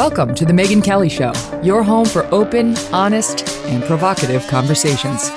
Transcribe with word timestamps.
Welcome 0.00 0.34
to 0.36 0.46
The 0.46 0.54
Megyn 0.54 0.82
Kelly 0.82 1.10
Show, 1.10 1.30
your 1.62 1.82
home 1.82 2.06
for 2.06 2.24
open, 2.34 2.74
honest, 2.90 3.46
and 3.66 3.84
provocative 3.84 4.46
conversations. 4.46 5.28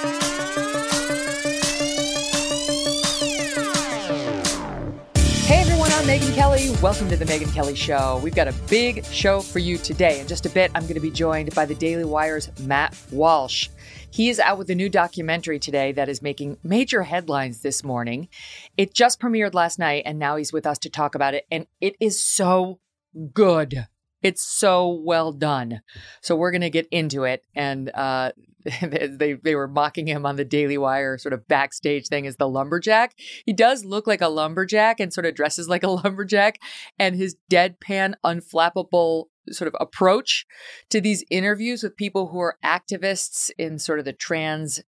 Hey 5.41 5.59
everyone, 5.59 5.91
I'm 5.91 6.05
Megyn 6.05 6.33
Kelly. 6.33 6.69
Welcome 6.81 7.09
to 7.09 7.17
The 7.17 7.25
Megyn 7.25 7.53
Kelly 7.53 7.75
Show. 7.75 8.21
We've 8.23 8.33
got 8.33 8.47
a 8.47 8.53
big 8.69 9.03
show 9.03 9.41
for 9.41 9.59
you 9.59 9.77
today. 9.77 10.21
In 10.21 10.27
just 10.27 10.45
a 10.45 10.49
bit, 10.49 10.71
I'm 10.73 10.83
going 10.83 10.93
to 10.93 11.01
be 11.01 11.11
joined 11.11 11.53
by 11.53 11.65
the 11.65 11.75
Daily 11.75 12.05
Wire's 12.05 12.49
Matt 12.61 12.97
Walsh. 13.11 13.67
He 14.11 14.29
is 14.29 14.39
out 14.39 14.57
with 14.57 14.69
a 14.69 14.75
new 14.75 14.87
documentary 14.87 15.59
today 15.59 15.91
that 15.91 16.07
is 16.07 16.21
making 16.21 16.57
major 16.63 17.03
headlines 17.03 17.63
this 17.63 17.83
morning. 17.83 18.29
It 18.77 18.93
just 18.93 19.19
premiered 19.19 19.55
last 19.55 19.77
night, 19.77 20.03
and 20.05 20.19
now 20.19 20.37
he's 20.37 20.53
with 20.53 20.65
us 20.65 20.79
to 20.79 20.89
talk 20.89 21.15
about 21.15 21.33
it. 21.33 21.45
And 21.51 21.67
it 21.81 21.97
is 21.99 22.17
so 22.17 22.79
good. 23.33 23.87
It's 24.23 24.41
so 24.41 25.01
well 25.03 25.31
done. 25.31 25.81
So 26.21 26.35
we're 26.35 26.51
going 26.51 26.61
to 26.61 26.69
get 26.69 26.87
into 26.91 27.25
it. 27.25 27.45
And 27.55 27.91
uh, 27.93 28.31
they, 28.81 29.33
they 29.33 29.55
were 29.55 29.67
mocking 29.67 30.07
him 30.07 30.25
on 30.25 30.37
the 30.37 30.45
Daily 30.45 30.77
Wire 30.77 31.17
sort 31.17 31.33
of 31.33 31.47
backstage 31.47 32.07
thing 32.07 32.25
as 32.25 32.37
the 32.37 32.47
lumberjack. 32.47 33.15
He 33.45 33.53
does 33.53 33.85
look 33.85 34.07
like 34.07 34.21
a 34.21 34.29
lumberjack 34.29 34.99
and 34.99 35.13
sort 35.13 35.25
of 35.25 35.35
dresses 35.35 35.67
like 35.67 35.83
a 35.83 35.89
lumberjack. 35.89 36.59
And 36.97 37.15
his 37.15 37.35
deadpan, 37.51 38.15
unflappable 38.25 39.25
sort 39.51 39.67
of 39.67 39.75
approach 39.79 40.45
to 40.89 41.01
these 41.01 41.23
interviews 41.29 41.83
with 41.83 41.97
people 41.97 42.27
who 42.27 42.39
are 42.39 42.57
activists 42.63 43.51
in 43.57 43.77
sort 43.77 43.99
of 43.99 44.05
the 44.05 44.13
trans 44.13 44.81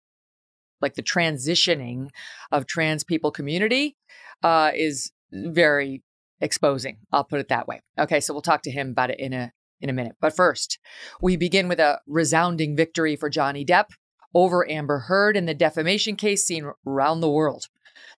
like 0.79 0.95
the 0.95 1.01
transitioning 1.01 2.09
of 2.51 2.67
trans 2.67 3.03
people 3.03 3.31
community 3.31 3.95
uh, 4.43 4.71
is 4.75 5.11
very 5.31 6.02
exposing. 6.43 6.97
I'll 7.11 7.23
put 7.23 7.39
it 7.39 7.47
that 7.49 7.67
way. 7.67 7.81
Okay, 7.97 8.19
so 8.19 8.33
we'll 8.33 8.41
talk 8.41 8.61
to 8.63 8.71
him 8.71 8.89
about 8.89 9.09
it 9.09 9.19
in 9.19 9.33
a 9.33 9.51
in 9.81 9.89
a 9.89 9.93
minute. 9.93 10.15
But 10.21 10.35
first, 10.35 10.79
we 11.21 11.35
begin 11.35 11.67
with 11.67 11.79
a 11.79 11.99
resounding 12.07 12.75
victory 12.75 13.15
for 13.15 13.29
Johnny 13.29 13.65
Depp 13.65 13.89
over 14.33 14.69
Amber 14.69 14.99
Heard 14.99 15.35
in 15.35 15.45
the 15.45 15.53
defamation 15.53 16.15
case 16.15 16.45
seen 16.45 16.71
around 16.87 17.19
the 17.19 17.29
world. 17.29 17.67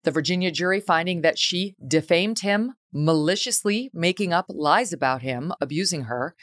The 0.04 0.12
Virginia 0.12 0.52
jury 0.52 0.80
finding 0.80 1.22
that 1.22 1.40
she 1.40 1.76
defamed 1.86 2.40
him, 2.40 2.74
maliciously 2.94 3.90
making 3.94 4.32
up 4.32 4.46
lies 4.48 4.94
about 4.94 5.22
him, 5.24 5.52
abusing 5.60 6.04
her, 6.04 6.36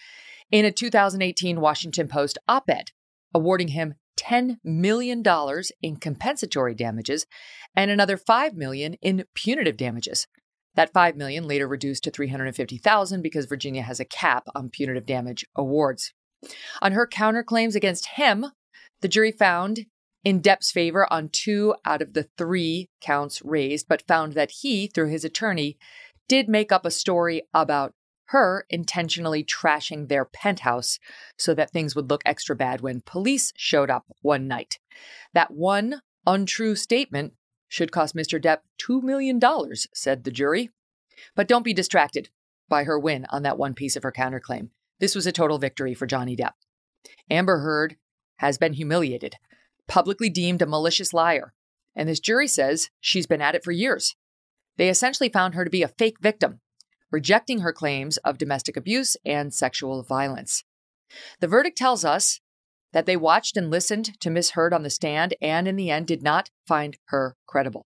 in 0.51 0.65
a 0.65 0.73
2018 0.73 1.61
Washington 1.61 2.09
Post 2.09 2.39
op 2.49 2.69
ed, 2.69 2.91
awarding 3.33 3.69
him 3.69 3.95
$10 4.19 4.59
million 4.63 5.23
in 5.81 5.97
compensatory 5.97 6.75
damages 6.75 7.27
and 7.75 7.91
another 7.91 8.17
5 8.17 8.55
million 8.55 8.95
in 8.95 9.25
punitive 9.35 9.77
damages. 9.77 10.27
That 10.75 10.93
5 10.93 11.17
million 11.17 11.47
later 11.47 11.69
reduced 11.69 12.05
to 12.05 12.11
350,000 12.11 13.23
because 13.23 13.47
Virginia 13.47 13.83
has 13.83 14.01
a 14.01 14.05
cap 14.05 14.49
on 14.55 14.71
punitive 14.71 15.07
damage 15.07 15.45
awards. 15.55 16.13
On 16.81 16.93
her 16.93 17.07
counterclaims 17.07 17.75
against 17.75 18.07
him, 18.15 18.47
the 19.01 19.09
jury 19.09 19.33
found 19.33 19.87
in 20.25 20.41
Depp's 20.41 20.71
favor 20.71 21.11
on 21.13 21.29
two 21.29 21.75
out 21.85 22.01
of 22.01 22.15
the 22.15 22.29
3 22.39 22.89
counts 23.01 23.43
raised, 23.43 23.87
but 23.89 24.07
found 24.07 24.35
that 24.35 24.53
he, 24.61 24.87
through 24.87 25.09
his 25.09 25.25
attorney, 25.25 25.77
did 26.29 26.49
make 26.49 26.73
up 26.73 26.87
a 26.87 26.91
story 26.91 27.43
about 27.53 27.93
her 28.27 28.65
intentionally 28.71 29.45
trashing 29.45 30.09
their 30.09 30.25
penthouse 30.25 30.99
so 31.37 31.53
that 31.53 31.71
things 31.71 31.95
would 31.95 32.09
look 32.09 32.23
extra 32.25 32.57
bad 32.57 32.81
when 32.81 33.03
police 33.05 33.53
showed 33.57 33.91
up 33.91 34.07
one 34.23 34.49
night. 34.49 34.79
That 35.35 35.51
one 35.51 36.01
untrue 36.27 36.77
statement 36.77 37.35
should 37.73 37.91
cost 37.91 38.15
Mr. 38.15 38.39
Depp 38.39 38.59
$2 38.79 39.03
million, 39.03 39.41
said 39.95 40.25
the 40.25 40.31
jury. 40.31 40.69
But 41.35 41.49
don't 41.49 41.65
be 41.65 41.73
distracted 41.73 42.29
by 42.69 42.85
her 42.85 42.99
win 42.99 43.25
on 43.31 43.45
that 43.45 43.57
one 43.57 43.73
piece 43.73 43.97
of 43.97 44.03
her 44.03 44.13
counterclaim. 44.13 44.69
This 45.01 45.15
was 45.15 45.27
a 45.27 45.33
total 45.33 45.57
victory 45.57 45.95
for 45.95 46.07
Johnny 46.07 46.37
Depp. 46.37 46.53
Amber 47.31 47.61
Heard 47.61 47.97
has 48.37 48.59
been 48.59 48.75
humiliated, 48.75 49.37
publicly 49.89 50.29
deemed 50.29 50.61
a 50.61 50.67
malicious 50.67 51.15
liar, 51.15 51.55
and 51.97 52.11
this 52.11 52.21
jury 52.21 52.47
says 52.47 52.91
she's 53.01 53.27
been 53.27 53.41
at 53.41 53.55
it 53.55 53.65
for 53.65 53.73
years. 53.73 54.17
They 54.77 54.91
essentially 54.91 55.31
found 55.31 55.55
her 55.55 55.65
to 55.65 55.71
be 55.71 55.83
a 55.83 55.89
fake 55.89 56.21
victim, 56.21 56.61
rejecting 57.11 57.61
her 57.61 57.73
claims 57.73 58.19
of 58.19 58.37
domestic 58.37 58.77
abuse 58.77 59.17
and 59.25 59.55
sexual 59.55 60.03
violence. 60.03 60.63
The 61.41 61.49
verdict 61.49 61.79
tells 61.79 62.05
us 62.05 62.39
that 62.93 63.07
they 63.07 63.17
watched 63.17 63.57
and 63.57 63.71
listened 63.71 64.19
to 64.21 64.31
Miss 64.31 64.51
Heard 64.51 64.73
on 64.73 64.83
the 64.83 64.91
stand 64.91 65.35
and 65.41 65.67
in 65.67 65.77
the 65.77 65.91
end 65.91 66.07
did 66.07 66.23
not 66.23 66.51
find 66.67 66.97
her 67.07 67.37
credible. 67.47 67.87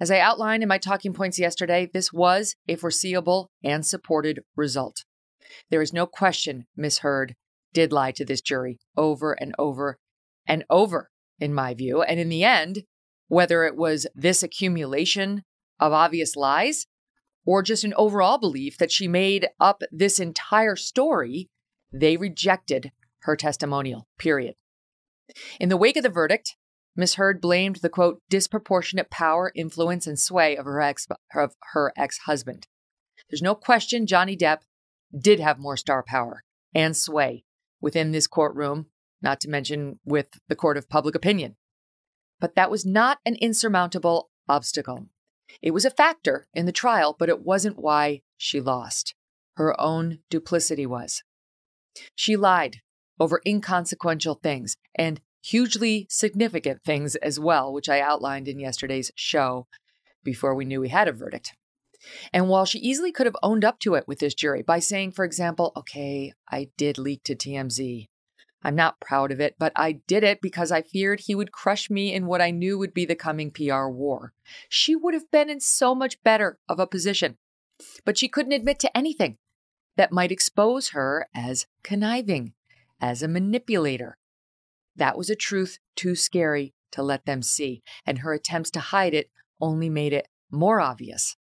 As 0.00 0.10
I 0.10 0.18
outlined 0.18 0.62
in 0.62 0.68
my 0.68 0.78
talking 0.78 1.12
points 1.12 1.38
yesterday, 1.38 1.88
this 1.92 2.12
was 2.12 2.56
a 2.68 2.76
foreseeable 2.76 3.50
and 3.62 3.86
supported 3.86 4.40
result. 4.56 5.04
There 5.70 5.82
is 5.82 5.92
no 5.92 6.06
question 6.06 6.66
Miss 6.76 6.98
Heard 6.98 7.34
did 7.72 7.92
lie 7.92 8.12
to 8.12 8.24
this 8.24 8.40
jury 8.40 8.78
over 8.96 9.32
and 9.32 9.54
over 9.58 9.98
and 10.46 10.64
over, 10.70 11.10
in 11.38 11.54
my 11.54 11.74
view. 11.74 12.02
And 12.02 12.20
in 12.20 12.28
the 12.28 12.44
end, 12.44 12.84
whether 13.28 13.64
it 13.64 13.76
was 13.76 14.06
this 14.14 14.42
accumulation 14.42 15.42
of 15.80 15.92
obvious 15.92 16.36
lies 16.36 16.86
or 17.44 17.62
just 17.62 17.84
an 17.84 17.94
overall 17.96 18.38
belief 18.38 18.78
that 18.78 18.92
she 18.92 19.08
made 19.08 19.48
up 19.60 19.82
this 19.90 20.18
entire 20.18 20.76
story, 20.76 21.48
they 21.92 22.16
rejected 22.16 22.90
her 23.24 23.36
testimonial, 23.36 24.06
period. 24.18 24.54
In 25.58 25.68
the 25.68 25.76
wake 25.76 25.96
of 25.96 26.02
the 26.02 26.08
verdict, 26.08 26.56
Ms. 26.96 27.14
Heard 27.14 27.40
blamed 27.40 27.76
the 27.76 27.88
quote, 27.88 28.22
disproportionate 28.30 29.10
power, 29.10 29.50
influence, 29.54 30.06
and 30.06 30.18
sway 30.18 30.56
of 30.56 30.64
her 30.64 30.80
ex 30.80 31.06
of 31.34 31.54
her 31.72 31.92
ex-husband. 31.96 32.68
There's 33.28 33.42
no 33.42 33.54
question 33.54 34.06
Johnny 34.06 34.36
Depp 34.36 34.60
did 35.16 35.40
have 35.40 35.58
more 35.58 35.76
star 35.76 36.04
power 36.06 36.44
and 36.74 36.96
sway 36.96 37.44
within 37.80 38.12
this 38.12 38.26
courtroom, 38.26 38.86
not 39.22 39.40
to 39.40 39.48
mention 39.48 39.98
with 40.04 40.26
the 40.48 40.56
court 40.56 40.76
of 40.76 40.88
public 40.88 41.14
opinion. 41.14 41.56
But 42.40 42.54
that 42.54 42.70
was 42.70 42.84
not 42.84 43.18
an 43.24 43.36
insurmountable 43.36 44.30
obstacle. 44.48 45.08
It 45.62 45.72
was 45.72 45.84
a 45.84 45.90
factor 45.90 46.46
in 46.54 46.66
the 46.66 46.72
trial, 46.72 47.16
but 47.18 47.28
it 47.28 47.44
wasn't 47.44 47.78
why 47.78 48.22
she 48.36 48.60
lost. 48.60 49.14
Her 49.56 49.78
own 49.80 50.18
duplicity 50.30 50.86
was. 50.86 51.22
She 52.14 52.36
lied 52.36 52.80
over 53.18 53.40
inconsequential 53.46 54.34
things 54.36 54.76
and 54.94 55.20
hugely 55.42 56.06
significant 56.08 56.82
things 56.82 57.16
as 57.16 57.38
well, 57.38 57.72
which 57.72 57.88
I 57.88 58.00
outlined 58.00 58.48
in 58.48 58.58
yesterday's 58.58 59.12
show 59.14 59.66
before 60.22 60.54
we 60.54 60.64
knew 60.64 60.80
we 60.80 60.88
had 60.88 61.08
a 61.08 61.12
verdict. 61.12 61.52
And 62.32 62.48
while 62.48 62.64
she 62.64 62.78
easily 62.78 63.12
could 63.12 63.26
have 63.26 63.36
owned 63.42 63.64
up 63.64 63.78
to 63.80 63.94
it 63.94 64.06
with 64.06 64.18
this 64.18 64.34
jury 64.34 64.62
by 64.62 64.78
saying, 64.78 65.12
for 65.12 65.24
example, 65.24 65.72
okay, 65.76 66.32
I 66.50 66.68
did 66.76 66.98
leak 66.98 67.22
to 67.24 67.34
TMZ. 67.34 68.08
I'm 68.62 68.74
not 68.74 69.00
proud 69.00 69.30
of 69.30 69.40
it, 69.40 69.56
but 69.58 69.72
I 69.76 70.00
did 70.06 70.24
it 70.24 70.40
because 70.40 70.72
I 70.72 70.80
feared 70.80 71.20
he 71.20 71.34
would 71.34 71.52
crush 71.52 71.90
me 71.90 72.14
in 72.14 72.26
what 72.26 72.40
I 72.40 72.50
knew 72.50 72.78
would 72.78 72.94
be 72.94 73.04
the 73.04 73.14
coming 73.14 73.50
PR 73.50 73.88
war. 73.88 74.32
She 74.70 74.96
would 74.96 75.12
have 75.12 75.30
been 75.30 75.50
in 75.50 75.60
so 75.60 75.94
much 75.94 76.22
better 76.22 76.58
of 76.68 76.78
a 76.78 76.86
position. 76.86 77.36
But 78.06 78.16
she 78.16 78.28
couldn't 78.28 78.52
admit 78.52 78.78
to 78.80 78.96
anything 78.96 79.36
that 79.96 80.12
might 80.12 80.32
expose 80.32 80.90
her 80.90 81.28
as 81.34 81.66
conniving, 81.82 82.54
as 83.04 83.22
a 83.22 83.28
manipulator. 83.28 84.16
That 84.96 85.18
was 85.18 85.28
a 85.28 85.36
truth 85.36 85.78
too 85.94 86.14
scary 86.14 86.72
to 86.92 87.02
let 87.02 87.26
them 87.26 87.42
see, 87.42 87.82
and 88.06 88.20
her 88.20 88.32
attempts 88.32 88.70
to 88.70 88.80
hide 88.80 89.12
it 89.12 89.28
only 89.60 89.90
made 89.90 90.14
it 90.14 90.26
more 90.50 90.80
obvious. 90.80 91.36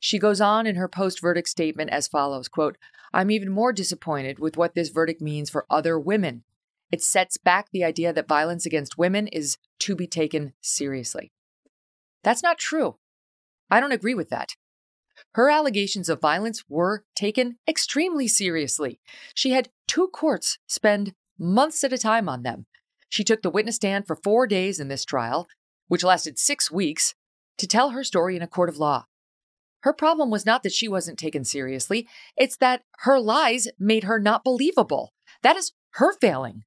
She 0.00 0.18
goes 0.18 0.40
on 0.40 0.66
in 0.66 0.74
her 0.74 0.88
post 0.88 1.20
verdict 1.20 1.48
statement 1.48 1.90
as 1.90 2.08
follows 2.08 2.48
quote, 2.48 2.78
I'm 3.12 3.30
even 3.30 3.48
more 3.48 3.72
disappointed 3.72 4.40
with 4.40 4.56
what 4.56 4.74
this 4.74 4.88
verdict 4.88 5.20
means 5.20 5.50
for 5.50 5.66
other 5.70 6.00
women. 6.00 6.42
It 6.90 7.00
sets 7.00 7.36
back 7.36 7.68
the 7.70 7.84
idea 7.84 8.12
that 8.12 8.26
violence 8.26 8.66
against 8.66 8.98
women 8.98 9.28
is 9.28 9.58
to 9.80 9.94
be 9.94 10.08
taken 10.08 10.52
seriously. 10.60 11.30
That's 12.24 12.42
not 12.42 12.58
true. 12.58 12.96
I 13.70 13.78
don't 13.78 13.92
agree 13.92 14.14
with 14.14 14.30
that. 14.30 14.56
Her 15.34 15.50
allegations 15.50 16.08
of 16.08 16.20
violence 16.20 16.64
were 16.68 17.04
taken 17.14 17.56
extremely 17.68 18.28
seriously. 18.28 19.00
She 19.34 19.50
had 19.50 19.70
two 19.86 20.08
courts 20.08 20.58
spend 20.66 21.14
months 21.38 21.84
at 21.84 21.92
a 21.92 21.98
time 21.98 22.28
on 22.28 22.42
them. 22.42 22.66
She 23.08 23.24
took 23.24 23.42
the 23.42 23.50
witness 23.50 23.76
stand 23.76 24.06
for 24.06 24.16
four 24.16 24.46
days 24.46 24.80
in 24.80 24.88
this 24.88 25.04
trial, 25.04 25.46
which 25.88 26.04
lasted 26.04 26.38
six 26.38 26.70
weeks, 26.70 27.14
to 27.58 27.66
tell 27.66 27.90
her 27.90 28.04
story 28.04 28.36
in 28.36 28.42
a 28.42 28.46
court 28.46 28.68
of 28.68 28.78
law. 28.78 29.04
Her 29.80 29.92
problem 29.92 30.30
was 30.30 30.44
not 30.44 30.62
that 30.62 30.72
she 30.72 30.88
wasn't 30.88 31.18
taken 31.18 31.44
seriously, 31.44 32.08
it's 32.36 32.56
that 32.56 32.82
her 33.00 33.20
lies 33.20 33.68
made 33.78 34.04
her 34.04 34.18
not 34.18 34.42
believable. 34.42 35.12
That 35.42 35.56
is 35.56 35.72
her 35.92 36.12
failing, 36.20 36.64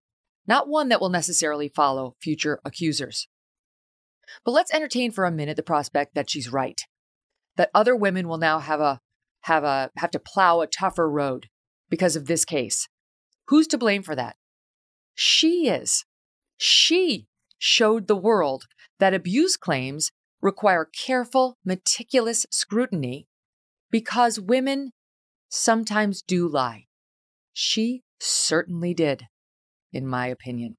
not 0.47 0.69
one 0.69 0.89
that 0.89 1.01
will 1.01 1.09
necessarily 1.09 1.67
follow 1.67 2.15
future 2.21 2.59
accusers. 2.63 3.27
But 4.45 4.51
let's 4.51 4.73
entertain 4.73 5.11
for 5.11 5.25
a 5.25 5.31
minute 5.31 5.57
the 5.57 5.63
prospect 5.63 6.15
that 6.15 6.29
she's 6.29 6.51
right, 6.51 6.81
that 7.59 7.69
other 7.75 7.93
women 7.93 8.25
will 8.29 8.37
now 8.37 8.59
have 8.59 8.79
a 8.79 9.01
have 9.41 9.65
a 9.65 9.91
have 9.97 10.11
to 10.11 10.17
plow 10.17 10.61
a 10.61 10.67
tougher 10.67 11.09
road 11.09 11.47
because 11.89 12.15
of 12.15 12.25
this 12.25 12.45
case. 12.45 12.87
Who's 13.49 13.67
to 13.67 13.77
blame 13.77 14.01
for 14.01 14.15
that? 14.15 14.37
She 15.13 15.67
is. 15.67 16.05
She 16.55 17.27
showed 17.57 18.07
the 18.07 18.15
world 18.15 18.63
that 18.99 19.13
abuse 19.13 19.57
claims 19.57 20.09
require 20.41 20.85
careful, 20.85 21.57
meticulous 21.65 22.45
scrutiny 22.49 23.27
because 23.91 24.39
women 24.39 24.91
sometimes 25.49 26.21
do 26.21 26.47
lie. 26.47 26.85
She 27.51 28.03
certainly 28.21 28.93
did, 28.93 29.23
in 29.91 30.07
my 30.07 30.27
opinion. 30.27 30.77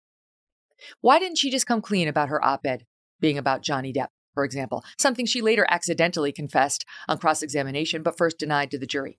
Why 1.03 1.19
didn't 1.19 1.37
she 1.37 1.50
just 1.50 1.67
come 1.67 1.83
clean 1.83 2.09
about 2.09 2.31
her 2.31 2.43
op 2.43 2.65
ed 2.65 2.87
being 3.21 3.37
about 3.37 3.62
Johnny 3.62 3.93
Depp, 3.93 4.09
for 4.35 4.44
example, 4.44 4.85
something 4.99 5.27
she 5.27 5.43
later 5.43 5.67
accidentally 5.69 6.32
confessed 6.32 6.85
on 7.09 7.19
cross 7.19 7.43
examination 7.43 8.03
but 8.03 8.17
first 8.17 8.38
denied 8.38 8.71
to 8.71 8.79
the 8.79 8.87
jury? 8.87 9.19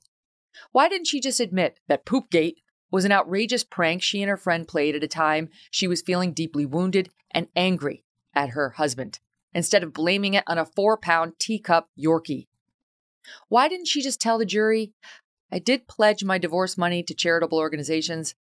Why 0.72 0.90
didn't 0.90 1.08
she 1.08 1.20
just 1.20 1.40
admit 1.40 1.80
that 1.88 2.06
Poopgate 2.06 2.58
was 2.92 3.06
an 3.06 3.12
outrageous 3.12 3.64
prank 3.64 4.02
she 4.02 4.22
and 4.22 4.30
her 4.30 4.38
friend 4.38 4.68
played 4.68 4.96
at 4.96 5.04
a 5.04 5.08
time 5.08 5.50
she 5.70 5.88
was 5.88 6.02
feeling 6.02 6.34
deeply 6.34 6.66
wounded 6.66 7.10
and 7.32 7.48
angry 7.56 8.04
at 8.34 8.50
her 8.50 8.72
husband, 8.72 9.20
instead 9.54 9.84
of 9.84 9.94
blaming 9.94 10.34
it 10.34 10.44
on 10.48 10.58
a 10.58 10.66
four 10.66 10.98
pound 10.98 11.34
teacup 11.40 11.90
Yorkie? 11.98 12.48
Why 13.48 13.68
didn't 13.68 13.88
she 13.88 14.02
just 14.02 14.20
tell 14.20 14.38
the 14.38 14.46
jury, 14.46 14.94
I 15.52 15.60
did 15.60 15.88
pledge 15.88 16.24
my 16.24 16.38
divorce 16.38 16.78
money 16.78 17.04
to 17.04 17.14
charitable 17.14 17.58
organizations, 17.58 18.36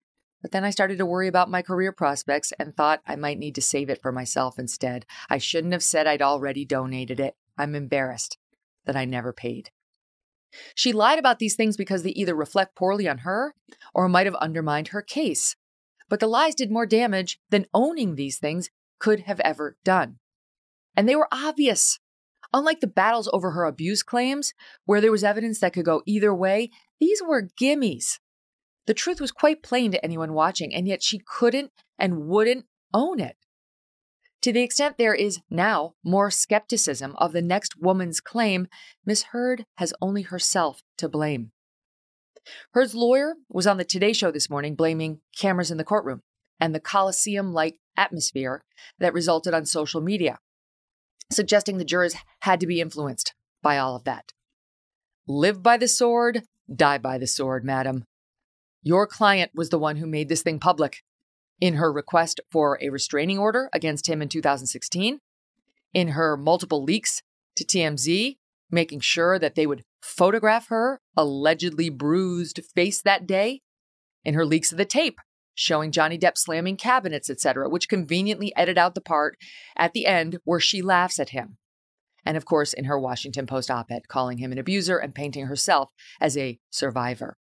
but 0.43 0.53
then 0.53 0.65
I 0.65 0.71
started 0.71 0.99
to 0.99 1.07
worry 1.07 1.29
about 1.29 1.51
my 1.51 1.63
career 1.63 1.93
prospects 1.93 2.53
and 2.59 2.77
thought 2.77 3.03
I 3.07 3.17
might 3.17 3.39
need 3.39 3.55
to 3.57 3.63
save 3.63 3.91
it 3.91 4.01
for 4.01 4.13
myself 4.13 4.59
instead. 4.59 5.05
I 5.29 5.39
shouldn't 5.39 5.73
have 5.73 5.83
said 5.83 6.07
I'd 6.07 6.23
already 6.23 6.65
donated 6.65 7.19
it. 7.21 7.37
I'm 7.57 7.75
embarrassed 7.75 8.39
that 8.85 8.97
I 8.97 9.05
never 9.05 9.33
paid. 9.33 9.71
She 10.75 10.93
lied 10.93 11.19
about 11.19 11.39
these 11.39 11.57
things 11.57 11.77
because 11.77 12.03
they 12.03 12.11
either 12.11 12.35
reflect 12.35 12.77
poorly 12.77 13.09
on 13.09 13.19
her 13.19 13.55
or 13.95 14.09
might 14.09 14.27
have 14.27 14.35
undermined 14.37 14.89
her 14.89 15.03
case. 15.03 15.57
But 16.09 16.21
the 16.21 16.27
lies 16.27 16.55
did 16.55 16.71
more 16.71 16.87
damage 16.87 17.39
than 17.51 17.67
owning 17.75 18.15
these 18.15 18.39
things 18.39 18.71
could 18.99 19.21
have 19.21 19.41
ever 19.41 19.77
done. 19.85 20.19
And 20.97 21.09
they 21.09 21.17
were 21.17 21.29
obvious. 21.31 21.99
Unlike 22.53 22.81
the 22.81 22.87
battles 22.87 23.29
over 23.33 23.51
her 23.51 23.67
abuse 23.67 24.03
claims, 24.03 24.55
where 24.87 25.03
there 25.03 25.13
was 25.13 25.23
evidence 25.23 25.61
that 25.61 25.75
could 25.75 25.85
go 25.85 26.03
either 26.07 26.35
way, 26.35 26.71
these 26.99 27.23
were 27.23 27.49
gimmies. 27.61 28.19
The 28.89 28.95
truth 28.95 29.21
was 29.21 29.33
quite 29.33 29.63
plain 29.63 29.93
to 29.93 30.03
anyone 30.03 30.33
watching, 30.33 30.75
and 30.75 30.89
yet 30.89 31.03
she 31.03 31.21
couldn't 31.23 31.73
and 31.99 32.27
wouldn't 32.27 32.65
own 32.95 33.21
it. 33.21 33.37
To 34.41 34.51
the 34.51 34.63
extent 34.63 34.97
there 34.97 35.15
is 35.15 35.41
now 35.51 35.93
more 36.03 36.31
skepticism 36.31 37.15
of 37.19 37.33
the 37.33 37.43
next 37.43 37.77
woman's 37.79 38.19
claim, 38.19 38.67
Miss 39.05 39.25
Heard 39.25 39.67
has 39.75 39.93
only 40.01 40.23
herself 40.23 40.81
to 40.97 41.07
blame. 41.07 41.53
Heard's 42.73 42.95
lawyer 42.95 43.35
was 43.51 43.67
on 43.67 43.77
the 43.77 43.85
Today 43.85 44.15
Show 44.15 44.31
this 44.31 44.49
morning 44.49 44.75
blaming 44.75 45.21
cameras 45.37 45.71
in 45.71 45.77
the 45.77 45.85
courtroom 45.85 46.23
and 46.59 46.75
the 46.75 46.81
Coliseum 46.81 47.53
like 47.53 47.77
atmosphere 47.95 48.65
that 48.99 49.13
resulted 49.13 49.53
on 49.53 49.67
social 49.67 50.01
media, 50.01 50.39
suggesting 51.31 51.77
the 51.77 51.85
jurors 51.85 52.17
had 52.41 52.59
to 52.61 52.67
be 52.67 52.81
influenced 52.81 53.35
by 53.63 53.77
all 53.77 53.95
of 53.95 54.05
that. 54.05 54.33
Live 55.27 55.63
by 55.63 55.77
the 55.77 55.89
sword, 55.89 56.45
die 56.75 56.97
by 56.97 57.19
the 57.19 57.27
sword, 57.27 57.67
madam. 57.67 58.07
Your 58.89 59.07
client 59.07 59.51
was 59.55 59.69
the 59.69 59.79
one 59.79 59.97
who 59.97 60.07
made 60.07 60.31
this 60.31 60.41
thing 60.41 60.59
public 60.59 61.03
in 61.61 61.75
her 61.75 61.93
request 61.93 62.41
for 62.51 62.79
a 62.81 62.89
restraining 62.89 63.37
order 63.37 63.69
against 63.75 64.09
him 64.09 64.23
in 64.23 64.31
2016, 64.31 65.21
in 65.93 66.09
her 66.09 66.39
multiple 66.39 66.83
leaks 66.83 67.21
to 67.57 67.67
TMZ, 67.67 68.39
making 68.71 69.01
sure 69.01 69.39
that 69.39 69.57
they 69.57 69.67
would 69.67 69.85
photograph 70.01 70.69
her 70.69 71.03
allegedly 71.19 71.91
bruised 71.91 72.61
face 72.75 73.03
that 73.03 73.27
day, 73.27 73.61
in 74.25 74.33
her 74.33 74.47
leaks 74.47 74.73
of 74.73 74.79
the 74.79 74.87
tape 74.87 75.21
showing 75.55 75.93
Johnny 75.93 76.17
Depp 76.17 76.39
slamming 76.39 76.79
cabinets, 76.79 77.29
etc., 77.29 77.69
which 77.69 77.91
conveniently 77.91 78.57
edit 78.57 78.79
out 78.79 78.95
the 78.95 79.03
part 79.03 79.37
at 79.77 79.93
the 79.93 80.07
end 80.07 80.39
where 80.45 80.61
she 80.61 80.81
laughs 80.81 81.19
at 81.19 81.29
him. 81.29 81.59
And 82.25 82.39
of 82.39 82.47
course, 82.47 82.73
in 82.73 82.87
her 82.87 82.99
Washington 82.99 83.47
Post 83.47 83.71
op 83.71 83.91
ed, 83.91 84.09
calling 84.09 84.39
him 84.39 84.51
an 84.51 84.57
abuser 84.57 84.97
and 84.97 85.15
painting 85.15 85.45
herself 85.45 85.91
as 86.23 86.39
a 86.39 86.59
survivor. 86.71 87.37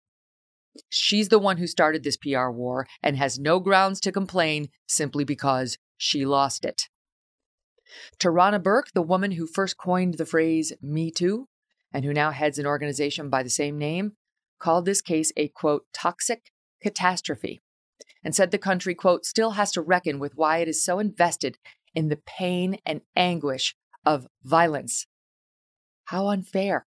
She's 0.88 1.28
the 1.28 1.38
one 1.38 1.58
who 1.58 1.66
started 1.66 2.02
this 2.02 2.16
PR 2.16 2.48
war 2.48 2.86
and 3.02 3.16
has 3.16 3.38
no 3.38 3.60
grounds 3.60 4.00
to 4.00 4.12
complain 4.12 4.68
simply 4.86 5.24
because 5.24 5.78
she 5.96 6.24
lost 6.24 6.64
it. 6.64 6.88
Tarana 8.18 8.62
Burke, 8.62 8.92
the 8.92 9.02
woman 9.02 9.32
who 9.32 9.46
first 9.46 9.76
coined 9.76 10.14
the 10.14 10.26
phrase 10.26 10.72
Me 10.82 11.10
Too 11.10 11.48
and 11.92 12.04
who 12.04 12.12
now 12.12 12.30
heads 12.30 12.58
an 12.58 12.66
organization 12.66 13.30
by 13.30 13.42
the 13.42 13.50
same 13.50 13.78
name, 13.78 14.12
called 14.58 14.84
this 14.84 15.00
case 15.00 15.32
a 15.36 15.48
quote, 15.48 15.84
toxic 15.92 16.52
catastrophe 16.82 17.62
and 18.24 18.34
said 18.34 18.50
the 18.50 18.58
country, 18.58 18.94
quote, 18.94 19.24
still 19.24 19.52
has 19.52 19.72
to 19.72 19.80
reckon 19.80 20.18
with 20.18 20.36
why 20.36 20.58
it 20.58 20.68
is 20.68 20.84
so 20.84 20.98
invested 20.98 21.58
in 21.94 22.08
the 22.08 22.20
pain 22.26 22.78
and 22.84 23.00
anguish 23.16 23.74
of 24.04 24.26
violence. 24.44 25.06
How 26.06 26.28
unfair. 26.28 26.86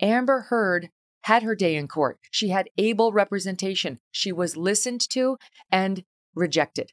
Amber 0.00 0.46
Heard 0.48 0.90
had 1.22 1.42
her 1.42 1.54
day 1.54 1.76
in 1.76 1.88
court. 1.88 2.18
She 2.30 2.48
had 2.48 2.68
able 2.76 3.12
representation. 3.12 4.00
She 4.10 4.32
was 4.32 4.56
listened 4.56 5.08
to 5.10 5.38
and 5.70 6.04
rejected. 6.34 6.92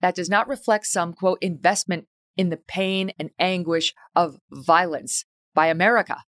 That 0.00 0.14
does 0.14 0.28
not 0.28 0.48
reflect 0.48 0.86
some, 0.86 1.12
quote, 1.12 1.38
investment 1.40 2.06
in 2.36 2.50
the 2.50 2.56
pain 2.56 3.12
and 3.18 3.30
anguish 3.38 3.94
of 4.14 4.38
violence 4.50 5.24
by 5.54 5.68
America. 5.68 6.24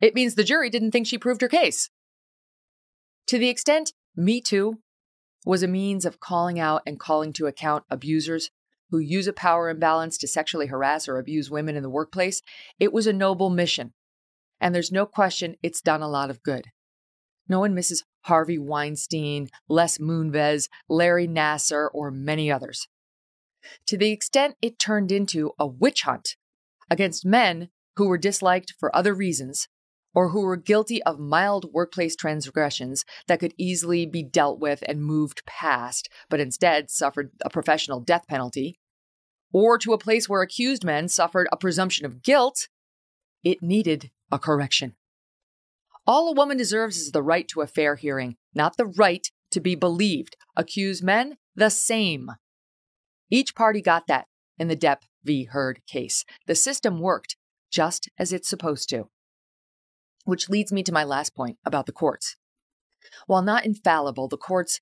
It 0.00 0.14
means 0.14 0.34
the 0.34 0.44
jury 0.44 0.70
didn't 0.70 0.90
think 0.90 1.06
she 1.06 1.18
proved 1.18 1.40
her 1.42 1.48
case. 1.48 1.90
To 3.28 3.38
the 3.38 3.48
extent 3.48 3.92
Me 4.16 4.40
Too 4.40 4.78
was 5.44 5.62
a 5.62 5.68
means 5.68 6.04
of 6.04 6.20
calling 6.20 6.58
out 6.58 6.82
and 6.86 6.98
calling 6.98 7.32
to 7.34 7.46
account 7.46 7.84
abusers 7.90 8.50
who 8.90 8.98
use 8.98 9.26
a 9.26 9.32
power 9.32 9.68
imbalance 9.68 10.16
to 10.18 10.28
sexually 10.28 10.66
harass 10.66 11.08
or 11.08 11.18
abuse 11.18 11.50
women 11.50 11.76
in 11.76 11.82
the 11.82 11.90
workplace, 11.90 12.42
it 12.78 12.92
was 12.92 13.06
a 13.06 13.12
noble 13.12 13.50
mission. 13.50 13.92
And 14.64 14.74
there's 14.74 14.90
no 14.90 15.04
question 15.04 15.56
it's 15.62 15.82
done 15.82 16.00
a 16.00 16.08
lot 16.08 16.30
of 16.30 16.42
good. 16.42 16.68
No 17.50 17.60
one 17.60 17.74
misses 17.74 18.02
Harvey 18.22 18.58
Weinstein, 18.58 19.50
Les 19.68 19.98
Moonves, 19.98 20.70
Larry 20.88 21.28
Nassar, 21.28 21.90
or 21.92 22.10
many 22.10 22.50
others. 22.50 22.88
To 23.86 23.98
the 23.98 24.10
extent 24.10 24.56
it 24.62 24.78
turned 24.78 25.12
into 25.12 25.52
a 25.58 25.66
witch 25.66 26.02
hunt 26.04 26.36
against 26.90 27.26
men 27.26 27.68
who 27.96 28.08
were 28.08 28.16
disliked 28.16 28.72
for 28.80 28.94
other 28.96 29.12
reasons, 29.12 29.68
or 30.14 30.30
who 30.30 30.40
were 30.40 30.56
guilty 30.56 31.02
of 31.02 31.18
mild 31.18 31.70
workplace 31.74 32.16
transgressions 32.16 33.04
that 33.26 33.40
could 33.40 33.52
easily 33.58 34.06
be 34.06 34.22
dealt 34.22 34.60
with 34.60 34.82
and 34.88 35.04
moved 35.04 35.44
past, 35.44 36.08
but 36.30 36.40
instead 36.40 36.90
suffered 36.90 37.32
a 37.44 37.50
professional 37.50 38.00
death 38.00 38.26
penalty, 38.26 38.78
or 39.52 39.76
to 39.76 39.92
a 39.92 39.98
place 39.98 40.26
where 40.26 40.40
accused 40.40 40.84
men 40.84 41.06
suffered 41.06 41.48
a 41.52 41.56
presumption 41.58 42.06
of 42.06 42.22
guilt, 42.22 42.68
it 43.42 43.62
needed 43.62 44.10
a 44.34 44.38
correction. 44.38 44.96
All 46.06 46.28
a 46.28 46.34
woman 46.34 46.56
deserves 46.56 46.98
is 46.98 47.12
the 47.12 47.22
right 47.22 47.46
to 47.48 47.62
a 47.62 47.68
fair 47.68 47.94
hearing, 47.94 48.36
not 48.52 48.76
the 48.76 48.84
right 48.84 49.30
to 49.52 49.60
be 49.60 49.76
believed. 49.76 50.36
Accused 50.56 51.04
men, 51.04 51.38
the 51.54 51.70
same. 51.70 52.32
Each 53.30 53.54
party 53.54 53.80
got 53.80 54.08
that 54.08 54.26
in 54.58 54.66
the 54.66 54.76
Depp 54.76 55.02
v. 55.22 55.44
Heard 55.44 55.80
case. 55.86 56.24
The 56.46 56.56
system 56.56 57.00
worked 57.00 57.36
just 57.70 58.10
as 58.18 58.32
it's 58.32 58.48
supposed 58.48 58.88
to. 58.90 59.08
Which 60.24 60.50
leads 60.50 60.72
me 60.72 60.82
to 60.82 60.92
my 60.92 61.04
last 61.04 61.34
point 61.34 61.58
about 61.64 61.86
the 61.86 61.92
courts. 61.92 62.36
While 63.26 63.42
not 63.42 63.64
infallible, 63.64 64.28
the 64.28 64.36
courts 64.36 64.80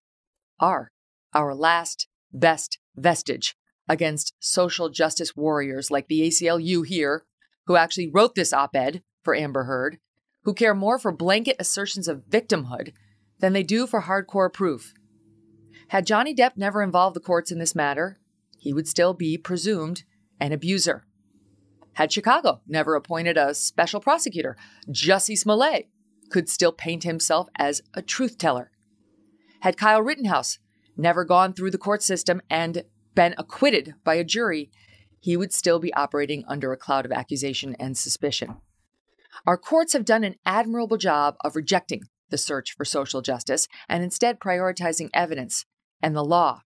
are 0.58 0.92
our 1.34 1.54
last 1.54 2.08
best 2.32 2.78
vestige 2.96 3.54
against 3.86 4.32
social 4.40 4.88
justice 4.88 5.36
warriors 5.36 5.90
like 5.90 6.08
the 6.08 6.22
ACLU 6.22 6.86
here, 6.86 7.24
who 7.66 7.76
actually 7.76 8.10
wrote 8.10 8.34
this 8.34 8.52
op 8.52 8.74
ed 8.74 9.02
for 9.22 9.34
Amber 9.34 9.64
Heard, 9.64 9.98
who 10.44 10.54
care 10.54 10.74
more 10.74 10.98
for 10.98 11.12
blanket 11.12 11.56
assertions 11.58 12.08
of 12.08 12.28
victimhood 12.28 12.92
than 13.38 13.52
they 13.52 13.62
do 13.62 13.86
for 13.86 14.02
hardcore 14.02 14.52
proof. 14.52 14.94
Had 15.88 16.06
Johnny 16.06 16.34
Depp 16.34 16.56
never 16.56 16.82
involved 16.82 17.16
the 17.16 17.20
courts 17.20 17.50
in 17.50 17.58
this 17.58 17.74
matter, 17.74 18.18
he 18.58 18.72
would 18.72 18.88
still 18.88 19.14
be 19.14 19.36
presumed 19.36 20.04
an 20.40 20.52
abuser. 20.52 21.04
Had 21.94 22.12
Chicago 22.12 22.62
never 22.66 22.94
appointed 22.94 23.36
a 23.36 23.54
special 23.54 24.00
prosecutor, 24.00 24.56
Jussie 24.88 25.36
Smollett 25.36 25.88
could 26.30 26.48
still 26.48 26.72
paint 26.72 27.04
himself 27.04 27.48
as 27.56 27.82
a 27.94 28.02
truth 28.02 28.38
teller. 28.38 28.70
Had 29.60 29.76
Kyle 29.76 30.02
Rittenhouse 30.02 30.58
never 30.96 31.24
gone 31.24 31.52
through 31.52 31.70
the 31.70 31.78
court 31.78 32.02
system 32.02 32.40
and 32.48 32.84
been 33.14 33.34
acquitted 33.36 33.94
by 34.04 34.14
a 34.14 34.24
jury, 34.24 34.70
he 35.20 35.36
would 35.36 35.52
still 35.52 35.78
be 35.78 35.92
operating 35.94 36.44
under 36.48 36.72
a 36.72 36.76
cloud 36.76 37.04
of 37.04 37.12
accusation 37.12 37.76
and 37.78 37.96
suspicion. 37.96 38.56
Our 39.46 39.56
courts 39.56 39.92
have 39.92 40.04
done 40.04 40.24
an 40.24 40.36
admirable 40.44 40.96
job 40.96 41.36
of 41.42 41.56
rejecting 41.56 42.02
the 42.30 42.38
search 42.38 42.74
for 42.76 42.84
social 42.84 43.20
justice 43.20 43.68
and 43.88 44.02
instead 44.02 44.40
prioritizing 44.40 45.10
evidence 45.14 45.64
and 46.02 46.16
the 46.16 46.24
law. 46.24 46.62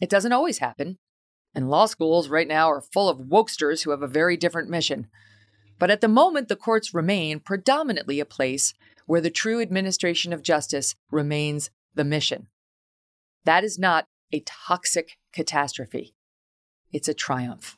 It 0.00 0.10
doesn't 0.10 0.32
always 0.32 0.58
happen, 0.58 0.98
and 1.54 1.70
law 1.70 1.86
schools 1.86 2.28
right 2.28 2.48
now 2.48 2.70
are 2.70 2.80
full 2.80 3.08
of 3.08 3.18
wokesters 3.18 3.84
who 3.84 3.90
have 3.90 4.02
a 4.02 4.08
very 4.08 4.36
different 4.36 4.68
mission. 4.68 5.08
But 5.78 5.90
at 5.90 6.00
the 6.00 6.08
moment, 6.08 6.48
the 6.48 6.56
courts 6.56 6.94
remain 6.94 7.40
predominantly 7.40 8.20
a 8.20 8.24
place 8.24 8.74
where 9.06 9.20
the 9.20 9.30
true 9.30 9.60
administration 9.60 10.32
of 10.32 10.42
justice 10.42 10.94
remains 11.10 11.70
the 11.94 12.04
mission. 12.04 12.48
That 13.44 13.64
is 13.64 13.78
not 13.78 14.06
a 14.32 14.40
toxic 14.40 15.18
catastrophe, 15.32 16.14
it's 16.92 17.08
a 17.08 17.14
triumph. 17.14 17.76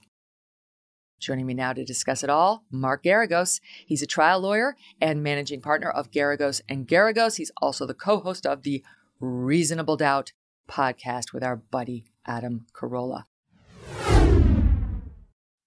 Joining 1.19 1.47
me 1.47 1.55
now 1.55 1.73
to 1.73 1.85
discuss 1.85 2.23
it 2.23 2.31
all, 2.31 2.65
Mark 2.71 3.03
Geragos. 3.03 3.61
He's 3.87 4.03
a 4.03 4.07
trial 4.07 4.41
lawyer 4.41 4.77
and 5.01 5.23
managing 5.23 5.61
partner 5.61 5.91
of 5.91 6.11
Geragos 6.11 6.61
and 6.69 6.87
Geragos. 6.87 7.37
He's 7.37 7.51
also 7.61 7.87
the 7.87 7.95
co-host 7.95 8.47
of 8.47 8.63
the 8.63 8.85
Reasonable 9.19 9.97
Doubt 9.97 10.33
podcast 10.69 11.33
with 11.33 11.43
our 11.43 11.57
buddy 11.57 12.05
Adam 12.27 12.67
Carolla. 12.75 13.25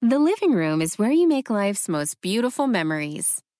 The 0.01 0.19
living 0.19 0.53
room 0.53 0.81
is 0.81 0.97
where 0.97 1.11
you 1.11 1.27
make 1.27 1.49
life's 1.49 1.89
most 1.89 2.21
beautiful 2.21 2.67
memories. 2.67 3.41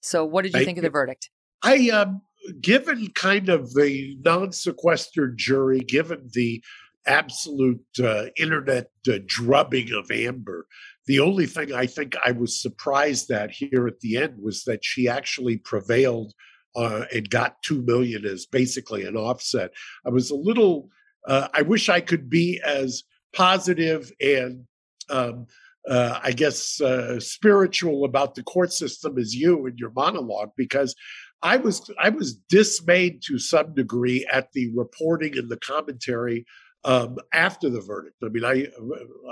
So, 0.00 0.24
what 0.24 0.42
did 0.42 0.54
you 0.54 0.60
I- 0.60 0.64
think 0.64 0.78
of 0.78 0.84
the 0.84 0.90
verdict? 0.90 1.30
I, 1.62 1.90
um, 1.90 2.22
given 2.60 3.08
kind 3.14 3.48
of 3.48 3.74
the 3.74 4.16
non 4.24 4.52
sequestered 4.52 5.36
jury, 5.36 5.80
given 5.80 6.30
the 6.32 6.62
absolute 7.06 7.84
uh, 8.02 8.26
internet 8.36 8.90
uh, 9.10 9.18
drubbing 9.26 9.92
of 9.92 10.10
Amber, 10.10 10.66
the 11.06 11.20
only 11.20 11.46
thing 11.46 11.72
I 11.72 11.86
think 11.86 12.14
I 12.24 12.32
was 12.32 12.60
surprised 12.60 13.30
at 13.30 13.50
here 13.50 13.86
at 13.86 14.00
the 14.00 14.18
end 14.18 14.34
was 14.40 14.64
that 14.64 14.84
she 14.84 15.08
actually 15.08 15.56
prevailed 15.56 16.32
uh, 16.76 17.06
and 17.12 17.28
got 17.28 17.62
two 17.64 17.82
million 17.82 18.24
as 18.24 18.46
basically 18.46 19.04
an 19.04 19.16
offset. 19.16 19.70
I 20.06 20.10
was 20.10 20.30
a 20.30 20.36
little. 20.36 20.90
Uh, 21.26 21.48
I 21.52 21.62
wish 21.62 21.88
I 21.88 22.00
could 22.00 22.30
be 22.30 22.60
as 22.64 23.02
positive 23.34 24.12
and. 24.20 24.64
Um, 25.10 25.46
uh, 25.88 26.20
I 26.22 26.32
guess, 26.32 26.80
uh, 26.80 27.18
spiritual 27.18 28.04
about 28.04 28.34
the 28.34 28.42
court 28.42 28.72
system 28.72 29.18
as 29.18 29.34
you 29.34 29.66
in 29.66 29.78
your 29.78 29.90
monologue, 29.90 30.50
because 30.56 30.94
I 31.42 31.56
was 31.56 31.90
I 32.00 32.10
was 32.10 32.34
dismayed 32.34 33.22
to 33.26 33.38
some 33.38 33.74
degree 33.74 34.26
at 34.30 34.52
the 34.52 34.70
reporting 34.74 35.38
and 35.38 35.48
the 35.48 35.58
commentary 35.58 36.44
um, 36.84 37.16
after 37.32 37.68
the 37.68 37.80
verdict. 37.80 38.16
I 38.24 38.28
mean, 38.28 38.44
I 38.44 38.66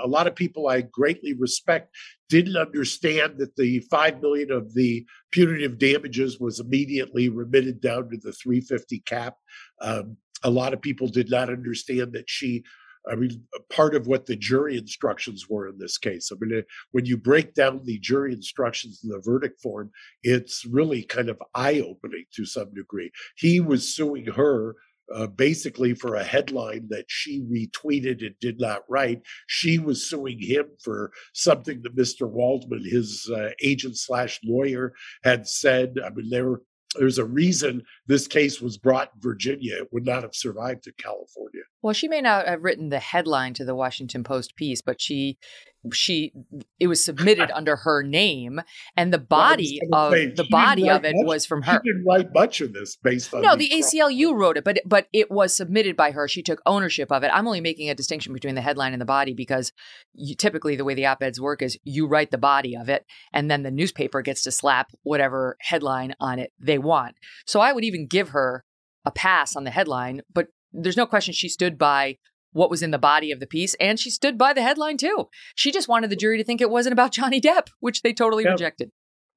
a 0.03 0.07
lot 0.07 0.27
of 0.27 0.35
people 0.35 0.67
I 0.67 0.81
greatly 0.81 1.33
respect 1.33 1.95
didn't 2.29 2.57
understand 2.57 3.37
that 3.37 3.55
the 3.55 3.79
five 3.91 4.21
million 4.21 4.51
of 4.51 4.73
the 4.73 5.05
punitive 5.31 5.77
damages 5.77 6.39
was 6.39 6.59
immediately 6.59 7.29
remitted 7.29 7.81
down 7.81 8.09
to 8.09 8.17
the 8.17 8.31
350 8.31 8.99
cap. 8.99 9.35
Um, 9.81 10.17
a 10.43 10.49
lot 10.49 10.73
of 10.73 10.81
people 10.81 11.07
did 11.07 11.29
not 11.29 11.49
understand 11.49 12.13
that 12.13 12.29
she 12.29 12.63
I 13.09 13.15
mean, 13.15 13.43
part 13.69 13.95
of 13.95 14.07
what 14.07 14.25
the 14.25 14.35
jury 14.35 14.77
instructions 14.77 15.47
were 15.49 15.67
in 15.67 15.77
this 15.77 15.97
case. 15.97 16.31
I 16.31 16.35
mean, 16.39 16.63
when 16.91 17.05
you 17.05 17.17
break 17.17 17.53
down 17.53 17.81
the 17.83 17.99
jury 17.99 18.33
instructions 18.33 19.01
in 19.03 19.09
the 19.09 19.21
verdict 19.23 19.61
form, 19.61 19.91
it's 20.23 20.65
really 20.65 21.03
kind 21.03 21.29
of 21.29 21.41
eye 21.55 21.79
opening 21.79 22.25
to 22.33 22.45
some 22.45 22.73
degree. 22.73 23.11
He 23.35 23.59
was 23.59 23.95
suing 23.95 24.25
her. 24.27 24.75
Uh, 25.15 25.25
basically, 25.25 25.93
for 25.93 26.15
a 26.15 26.23
headline 26.23 26.85
that 26.89 27.05
she 27.07 27.41
retweeted 27.43 28.19
and 28.19 28.35
did 28.41 28.59
not 28.59 28.81
write, 28.89 29.21
she 29.47 29.79
was 29.79 30.09
suing 30.09 30.37
him 30.37 30.65
for 30.83 31.13
something 31.33 31.81
that 31.81 31.95
Mr. 31.95 32.29
Waldman, 32.29 32.83
his 32.83 33.31
uh, 33.33 33.51
agent 33.63 33.97
slash 33.97 34.37
lawyer, 34.43 34.91
had 35.23 35.47
said. 35.47 35.95
I 36.05 36.09
mean, 36.09 36.29
there 36.29 36.59
there's 36.95 37.17
a 37.17 37.25
reason 37.25 37.83
this 38.07 38.27
case 38.27 38.61
was 38.61 38.77
brought 38.77 39.11
in 39.13 39.21
Virginia. 39.21 39.75
It 39.75 39.89
would 39.91 40.05
not 40.05 40.23
have 40.23 40.35
survived 40.35 40.87
in 40.87 40.93
California. 40.97 41.61
Well, 41.81 41.93
she 41.93 42.07
may 42.07 42.21
not 42.21 42.47
have 42.47 42.63
written 42.63 42.89
the 42.89 42.99
headline 42.99 43.53
to 43.55 43.65
the 43.65 43.75
Washington 43.75 44.23
Post 44.23 44.55
piece, 44.55 44.81
but 44.81 45.01
she 45.01 45.37
she 45.91 46.31
it 46.79 46.87
was 46.87 47.03
submitted 47.03 47.49
under 47.51 47.77
her 47.77 48.03
name 48.03 48.61
and 48.95 49.13
the 49.13 49.17
body 49.17 49.79
of 49.91 50.11
Say, 50.13 50.27
the 50.27 50.45
body 50.49 50.89
of 50.89 51.03
it 51.05 51.15
much- 51.15 51.25
was 51.25 51.45
from 51.45 51.63
She 51.63 51.71
her. 51.71 51.81
didn't 51.83 52.05
write 52.05 52.33
much 52.33 52.61
of 52.61 52.73
this 52.73 52.95
based 52.95 53.33
on 53.33 53.41
No, 53.41 53.55
the 53.55 53.69
ACLU 53.69 54.33
wrote 54.35 54.57
it, 54.57 54.63
but 54.63 54.79
but 54.85 55.07
it 55.13 55.29
was 55.31 55.55
submitted 55.55 55.95
by 55.95 56.11
her. 56.11 56.27
She 56.27 56.41
took 56.43 56.61
ownership 56.65 57.11
of 57.11 57.23
it. 57.23 57.31
I'm 57.33 57.47
only 57.47 57.61
making 57.61 57.89
a 57.89 57.95
distinction 57.95 58.33
between 58.33 58.55
the 58.55 58.61
headline 58.61 58.93
and 58.93 59.01
the 59.01 59.05
body 59.05 59.33
because 59.33 59.71
you, 60.13 60.35
typically 60.35 60.75
the 60.75 60.85
way 60.85 60.93
the 60.93 61.05
op-eds 61.05 61.39
work 61.41 61.61
is 61.61 61.77
you 61.83 62.07
write 62.07 62.31
the 62.31 62.37
body 62.37 62.75
of 62.75 62.89
it, 62.89 63.05
and 63.33 63.49
then 63.49 63.63
the 63.63 63.71
newspaper 63.71 64.21
gets 64.21 64.43
to 64.43 64.51
slap 64.51 64.91
whatever 65.03 65.57
headline 65.61 66.15
on 66.19 66.39
it 66.39 66.51
they 66.59 66.77
want. 66.77 67.15
So 67.45 67.59
I 67.59 67.73
would 67.73 67.83
even 67.83 68.07
give 68.07 68.29
her 68.29 68.63
a 69.05 69.11
pass 69.11 69.55
on 69.55 69.63
the 69.63 69.71
headline, 69.71 70.21
but 70.33 70.47
there's 70.73 70.97
no 70.97 71.05
question 71.05 71.33
she 71.33 71.49
stood 71.49 71.77
by 71.77 72.17
what 72.57 72.69
was 72.69 72.83
in 72.83 72.91
the 72.91 72.97
body 72.97 73.31
of 73.31 73.39
the 73.39 73.47
piece, 73.47 73.73
and 73.75 73.99
she 73.99 74.09
stood 74.09 74.37
by 74.37 74.51
the 74.53 74.61
headline 74.61 74.97
too. 74.97 75.29
She 75.55 75.71
just 75.71 75.87
wanted 75.87 76.09
the 76.09 76.15
jury 76.15 76.37
to 76.37 76.43
think 76.43 76.59
it 76.59 76.69
wasn't 76.69 76.93
about 76.93 77.11
Johnny 77.13 77.39
Depp, 77.39 77.67
which 77.79 78.01
they 78.01 78.13
totally 78.13 78.43
Yeah. 78.43 78.51
rejected. 78.51 78.91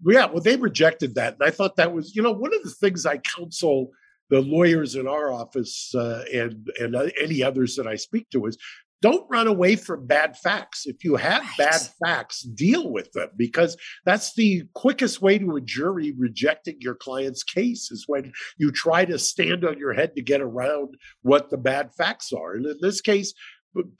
Yeah, 0.05 0.27
well, 0.27 0.43
they 0.43 0.57
rejected 0.57 1.15
that, 1.17 1.35
and 1.35 1.43
I 1.43 1.51
thought 1.51 1.77
that 1.77 1.93
was, 1.93 2.17
you 2.17 2.23
know, 2.23 2.33
one 2.33 2.55
of 2.55 2.63
the 2.63 2.71
things 2.71 3.05
I 3.05 3.19
counsel 3.19 3.91
the 4.31 4.41
lawyers 4.41 4.95
in 4.95 5.07
our 5.09 5.33
office 5.33 5.93
uh, 5.95 6.25
and 6.33 6.71
and 6.81 6.95
uh, 6.97 7.09
any 7.21 7.43
others 7.43 7.77
that 7.77 7.87
I 7.87 7.97
speak 7.97 8.31
to 8.31 8.47
is 8.47 8.57
don't 9.03 9.29
run 9.31 9.47
away 9.47 9.77
from 9.77 10.07
bad 10.07 10.37
facts. 10.37 10.87
If 10.87 11.05
you 11.05 11.17
have 11.17 11.43
Right. 11.43 11.59
bad 11.59 11.81
facts, 12.05 12.43
deal 12.43 12.91
with 12.91 13.13
them 13.13 13.31
because 13.37 13.77
that's 14.05 14.35
the 14.35 14.65
quickest 14.75 15.23
way 15.23 15.39
to 15.39 15.57
a 15.57 15.61
jury 15.61 16.13
rejecting 16.19 16.77
your 16.81 16.95
client's 16.95 17.43
case 17.43 17.91
is 17.91 18.05
when 18.07 18.33
you 18.59 18.71
try 18.71 19.05
to 19.05 19.19
stand 19.19 19.65
on 19.65 19.79
your 19.79 19.93
head 19.95 20.15
to 20.17 20.23
get 20.23 20.41
around 20.41 20.97
what 21.23 21.51
the 21.51 21.57
bad 21.57 21.95
facts 21.95 22.33
are. 22.33 22.55
And 22.55 22.67
in 22.67 22.77
this 22.81 23.01
case, 23.01 23.33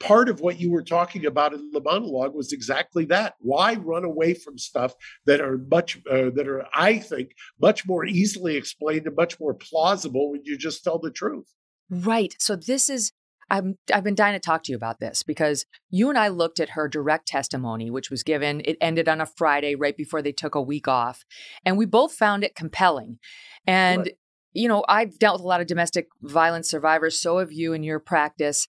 part 0.01 0.29
of 0.29 0.41
what 0.41 0.61
you 0.61 0.71
were 0.71 0.83
talking 0.83 1.27
about 1.27 1.55
in 1.55 1.71
the 1.71 1.81
monologue 1.81 2.35
was 2.35 2.53
exactly 2.53 3.05
that. 3.07 3.35
Why 3.39 3.75
run 3.75 4.05
away 4.05 4.35
from 4.35 4.59
stuff 4.59 4.95
that 5.27 5.41
are 5.41 5.59
much 5.71 5.99
uh, 6.11 6.31
that 6.35 6.49
are, 6.49 6.67
I 6.75 6.99
think, 6.99 7.31
much 7.61 7.87
more 7.87 8.05
easily 8.05 8.57
explained 8.57 9.07
and 9.07 9.17
much 9.17 9.39
more 9.39 9.55
plausible 9.55 10.33
when 10.33 10.43
you 10.45 10.59
just 10.59 10.83
tell 10.83 10.99
the 10.99 11.11
truth? 11.11 11.47
Right. 11.89 12.35
So 12.39 12.57
this 12.57 12.91
is 12.91 13.13
I'm 13.51 13.77
I've 13.93 14.05
been 14.05 14.15
dying 14.15 14.35
to 14.35 14.41
talk 14.41 14.63
to 14.65 14.73
you 14.73 14.77
about 14.77 15.01
this 15.01 15.23
because 15.23 15.67
you 15.91 16.09
and 16.09 16.19
I 16.19 16.29
looked 16.29 16.61
at 16.61 16.71
her 16.71 16.89
direct 16.89 17.27
testimony 17.27 17.91
which 17.91 18.11
was 18.11 18.23
given 18.23 18.63
it 18.65 18.77
ended 18.81 19.09
on 19.09 19.21
a 19.21 19.27
Friday 19.27 19.75
right 19.75 19.97
before 19.97 20.23
they 20.23 20.33
took 20.33 20.55
a 20.55 20.63
week 20.63 20.87
off 20.89 21.25
and 21.65 21.77
we 21.77 21.87
both 21.87 22.13
found 22.15 22.45
it 22.45 22.55
compelling. 22.55 23.19
And 23.67 24.01
Right. 24.01 24.15
you 24.53 24.69
know, 24.69 24.85
I've 24.89 25.19
dealt 25.19 25.37
with 25.37 25.45
a 25.45 25.49
lot 25.49 25.61
of 25.61 25.67
domestic 25.67 26.09
violence 26.23 26.69
survivors, 26.71 27.21
so 27.21 27.39
have 27.39 27.53
you 27.53 27.73
in 27.73 27.83
your 27.83 28.01
practice. 28.01 28.67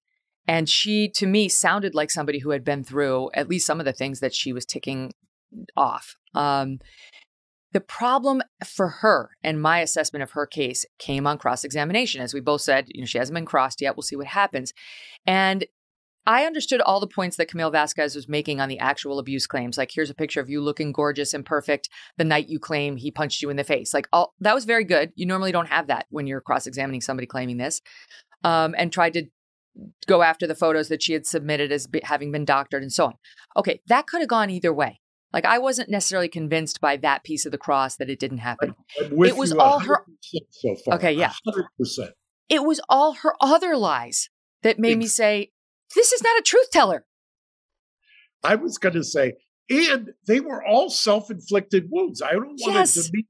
And 0.47 0.67
she 0.67 1.09
to 1.15 1.27
me 1.27 1.47
sounded 1.49 1.93
like 1.95 2.11
somebody 2.11 2.39
who 2.39 2.49
had 2.49 2.63
been 2.63 2.83
through 2.83 3.29
at 3.33 3.47
least 3.47 3.67
some 3.67 3.79
of 3.79 3.85
the 3.85 3.93
things 3.93 4.19
that 4.19 4.33
she 4.33 4.51
was 4.51 4.65
ticking 4.65 5.13
off. 5.77 6.15
Um 6.33 6.79
the 7.73 7.81
problem 7.81 8.41
for 8.65 8.87
her 8.87 9.31
and 9.43 9.61
my 9.61 9.79
assessment 9.79 10.23
of 10.23 10.31
her 10.31 10.45
case 10.45 10.85
came 10.99 11.25
on 11.25 11.37
cross 11.37 11.63
examination. 11.63 12.21
As 12.21 12.33
we 12.33 12.41
both 12.41 12.61
said, 12.61 12.87
you 12.89 13.01
know, 13.01 13.05
she 13.05 13.17
hasn't 13.17 13.35
been 13.35 13.45
crossed 13.45 13.81
yet. 13.81 13.95
We'll 13.95 14.03
see 14.03 14.15
what 14.15 14.27
happens. 14.27 14.73
And 15.25 15.65
I 16.25 16.45
understood 16.45 16.81
all 16.81 16.99
the 16.99 17.07
points 17.07 17.37
that 17.37 17.47
Camille 17.47 17.71
Vasquez 17.71 18.15
was 18.15 18.29
making 18.29 18.61
on 18.61 18.69
the 18.69 18.77
actual 18.77 19.17
abuse 19.17 19.47
claims. 19.47 19.77
Like, 19.77 19.89
here's 19.91 20.11
a 20.11 20.15
picture 20.15 20.39
of 20.39 20.49
you 20.49 20.61
looking 20.61 20.91
gorgeous 20.91 21.33
and 21.33 21.45
perfect 21.45 21.89
the 22.17 22.23
night 22.23 22.47
you 22.47 22.59
claim 22.59 22.97
he 22.97 23.09
punched 23.09 23.41
you 23.41 23.49
in 23.49 23.57
the 23.57 23.63
face. 23.63 23.93
Like, 23.93 24.07
all 24.13 24.35
that 24.39 24.53
was 24.53 24.65
very 24.65 24.83
good. 24.83 25.11
You 25.15 25.25
normally 25.25 25.51
don't 25.51 25.69
have 25.69 25.87
that 25.87 26.05
when 26.09 26.27
you're 26.27 26.41
cross 26.41 26.67
examining 26.67 27.01
somebody 27.01 27.25
claiming 27.25 27.57
this. 27.57 27.81
Um, 28.43 28.75
and 28.77 28.91
tried 28.91 29.13
to 29.13 29.25
go 30.07 30.21
after 30.21 30.45
the 30.45 30.55
photos 30.55 30.89
that 30.89 31.01
she 31.01 31.13
had 31.13 31.25
submitted 31.25 31.71
as 31.71 31.87
be, 31.87 32.01
having 32.03 32.31
been 32.31 32.45
doctored 32.45 32.81
and 32.83 32.91
so 32.91 33.05
on. 33.05 33.13
Okay, 33.57 33.81
that 33.87 34.07
could 34.07 34.21
have 34.21 34.29
gone 34.29 34.49
either 34.49 34.73
way. 34.73 35.00
Like, 35.33 35.45
I 35.45 35.59
wasn't 35.59 35.89
necessarily 35.89 36.27
convinced 36.27 36.81
by 36.81 36.97
that 36.97 37.23
piece 37.23 37.45
of 37.45 37.51
the 37.51 37.57
cross 37.57 37.95
that 37.95 38.09
it 38.09 38.19
didn't 38.19 38.39
happen. 38.39 38.75
It 38.97 39.37
was 39.37 39.53
all 39.53 39.79
her- 39.79 40.05
so 40.51 40.75
far. 40.85 40.95
Okay, 40.95 41.13
yeah. 41.13 41.31
hundred 41.45 41.67
percent. 41.77 42.11
It 42.49 42.63
was 42.65 42.81
all 42.89 43.13
her 43.13 43.33
other 43.39 43.77
lies 43.77 44.29
that 44.61 44.77
made 44.77 44.97
me 44.97 45.07
say, 45.07 45.51
this 45.95 46.11
is 46.11 46.21
not 46.21 46.37
a 46.37 46.43
truth 46.43 46.69
teller. 46.71 47.05
I 48.43 48.55
was 48.55 48.77
going 48.77 48.95
to 48.95 49.03
say, 49.03 49.33
and 49.69 50.09
they 50.27 50.41
were 50.41 50.63
all 50.65 50.89
self-inflicted 50.89 51.87
wounds. 51.89 52.21
I 52.21 52.31
don't 52.31 52.59
want 52.59 52.73
Yes. 52.75 52.93
to 52.95 53.03
demean 53.03 53.25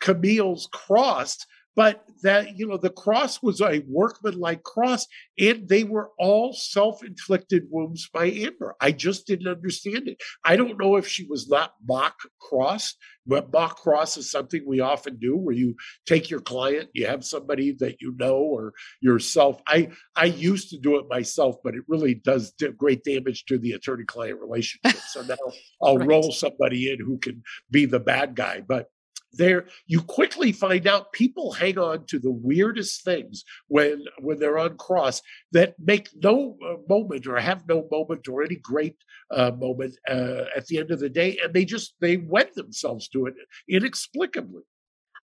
Camille's 0.00 0.68
cross 0.72 1.38
but 1.80 2.04
that 2.22 2.58
you 2.58 2.66
know 2.66 2.76
the 2.76 2.90
cross 2.90 3.42
was 3.42 3.62
a 3.62 3.82
workmanlike 3.88 4.62
cross 4.64 5.06
and 5.38 5.66
they 5.66 5.82
were 5.82 6.10
all 6.18 6.52
self-inflicted 6.52 7.62
wounds 7.70 8.06
by 8.12 8.26
amber. 8.26 8.76
I 8.82 8.92
just 8.92 9.26
didn't 9.26 9.48
understand 9.48 10.06
it. 10.06 10.18
I 10.44 10.56
don't 10.56 10.78
know 10.78 10.96
if 10.96 11.08
she 11.08 11.24
was 11.24 11.48
not 11.48 11.72
mock 11.88 12.16
cross 12.38 12.94
but 13.26 13.50
mock 13.50 13.78
cross 13.78 14.18
is 14.18 14.30
something 14.30 14.62
we 14.66 14.80
often 14.80 15.16
do 15.18 15.38
where 15.38 15.54
you 15.54 15.74
take 16.04 16.28
your 16.28 16.40
client 16.40 16.90
you 16.92 17.06
have 17.06 17.24
somebody 17.24 17.72
that 17.78 17.96
you 18.02 18.14
know 18.18 18.36
or 18.36 18.74
yourself. 19.00 19.58
I 19.66 19.88
i 20.16 20.26
used 20.26 20.68
to 20.70 20.78
do 20.78 20.98
it 20.98 21.06
myself 21.08 21.56
but 21.64 21.74
it 21.74 21.84
really 21.88 22.14
does 22.14 22.52
great 22.76 23.04
damage 23.04 23.46
to 23.46 23.56
the 23.56 23.72
attorney 23.72 24.04
client 24.04 24.38
relationship. 24.38 25.00
So 25.08 25.22
now 25.22 25.36
i'll 25.82 25.96
right. 26.00 26.08
roll 26.08 26.30
somebody 26.30 26.90
in 26.92 26.98
who 27.00 27.16
can 27.16 27.42
be 27.70 27.86
the 27.86 28.00
bad 28.00 28.34
guy 28.34 28.60
but 28.60 28.88
there 29.32 29.66
you 29.86 30.00
quickly 30.00 30.52
find 30.52 30.86
out 30.86 31.12
people 31.12 31.52
hang 31.52 31.78
on 31.78 32.04
to 32.06 32.18
the 32.18 32.30
weirdest 32.30 33.04
things 33.04 33.44
when 33.68 34.04
when 34.18 34.38
they're 34.38 34.58
on 34.58 34.76
cross 34.76 35.22
that 35.52 35.74
make 35.78 36.08
no 36.22 36.56
uh, 36.66 36.74
moment 36.88 37.26
or 37.26 37.38
have 37.38 37.66
no 37.68 37.86
moment 37.90 38.26
or 38.28 38.42
any 38.42 38.56
great 38.56 38.96
uh, 39.30 39.50
moment 39.52 39.96
uh, 40.08 40.44
at 40.56 40.66
the 40.66 40.78
end 40.78 40.90
of 40.90 41.00
the 41.00 41.08
day 41.08 41.38
and 41.42 41.54
they 41.54 41.64
just 41.64 41.94
they 42.00 42.16
wed 42.16 42.50
themselves 42.54 43.08
to 43.08 43.26
it 43.26 43.34
inexplicably 43.68 44.62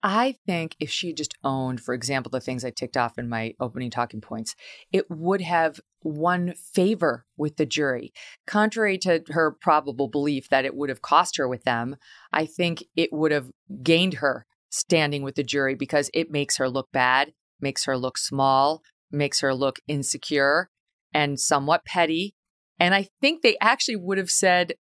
I 0.04 0.36
think 0.46 0.76
if 0.80 0.92
she 0.92 1.14
just 1.14 1.36
owned, 1.44 1.82
for 1.82 1.94
example, 1.94 2.30
the 2.30 2.40
things 2.40 2.64
I 2.64 2.70
ticked 2.70 2.96
off 2.96 3.18
in 3.18 3.28
my 3.28 3.54
opening 3.60 3.90
talking 3.90 4.22
points, 4.22 4.56
it 4.92 5.10
would 5.10 5.42
have 5.42 5.80
won 6.04 6.54
favor 6.54 7.26
with 7.38 7.58
the 7.58 7.66
jury. 7.66 8.14
Contrary 8.46 9.00
to 9.00 9.24
her 9.30 9.52
probable 9.52 10.08
belief 10.08 10.50
that 10.50 10.66
it 10.66 10.76
would 10.76 10.90
have 10.90 11.02
cost 11.02 11.38
her 11.38 11.48
with 11.48 11.64
them, 11.64 11.96
I 12.32 12.46
think 12.46 12.84
it 12.96 13.12
would 13.12 13.32
have 13.32 13.50
gained 13.82 14.16
her 14.16 14.46
standing 14.70 15.24
with 15.24 15.36
the 15.36 15.44
jury 15.44 15.74
because 15.74 16.12
it 16.14 16.30
makes 16.30 16.58
her 16.58 16.70
look 16.70 16.92
bad, 16.92 17.34
makes 17.60 17.86
her 17.86 17.98
look 17.98 18.18
small, 18.18 18.84
makes 19.12 19.40
her 19.40 19.56
look 19.56 19.80
insecure 19.88 20.70
and 21.14 21.40
somewhat 21.40 21.86
petty. 21.86 22.36
And 22.80 22.94
I 22.94 23.08
think 23.22 23.42
they 23.42 23.58
actually 23.60 23.96
would 23.96 24.18
have 24.18 24.30
said, 24.30 24.74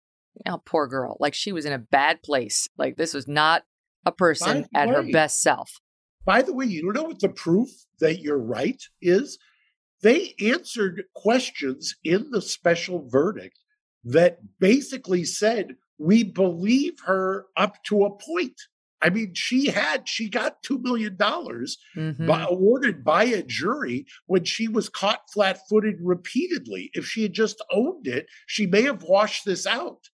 Oh, 0.47 0.61
poor 0.67 0.89
girl. 0.89 1.17
Like 1.21 1.33
she 1.33 1.53
was 1.53 1.65
in 1.65 1.73
a 1.73 1.79
bad 1.79 2.23
place. 2.23 2.69
Like 2.77 2.97
this 2.97 3.15
was 3.15 3.29
not 3.29 3.63
a 4.07 4.13
person 4.13 4.67
at 4.75 4.89
way, 4.89 4.95
her 4.95 5.13
best 5.13 5.41
self. 5.41 5.81
By 6.25 6.43
the 6.43 6.55
way, 6.55 6.67
you 6.67 6.93
know 6.93 7.05
what 7.05 7.21
the 7.21 7.29
proof 7.29 7.69
that 8.01 8.21
you're 8.21 8.39
right 8.39 8.83
is? 9.01 9.39
They 10.03 10.35
answered 10.41 11.05
questions 11.15 11.95
in 12.05 12.31
the 12.31 12.43
special 12.43 13.09
verdict 13.09 13.59
that 14.05 14.39
basically 14.59 15.25
said, 15.25 15.77
we 15.99 16.25
believe 16.25 16.95
her 17.07 17.47
up 17.57 17.83
to 17.85 18.05
a 18.05 18.11
point. 18.11 18.61
I 19.01 19.11
mean, 19.11 19.33
she 19.35 19.69
had, 19.69 20.09
she 20.09 20.31
got 20.31 20.63
$2 20.63 20.83
million 20.83 21.17
mm-hmm. 21.17 22.27
by, 22.27 22.47
awarded 22.49 23.05
by 23.05 23.25
a 23.25 23.43
jury 23.43 24.07
when 24.27 24.45
she 24.45 24.67
was 24.67 24.89
caught 24.89 25.31
flat 25.31 25.61
footed 25.69 25.97
repeatedly. 26.01 26.91
If 26.95 27.05
she 27.07 27.23
had 27.23 27.35
just 27.35 27.63
owned 27.71 28.07
it, 28.07 28.27
she 28.47 28.67
may 28.67 28.83
have 28.83 29.03
washed 29.03 29.45
this 29.45 29.67
out. 29.67 30.09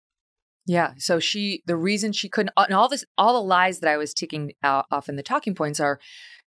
Yeah. 0.71 0.93
So 0.99 1.19
she, 1.19 1.65
the 1.67 1.75
reason 1.75 2.13
she 2.13 2.29
couldn't, 2.29 2.53
and 2.57 2.75
all 2.75 2.89
this, 2.89 3.05
all 3.19 3.33
the 3.33 3.45
lies 3.45 3.81
that 3.81 3.91
I 3.91 3.97
was 3.97 4.15
ticking 4.15 4.53
out, 4.63 4.87
off 4.93 5.09
in 5.09 5.17
the 5.17 5.23
talking 5.25 5.53
points 5.53 5.81
are, 5.81 5.99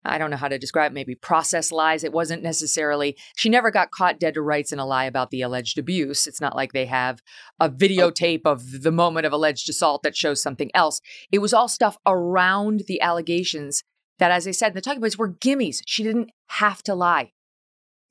I 0.05 0.19
don't 0.19 0.31
know 0.31 0.37
how 0.37 0.49
to 0.49 0.59
describe, 0.59 0.93
maybe 0.93 1.15
process 1.15 1.73
lies. 1.73 2.05
It 2.05 2.13
wasn't 2.13 2.43
necessarily, 2.43 3.17
she 3.35 3.49
never 3.49 3.71
got 3.71 3.93
caught 3.93 4.21
dead 4.21 4.35
to 4.35 4.43
rights 4.43 4.73
in 4.73 4.79
a 4.79 4.85
lie 4.85 5.07
about 5.07 5.31
the 5.31 5.41
alleged 5.41 5.79
abuse. 5.79 6.27
It's 6.27 6.39
not 6.39 6.55
like 6.55 6.75
they 6.75 6.85
have 6.85 7.23
a 7.59 7.71
videotape 7.71 8.43
of 8.45 8.83
the 8.83 8.93
moment 8.93 9.25
of 9.25 9.33
alleged 9.33 9.71
assault 9.71 10.03
that 10.03 10.15
shows 10.15 10.43
something 10.43 10.71
else. 10.75 11.01
It 11.33 11.39
was 11.39 11.55
all 11.55 11.69
stuff 11.69 11.97
around 12.05 12.83
the 12.89 13.01
allegations 13.01 13.85
that, 14.19 14.31
as 14.31 14.47
I 14.47 14.51
said 14.51 14.73
in 14.73 14.75
the 14.75 14.83
talking 14.83 15.01
points, 15.01 15.17
were 15.17 15.33
gimmies. 15.33 15.81
She 15.87 16.03
didn't 16.03 16.31
have 16.49 16.83
to 16.83 16.95
lie 16.95 17.33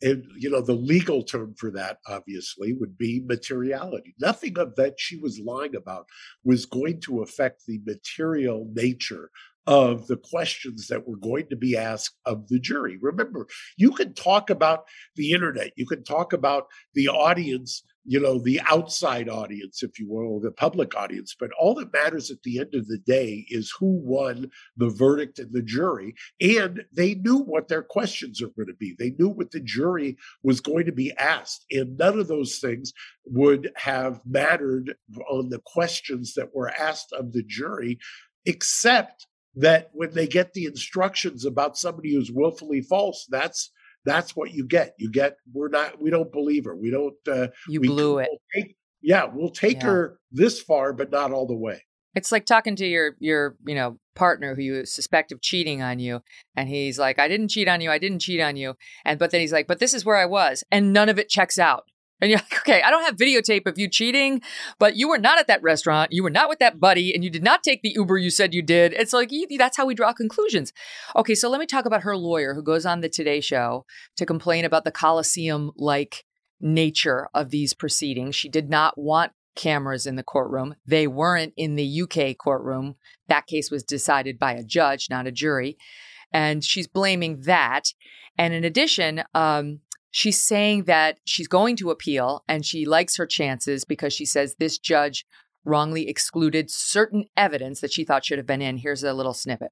and 0.02 0.24
you 0.38 0.50
know 0.50 0.62
the 0.62 0.74
legal 0.74 1.24
term 1.24 1.54
for 1.58 1.72
that 1.72 1.98
obviously 2.08 2.74
would 2.74 2.98
be 2.98 3.22
materiality. 3.26 4.16
Nothing 4.20 4.58
of 4.58 4.76
that 4.76 4.96
she 4.98 5.18
was 5.18 5.40
lying 5.40 5.76
about 5.76 6.08
was 6.44 6.66
going 6.66 7.02
to 7.02 7.22
affect 7.22 7.66
the 7.68 7.82
material 7.86 8.70
nature 8.74 9.30
of 9.68 10.08
the 10.08 10.18
questions 10.18 10.88
that 10.88 11.08
were 11.08 11.18
going 11.18 11.48
to 11.50 11.56
be 11.56 11.78
asked 11.78 12.16
of 12.26 12.48
the 12.48 12.60
jury. 12.60 12.98
Remember 13.02 13.48
you 13.78 13.92
can 13.92 14.14
talk 14.14 14.50
about 14.50 14.86
the 15.16 15.32
internet 15.32 15.72
you 15.76 15.86
can 15.86 16.04
talk 16.04 16.34
about 16.34 16.68
the 16.94 17.08
audience 17.08 17.84
you 18.06 18.20
know, 18.20 18.40
the 18.40 18.62
outside 18.62 19.30
audience, 19.30 19.84
if 19.84 20.00
you 20.00 20.10
will, 20.10 20.40
the 20.40 20.52
public 20.52 20.96
audience. 20.96 21.36
But 21.40 21.52
all 21.60 21.76
that 21.76 21.94
matters 21.94 22.32
at 22.32 22.42
the 22.44 22.60
end 22.60 22.74
of 22.74 22.88
the 22.88 22.98
day 22.98 23.46
is 23.50 23.74
who 23.78 24.00
won 24.04 24.50
the 24.78 24.90
verdict 24.90 25.40
and 25.40 25.54
the 25.54 25.62
jury. 25.62 26.16
And 26.42 26.86
they 26.92 27.16
knew 27.16 27.38
what 27.38 27.68
their 27.68 27.84
questions 27.84 28.42
are 28.42 28.48
going 28.48 28.68
to 28.68 28.74
be. 28.74 28.96
They 28.98 29.12
knew 29.20 29.30
what 29.30 29.52
the 29.52 29.60
jury 29.60 30.18
was 30.44 30.62
going 30.62 30.86
to 30.86 30.92
be 30.92 31.12
asked. 31.18 31.66
And 31.72 31.98
none 31.98 32.20
of 32.20 32.28
those 32.28 32.60
things 32.60 32.94
would 33.26 33.72
have 33.76 34.22
mattered 34.26 34.96
on 35.30 35.50
the 35.50 35.62
questions 35.66 36.34
that 36.36 36.56
were 36.56 36.70
asked 36.70 37.14
of 37.14 37.34
the 37.34 37.44
jury, 37.44 38.00
except 38.46 39.28
that 39.56 39.90
when 39.94 40.14
they 40.14 40.28
get 40.28 40.54
the 40.54 40.66
instructions 40.66 41.44
about 41.46 41.78
somebody 41.78 42.14
who's 42.14 42.32
willfully 42.32 42.82
false, 42.82 43.28
that's 43.30 43.72
that's 44.06 44.36
what 44.36 44.52
you 44.52 44.66
get. 44.66 44.96
You 44.98 45.12
get 45.12 45.38
we're 45.54 45.70
not 45.70 46.02
we 46.02 46.10
don't 46.10 46.32
believe 46.32 46.66
her. 46.66 46.76
We 46.76 46.92
don't. 46.92 47.16
Uh, 47.28 47.48
you 47.68 47.82
we, 47.82 47.88
blew 47.88 48.20
it. 48.20 48.30
We'll 48.30 48.64
take, 48.64 48.76
yeah, 49.02 49.26
we'll 49.32 49.52
take 49.52 49.82
yeah. 49.82 49.88
her 49.88 50.20
this 50.32 50.62
far, 50.62 50.94
but 50.94 51.12
not 51.12 51.32
all 51.32 51.48
the 51.48 51.56
way. 51.56 51.84
It's 52.16 52.32
like 52.32 52.46
talking 52.46 52.76
to 52.78 52.86
your 52.86 53.16
your 53.20 53.56
you 53.66 53.76
know 53.76 54.00
partner 54.16 54.56
who 54.56 54.62
you 54.62 54.86
suspect 54.86 55.32
of 55.32 55.42
cheating 55.42 55.82
on 55.82 56.00
you, 56.00 56.22
and 56.56 56.68
he's 56.68 56.98
like, 56.98 57.20
"I 57.20 57.28
didn't 57.28 57.50
cheat 57.50 57.68
on 57.68 57.82
you. 57.82 57.92
I 57.92 58.00
didn't 58.00 58.20
cheat 58.20 58.42
on 58.42 58.56
you," 58.56 58.76
and 59.06 59.20
but 59.20 59.32
then 59.32 59.42
he's 59.42 59.54
like, 59.54 59.68
"But 59.68 59.80
this 59.80 59.94
is 59.94 60.06
where 60.06 60.18
I 60.18 60.26
was," 60.26 60.64
and 60.72 60.92
none 60.92 61.10
of 61.10 61.20
it 61.20 61.30
checks 61.30 61.60
out. 61.60 61.84
And 62.22 62.30
you're 62.30 62.40
like, 62.40 62.60
okay, 62.60 62.82
I 62.82 62.92
don't 62.92 63.06
have 63.06 63.16
videotape 63.16 63.66
of 63.66 63.78
you 63.78 63.90
cheating, 63.90 64.42
but 64.78 64.96
you 64.96 65.08
were 65.08 65.18
not 65.18 65.40
at 65.40 65.48
that 65.48 65.64
restaurant. 65.64 66.12
You 66.12 66.24
were 66.24 66.30
not 66.30 66.50
with 66.50 66.60
that 66.60 66.80
buddy, 66.80 67.14
and 67.14 67.24
you 67.24 67.30
did 67.30 67.44
not 67.44 67.64
take 67.64 67.82
the 67.82 67.94
Uber 67.96 68.18
you 68.18 68.30
said 68.30 68.54
you 68.54 68.62
did. 68.62 68.94
It's 68.94 69.14
like, 69.14 69.32
that's 69.58 69.78
how 69.78 69.86
we 69.86 69.96
draw 69.96 70.14
conclusions. 70.14 70.74
Okay, 71.16 71.36
so 71.36 71.50
let 71.50 71.60
me 71.60 71.66
talk 71.66 71.86
about 71.86 72.04
her 72.04 72.18
lawyer 72.18 72.54
who 72.54 72.64
goes 72.64 72.86
on 72.86 73.02
the 73.02 73.10
Today 73.10 73.42
Show 73.42 73.86
to 74.18 74.26
complain 74.26 74.66
about 74.66 74.84
the 74.84 74.92
Coliseum 74.92 75.72
like 75.78 76.26
nature 76.60 77.30
of 77.34 77.52
these 77.52 77.74
proceedings. 77.74 78.36
She 78.36 78.50
did 78.50 78.70
not 78.70 78.98
want 78.98 79.32
cameras 79.56 80.06
in 80.06 80.16
the 80.16 80.24
courtroom. 80.24 80.76
They 80.86 81.08
weren't 81.08 81.54
in 81.58 81.76
the 81.76 82.02
UK 82.02 82.38
courtroom. 82.38 82.96
That 83.28 83.48
case 83.48 83.72
was 83.72 83.84
decided 83.84 84.40
by 84.40 84.54
a 84.54 84.64
judge, 84.64 85.10
not 85.10 85.28
a 85.28 85.32
jury. 85.32 85.78
And 86.32 86.64
she's 86.64 86.88
blaming 86.88 87.42
that. 87.42 87.94
And 88.38 88.54
in 88.54 88.64
addition, 88.64 89.24
um, 89.34 89.80
She's 90.12 90.42
saying 90.42 90.86
that 90.86 91.20
she's 91.26 91.48
going 91.48 91.76
to 91.78 91.92
appeal 91.92 92.44
and 92.48 92.66
she 92.66 92.86
likes 92.86 93.18
her 93.18 93.28
chances 93.28 93.86
because 93.86 94.14
she 94.14 94.26
says 94.26 94.56
this 94.56 94.78
judge 94.78 95.26
wrongly 95.66 96.08
excluded 96.08 96.72
certain 96.72 97.26
evidence 97.38 97.82
that 97.82 97.94
she 97.94 98.04
thought 98.04 98.26
should 98.26 98.40
have 98.40 98.48
been 98.48 98.62
in. 98.62 98.78
Here's 98.78 99.04
a 99.04 99.14
little 99.14 99.34
snippet. 99.34 99.72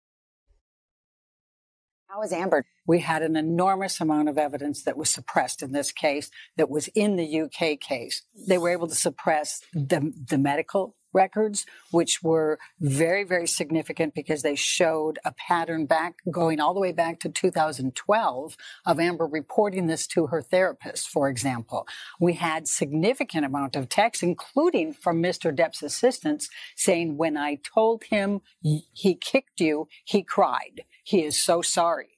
How 2.08 2.22
is 2.22 2.32
Amber? 2.32 2.66
We 2.86 3.00
had 3.00 3.22
an 3.22 3.36
enormous 3.36 4.02
amount 4.02 4.30
of 4.30 4.38
evidence 4.38 4.84
that 4.84 4.98
was 4.98 5.10
suppressed 5.10 5.62
in 5.62 5.72
this 5.72 5.92
case 5.92 6.32
that 6.56 6.70
was 6.70 6.88
in 6.90 7.16
the 7.16 7.42
UK 7.42 7.80
case. 7.80 8.24
They 8.48 8.58
were 8.58 8.70
able 8.70 8.88
to 8.88 8.96
suppress 8.96 9.62
the, 9.74 10.12
the 10.28 10.38
medical 10.38 10.96
records, 11.14 11.66
which 11.92 12.22
were 12.22 12.60
very, 12.80 13.24
very 13.24 13.48
significant 13.48 14.14
because 14.14 14.42
they 14.42 14.56
showed 14.56 15.20
a 15.26 15.32
pattern 15.34 15.86
back 15.86 16.16
going 16.30 16.60
all 16.60 16.74
the 16.74 16.80
way 16.80 16.92
back 16.92 17.20
to 17.22 17.30
2012 17.30 18.58
of 18.86 19.00
Amber 19.00 19.26
reporting 19.26 19.88
this 19.88 20.08
to 20.08 20.28
her 20.28 20.42
therapist, 20.42 21.10
for 21.10 21.30
example. 21.30 21.88
We 22.20 22.34
had 22.34 22.68
significant 22.68 23.46
amount 23.46 23.76
of 23.76 23.90
texts, 23.90 24.24
including 24.24 24.94
from 24.94 25.22
Mr. 25.22 25.56
Depp's 25.56 25.84
assistants 25.84 26.50
saying, 26.76 27.18
when 27.18 27.38
I 27.38 27.56
told 27.56 28.06
him 28.06 28.42
he 28.62 29.16
kicked 29.16 29.60
you, 29.60 29.88
he 30.06 30.24
cried. 30.24 30.84
He 31.04 31.24
is 31.24 31.42
so 31.42 31.62
sorry. 31.62 32.18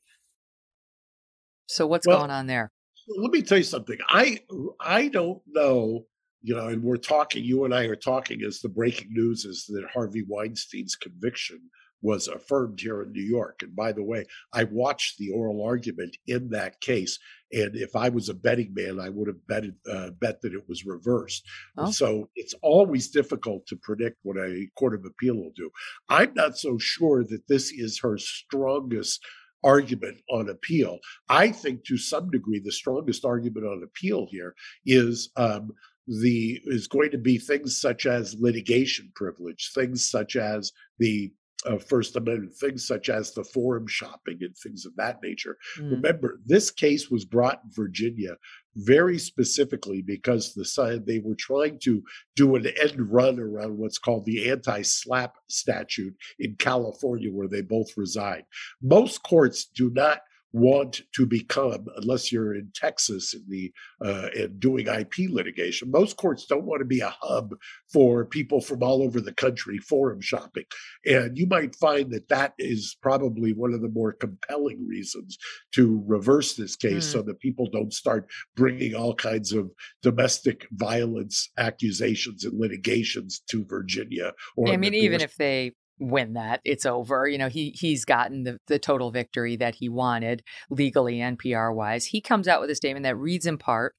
So 1.67 1.85
what's 1.85 2.07
well, 2.07 2.17
going 2.17 2.31
on 2.31 2.47
there? 2.47 2.71
Let 3.07 3.31
me 3.31 3.41
tell 3.41 3.59
you 3.59 3.63
something. 3.63 3.97
I 4.07 4.39
I 4.79 5.07
don't 5.07 5.41
know 5.47 6.05
you 6.41 6.55
know, 6.55 6.67
and 6.67 6.83
we're 6.83 6.97
talking, 6.97 7.43
you 7.43 7.65
and 7.65 7.73
I 7.73 7.83
are 7.85 7.95
talking 7.95 8.41
as 8.43 8.59
the 8.59 8.69
breaking 8.69 9.09
news 9.11 9.45
is 9.45 9.65
that 9.67 9.89
Harvey 9.93 10.23
Weinstein's 10.27 10.95
conviction 10.95 11.59
was 12.01 12.27
affirmed 12.27 12.79
here 12.79 13.01
in 13.01 13.11
New 13.11 13.23
York. 13.23 13.59
And 13.61 13.75
by 13.75 13.91
the 13.91 14.03
way, 14.03 14.25
I 14.53 14.63
watched 14.65 15.17
the 15.17 15.31
oral 15.31 15.63
argument 15.63 16.15
in 16.27 16.49
that 16.51 16.79
case. 16.79 17.19
And 17.51 17.75
if 17.75 17.95
I 17.95 18.09
was 18.09 18.29
a 18.29 18.33
betting 18.33 18.73
man, 18.73 18.99
I 18.99 19.09
would 19.09 19.27
have 19.27 19.45
betted, 19.47 19.75
uh, 19.91 20.11
bet 20.11 20.41
that 20.41 20.53
it 20.53 20.63
was 20.69 20.85
reversed. 20.85 21.43
Oh. 21.77 21.91
So 21.91 22.29
it's 22.35 22.55
always 22.61 23.09
difficult 23.09 23.65
to 23.67 23.75
predict 23.75 24.17
what 24.23 24.37
a 24.37 24.67
court 24.77 24.93
of 24.93 25.03
appeal 25.05 25.35
will 25.35 25.51
do. 25.55 25.69
I'm 26.07 26.33
not 26.35 26.57
so 26.57 26.77
sure 26.77 27.23
that 27.25 27.47
this 27.49 27.71
is 27.71 27.99
her 27.99 28.17
strongest 28.17 29.21
argument 29.61 30.21
on 30.29 30.47
appeal. 30.49 30.99
I 31.27 31.51
think 31.51 31.83
to 31.85 31.97
some 31.97 32.29
degree, 32.29 32.61
the 32.63 32.71
strongest 32.71 33.25
argument 33.25 33.65
on 33.65 33.83
appeal 33.83 34.27
here 34.31 34.55
is 34.85 35.31
um, 35.35 35.71
the 36.09 36.59
is 36.65 36.87
going 36.87 37.11
to 37.11 37.17
be 37.17 37.37
things 37.37 37.79
such 37.79 38.05
as 38.05 38.35
litigation 38.39 39.11
privilege, 39.15 39.71
things 39.73 40.09
such 40.09 40.35
as 40.35 40.71
the 40.97 41.31
uh, 41.65 41.77
First 41.77 42.15
Amendment 42.15 42.53
things 42.55 42.87
such 42.87 43.09
as 43.09 43.33
the 43.33 43.43
forum 43.43 43.85
shopping 43.87 44.37
and 44.41 44.55
things 44.57 44.85
of 44.85 44.95
that 44.95 45.21
nature. 45.21 45.57
Mm. 45.77 45.91
Remember, 45.91 46.39
this 46.45 46.71
case 46.71 47.09
was 47.09 47.25
brought 47.25 47.61
in 47.63 47.71
Virginia 47.71 48.37
very 48.75 49.19
specifically 49.19 50.01
because 50.01 50.53
the 50.53 50.63
side 50.63 51.05
they 51.05 51.19
were 51.19 51.35
trying 51.35 51.79
to 51.79 52.01
do 52.35 52.55
an 52.55 52.65
end 52.81 53.11
run 53.11 53.39
around 53.39 53.77
what's 53.77 53.97
called 53.97 54.25
the 54.25 54.49
anti-SLAPP 54.49 55.33
statute 55.47 56.15
in 56.39 56.55
California, 56.55 57.29
where 57.29 57.49
they 57.49 57.61
both 57.61 57.97
reside. 57.97 58.45
Most 58.81 59.21
courts 59.23 59.65
do 59.65 59.89
not 59.89 60.21
want 60.51 61.01
to 61.15 61.25
become, 61.25 61.85
unless 61.97 62.31
you're 62.31 62.55
in 62.55 62.71
Texas 62.73 63.33
in 63.33 63.43
the 63.47 63.71
uh, 64.03 64.29
and 64.35 64.59
doing 64.59 64.87
IP 64.87 65.29
litigation. 65.29 65.91
Most 65.91 66.17
courts 66.17 66.45
don't 66.45 66.65
want 66.65 66.79
to 66.79 66.85
be 66.85 67.01
a 67.01 67.15
hub 67.21 67.53
for 67.91 68.25
people 68.25 68.61
from 68.61 68.81
all 68.81 69.03
over 69.03 69.21
the 69.21 69.33
country 69.33 69.77
forum 69.77 70.21
shopping, 70.21 70.65
and 71.05 71.37
you 71.37 71.45
might 71.47 71.75
find 71.75 72.11
that 72.11 72.27
that 72.29 72.53
is 72.57 72.97
probably 73.01 73.53
one 73.53 73.73
of 73.73 73.81
the 73.81 73.89
more 73.89 74.11
compelling 74.13 74.87
reasons 74.87 75.37
to 75.73 76.03
reverse 76.07 76.55
this 76.55 76.75
case, 76.75 77.07
Mm. 77.07 77.11
so 77.11 77.21
that 77.21 77.39
people 77.39 77.69
don't 77.69 77.93
start 77.93 78.27
bringing 78.55 78.95
all 78.95 79.13
kinds 79.13 79.53
of 79.53 79.69
domestic 80.01 80.67
violence 80.71 81.49
accusations 81.57 82.43
and 82.45 82.59
litigations 82.59 83.41
to 83.49 83.63
Virginia. 83.65 84.33
Or 84.55 84.69
I 84.69 84.77
mean, 84.77 84.93
even 84.93 85.21
if 85.21 85.35
they 85.35 85.73
win 85.99 86.33
that, 86.33 86.61
it's 86.63 86.85
over. 86.85 87.27
You 87.27 87.37
know, 87.37 87.49
he 87.49 87.75
he's 87.75 88.05
gotten 88.05 88.43
the, 88.43 88.57
the 88.67 88.79
total 88.79 89.11
victory 89.11 89.55
that 89.57 89.75
he 89.75 89.89
wanted 89.89 90.43
legally 90.69 91.21
and 91.21 91.37
PR 91.37 91.69
wise. 91.69 92.07
He 92.07 92.21
comes 92.21 92.47
out 92.47 92.61
with 92.61 92.69
a 92.69 92.75
statement 92.75 93.03
that 93.03 93.17
reads 93.17 93.45
in 93.45 93.57
part 93.57 93.93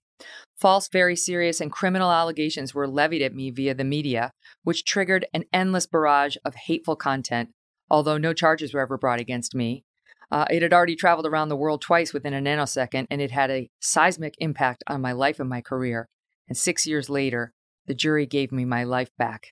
False, 0.58 0.88
very 0.88 1.16
serious, 1.16 1.60
and 1.60 1.72
criminal 1.72 2.10
allegations 2.10 2.74
were 2.74 2.86
levied 2.86 3.22
at 3.22 3.34
me 3.34 3.50
via 3.50 3.74
the 3.74 3.84
media, 3.84 4.32
which 4.62 4.84
triggered 4.84 5.26
an 5.32 5.44
endless 5.52 5.86
barrage 5.86 6.36
of 6.44 6.54
hateful 6.54 6.96
content, 6.96 7.50
although 7.88 8.18
no 8.18 8.34
charges 8.34 8.74
were 8.74 8.80
ever 8.80 8.98
brought 8.98 9.20
against 9.20 9.54
me. 9.54 9.84
Uh, 10.30 10.44
it 10.50 10.62
had 10.62 10.72
already 10.72 10.94
traveled 10.94 11.26
around 11.26 11.48
the 11.48 11.56
world 11.56 11.80
twice 11.80 12.12
within 12.12 12.34
a 12.34 12.40
nanosecond, 12.40 13.06
and 13.10 13.20
it 13.20 13.30
had 13.30 13.50
a 13.50 13.68
seismic 13.80 14.34
impact 14.38 14.84
on 14.86 15.00
my 15.00 15.12
life 15.12 15.40
and 15.40 15.48
my 15.48 15.60
career. 15.60 16.08
And 16.48 16.56
six 16.56 16.86
years 16.86 17.08
later, 17.08 17.52
the 17.86 17.94
jury 17.94 18.26
gave 18.26 18.52
me 18.52 18.64
my 18.64 18.84
life 18.84 19.10
back. 19.18 19.48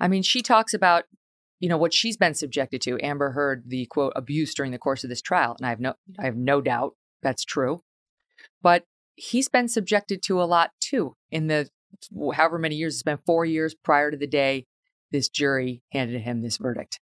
I 0.00 0.08
mean, 0.08 0.22
she 0.22 0.42
talks 0.42 0.74
about, 0.74 1.04
you 1.62 1.68
know, 1.68 1.78
what 1.78 1.94
she's 1.94 2.16
been 2.16 2.34
subjected 2.34 2.82
to. 2.82 2.98
Amber 3.00 3.30
Heard, 3.30 3.62
the 3.68 3.86
quote 3.86 4.12
abuse 4.16 4.52
during 4.52 4.72
the 4.72 4.78
course 4.78 5.04
of 5.04 5.10
this 5.10 5.22
trial, 5.22 5.54
and 5.56 5.64
I 5.64 5.70
have 5.70 5.78
no, 5.78 5.94
I 6.18 6.24
have 6.24 6.36
no 6.36 6.60
doubt 6.60 6.96
that's 7.22 7.44
true. 7.44 7.82
But 8.60 8.84
he's 9.14 9.48
been 9.48 9.68
subjected 9.68 10.24
to 10.24 10.42
a 10.42 10.44
lot 10.44 10.72
too 10.80 11.14
in 11.30 11.46
the 11.46 11.70
however 12.34 12.58
many 12.58 12.74
years. 12.74 12.94
It's 12.94 13.04
been 13.04 13.20
four 13.24 13.44
years 13.44 13.76
prior 13.76 14.10
to 14.10 14.16
the 14.16 14.26
day 14.26 14.66
this 15.12 15.28
jury 15.28 15.82
handed 15.92 16.22
him 16.22 16.42
this 16.42 16.56
verdict. 16.56 16.98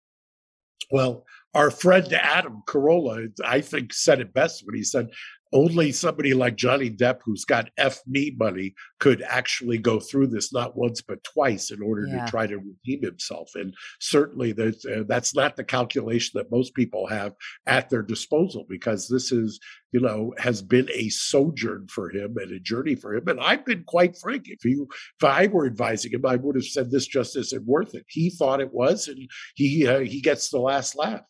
Well, 0.91 1.25
our 1.55 1.71
friend 1.71 2.13
Adam 2.13 2.63
Carolla, 2.69 3.29
I 3.43 3.63
think, 3.63 3.95
said 3.95 4.21
it 4.21 4.35
best 4.35 4.63
when 4.67 4.77
he 4.77 4.83
said, 4.83 5.09
only 5.53 5.93
somebody 5.93 6.33
like 6.35 6.57
Johnny 6.57 6.91
Depp, 6.91 7.21
who's 7.25 7.45
got 7.45 7.71
F 7.77 8.01
me 8.07 8.35
money, 8.39 8.75
could 8.99 9.23
actually 9.23 9.79
go 9.79 9.99
through 9.99 10.29
this 10.29 10.53
not 10.53 10.77
once 10.77 11.01
but 11.01 11.23
twice 11.25 11.71
in 11.71 11.83
order 11.83 12.07
Yeah. 12.07 12.25
to 12.25 12.31
try 12.31 12.47
to 12.47 12.59
redeem 12.59 13.03
himself. 13.03 13.51
And 13.55 13.75
certainly, 14.01 14.53
uh, 14.59 15.03
that's 15.07 15.35
not 15.35 15.57
the 15.57 15.65
calculation 15.65 16.33
that 16.35 16.51
most 16.51 16.75
people 16.75 17.07
have 17.09 17.35
at 17.67 17.91
their 17.91 18.03
disposal 18.03 18.65
because 18.69 19.09
this 19.09 19.33
is, 19.33 19.59
you 19.93 20.01
know, 20.01 20.33
has 20.39 20.63
been 20.63 20.89
a 20.95 21.09
sojourn 21.09 21.89
for 21.89 22.11
him 22.11 22.37
and 22.37 22.53
a 22.53 22.61
journey 22.61 22.95
for 22.95 23.15
him. 23.15 23.27
And 23.29 23.41
I've 23.41 23.65
been 23.65 23.85
quite 23.85 24.17
frank. 24.17 24.45
If 24.47 24.65
you, 24.65 24.87
if 25.21 25.25
I 25.25 25.49
were 25.49 25.67
advising 25.67 26.13
him, 26.13 26.25
I 26.27 26.37
would 26.37 26.55
have 26.57 26.65
said 26.65 26.91
this 26.91 27.07
just 27.07 27.37
isn't 27.37 27.67
worth 27.67 27.95
it. 27.95 28.05
He 28.09 28.31
thought 28.31 28.61
it 28.61 28.73
was, 28.73 29.09
and 29.09 29.29
he 29.57 29.87
uh, 29.87 30.01
he 30.01 30.21
gets 30.21 30.51
the 30.51 30.59
last 30.61 30.97
laugh. 30.97 31.23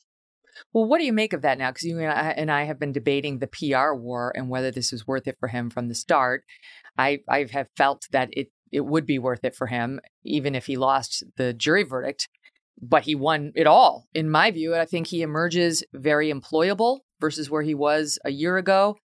Well, 0.73 0.85
what 0.85 0.99
do 0.99 1.05
you 1.05 1.13
make 1.13 1.33
of 1.33 1.43
that 1.43 1.59
now? 1.59 1.71
Because 1.71 1.85
you 1.85 1.99
and 1.99 2.51
I, 2.51 2.63
have 2.65 2.79
been 2.79 2.93
debating 2.93 3.39
the 3.39 3.49
PR 3.49 3.93
war 3.93 4.33
and 4.37 4.49
whether 4.49 4.71
this 4.71 4.93
was 4.93 5.07
worth 5.07 5.27
it 5.27 5.37
for 5.41 5.49
him 5.49 5.69
from 5.69 5.89
the 5.89 5.95
start. 5.95 6.45
I 6.97 7.21
I 7.29 7.47
have 7.53 7.69
felt 7.77 8.07
that 8.13 8.29
it 8.33 8.51
it 8.71 8.87
would 8.87 9.07
be 9.07 9.19
worth 9.19 9.45
it 9.45 9.57
for 9.57 9.67
him, 9.67 10.01
even 10.25 10.55
if 10.55 10.67
he 10.67 10.77
lost 10.77 11.25
the 11.37 11.53
jury 11.53 11.83
verdict. 11.83 12.29
But 12.83 13.03
he 13.03 13.15
won 13.15 13.53
it 13.57 13.67
all, 13.67 14.07
in 14.15 14.31
my 14.31 14.51
view. 14.51 14.73
And 14.73 14.81
I 14.81 14.87
think 14.87 15.09
he 15.09 15.21
emerges 15.21 15.85
very 15.93 16.33
employable 16.33 17.01
versus 17.21 17.51
where 17.51 17.63
he 17.63 17.75
was 17.75 18.19
a 18.25 18.31
year 18.31 18.57
ago. 18.57 18.97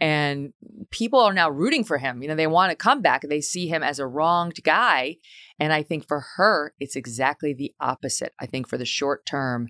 And 0.00 0.54
people 0.90 1.20
are 1.20 1.34
now 1.34 1.50
rooting 1.50 1.84
for 1.84 1.98
him. 1.98 2.22
You 2.22 2.28
know, 2.28 2.36
they 2.36 2.46
want 2.46 2.70
to 2.70 2.76
come 2.76 3.02
back. 3.02 3.22
They 3.22 3.42
see 3.42 3.66
him 3.66 3.82
as 3.82 3.98
a 3.98 4.06
wronged 4.06 4.62
guy. 4.62 5.16
And 5.58 5.72
I 5.72 5.82
think 5.82 6.06
for 6.06 6.24
her, 6.36 6.72
it's 6.80 6.96
exactly 6.96 7.52
the 7.52 7.74
opposite. 7.80 8.32
I 8.40 8.46
think 8.46 8.68
for 8.68 8.78
the 8.78 8.86
short 8.86 9.26
term, 9.26 9.68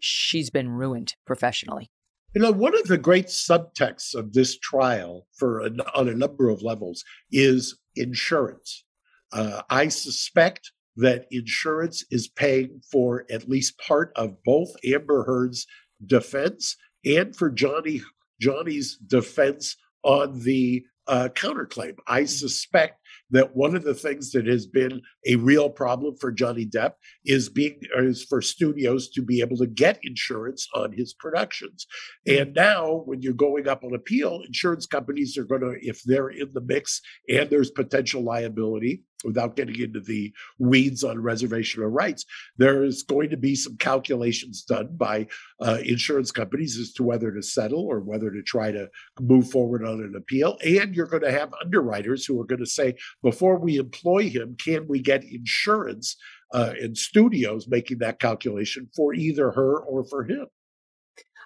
she's 0.00 0.50
been 0.50 0.70
ruined 0.70 1.14
professionally. 1.26 1.90
You 2.34 2.42
know, 2.42 2.52
one 2.52 2.78
of 2.78 2.84
the 2.84 2.98
great 2.98 3.26
subtexts 3.26 4.14
of 4.14 4.32
this 4.34 4.58
trial, 4.58 5.26
for 5.36 5.62
on 5.62 6.08
a 6.08 6.14
number 6.14 6.48
of 6.50 6.62
levels, 6.62 7.02
is 7.32 7.78
insurance. 7.96 8.84
Uh, 9.32 9.62
I 9.70 9.88
suspect 9.88 10.72
that 10.96 11.26
insurance 11.30 12.04
is 12.10 12.28
paying 12.28 12.80
for 12.90 13.24
at 13.30 13.48
least 13.48 13.78
part 13.78 14.12
of 14.16 14.42
both 14.44 14.70
Amber 14.84 15.24
Heard's 15.24 15.66
defense 16.04 16.76
and 17.04 17.34
for 17.34 17.50
Johnny 17.50 18.02
Johnny's 18.40 18.96
defense 18.98 19.76
on 20.02 20.40
the 20.40 20.84
uh, 21.06 21.28
counterclaim. 21.32 21.96
I 22.06 22.24
suspect 22.24 23.00
that 23.30 23.54
one 23.54 23.76
of 23.76 23.84
the 23.84 23.94
things 23.94 24.32
that 24.32 24.46
has 24.46 24.66
been 24.66 25.00
a 25.26 25.36
real 25.36 25.68
problem 25.68 26.16
for 26.20 26.32
Johnny 26.32 26.66
Depp 26.66 26.92
is 27.24 27.48
being 27.48 27.80
is 27.96 28.24
for 28.24 28.40
studios 28.40 29.08
to 29.10 29.22
be 29.22 29.40
able 29.40 29.56
to 29.58 29.66
get 29.66 29.98
insurance 30.02 30.66
on 30.74 30.92
his 30.92 31.14
productions. 31.14 31.86
Hmm. 32.26 32.34
And 32.34 32.54
now, 32.54 33.02
when 33.04 33.22
you're 33.22 33.32
going 33.34 33.68
up 33.68 33.84
on 33.84 33.94
appeal, 33.94 34.42
insurance 34.46 34.86
companies 34.86 35.36
are 35.36 35.44
going 35.44 35.62
to, 35.62 35.76
if 35.80 36.02
they're 36.04 36.30
in 36.30 36.50
the 36.52 36.60
mix 36.60 37.00
and 37.28 37.50
there's 37.50 37.70
potential 37.70 38.22
liability, 38.22 39.02
without 39.24 39.56
getting 39.56 39.80
into 39.80 40.00
the 40.00 40.32
weeds 40.58 41.02
on 41.02 41.20
reservation 41.20 41.82
of 41.82 41.92
rights, 41.92 42.24
there 42.56 42.84
is 42.84 43.02
going 43.02 43.30
to 43.30 43.36
be 43.36 43.54
some 43.54 43.76
calculations 43.76 44.62
done 44.62 44.88
by 44.96 45.26
uh, 45.60 45.78
insurance 45.84 46.30
companies 46.30 46.78
as 46.78 46.92
to 46.92 47.02
whether 47.02 47.32
to 47.32 47.42
settle 47.42 47.84
or 47.84 48.00
whether 48.00 48.30
to 48.30 48.42
try 48.42 48.70
to 48.70 48.88
move 49.20 49.50
forward 49.50 49.84
on 49.84 50.00
an 50.00 50.14
appeal. 50.16 50.56
And 50.64 50.94
you're 50.94 51.06
going 51.06 51.22
to 51.22 51.32
have 51.32 51.54
underwriters 51.62 52.24
who 52.24 52.40
are 52.40 52.46
going 52.46 52.60
to 52.60 52.66
say, 52.66 52.94
before 53.22 53.58
we 53.58 53.76
employ 53.76 54.28
him, 54.28 54.56
can 54.58 54.86
we 54.88 55.00
get 55.00 55.24
insurance? 55.24 56.16
Uh, 56.50 56.72
and 56.80 56.96
studios 56.96 57.68
making 57.68 57.98
that 57.98 58.18
calculation 58.18 58.88
for 58.96 59.12
either 59.12 59.50
her 59.50 59.80
or 59.80 60.02
for 60.06 60.24
him. 60.24 60.46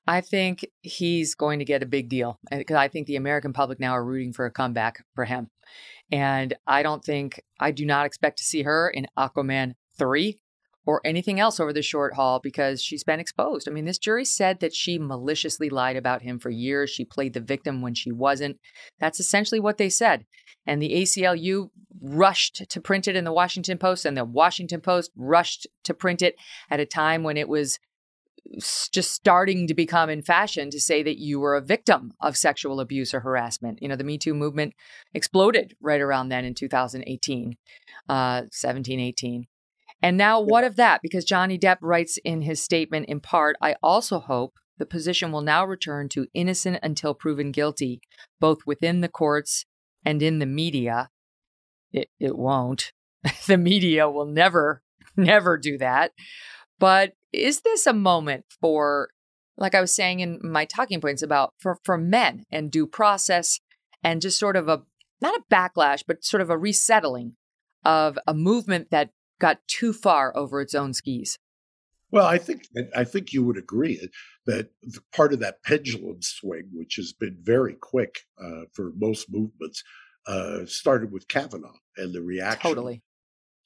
I 0.06 0.20
think 0.20 0.66
he's 0.82 1.34
going 1.34 1.60
to 1.60 1.64
get 1.64 1.82
a 1.82 1.86
big 1.86 2.08
deal 2.08 2.38
because 2.50 2.76
I 2.76 2.88
think 2.88 3.06
the 3.06 3.16
American 3.16 3.52
public 3.52 3.78
now 3.78 3.92
are 3.92 4.04
rooting 4.04 4.32
for 4.32 4.46
a 4.46 4.50
comeback 4.50 5.04
for 5.14 5.24
him. 5.24 5.48
And 6.10 6.54
I 6.66 6.82
don't 6.82 7.04
think, 7.04 7.42
I 7.58 7.70
do 7.70 7.86
not 7.86 8.06
expect 8.06 8.38
to 8.38 8.44
see 8.44 8.62
her 8.62 8.88
in 8.88 9.06
Aquaman 9.18 9.74
3 9.98 10.38
or 10.84 11.00
anything 11.04 11.38
else 11.38 11.60
over 11.60 11.72
the 11.72 11.82
short 11.82 12.14
haul 12.14 12.40
because 12.40 12.82
she's 12.82 13.04
been 13.04 13.20
exposed. 13.20 13.68
I 13.68 13.72
mean, 13.72 13.84
this 13.84 13.98
jury 13.98 14.24
said 14.24 14.60
that 14.60 14.74
she 14.74 14.98
maliciously 14.98 15.70
lied 15.70 15.96
about 15.96 16.22
him 16.22 16.38
for 16.38 16.50
years. 16.50 16.90
She 16.90 17.04
played 17.04 17.34
the 17.34 17.40
victim 17.40 17.82
when 17.82 17.94
she 17.94 18.10
wasn't. 18.10 18.58
That's 18.98 19.20
essentially 19.20 19.60
what 19.60 19.78
they 19.78 19.88
said. 19.88 20.26
And 20.66 20.82
the 20.82 20.92
ACLU 20.92 21.70
rushed 22.00 22.68
to 22.68 22.80
print 22.80 23.06
it 23.06 23.16
in 23.16 23.24
the 23.24 23.32
Washington 23.32 23.78
Post, 23.78 24.04
and 24.04 24.16
the 24.16 24.24
Washington 24.24 24.80
Post 24.80 25.12
rushed 25.16 25.66
to 25.84 25.94
print 25.94 26.22
it 26.22 26.34
at 26.70 26.80
a 26.80 26.86
time 26.86 27.22
when 27.22 27.36
it 27.36 27.48
was 27.48 27.78
just 28.58 29.12
starting 29.12 29.66
to 29.66 29.74
become 29.74 30.10
in 30.10 30.22
fashion 30.22 30.70
to 30.70 30.80
say 30.80 31.02
that 31.02 31.18
you 31.18 31.40
were 31.40 31.54
a 31.54 31.60
victim 31.60 32.12
of 32.20 32.36
sexual 32.36 32.80
abuse 32.80 33.14
or 33.14 33.20
harassment. 33.20 33.80
You 33.80 33.88
know, 33.88 33.96
the 33.96 34.04
Me 34.04 34.18
Too 34.18 34.34
movement 34.34 34.74
exploded 35.14 35.74
right 35.80 36.00
around 36.00 36.28
then 36.28 36.44
in 36.44 36.54
2018, 36.54 37.56
uh, 38.08 38.42
17, 38.50 39.00
18. 39.00 39.46
And 40.02 40.16
now, 40.16 40.40
what 40.40 40.64
of 40.64 40.76
that? 40.76 41.00
Because 41.02 41.24
Johnny 41.24 41.56
Depp 41.56 41.78
writes 41.80 42.18
in 42.24 42.42
his 42.42 42.60
statement, 42.60 43.06
in 43.06 43.20
part, 43.20 43.56
I 43.62 43.76
also 43.82 44.18
hope 44.18 44.54
the 44.78 44.86
position 44.86 45.30
will 45.30 45.42
now 45.42 45.64
return 45.64 46.08
to 46.10 46.26
innocent 46.34 46.80
until 46.82 47.14
proven 47.14 47.52
guilty, 47.52 48.00
both 48.40 48.58
within 48.66 49.00
the 49.00 49.08
courts 49.08 49.64
and 50.04 50.20
in 50.20 50.40
the 50.40 50.46
media. 50.46 51.08
It, 51.92 52.08
it 52.18 52.36
won't. 52.36 52.92
the 53.46 53.58
media 53.58 54.10
will 54.10 54.26
never, 54.26 54.82
never 55.16 55.56
do 55.56 55.78
that. 55.78 56.10
But 56.80 57.12
is 57.32 57.60
this 57.60 57.86
a 57.86 57.92
moment 57.92 58.44
for, 58.60 59.10
like 59.56 59.74
I 59.74 59.80
was 59.80 59.94
saying 59.94 60.20
in 60.20 60.40
my 60.42 60.64
talking 60.64 61.00
points 61.00 61.22
about 61.22 61.54
for, 61.58 61.78
for 61.84 61.96
men 61.96 62.44
and 62.50 62.70
due 62.70 62.86
process 62.86 63.60
and 64.02 64.20
just 64.20 64.38
sort 64.38 64.56
of 64.56 64.68
a, 64.68 64.82
not 65.20 65.34
a 65.34 65.54
backlash, 65.54 66.02
but 66.06 66.24
sort 66.24 66.40
of 66.40 66.50
a 66.50 66.58
resettling 66.58 67.36
of 67.84 68.18
a 68.26 68.34
movement 68.34 68.90
that 68.90 69.10
got 69.40 69.58
too 69.66 69.92
far 69.92 70.36
over 70.36 70.60
its 70.60 70.74
own 70.74 70.94
skis? 70.94 71.38
Well, 72.10 72.26
I 72.26 72.36
think 72.36 72.68
I 72.94 73.04
think 73.04 73.32
you 73.32 73.42
would 73.42 73.56
agree 73.56 74.08
that 74.44 74.68
the 74.82 75.00
part 75.14 75.32
of 75.32 75.40
that 75.40 75.62
pendulum 75.62 76.20
swing, 76.20 76.68
which 76.74 76.96
has 76.96 77.14
been 77.14 77.38
very 77.40 77.74
quick 77.74 78.20
uh, 78.38 78.64
for 78.74 78.92
most 78.96 79.28
movements, 79.30 79.82
uh, 80.26 80.66
started 80.66 81.10
with 81.10 81.26
Kavanaugh 81.28 81.78
and 81.96 82.12
the 82.12 82.22
reaction 82.22 82.70
Totally. 82.70 83.02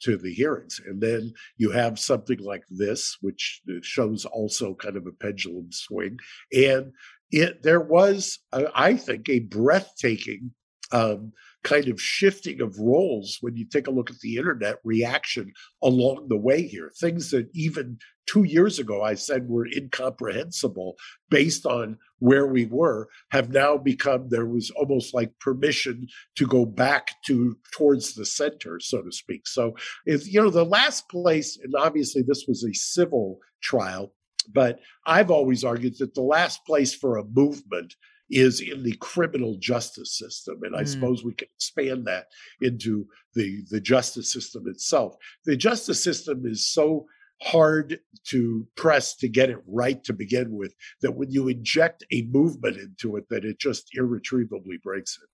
To 0.03 0.17
the 0.17 0.33
hearings. 0.33 0.81
And 0.85 1.01
then 1.01 1.33
you 1.57 1.71
have 1.71 1.99
something 1.99 2.39
like 2.39 2.65
this, 2.71 3.17
which 3.21 3.63
shows 3.83 4.25
also 4.25 4.75
kind 4.75 4.97
of 4.97 5.07
a 5.07 5.13
pendulum 5.13 5.69
swing. 5.71 6.19
And 6.53 6.93
it 7.31 7.63
there 7.63 7.81
was, 7.81 8.39
uh, 8.53 8.65
I 8.75 8.95
think, 8.95 9.29
a 9.29 9.41
breathtaking 9.41 10.53
um, 10.93 11.33
kind 11.67 11.89
of 11.89 12.01
shifting 12.01 12.61
of 12.61 12.79
roles 12.79 13.39
when 13.41 13.57
you 13.57 13.67
take 13.67 13.89
a 13.89 13.91
look 13.91 14.09
at 14.09 14.21
the 14.21 14.37
internet 14.37 14.77
reaction 14.85 15.53
along 15.83 16.29
the 16.29 16.37
way 16.37 16.63
here. 16.63 16.93
Things 17.01 17.33
that 17.33 17.49
even 17.55 17.99
two 18.27 18.45
years 18.45 18.79
ago 18.79 19.03
I 19.03 19.15
said 19.15 19.49
were 19.49 19.67
incomprehensible 19.67 20.95
based 21.29 21.67
on 21.67 21.99
where 22.21 22.47
we 22.47 22.67
were 22.67 23.09
have 23.33 23.51
now 23.51 23.77
become 23.77 24.29
there 24.29 24.47
was 24.47 24.71
almost 24.71 25.13
like 25.13 25.39
permission 25.41 26.07
to 26.37 26.47
go 26.47 26.65
back 26.65 27.09
to 27.27 27.59
towards 27.75 28.15
the 28.15 28.25
center, 28.25 28.79
so 28.81 29.03
to 29.03 29.11
speak. 29.11 29.49
So 29.49 29.75
if 30.07 30.33
you 30.33 30.41
know 30.41 30.51
the 30.51 30.65
last 30.65 31.09
place, 31.09 31.59
and 31.61 31.75
obviously 31.77 32.23
this 32.23 32.45
was 32.47 32.63
a 32.65 32.73
civil 32.75 33.39
trial, 33.61 34.13
but 34.55 34.79
I've 35.05 35.33
always 35.33 35.65
argued 35.65 35.99
that 35.99 36.15
the 36.15 36.23
last 36.23 36.65
place 36.65 36.95
for 36.95 37.17
a 37.17 37.25
movement 37.25 37.97
is 38.31 38.61
in 38.61 38.83
the 38.83 38.97
criminal 38.97 39.57
justice 39.61 40.17
system. 40.19 40.61
And 40.63 40.75
I 40.75 40.83
mm. 40.83 40.89
suppose 40.89 41.25
we 41.25 41.35
can 41.35 41.49
expand 41.55 42.07
that 42.07 42.27
into 42.61 43.07
the, 43.35 43.65
the 43.71 43.81
justice 43.81 44.33
system 44.33 44.65
itself. 44.67 45.15
The 45.45 45.57
justice 45.57 46.03
system 46.03 46.43
is 46.45 46.67
so 46.67 47.07
hard 47.43 48.01
to 48.25 48.67
press 48.77 49.15
to 49.17 49.29
get 49.29 49.51
it 49.51 49.59
right 49.67 50.03
to 50.05 50.13
begin 50.13 50.57
with 50.57 50.75
that 51.03 51.13
when 51.13 51.31
you 51.31 51.49
inject 51.49 52.05
a 52.11 52.23
movement 52.31 52.79
into 52.79 53.17
it 53.17 53.29
that 53.29 53.45
it 53.45 53.59
just 53.59 53.91
irretrievably 53.95 54.79
breaks 54.83 55.19
it 55.23 55.29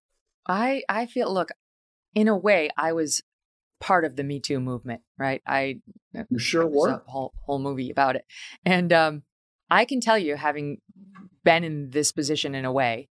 i 0.50 0.82
i 0.88 1.06
feel 1.06 1.32
look 1.32 1.50
in 2.16 2.26
a 2.26 2.36
way 2.36 2.68
i 2.76 2.92
was 2.92 3.22
part 3.80 4.04
of 4.04 4.16
the 4.16 4.24
me 4.24 4.40
too 4.40 4.58
movement 4.58 5.00
right 5.16 5.42
i 5.46 5.80
you 6.28 6.38
sure 6.40 6.66
were 6.66 6.88
a 6.88 7.02
whole, 7.06 7.32
whole 7.44 7.60
movie 7.60 7.90
about 7.90 8.16
it 8.16 8.24
and 8.64 8.92
um 8.92 9.22
i 9.72 9.84
can 9.84 10.00
tell 10.00 10.18
you 10.18 10.36
having 10.36 10.78
been 11.44 11.64
in 11.64 11.90
this 11.90 12.12
position 12.12 12.54
in 12.54 12.64
a 12.64 12.72
way, 12.72 13.08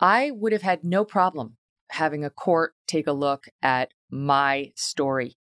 I 0.00 0.30
would 0.30 0.52
have 0.52 0.62
had 0.62 0.84
no 0.84 1.04
problem 1.04 1.56
having 1.90 2.24
a 2.24 2.30
court 2.30 2.74
take 2.86 3.06
a 3.06 3.12
look 3.12 3.46
at 3.62 3.92
my 4.10 4.72
story 4.76 5.36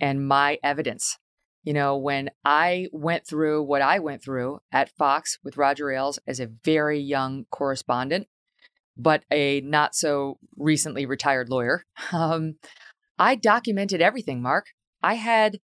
and 0.00 0.26
my 0.26 0.58
evidence. 0.62 1.18
You 1.62 1.74
know, 1.74 1.96
when 1.96 2.30
I 2.44 2.88
went 2.90 3.26
through 3.26 3.64
what 3.64 3.82
I 3.82 3.98
went 3.98 4.22
through 4.22 4.60
at 4.72 4.96
Fox 4.96 5.38
with 5.44 5.58
Roger 5.58 5.90
Ailes 5.90 6.18
as 6.26 6.40
a 6.40 6.50
very 6.64 6.98
young 6.98 7.44
correspondent, 7.50 8.28
but 8.96 9.24
a 9.30 9.60
not 9.60 9.94
so 9.94 10.38
recently 10.56 11.04
retired 11.04 11.50
lawyer, 11.50 11.84
um, 12.12 12.54
I 13.18 13.34
documented 13.34 14.00
everything, 14.00 14.40
Mark. 14.40 14.66
I 15.02 15.14
had 15.14 15.60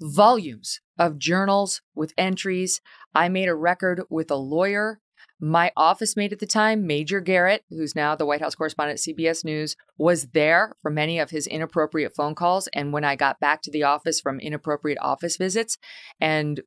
volumes 0.00 0.80
of 0.98 1.18
journals 1.18 1.82
with 1.94 2.12
entries. 2.16 2.80
I 3.14 3.28
made 3.28 3.48
a 3.48 3.54
record 3.54 4.02
with 4.08 4.30
a 4.30 4.36
lawyer 4.36 5.00
my 5.38 5.70
office 5.76 6.16
mate 6.16 6.32
at 6.32 6.38
the 6.38 6.46
time, 6.46 6.86
Major 6.86 7.20
Garrett, 7.20 7.64
who's 7.68 7.94
now 7.94 8.14
the 8.14 8.24
White 8.24 8.40
House 8.40 8.54
correspondent 8.54 8.98
at 8.98 9.16
CBS 9.16 9.44
News, 9.44 9.76
was 9.98 10.28
there 10.28 10.74
for 10.80 10.90
many 10.90 11.18
of 11.18 11.30
his 11.30 11.46
inappropriate 11.46 12.14
phone 12.16 12.34
calls. 12.34 12.68
And 12.68 12.92
when 12.92 13.04
I 13.04 13.16
got 13.16 13.40
back 13.40 13.60
to 13.62 13.70
the 13.70 13.82
office 13.82 14.20
from 14.20 14.40
inappropriate 14.40 14.98
office 15.00 15.36
visits 15.36 15.76
and 16.20 16.62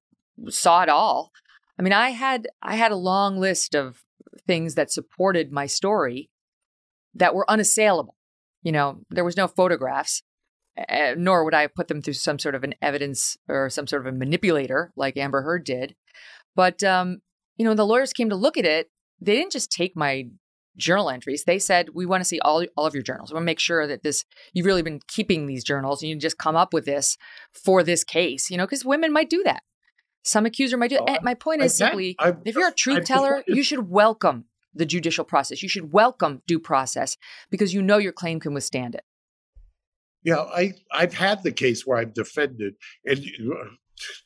saw 0.50 0.84
it 0.84 0.90
all, 0.90 1.32
I 1.80 1.82
mean, 1.82 1.94
I 1.94 2.12
had 2.12 2.48
I 2.62 2.76
had 2.76 2.92
a 2.92 2.98
long 2.98 3.40
list 3.40 3.76
of 3.76 4.04
things 4.46 4.76
that 4.76 4.92
supported 4.92 5.52
my 5.52 5.66
story 5.66 6.30
that 7.16 7.34
were 7.34 7.50
unassailable. 7.50 8.16
You 8.62 8.72
know, 8.72 9.00
there 9.10 9.24
was 9.24 9.38
no 9.38 9.48
photographs, 9.48 10.22
uh, 10.88 11.16
nor 11.18 11.44
would 11.44 11.54
I 11.54 11.68
put 11.68 11.88
them 11.88 12.02
through 12.02 12.14
some 12.14 12.40
sort 12.40 12.56
of 12.56 12.64
an 12.64 12.76
evidence 12.82 13.38
or 13.48 13.70
some 13.70 13.88
sort 13.88 14.06
of 14.06 14.14
a 14.14 14.18
manipulator 14.18 14.92
like 14.96 15.18
Amber 15.18 15.42
Heard 15.42 15.64
did. 15.64 15.96
But 16.56 16.84
um, 16.84 17.22
you 17.58 17.64
know, 17.64 17.72
when 17.72 17.78
the 17.78 17.86
lawyers 17.86 18.14
came 18.14 18.30
to 18.30 18.36
look 18.36 18.58
at 18.58 18.66
it, 18.66 18.90
they 19.20 19.36
didn't 19.36 19.52
just 19.52 19.72
take 19.72 19.96
my 19.96 20.28
journal 20.78 21.10
entries. 21.10 21.44
They 21.44 21.60
said, 21.60 21.90
we 21.94 22.06
want 22.06 22.22
to 22.22 22.26
see 22.26 22.40
all, 22.40 22.66
all 22.76 22.86
of 22.86 22.94
your 22.94 23.04
journals. 23.04 23.32
We 23.32 23.36
want 23.36 23.44
to 23.44 23.48
make 23.48 23.60
sure 23.60 23.86
that 23.86 24.02
this, 24.02 24.24
you've 24.54 24.66
really 24.66 24.82
been 24.82 25.02
keeping 25.08 25.46
these 25.46 25.64
journals 25.64 26.02
and 26.02 26.10
you 26.10 26.16
just 26.16 26.38
come 26.38 26.56
up 26.56 26.74
with 26.74 26.86
this 26.86 27.18
for 27.54 27.84
this 27.84 28.04
case, 28.04 28.50
you 28.50 28.58
know, 28.58 28.66
because 28.66 28.86
women 28.86 29.12
might 29.12 29.30
do 29.30 29.44
that. 29.44 29.64
Some 30.24 30.46
accuser 30.46 30.78
might 30.78 30.90
do 30.90 31.00
it. 31.06 31.24
my 31.24 31.34
point 31.34 31.62
is 31.62 31.76
simply, 31.76 32.16
if 32.46 32.56
you're 32.56 32.70
a 32.70 32.74
truth 32.74 33.06
teller, 33.06 33.44
you 33.48 33.64
should 33.64 33.90
welcome 33.90 34.46
the 34.74 34.86
judicial 34.86 35.26
process. 35.26 35.64
You 35.64 35.70
should 35.70 35.92
welcome 35.92 36.42
due 36.48 36.60
process 36.60 37.18
because 37.50 37.74
you 37.74 37.82
know 37.82 37.98
your 37.98 38.12
claim 38.12 38.40
can 38.40 38.54
withstand 38.54 38.96
it. 38.96 39.04
Yeah, 40.24 40.42
I 40.42 40.74
I've 40.92 41.14
had 41.14 41.44
the 41.44 41.52
case 41.52 41.86
where 41.86 41.98
I've 41.98 42.14
defended, 42.14 42.76
and 43.06 43.26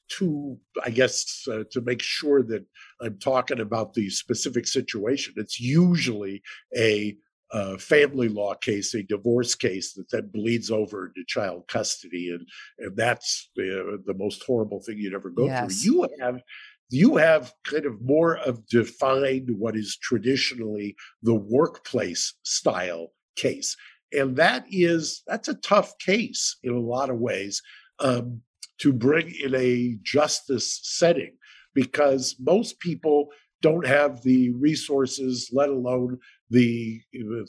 to 0.07 0.57
i 0.83 0.89
guess 0.89 1.45
uh, 1.51 1.63
to 1.71 1.81
make 1.81 2.01
sure 2.01 2.43
that 2.43 2.65
i'm 3.01 3.17
talking 3.19 3.59
about 3.59 3.93
the 3.93 4.09
specific 4.09 4.67
situation. 4.67 5.33
It's 5.37 5.59
usually 5.59 6.41
a 6.77 7.17
uh, 7.51 7.77
family 7.77 8.29
law 8.29 8.55
case 8.55 8.95
a 8.95 9.03
divorce 9.03 9.53
case 9.53 9.93
that 9.93 10.09
then 10.09 10.29
bleeds 10.33 10.71
over 10.71 11.07
into 11.07 11.23
child 11.27 11.67
custody 11.67 12.31
and 12.31 12.47
and 12.79 12.97
that's 12.97 13.51
the, 13.55 14.01
the 14.07 14.13
most 14.15 14.43
horrible 14.43 14.81
thing 14.81 14.97
you'd 14.97 15.13
ever 15.13 15.29
go 15.29 15.45
yes. 15.45 15.83
through 15.83 15.91
you 15.91 16.07
have 16.19 16.41
you 16.89 17.15
have 17.17 17.53
kind 17.63 17.85
of 17.85 18.01
more 18.01 18.37
of 18.37 18.65
defined 18.67 19.49
what 19.57 19.75
is 19.75 19.97
traditionally 20.01 20.95
the 21.21 21.35
workplace 21.35 22.33
style 22.43 23.11
case 23.35 23.77
and 24.13 24.35
that 24.37 24.65
is 24.69 25.23
that's 25.27 25.47
a 25.47 25.55
tough 25.55 25.97
case 25.99 26.57
in 26.63 26.73
a 26.73 26.79
lot 26.79 27.09
of 27.09 27.17
ways 27.17 27.61
um, 27.99 28.41
to 28.79 28.93
bring 28.93 29.33
in 29.43 29.55
a 29.55 29.97
justice 30.03 30.79
setting 30.83 31.35
because 31.73 32.35
most 32.39 32.79
people 32.79 33.29
don't 33.61 33.87
have 33.87 34.21
the 34.23 34.51
resources, 34.51 35.49
let 35.53 35.69
alone 35.69 36.19
the 36.49 37.01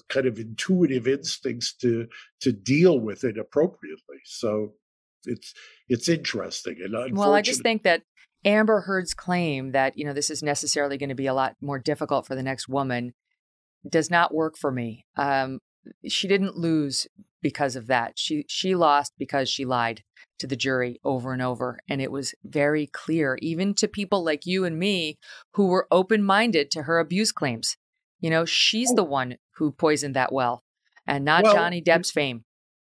kind 0.08 0.26
of 0.26 0.38
intuitive 0.38 1.06
instincts 1.06 1.74
to 1.74 2.06
to 2.40 2.52
deal 2.52 2.98
with 3.00 3.24
it 3.24 3.36
appropriately. 3.36 4.20
So 4.24 4.74
it's 5.24 5.52
it's 5.88 6.08
interesting 6.08 6.76
and 6.82 7.16
well, 7.16 7.34
I 7.34 7.42
just 7.42 7.62
think 7.62 7.82
that 7.82 8.02
Amber 8.44 8.82
Heard's 8.82 9.14
claim 9.14 9.72
that 9.72 9.98
you 9.98 10.04
know 10.04 10.12
this 10.12 10.30
is 10.30 10.42
necessarily 10.42 10.96
going 10.96 11.08
to 11.08 11.14
be 11.14 11.26
a 11.26 11.34
lot 11.34 11.56
more 11.60 11.78
difficult 11.78 12.26
for 12.26 12.34
the 12.34 12.42
next 12.42 12.68
woman 12.68 13.12
does 13.88 14.10
not 14.10 14.32
work 14.32 14.56
for 14.56 14.70
me. 14.70 15.04
Um, 15.16 15.58
she 16.06 16.28
didn't 16.28 16.56
lose 16.56 17.06
because 17.42 17.76
of 17.76 17.86
that. 17.88 18.12
She 18.16 18.44
she 18.48 18.74
lost 18.74 19.12
because 19.18 19.48
she 19.48 19.64
lied 19.64 20.02
to 20.38 20.46
the 20.46 20.56
jury 20.56 20.98
over 21.04 21.32
and 21.32 21.42
over 21.42 21.78
and 21.88 22.02
it 22.02 22.10
was 22.10 22.34
very 22.42 22.86
clear 22.88 23.38
even 23.40 23.74
to 23.74 23.86
people 23.86 24.24
like 24.24 24.46
you 24.46 24.64
and 24.64 24.78
me 24.78 25.16
who 25.52 25.66
were 25.66 25.86
open-minded 25.90 26.70
to 26.72 26.82
her 26.82 26.98
abuse 26.98 27.30
claims. 27.30 27.76
You 28.20 28.30
know, 28.30 28.44
she's 28.44 28.90
oh. 28.90 28.96
the 28.96 29.04
one 29.04 29.36
who 29.56 29.70
poisoned 29.70 30.16
that 30.16 30.32
well 30.32 30.64
and 31.06 31.24
not 31.24 31.44
well, 31.44 31.54
Johnny 31.54 31.82
Depp's 31.82 32.10
fame. 32.10 32.44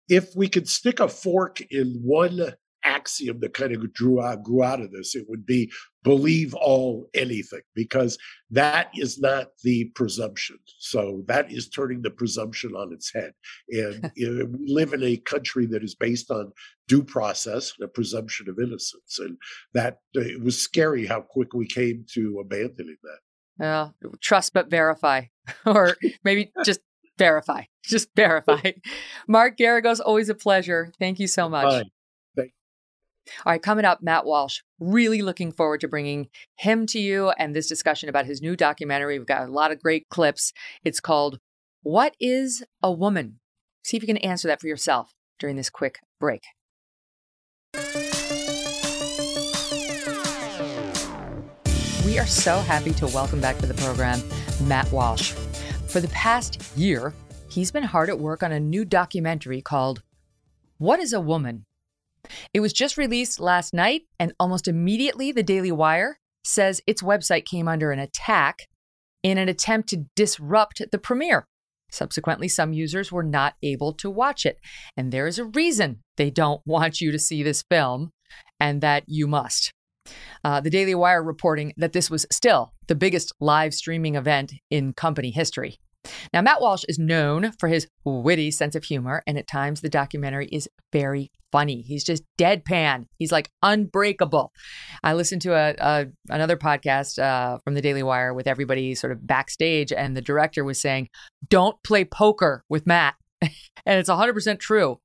If 0.09 0.35
we 0.35 0.49
could 0.49 0.69
stick 0.69 1.01
a 1.01 1.09
fork 1.09 1.61
in 1.71 2.01
one 2.03 2.55
axiom 2.85 3.41
that 3.41 3.55
kind 3.55 3.73
of 3.73 3.93
grew 3.95 4.23
out 4.23 4.43
grew 4.43 4.63
out 4.63 4.81
of 4.81 4.91
this 4.93 5.15
it 5.15 5.27
would 5.29 5.45
be 5.45 5.71
believe 6.03 6.55
all 6.55 7.09
anything 7.15 7.61
because 7.75 8.17
that 8.51 8.91
is 8.97 9.19
not 9.21 9.49
the 9.63 9.85
presumption 9.95 10.59
so 10.79 11.23
that 11.27 11.51
is 11.53 11.69
turning 11.69 12.01
the 12.03 12.11
presumption 12.11 12.75
on 12.75 12.93
its 12.93 13.13
head 13.13 13.33
and 13.69 14.11
we 14.17 14.49
live 14.67 14.93
in 14.93 15.03
a 15.03 15.17
country 15.19 15.67
that 15.67 15.83
is 15.83 15.95
based 15.95 16.31
on 16.31 16.51
due 16.89 17.03
process 17.03 17.73
a 17.83 17.89
presumption 17.89 18.49
of 18.49 18.59
innocence 18.59 19.19
and 19.19 19.37
that 19.75 19.99
uh, 20.17 20.21
it 20.21 20.43
was 20.43 20.61
scary 20.61 21.07
how 21.07 21.21
quick 21.21 21.53
we 21.53 21.67
came 21.67 22.05
to 22.09 22.39
abandoning 22.41 22.97
that 23.03 23.19
well, 23.61 23.95
trust 24.23 24.55
but 24.55 24.71
verify, 24.71 25.25
or 25.67 25.97
maybe 26.25 26.51
just 26.65 26.81
verify. 27.19 27.65
Just 27.85 28.09
verify. 28.17 28.73
Mark 29.29 29.59
Geragos, 29.59 30.01
always 30.05 30.29
a 30.29 30.35
pleasure. 30.35 30.91
Thank 30.99 31.21
you 31.21 31.27
so 31.27 31.49
much. 31.49 31.87
All 33.45 33.53
right, 33.53 33.63
coming 33.63 33.85
up, 33.85 34.03
Matt 34.03 34.25
Walsh. 34.25 34.61
Really 34.79 35.23
looking 35.23 35.53
forward 35.53 35.81
to 35.81 35.89
bringing 35.89 36.29
him 36.57 36.87
to 36.87 36.99
you 36.99 37.31
and 37.31 37.55
this 37.55 37.69
discussion 37.69 38.09
about 38.09 38.27
his 38.27 38.43
new 38.43 38.57
documentary. 38.57 39.19
We've 39.19 39.27
got 39.27 39.49
a 39.49 39.53
lot 39.53 39.73
of 39.73 39.83
great 39.83 40.09
clips. 40.09 40.53
It's 40.85 41.01
called 41.01 41.39
What 41.83 42.15
is 42.21 42.65
a 42.83 42.93
Woman? 42.93 43.41
See 43.83 43.97
if 43.97 44.03
you 44.03 44.07
can 44.07 44.19
answer 44.19 44.49
that 44.49 44.61
for 44.61 44.67
yourself 44.67 45.15
during 45.39 45.57
this 45.57 45.71
quick 45.71 46.01
break. 46.19 46.43
We 52.05 52.19
are 52.19 52.27
so 52.27 52.59
happy 52.59 52.93
to 52.95 53.07
welcome 53.07 53.41
back 53.41 53.59
to 53.59 53.67
the 53.67 53.75
program 53.75 54.21
Matt 54.65 54.91
Walsh. 54.91 55.33
For 55.89 56.01
the 56.01 56.09
past 56.09 56.77
year, 56.77 57.15
he's 57.49 57.71
been 57.71 57.85
hard 57.85 58.09
at 58.09 58.19
work 58.19 58.43
on 58.43 58.53
a 58.53 58.61
new 58.61 58.85
documentary 58.85 59.63
called 59.63 60.03
What 60.79 61.01
is 61.01 61.13
a 61.13 61.21
Woman? 61.21 61.65
It 62.53 62.61
was 62.61 62.73
just 62.73 62.97
released 62.97 63.41
last 63.41 63.75
night, 63.75 64.03
and 64.19 64.33
almost 64.39 64.69
immediately, 64.69 65.33
the 65.33 65.43
Daily 65.43 65.73
Wire 65.73 66.19
says 66.45 66.81
its 66.87 67.03
website 67.03 67.45
came 67.45 67.69
under 67.69 67.93
an 67.93 67.99
attack 67.99 68.67
in 69.23 69.39
an 69.39 69.49
attempt 69.49 69.89
to 69.91 70.05
disrupt 70.17 70.83
the 70.91 70.99
premiere. 70.99 71.47
Subsequently, 71.91 72.49
some 72.49 72.73
users 72.73 73.11
were 73.11 73.23
not 73.23 73.55
able 73.63 73.93
to 73.95 74.11
watch 74.11 74.47
it. 74.47 74.59
And 74.97 75.13
there 75.13 75.27
is 75.27 75.39
a 75.39 75.45
reason 75.45 76.03
they 76.17 76.31
don't 76.31 76.63
want 76.67 77.01
you 77.01 77.13
to 77.13 77.19
see 77.19 77.43
this 77.43 77.65
film 77.69 78.11
and 78.59 78.81
that 78.81 79.05
you 79.07 79.27
must. 79.27 79.73
Uh, 80.43 80.61
the 80.61 80.71
Daily 80.71 80.95
Wire 80.95 81.23
reporting 81.23 81.73
that 81.77 81.93
this 81.93 82.11
was 82.11 82.27
still 82.33 82.73
the 82.87 82.95
biggest 82.95 83.33
live 83.41 83.75
streaming 83.75 84.15
event 84.15 84.53
in 84.71 84.93
company 84.93 85.31
history. 85.31 85.79
Now, 86.33 86.43
Matt 86.43 86.61
Walsh 86.61 86.85
is 86.89 86.99
known 86.99 87.53
for 87.59 87.69
his 87.69 87.89
witty 88.05 88.51
sense 88.51 88.75
of 88.75 88.85
humor, 88.85 89.23
and 89.27 89.39
at 89.39 89.47
times 89.47 89.81
the 89.81 89.89
documentary 89.89 90.47
is 90.47 90.69
very 90.93 91.31
funny. 91.53 91.83
He's 91.83 92.05
just 92.05 92.23
deadpan. 92.39 93.07
He's 93.19 93.33
like 93.33 93.51
unbreakable. 93.63 94.53
I 95.03 95.15
listened 95.15 95.43
to 95.43 95.55
a, 95.55 95.75
a 95.79 96.07
another 96.29 96.57
podcast 96.57 97.19
uh, 97.21 97.59
from 97.59 97.75
the 97.75 97.83
Daily 97.83 98.03
Wire 98.03 98.33
with 98.33 98.47
everybody 98.47 98.95
sort 98.95 99.13
of 99.13 99.27
backstage, 99.27 99.93
and 99.93 100.17
the 100.17 100.23
director 100.23 100.65
was 100.65 100.81
saying, 100.81 101.09
"Don't 101.49 101.81
play 101.83 102.05
poker 102.05 102.65
with 102.69 102.87
Matt," 102.87 103.15
and 103.43 103.99
it's 103.99 104.11
100% 104.11 104.59
true. 104.59 105.01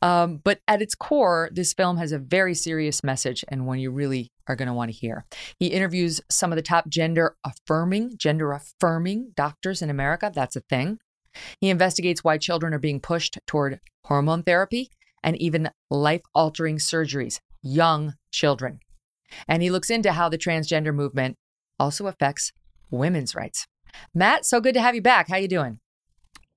Um, 0.00 0.40
but 0.42 0.60
at 0.66 0.82
its 0.82 0.94
core, 0.94 1.48
this 1.52 1.72
film 1.72 1.96
has 1.96 2.12
a 2.12 2.18
very 2.18 2.54
serious 2.54 3.04
message 3.04 3.44
and 3.48 3.66
one 3.66 3.78
you 3.78 3.90
really 3.90 4.32
are 4.48 4.56
going 4.56 4.68
to 4.68 4.74
want 4.74 4.90
to 4.90 4.96
hear. 4.96 5.24
He 5.58 5.68
interviews 5.68 6.20
some 6.28 6.52
of 6.52 6.56
the 6.56 6.62
top 6.62 6.88
gender 6.88 7.36
affirming, 7.44 8.16
gender 8.16 8.52
affirming 8.52 9.32
doctors 9.36 9.82
in 9.82 9.90
America. 9.90 10.30
That's 10.34 10.56
a 10.56 10.60
thing. 10.60 10.98
He 11.60 11.70
investigates 11.70 12.24
why 12.24 12.38
children 12.38 12.74
are 12.74 12.78
being 12.78 13.00
pushed 13.00 13.38
toward 13.46 13.80
hormone 14.04 14.42
therapy 14.42 14.90
and 15.22 15.36
even 15.40 15.70
life 15.90 16.22
altering 16.34 16.78
surgeries, 16.78 17.38
young 17.62 18.14
children. 18.32 18.80
And 19.48 19.62
he 19.62 19.70
looks 19.70 19.90
into 19.90 20.12
how 20.12 20.28
the 20.28 20.38
transgender 20.38 20.94
movement 20.94 21.36
also 21.78 22.06
affects 22.06 22.52
women's 22.90 23.34
rights. 23.34 23.66
Matt, 24.14 24.44
so 24.44 24.60
good 24.60 24.74
to 24.74 24.82
have 24.82 24.94
you 24.94 25.02
back. 25.02 25.28
How 25.28 25.36
you 25.36 25.48
doing? 25.48 25.78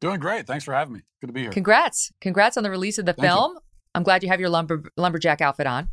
Doing 0.01 0.19
great. 0.19 0.45
Thanks 0.45 0.63
for 0.63 0.73
having 0.73 0.93
me. 0.93 1.01
Good 1.21 1.27
to 1.27 1.33
be 1.33 1.41
here. 1.41 1.51
Congrats. 1.51 2.11
Congrats 2.21 2.57
on 2.57 2.63
the 2.63 2.69
release 2.69 2.97
of 2.97 3.05
the 3.05 3.13
Thank 3.13 3.27
film. 3.27 3.53
you. 3.53 3.59
I'm 3.93 4.03
glad 4.03 4.23
you 4.23 4.29
have 4.29 4.39
your 4.39 4.49
lumber, 4.49 4.83
lumberjack 4.97 5.41
outfit 5.41 5.67
on. 5.67 5.89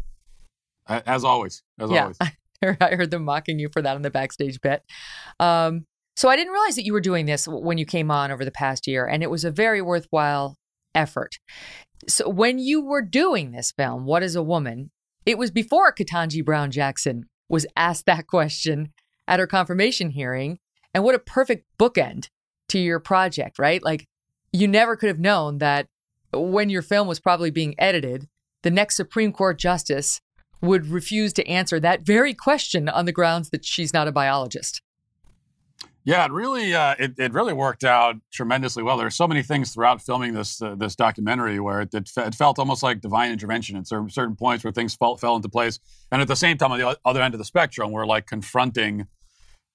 As 0.89 1.25
always. 1.25 1.63
As 1.79 1.91
yeah. 1.91 2.03
always. 2.03 2.19
I 2.81 2.95
heard 2.95 3.11
them 3.11 3.25
mocking 3.25 3.59
you 3.59 3.69
for 3.73 3.83
that 3.83 3.95
on 3.95 4.03
the 4.03 4.11
backstage 4.11 4.61
bit. 4.61 4.83
Um, 5.41 5.87
so 6.17 6.29
I 6.29 6.37
didn't 6.37 6.53
realize 6.53 6.77
that 6.77 6.85
you 6.85 6.93
were 6.93 7.01
doing 7.01 7.27
this 7.27 7.49
when 7.49 7.79
you 7.79 7.87
came 7.87 8.11
on 8.11 8.31
over 8.31 8.45
the 8.45 8.51
past 8.51 8.87
year, 8.87 9.07
and 9.07 9.23
it 9.23 9.31
was 9.31 9.45
a 9.45 9.51
very 9.51 9.81
worthwhile 9.81 10.57
effort. 10.95 11.39
So 12.09 12.29
when 12.29 12.59
you 12.59 12.85
were 12.85 13.03
doing 13.03 13.53
this 13.53 13.73
film, 13.73 14.05
What 14.05 14.23
is 14.23 14.37
a 14.37 14.43
Woman? 14.43 14.91
It 15.25 15.39
was 15.39 15.51
before 15.51 15.93
Ketanji 15.93 16.45
Brown 16.45 16.71
Jackson 16.71 17.25
was 17.49 17.67
asked 17.77 18.07
that 18.07 18.27
question 18.27 18.93
at 19.29 19.39
her 19.39 19.47
confirmation 19.47 20.11
hearing. 20.11 20.59
And 20.93 21.05
what 21.05 21.15
a 21.15 21.21
perfect 21.21 21.65
bookend 21.79 22.29
to 22.73 22.79
your 22.79 23.01
project, 23.01 23.59
right? 23.59 23.83
Like 23.83 24.07
you 24.53 24.67
never 24.67 24.97
could 24.97 25.09
have 25.09 25.19
known 25.19 25.59
that 25.59 25.87
when 26.33 26.71
your 26.71 26.83
film 26.83 27.07
was 27.07 27.21
probably 27.21 27.51
being 27.51 27.75
edited, 27.79 28.29
the 28.63 28.71
next 28.71 28.97
Supreme 28.97 29.33
Court 29.33 29.59
justice 29.59 30.21
would 30.63 30.87
refuse 30.87 31.33
to 31.35 31.47
answer 31.47 31.79
that 31.81 32.03
very 32.03 32.33
question 32.33 32.89
on 32.89 33.05
the 33.05 33.13
grounds 33.13 33.51
that 33.51 33.65
she's 33.65 33.93
not 33.93 34.09
a 34.09 34.13
biologist. 34.13 34.81
Yeah, 36.05 36.25
it 36.25 36.33
really 36.33 36.75
uh, 36.75 36.95
it, 36.99 37.19
it 37.19 37.33
really 37.33 37.53
worked 37.53 37.85
out 37.85 38.17
tremendously 38.33 38.83
well. 38.83 38.97
There 38.97 39.07
are 39.07 39.11
so 39.11 39.29
many 39.29 39.43
things 39.43 39.73
throughout 39.73 40.03
filming 40.03 40.33
this 40.33 40.61
uh, 40.61 40.75
this 40.75 40.97
documentary 40.97 41.61
where 41.61 41.83
it, 41.83 41.95
it, 41.95 42.09
fe- 42.09 42.25
it 42.25 42.35
felt 42.35 42.59
almost 42.59 42.83
like 42.83 43.01
divine 43.01 43.31
intervention 43.31 43.77
at 43.77 43.87
certain, 43.87 44.11
certain 44.11 44.35
points 44.35 44.65
where 44.65 44.73
things 44.73 44.97
fell, 44.97 45.17
fell 45.17 45.37
into 45.37 45.49
place, 45.49 45.79
and 46.11 46.21
at 46.21 46.27
the 46.27 46.35
same 46.35 46.59
time 46.59 46.73
on 46.73 46.79
the 46.81 46.99
other 47.05 47.23
end 47.23 47.35
of 47.35 47.39
the 47.39 47.45
spectrum, 47.45 47.93
we're 47.93 48.07
like 48.07 48.27
confronting 48.27 49.07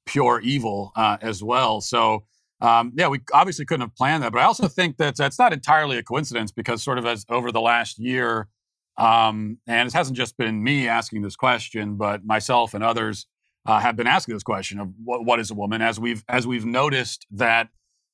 pure 0.06 0.42
evil 0.42 0.92
uh, 0.96 1.18
as 1.22 1.44
well. 1.44 1.80
So 1.80 2.24
um, 2.60 2.92
yeah, 2.96 3.08
we 3.08 3.20
obviously 3.34 3.66
couldn't 3.66 3.82
have 3.82 3.96
planned 3.96 4.24
that, 4.24 4.32
but 4.32 4.42
I 4.42 4.46
also 4.46 4.68
think 4.68 4.98
that 4.98 5.16
that's 5.16 5.38
not 5.38 5.54
entirely 5.54 5.98
a 5.98 6.04
coincidence 6.04 6.52
because 6.52 6.84
sort 6.84 6.98
of 6.98 7.06
as 7.06 7.26
over 7.30 7.52
the 7.52 7.62
last 7.62 8.00
year, 8.00 8.48
um, 8.98 9.60
and 9.68 9.88
it 9.88 9.94
hasn't 9.94 10.18
just 10.18 10.38
been 10.38 10.64
me 10.64 10.88
asking 10.88 11.22
this 11.22 11.36
question, 11.36 11.98
but 11.98 12.26
myself 12.26 12.74
and 12.74 12.84
others 12.84 13.28
uh, 13.68 13.80
have 13.80 13.96
been 13.96 14.08
asking 14.08 14.34
this 14.34 14.44
question 14.44 14.80
of 14.80 14.90
what, 15.04 15.24
what 15.24 15.40
is 15.40 15.52
a 15.52 15.54
woman? 15.54 15.82
As 15.82 16.00
we've 16.00 16.24
as 16.28 16.48
we've 16.48 16.66
noticed 16.66 17.28
that 17.32 17.70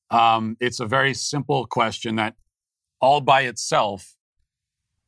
um, 0.09 0.57
it's 0.59 0.79
a 0.79 0.85
very 0.85 1.13
simple 1.13 1.65
question 1.65 2.17
that 2.17 2.35
all 2.99 3.21
by 3.21 3.41
itself 3.41 4.15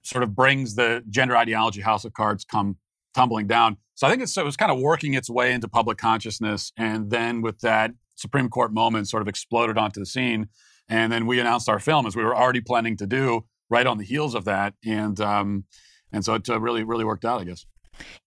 sort 0.03 0.23
of 0.23 0.35
brings 0.35 0.75
the 0.75 1.03
gender 1.09 1.35
ideology 1.35 1.81
house 1.81 2.05
of 2.05 2.13
cards 2.13 2.45
come 2.45 2.77
tumbling 3.13 3.47
down. 3.47 3.77
So 3.95 4.07
i 4.07 4.09
think 4.09 4.21
it's, 4.21 4.37
it 4.37 4.45
was 4.45 4.57
kind 4.57 4.71
of 4.71 4.79
working 4.79 5.13
its 5.13 5.29
way 5.29 5.53
into 5.53 5.67
public 5.67 5.97
consciousness 5.97 6.71
and 6.77 7.09
then 7.09 7.41
with 7.41 7.59
that 7.61 7.91
supreme 8.15 8.49
court 8.49 8.73
moment 8.73 9.07
sort 9.07 9.21
of 9.21 9.27
exploded 9.27 9.77
onto 9.77 9.99
the 9.99 10.05
scene 10.05 10.47
and 10.87 11.11
then 11.11 11.25
we 11.25 11.39
announced 11.39 11.69
our 11.69 11.79
film 11.79 12.05
as 12.05 12.15
we 12.15 12.23
were 12.23 12.35
already 12.35 12.61
planning 12.61 12.97
to 12.97 13.07
do 13.07 13.45
right 13.69 13.87
on 13.87 13.97
the 13.97 14.03
heels 14.03 14.35
of 14.35 14.45
that 14.45 14.73
and 14.85 15.19
um, 15.19 15.65
and 16.11 16.23
so 16.23 16.33
it 16.33 16.49
uh, 16.49 16.59
really 16.59 16.83
really 16.83 17.05
worked 17.05 17.25
out 17.25 17.41
i 17.41 17.43
guess 17.43 17.65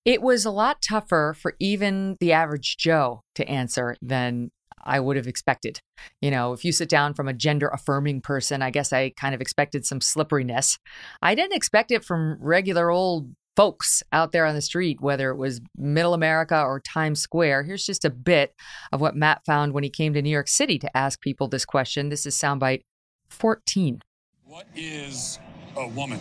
It 0.05 0.23
was 0.23 0.45
a 0.45 0.51
lot 0.51 0.81
tougher 0.81 1.37
for 1.39 1.55
even 1.61 2.17
the 2.21 2.33
average 2.33 2.77
Joe 2.79 3.23
to 3.35 3.47
answer 3.47 3.97
than 4.01 4.51
I 4.85 5.01
would 5.01 5.17
have 5.17 5.27
expected. 5.27 5.81
You 6.23 6.31
know, 6.31 6.53
if 6.53 6.65
you 6.65 6.73
sit 6.73 6.89
down 6.89 7.15
from 7.15 7.29
a 7.29 7.35
gender 7.35 7.69
affirming 7.69 8.23
person, 8.23 8.63
I 8.63 8.71
guess 8.71 8.93
I 8.93 9.11
kind 9.11 9.35
of 9.35 9.41
expected 9.41 9.85
some 9.85 10.01
slipperiness. 10.01 10.79
I 11.21 11.35
didn't 11.35 11.57
expect 11.57 11.91
it 11.91 12.05
from 12.05 12.39
regular 12.41 12.91
old 12.91 13.35
folks 13.59 14.05
out 14.13 14.31
there 14.31 14.47
on 14.47 14.55
the 14.55 14.63
street, 14.63 15.01
whether 15.01 15.31
it 15.31 15.37
was 15.37 15.61
middle 15.77 16.15
America 16.15 16.63
or 16.63 16.79
Times 16.79 17.21
Square. 17.21 17.65
Here's 17.65 17.85
just 17.85 18.05
a 18.05 18.11
bit 18.11 18.55
of 18.93 19.01
what 19.01 19.17
Matt 19.17 19.45
found 19.45 19.73
when 19.73 19.83
he 19.83 19.91
came 19.91 20.15
to 20.15 20.23
New 20.23 20.31
York 20.31 20.47
City 20.47 20.79
to 20.79 20.97
ask 20.97 21.21
people 21.21 21.49
this 21.49 21.65
question. 21.65 22.09
This 22.09 22.25
is 22.25 22.37
soundbite 22.37 22.83
14. 23.31 24.01
what 24.45 24.69
is 24.77 25.41
a 25.77 25.89
woman 25.89 26.21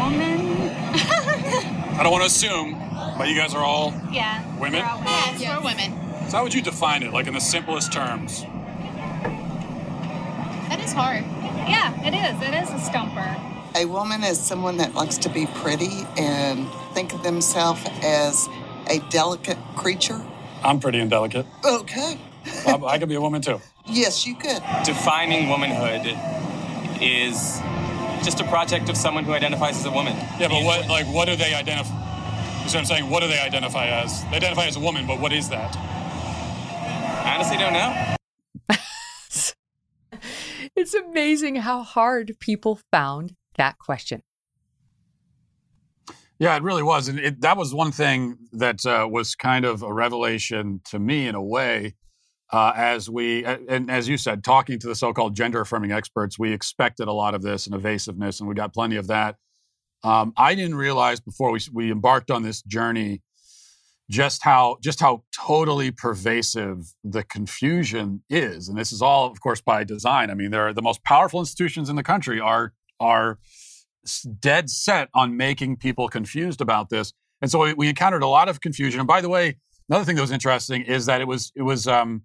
woman. 0.00 0.70
i 1.98 2.00
don't 2.02 2.12
want 2.12 2.22
to 2.22 2.26
assume 2.26 2.72
but 3.16 3.28
you 3.28 3.36
guys 3.36 3.54
are 3.54 3.64
all 3.64 3.94
Yeah. 4.10 4.44
Women? 4.58 4.82
We're 4.82 4.88
all 4.88 4.98
women. 4.98 5.12
Yes, 5.40 5.40
we're 5.40 5.64
women. 5.64 6.28
so 6.30 6.36
how 6.36 6.42
would 6.42 6.52
you 6.52 6.62
define 6.62 7.02
it 7.04 7.12
like 7.12 7.26
in 7.28 7.34
the 7.34 7.40
simplest 7.40 7.92
terms 7.92 8.42
That 10.68 10.80
is 10.84 10.92
hard. 10.92 11.24
Yeah, 11.66 11.92
it 12.06 12.14
is. 12.14 12.42
It 12.48 12.54
is 12.54 12.70
a 12.70 12.78
stumper. 12.84 13.36
A 13.74 13.84
woman 13.84 14.22
is 14.24 14.40
someone 14.40 14.76
that 14.78 14.94
likes 14.94 15.18
to 15.18 15.28
be 15.28 15.46
pretty 15.46 16.06
and 16.16 16.66
think 16.94 17.12
of 17.12 17.22
themselves 17.22 17.82
as 18.02 18.48
a 18.88 19.00
delicate 19.10 19.58
creature. 19.74 20.24
i'm 20.64 20.78
pretty 20.80 20.98
indelicate 21.00 21.44
Okay. 21.64 22.18
I, 22.66 22.74
I 22.94 22.98
could 22.98 23.08
be 23.08 23.16
a 23.16 23.20
woman 23.20 23.42
too 23.42 23.60
Yes, 23.86 24.26
you 24.26 24.34
could. 24.34 24.62
defining 24.84 25.48
womanhood 25.48 26.06
is 27.02 27.60
just 28.24 28.40
a 28.40 28.44
project 28.44 28.88
of 28.88 28.96
someone 28.96 29.24
who 29.24 29.32
identifies 29.32 29.76
as 29.78 29.84
a 29.84 29.90
woman. 29.90 30.16
Yeah, 30.40 30.48
but 30.48 30.64
what 30.64 30.88
like 30.88 31.06
what 31.06 31.26
do 31.26 31.36
they 31.36 31.54
identify? 31.54 31.94
That's 31.94 32.74
what 32.74 32.80
I'm 32.80 32.84
saying. 32.86 33.08
What 33.10 33.20
do 33.22 33.28
they 33.28 33.38
identify 33.38 33.86
as? 33.86 34.24
They 34.30 34.36
identify 34.36 34.66
as 34.66 34.74
a 34.76 34.80
woman, 34.80 35.06
but 35.06 35.20
what 35.20 35.32
is 35.32 35.48
that? 35.50 35.76
I 35.76 37.34
honestly 37.36 37.58
don't 37.58 37.72
know. 37.74 38.15
It's 40.76 40.92
amazing 40.92 41.56
how 41.56 41.82
hard 41.82 42.36
people 42.38 42.78
found 42.92 43.34
that 43.56 43.78
question. 43.78 44.22
Yeah, 46.38 46.54
it 46.54 46.62
really 46.62 46.82
was, 46.82 47.08
and 47.08 47.18
it, 47.18 47.40
that 47.40 47.56
was 47.56 47.72
one 47.72 47.92
thing 47.92 48.36
that 48.52 48.84
uh, 48.84 49.08
was 49.10 49.34
kind 49.34 49.64
of 49.64 49.82
a 49.82 49.90
revelation 49.90 50.82
to 50.90 50.98
me 50.98 51.26
in 51.26 51.34
a 51.34 51.42
way. 51.42 51.94
Uh, 52.52 52.72
as 52.76 53.08
we 53.08 53.44
and 53.44 53.90
as 53.90 54.06
you 54.06 54.18
said, 54.18 54.44
talking 54.44 54.78
to 54.78 54.86
the 54.86 54.94
so-called 54.94 55.34
gender 55.34 55.62
affirming 55.62 55.92
experts, 55.92 56.38
we 56.38 56.52
expected 56.52 57.08
a 57.08 57.12
lot 57.12 57.34
of 57.34 57.42
this 57.42 57.66
and 57.66 57.74
evasiveness, 57.74 58.38
and 58.38 58.48
we 58.48 58.54
got 58.54 58.74
plenty 58.74 58.96
of 58.96 59.06
that. 59.06 59.36
Um, 60.04 60.34
I 60.36 60.54
didn't 60.54 60.76
realize 60.76 61.20
before 61.20 61.50
we 61.50 61.60
we 61.72 61.90
embarked 61.90 62.30
on 62.30 62.42
this 62.42 62.60
journey 62.62 63.22
just 64.08 64.44
how 64.44 64.78
just 64.82 65.00
how 65.00 65.24
totally 65.32 65.90
pervasive 65.90 66.94
the 67.02 67.24
confusion 67.24 68.22
is, 68.30 68.68
and 68.68 68.78
this 68.78 68.92
is 68.92 69.02
all, 69.02 69.26
of 69.26 69.40
course, 69.40 69.60
by 69.60 69.84
design. 69.84 70.30
I 70.30 70.34
mean, 70.34 70.50
they're 70.50 70.72
the 70.72 70.82
most 70.82 71.02
powerful 71.04 71.40
institutions 71.40 71.88
in 71.88 71.96
the 71.96 72.02
country 72.02 72.40
are 72.40 72.72
are 73.00 73.38
dead 74.38 74.70
set 74.70 75.08
on 75.14 75.36
making 75.36 75.76
people 75.76 76.08
confused 76.08 76.60
about 76.60 76.88
this, 76.88 77.12
and 77.42 77.50
so 77.50 77.58
we, 77.64 77.74
we 77.74 77.88
encountered 77.88 78.22
a 78.22 78.28
lot 78.28 78.48
of 78.48 78.60
confusion. 78.60 79.00
And 79.00 79.08
by 79.08 79.20
the 79.20 79.28
way, 79.28 79.56
another 79.88 80.04
thing 80.04 80.16
that 80.16 80.22
was 80.22 80.30
interesting 80.30 80.82
is 80.82 81.06
that 81.06 81.20
it 81.20 81.26
was 81.26 81.52
it 81.56 81.62
was 81.62 81.88
um, 81.88 82.22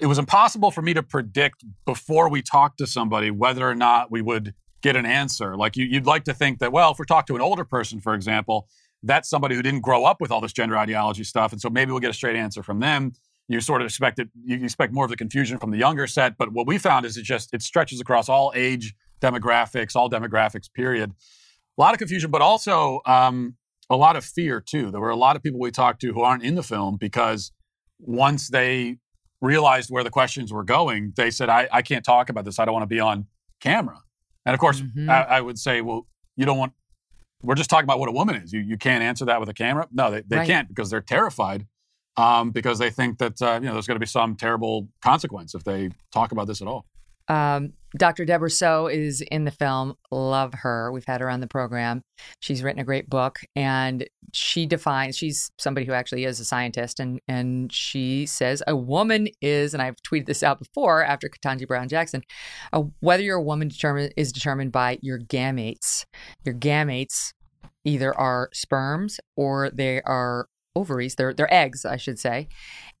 it 0.00 0.06
was 0.06 0.18
impossible 0.18 0.70
for 0.70 0.82
me 0.82 0.92
to 0.94 1.02
predict 1.02 1.64
before 1.84 2.28
we 2.28 2.42
talked 2.42 2.78
to 2.78 2.86
somebody 2.86 3.30
whether 3.30 3.68
or 3.68 3.74
not 3.74 4.10
we 4.10 4.22
would 4.22 4.54
get 4.82 4.96
an 4.96 5.06
answer. 5.06 5.56
Like 5.56 5.76
you, 5.76 5.84
you'd 5.84 6.06
like 6.06 6.24
to 6.24 6.34
think 6.34 6.58
that, 6.58 6.72
well, 6.72 6.90
if 6.92 6.98
we 6.98 7.06
talk 7.06 7.26
to 7.26 7.34
an 7.34 7.40
older 7.40 7.64
person, 7.64 8.00
for 8.00 8.14
example, 8.14 8.68
that's 9.06 9.28
somebody 9.30 9.54
who 9.54 9.62
didn't 9.62 9.80
grow 9.80 10.04
up 10.04 10.20
with 10.20 10.30
all 10.30 10.40
this 10.40 10.52
gender 10.52 10.76
ideology 10.76 11.24
stuff, 11.24 11.52
and 11.52 11.60
so 11.60 11.70
maybe 11.70 11.90
we'll 11.90 12.00
get 12.00 12.10
a 12.10 12.14
straight 12.14 12.36
answer 12.36 12.62
from 12.62 12.80
them. 12.80 13.12
You 13.48 13.60
sort 13.60 13.80
of 13.80 13.86
expect 13.86 14.18
it. 14.18 14.28
You 14.44 14.62
expect 14.64 14.92
more 14.92 15.04
of 15.04 15.10
the 15.10 15.16
confusion 15.16 15.58
from 15.58 15.70
the 15.70 15.78
younger 15.78 16.06
set, 16.06 16.36
but 16.36 16.52
what 16.52 16.66
we 16.66 16.78
found 16.78 17.06
is 17.06 17.16
it 17.16 17.22
just 17.22 17.54
it 17.54 17.62
stretches 17.62 18.00
across 18.00 18.28
all 18.28 18.52
age 18.54 18.94
demographics, 19.20 19.94
all 19.96 20.10
demographics. 20.10 20.72
Period. 20.72 21.12
A 21.78 21.80
lot 21.80 21.92
of 21.94 21.98
confusion, 21.98 22.30
but 22.30 22.42
also 22.42 23.00
um, 23.06 23.54
a 23.90 23.96
lot 23.96 24.16
of 24.16 24.24
fear 24.24 24.60
too. 24.60 24.90
There 24.90 25.00
were 25.00 25.10
a 25.10 25.16
lot 25.16 25.36
of 25.36 25.42
people 25.42 25.60
we 25.60 25.70
talked 25.70 26.00
to 26.00 26.12
who 26.12 26.22
aren't 26.22 26.42
in 26.42 26.54
the 26.54 26.62
film 26.62 26.96
because 26.96 27.52
once 27.98 28.48
they 28.48 28.96
realized 29.40 29.90
where 29.90 30.02
the 30.02 30.10
questions 30.10 30.52
were 30.52 30.64
going, 30.64 31.12
they 31.16 31.30
said, 31.30 31.48
I, 31.48 31.68
I 31.70 31.82
can't 31.82 32.04
talk 32.04 32.30
about 32.30 32.44
this. 32.44 32.58
I 32.58 32.64
don't 32.64 32.72
want 32.74 32.82
to 32.84 32.94
be 32.94 33.00
on 33.00 33.26
camera. 33.60 34.00
And 34.44 34.54
of 34.54 34.60
course, 34.60 34.80
Mhm. 34.80 35.08
I, 35.08 35.22
I 35.36 35.40
would 35.40 35.58
say, 35.58 35.82
well, 35.82 36.06
you 36.36 36.46
don't 36.46 36.58
want, 36.58 36.72
we're 37.42 37.54
just 37.54 37.70
talking 37.70 37.84
about 37.84 37.98
what 37.98 38.08
a 38.08 38.12
woman 38.12 38.36
is. 38.36 38.52
You, 38.52 38.60
you 38.60 38.76
can't 38.76 39.02
answer 39.02 39.24
that 39.26 39.40
with 39.40 39.48
a 39.48 39.54
camera. 39.54 39.86
No, 39.92 40.10
they, 40.10 40.22
they 40.26 40.36
Right. 40.38 40.46
can't 40.46 40.68
because 40.68 40.90
they're 40.90 41.00
terrified 41.00 41.66
um, 42.16 42.50
because 42.50 42.78
they 42.78 42.90
think 42.90 43.18
that, 43.18 43.40
uh, 43.42 43.58
you 43.60 43.66
know, 43.66 43.72
there's 43.74 43.86
going 43.86 43.96
to 43.96 44.00
be 44.00 44.06
some 44.06 44.36
terrible 44.36 44.88
consequence 45.02 45.54
if 45.54 45.62
they 45.64 45.90
talk 46.12 46.32
about 46.32 46.46
this 46.46 46.62
at 46.62 46.68
all. 46.68 46.86
Um, 47.28 47.72
Dr. 47.96 48.24
Debra 48.24 48.50
Soh 48.50 48.88
is 48.88 49.22
in 49.22 49.44
the 49.44 49.50
film. 49.50 49.94
Love 50.10 50.52
her. 50.54 50.92
We've 50.92 51.06
had 51.06 51.20
her 51.20 51.30
on 51.30 51.40
the 51.40 51.46
program. 51.46 52.02
She's 52.40 52.62
written 52.62 52.80
a 52.80 52.84
great 52.84 53.08
book, 53.08 53.38
and 53.54 54.06
she 54.32 54.66
defines. 54.66 55.16
She's 55.16 55.50
somebody 55.58 55.86
who 55.86 55.92
actually 55.92 56.24
is 56.24 56.38
a 56.40 56.44
scientist, 56.44 57.00
and 57.00 57.20
and 57.26 57.72
she 57.72 58.26
says 58.26 58.62
a 58.66 58.76
woman 58.76 59.28
is, 59.40 59.72
and 59.72 59.82
I've 59.82 59.96
tweeted 59.96 60.26
this 60.26 60.42
out 60.42 60.58
before 60.58 61.04
after 61.04 61.28
Ketanji 61.28 61.66
Brown 61.66 61.88
Jackson, 61.88 62.22
whether 63.00 63.22
you're 63.22 63.38
a 63.38 63.42
woman 63.42 63.68
determined 63.68 64.12
is 64.16 64.32
determined 64.32 64.72
by 64.72 64.98
your 65.00 65.18
gametes. 65.18 66.04
Your 66.44 66.54
gametes 66.54 67.32
either 67.84 68.14
are 68.18 68.50
sperms 68.52 69.20
or 69.36 69.70
they 69.70 70.02
are 70.02 70.48
ovaries. 70.74 71.14
They're 71.14 71.32
they're 71.32 71.52
eggs, 71.52 71.84
I 71.86 71.96
should 71.96 72.18
say, 72.18 72.48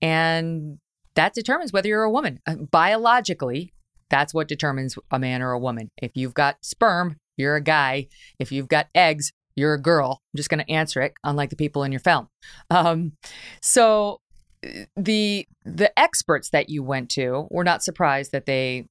and 0.00 0.78
that 1.16 1.34
determines 1.34 1.72
whether 1.72 1.88
you're 1.88 2.04
a 2.04 2.10
woman 2.10 2.40
Uh, 2.46 2.56
biologically. 2.70 3.72
That's 4.10 4.32
what 4.32 4.48
determines 4.48 4.96
a 5.10 5.18
man 5.18 5.42
or 5.42 5.52
a 5.52 5.58
woman. 5.58 5.90
If 6.00 6.12
you've 6.14 6.34
got 6.34 6.56
sperm, 6.62 7.16
you're 7.36 7.56
a 7.56 7.60
guy. 7.60 8.08
If 8.38 8.52
you've 8.52 8.68
got 8.68 8.88
eggs, 8.94 9.32
you're 9.54 9.74
a 9.74 9.80
girl. 9.80 10.22
I'm 10.32 10.36
just 10.36 10.50
going 10.50 10.64
to 10.64 10.70
answer 10.70 11.00
it, 11.00 11.14
unlike 11.24 11.50
the 11.50 11.56
people 11.56 11.82
in 11.82 11.92
your 11.92 12.00
film. 12.00 12.28
Um, 12.70 13.12
so 13.60 14.20
the 14.96 15.46
the 15.64 15.98
experts 15.98 16.50
that 16.50 16.68
you 16.68 16.82
went 16.82 17.10
to 17.10 17.46
were 17.50 17.64
not 17.64 17.82
surprised 17.82 18.32
that 18.32 18.46
they 18.46 18.88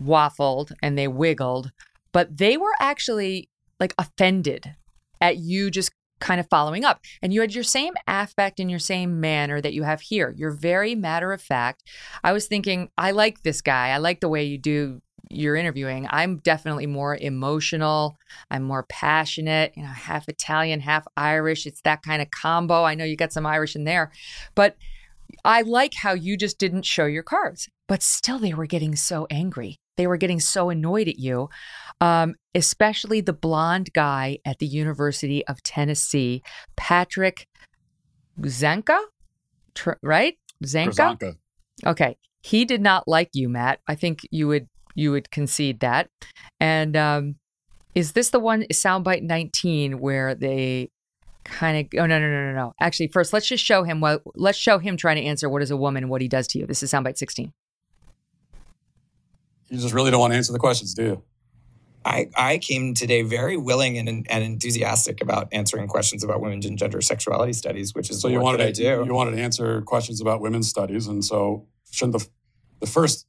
waffled 0.00 0.72
and 0.82 0.96
they 0.96 1.08
wiggled, 1.08 1.72
but 2.12 2.36
they 2.38 2.56
were 2.56 2.74
actually 2.80 3.48
like 3.78 3.94
offended 3.98 4.74
at 5.20 5.38
you 5.38 5.70
just 5.70 5.90
kind 6.20 6.40
of 6.40 6.48
following 6.48 6.84
up. 6.84 7.00
And 7.22 7.32
you 7.32 7.40
had 7.40 7.54
your 7.54 7.64
same 7.64 7.94
affect 8.06 8.60
and 8.60 8.70
your 8.70 8.78
same 8.78 9.20
manner 9.20 9.60
that 9.60 9.74
you 9.74 9.82
have 9.82 10.00
here. 10.00 10.34
You're 10.36 10.52
very 10.52 10.94
matter 10.94 11.32
of 11.32 11.42
fact. 11.42 11.82
I 12.22 12.32
was 12.32 12.46
thinking, 12.46 12.90
I 12.96 13.10
like 13.10 13.42
this 13.42 13.60
guy. 13.60 13.88
I 13.88 13.98
like 13.98 14.20
the 14.20 14.28
way 14.28 14.44
you 14.44 14.58
do 14.58 15.00
your 15.30 15.54
interviewing. 15.54 16.06
I'm 16.10 16.38
definitely 16.38 16.86
more 16.86 17.16
emotional. 17.16 18.18
I'm 18.50 18.64
more 18.64 18.84
passionate, 18.88 19.72
you 19.76 19.82
know, 19.82 19.88
half 19.88 20.28
Italian, 20.28 20.80
half 20.80 21.06
Irish. 21.16 21.66
It's 21.66 21.80
that 21.82 22.02
kind 22.02 22.20
of 22.20 22.30
combo. 22.30 22.84
I 22.84 22.94
know 22.94 23.04
you 23.04 23.16
got 23.16 23.32
some 23.32 23.46
Irish 23.46 23.76
in 23.76 23.84
there, 23.84 24.10
but 24.54 24.76
I 25.44 25.62
like 25.62 25.94
how 25.94 26.12
you 26.12 26.36
just 26.36 26.58
didn't 26.58 26.84
show 26.84 27.06
your 27.06 27.22
cards, 27.22 27.68
but 27.86 28.02
still 28.02 28.38
they 28.38 28.54
were 28.54 28.66
getting 28.66 28.96
so 28.96 29.28
angry. 29.30 29.78
They 30.00 30.06
were 30.06 30.16
getting 30.16 30.40
so 30.40 30.70
annoyed 30.70 31.08
at 31.08 31.18
you, 31.18 31.50
um, 32.00 32.36
especially 32.54 33.20
the 33.20 33.34
blonde 33.34 33.92
guy 33.92 34.38
at 34.46 34.58
the 34.58 34.64
University 34.64 35.46
of 35.46 35.62
Tennessee, 35.62 36.42
Patrick 36.74 37.46
Grzanka, 38.40 38.98
Tr- 39.74 40.00
right? 40.02 40.38
Grzanka. 40.64 40.96
Okay, 41.84 42.16
he 42.40 42.64
did 42.64 42.80
not 42.80 43.06
like 43.06 43.28
you, 43.34 43.50
Matt. 43.50 43.80
I 43.86 43.94
think 43.94 44.20
you 44.30 44.48
would 44.48 44.70
you 44.94 45.10
would 45.12 45.30
concede 45.30 45.80
that. 45.80 46.08
And 46.58 46.96
um, 46.96 47.34
is 47.94 48.12
this 48.12 48.30
the 48.30 48.40
one 48.40 48.64
soundbite 48.72 49.22
19 49.22 50.00
where 50.00 50.34
they 50.34 50.88
kind 51.44 51.76
of 51.76 52.00
oh 52.00 52.06
no 52.06 52.18
no 52.18 52.26
no 52.26 52.46
no 52.46 52.52
no 52.54 52.72
actually 52.80 53.08
first 53.08 53.34
let's 53.34 53.46
just 53.46 53.62
show 53.62 53.82
him 53.82 54.00
what 54.00 54.22
let's 54.34 54.58
show 54.58 54.78
him 54.78 54.96
trying 54.96 55.16
to 55.16 55.22
answer 55.22 55.48
what 55.48 55.62
is 55.62 55.70
a 55.70 55.76
woman 55.76 56.04
and 56.04 56.10
what 56.10 56.22
he 56.22 56.28
does 56.28 56.46
to 56.46 56.58
you 56.58 56.66
this 56.66 56.82
is 56.82 56.90
soundbite 56.90 57.18
16 57.18 57.52
You 59.70 59.78
just 59.78 59.94
really 59.94 60.10
don't 60.10 60.20
want 60.20 60.32
to 60.32 60.36
answer 60.36 60.52
the 60.52 60.58
questions, 60.58 60.94
do 60.94 61.02
you? 61.04 61.22
I, 62.04 62.28
I 62.36 62.58
came 62.58 62.94
today 62.94 63.22
very 63.22 63.56
willing 63.56 63.98
and, 63.98 64.08
and 64.08 64.44
enthusiastic 64.44 65.20
about 65.20 65.48
answering 65.52 65.86
questions 65.86 66.24
about 66.24 66.40
women's 66.40 66.66
and 66.66 66.78
gender 66.78 67.00
sexuality 67.00 67.52
studies, 67.52 67.94
which 67.94 68.10
is 68.10 68.20
So 68.20 68.28
you 68.28 68.40
wanted 68.40 68.60
that 68.60 68.68
I 68.68 68.72
to, 68.72 68.96
do. 68.96 69.04
you 69.06 69.14
wanted 69.14 69.32
to 69.32 69.42
answer 69.42 69.82
questions 69.82 70.20
about 70.20 70.40
women's 70.40 70.68
studies, 70.68 71.06
and 71.06 71.24
so 71.24 71.66
shouldn't 71.90 72.18
the 72.18 72.28
the 72.80 72.86
first 72.86 73.26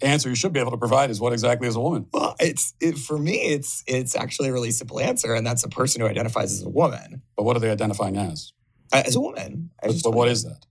answer 0.00 0.28
you 0.28 0.34
should 0.34 0.52
be 0.52 0.60
able 0.60 0.70
to 0.70 0.78
provide 0.78 1.10
is 1.10 1.20
what 1.20 1.32
exactly 1.32 1.68
is 1.68 1.76
a 1.76 1.80
woman? 1.80 2.06
Well, 2.12 2.34
it's 2.40 2.74
it, 2.80 2.96
for 2.96 3.18
me, 3.18 3.34
it's 3.34 3.84
it's 3.86 4.16
actually 4.16 4.48
a 4.48 4.52
really 4.52 4.70
simple 4.70 4.98
answer, 5.00 5.34
and 5.34 5.46
that's 5.46 5.62
a 5.62 5.68
person 5.68 6.00
who 6.00 6.08
identifies 6.08 6.52
as 6.52 6.62
a 6.62 6.70
woman. 6.70 7.22
But 7.36 7.44
what 7.44 7.56
are 7.56 7.60
they 7.60 7.70
identifying 7.70 8.16
as? 8.16 8.52
As 8.92 9.14
a 9.14 9.20
woman. 9.20 9.70
But, 9.82 9.96
but 10.02 10.12
what 10.12 10.28
is 10.28 10.44
that? 10.44 10.64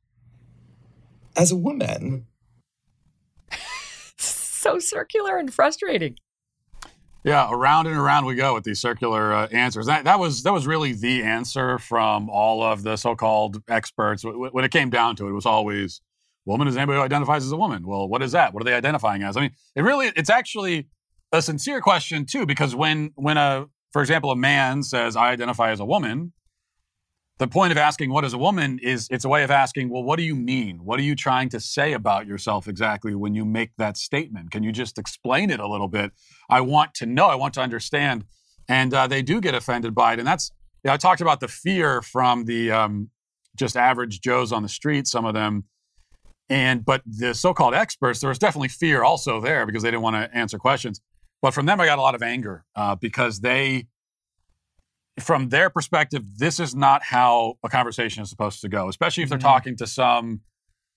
As 1.35 1.51
a 1.51 1.55
woman. 1.55 2.25
So 4.68 4.80
circular 4.80 5.38
and 5.38 5.53
frustrating 5.53 6.15
Yeah, 7.24 7.49
around 7.51 7.88
and 7.88 7.97
around 7.97 8.26
we 8.26 8.36
go 8.36 8.53
with 8.53 8.63
these 8.63 8.80
circular 8.80 9.34
uh, 9.34 9.47
answers. 9.47 9.86
That, 9.88 10.05
that 10.05 10.20
was 10.20 10.43
that 10.43 10.53
was 10.53 10.65
really 10.65 10.93
the 10.93 11.24
answer 11.24 11.78
from 11.80 12.30
all 12.30 12.63
of 12.63 12.84
the 12.84 12.95
so-called 12.95 13.61
experts. 13.68 14.24
When 14.24 14.63
it 14.63 14.72
came 14.72 14.89
down 14.89 15.15
to 15.18 15.28
it, 15.28 15.32
it 15.32 15.34
was 15.34 15.45
always, 15.45 16.01
"Woman 16.45 16.68
is 16.68 16.78
anybody 16.78 16.97
who 16.99 17.03
identifies 17.03 17.43
as 17.45 17.51
a 17.51 17.57
woman." 17.57 17.86
Well, 17.86 18.07
what 18.07 18.22
is 18.22 18.32
that? 18.32 18.53
What 18.53 18.61
are 18.61 18.65
they 18.65 18.74
identifying 18.74 19.24
as? 19.24 19.36
I 19.36 19.41
mean, 19.41 19.51
it 19.76 19.82
really 19.82 20.07
it's 20.15 20.30
actually 20.30 20.88
a 21.34 21.41
sincere 21.41 21.82
question 21.82 22.26
too, 22.26 22.45
because 22.45 22.76
when 22.76 23.11
when 23.15 23.38
a 23.38 23.65
for 23.91 24.01
example 24.01 24.32
a 24.32 24.36
man 24.36 24.84
says, 24.84 25.15
"I 25.15 25.32
identify 25.32 25.72
as 25.72 25.80
a 25.82 25.86
woman," 25.86 26.34
the 27.39 27.47
point 27.47 27.71
of 27.71 27.77
asking 27.77 28.11
what 28.11 28.25
is 28.25 28.33
a 28.33 28.38
woman 28.38 28.79
is 28.81 29.07
it's 29.11 29.23
a 29.23 29.29
way 29.29 29.43
of 29.43 29.51
asking, 29.51 29.89
well, 29.89 30.03
what 30.03 30.17
do 30.17 30.23
you 30.23 30.35
mean? 30.35 30.79
What 30.83 30.99
are 30.99 31.03
you 31.03 31.15
trying 31.15 31.49
to 31.49 31.59
say 31.59 31.93
about 31.93 32.25
yourself 32.25 32.67
exactly 32.67 33.13
when 33.13 33.35
you 33.35 33.45
make 33.45 33.71
that 33.77 33.95
statement? 33.95 34.49
Can 34.49 34.63
you 34.63 34.71
just 34.71 34.97
explain 34.97 35.51
it 35.51 35.59
a 35.59 35.67
little 35.67 35.88
bit? 35.88 36.11
I 36.49 36.61
want 36.61 36.95
to 36.95 37.05
know, 37.05 37.27
I 37.27 37.35
want 37.35 37.53
to 37.55 37.61
understand. 37.61 38.25
And 38.67 38.93
uh, 38.93 39.07
they 39.07 39.21
do 39.21 39.39
get 39.39 39.53
offended 39.53 39.93
by 39.93 40.13
it. 40.13 40.19
And 40.19 40.27
that's, 40.27 40.51
you 40.83 40.89
know, 40.89 40.93
I 40.93 40.97
talked 40.97 41.21
about 41.21 41.39
the 41.39 41.47
fear 41.47 42.01
from 42.01 42.45
the 42.45 42.71
um, 42.71 43.09
just 43.55 43.77
average 43.77 44.19
Joes 44.19 44.51
on 44.51 44.63
the 44.63 44.69
street, 44.69 45.05
some 45.07 45.25
of 45.25 45.35
them. 45.35 45.65
And, 46.49 46.83
but 46.83 47.01
the 47.05 47.33
so 47.35 47.53
called 47.53 47.75
experts, 47.75 48.19
there 48.19 48.29
was 48.29 48.39
definitely 48.39 48.69
fear 48.69 49.03
also 49.03 49.39
there 49.39 49.65
because 49.65 49.83
they 49.83 49.91
didn't 49.91 50.03
want 50.03 50.15
to 50.15 50.35
answer 50.35 50.57
questions. 50.57 51.01
But 51.41 51.51
from 51.51 51.67
them, 51.67 51.79
I 51.79 51.85
got 51.85 51.99
a 51.99 52.01
lot 52.01 52.15
of 52.15 52.23
anger 52.23 52.65
uh, 52.75 52.95
because 52.95 53.41
they, 53.41 53.88
from 55.20 55.49
their 55.49 55.70
perspective, 55.70 56.24
this 56.38 56.59
is 56.59 56.76
not 56.76 57.03
how 57.03 57.57
a 57.63 57.70
conversation 57.70 58.22
is 58.22 58.30
supposed 58.30 58.61
to 58.61 58.70
go, 58.70 58.88
especially 58.88 59.24
if 59.24 59.30
they're 59.30 59.38
talking 59.38 59.76
to 59.78 59.88
some 59.88 60.41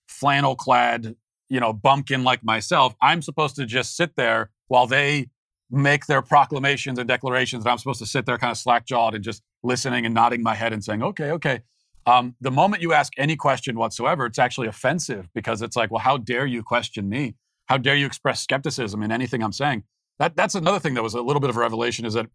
flannel 0.07 0.55
clad, 0.55 1.15
you 1.49 1.59
know, 1.59 1.73
bumpkin 1.73 2.23
like 2.23 2.43
myself. 2.43 2.95
I'm 3.01 3.21
supposed 3.21 3.55
to 3.55 3.65
just 3.65 3.95
sit 3.95 4.15
there 4.15 4.51
while 4.67 4.85
they 4.85 5.29
make 5.71 6.05
their 6.05 6.21
proclamations 6.21 6.99
and 6.99 7.07
declarations. 7.07 7.63
And 7.63 7.71
I'm 7.71 7.77
supposed 7.77 7.99
to 7.99 8.05
sit 8.05 8.25
there 8.25 8.37
kind 8.37 8.51
of 8.51 8.57
slack 8.57 8.85
jawed 8.85 9.15
and 9.15 9.23
just 9.23 9.41
listening 9.63 10.05
and 10.05 10.13
nodding 10.13 10.43
my 10.43 10.53
head 10.53 10.73
and 10.73 10.83
saying, 10.83 11.01
okay, 11.01 11.31
okay. 11.31 11.61
Um, 12.05 12.35
the 12.41 12.51
moment 12.51 12.81
you 12.81 12.93
ask 12.93 13.13
any 13.17 13.35
question 13.35 13.77
whatsoever, 13.77 14.25
it's 14.25 14.39
actually 14.39 14.67
offensive 14.67 15.29
because 15.33 15.61
it's 15.61 15.75
like, 15.75 15.91
well, 15.91 15.99
how 16.01 16.17
dare 16.17 16.45
you 16.45 16.61
question 16.63 17.07
me? 17.07 17.35
How 17.67 17.77
dare 17.77 17.95
you 17.95 18.05
express 18.05 18.41
skepticism 18.41 19.01
in 19.01 19.11
anything 19.11 19.43
I'm 19.43 19.53
saying? 19.53 19.83
That, 20.19 20.35
that's 20.35 20.55
another 20.55 20.79
thing 20.79 20.95
that 20.95 21.03
was 21.03 21.13
a 21.13 21.21
little 21.21 21.39
bit 21.39 21.49
of 21.49 21.57
a 21.57 21.59
revelation 21.59 22.05
is 22.05 22.15
that 22.15 22.27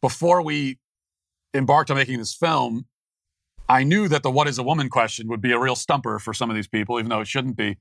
before 0.00 0.42
we 0.42 0.78
embarked 1.54 1.90
on 1.90 1.96
making 1.96 2.18
this 2.18 2.34
film, 2.34 2.86
I 3.68 3.84
knew 3.84 4.08
that 4.08 4.22
the 4.22 4.30
what 4.30 4.48
is 4.48 4.58
a 4.58 4.62
woman 4.62 4.88
question 4.88 5.28
would 5.28 5.40
be 5.40 5.52
a 5.52 5.58
real 5.58 5.76
stumper 5.76 6.18
for 6.18 6.34
some 6.34 6.50
of 6.50 6.56
these 6.56 6.68
people, 6.68 6.98
even 6.98 7.08
though 7.10 7.20
it 7.20 7.28
shouldn't 7.28 7.56
be. 7.56 7.78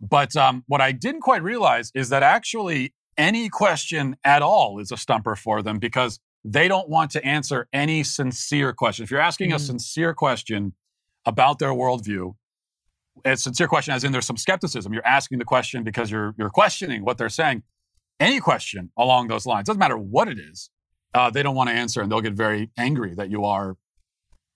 But 0.00 0.36
um, 0.36 0.64
what 0.66 0.80
I 0.80 0.92
didn't 0.92 1.22
quite 1.22 1.42
realize 1.42 1.90
is 1.94 2.08
that 2.10 2.22
actually 2.22 2.94
any 3.16 3.48
question 3.48 4.16
at 4.24 4.42
all 4.42 4.78
is 4.78 4.92
a 4.92 4.96
stumper 4.96 5.36
for 5.36 5.62
them 5.62 5.78
because 5.78 6.20
they 6.44 6.68
don't 6.68 6.88
want 6.88 7.10
to 7.12 7.24
answer 7.24 7.66
any 7.72 8.02
sincere 8.02 8.72
question. 8.72 9.04
If 9.04 9.10
you're 9.10 9.20
asking 9.20 9.52
a 9.52 9.56
Mhm. 9.56 9.60
sincere 9.66 10.14
question 10.14 10.74
about 11.24 11.58
their 11.58 11.70
worldview, 11.70 12.34
a 13.24 13.36
sincere 13.36 13.66
question 13.68 13.94
as 13.94 14.04
in 14.04 14.12
there's 14.12 14.26
some 14.26 14.36
skepticism. 14.36 14.92
You're 14.92 15.06
asking 15.06 15.38
the 15.38 15.44
question 15.46 15.82
because 15.82 16.10
you're 16.10 16.34
you're 16.38 16.50
questioning 16.50 17.04
what 17.04 17.16
they're 17.16 17.30
saying. 17.30 17.62
Any 18.20 18.38
question 18.40 18.92
along 18.96 19.28
those 19.28 19.46
lines, 19.46 19.66
doesn't 19.66 19.80
matter 19.80 19.96
what 19.98 20.28
it 20.28 20.38
is, 20.38 20.70
uh, 21.16 21.30
they 21.30 21.42
don't 21.42 21.56
want 21.56 21.70
to 21.70 21.74
answer 21.74 22.02
and 22.02 22.12
they'll 22.12 22.20
get 22.20 22.34
very 22.34 22.70
angry 22.76 23.14
that 23.14 23.30
you 23.30 23.44
are 23.44 23.76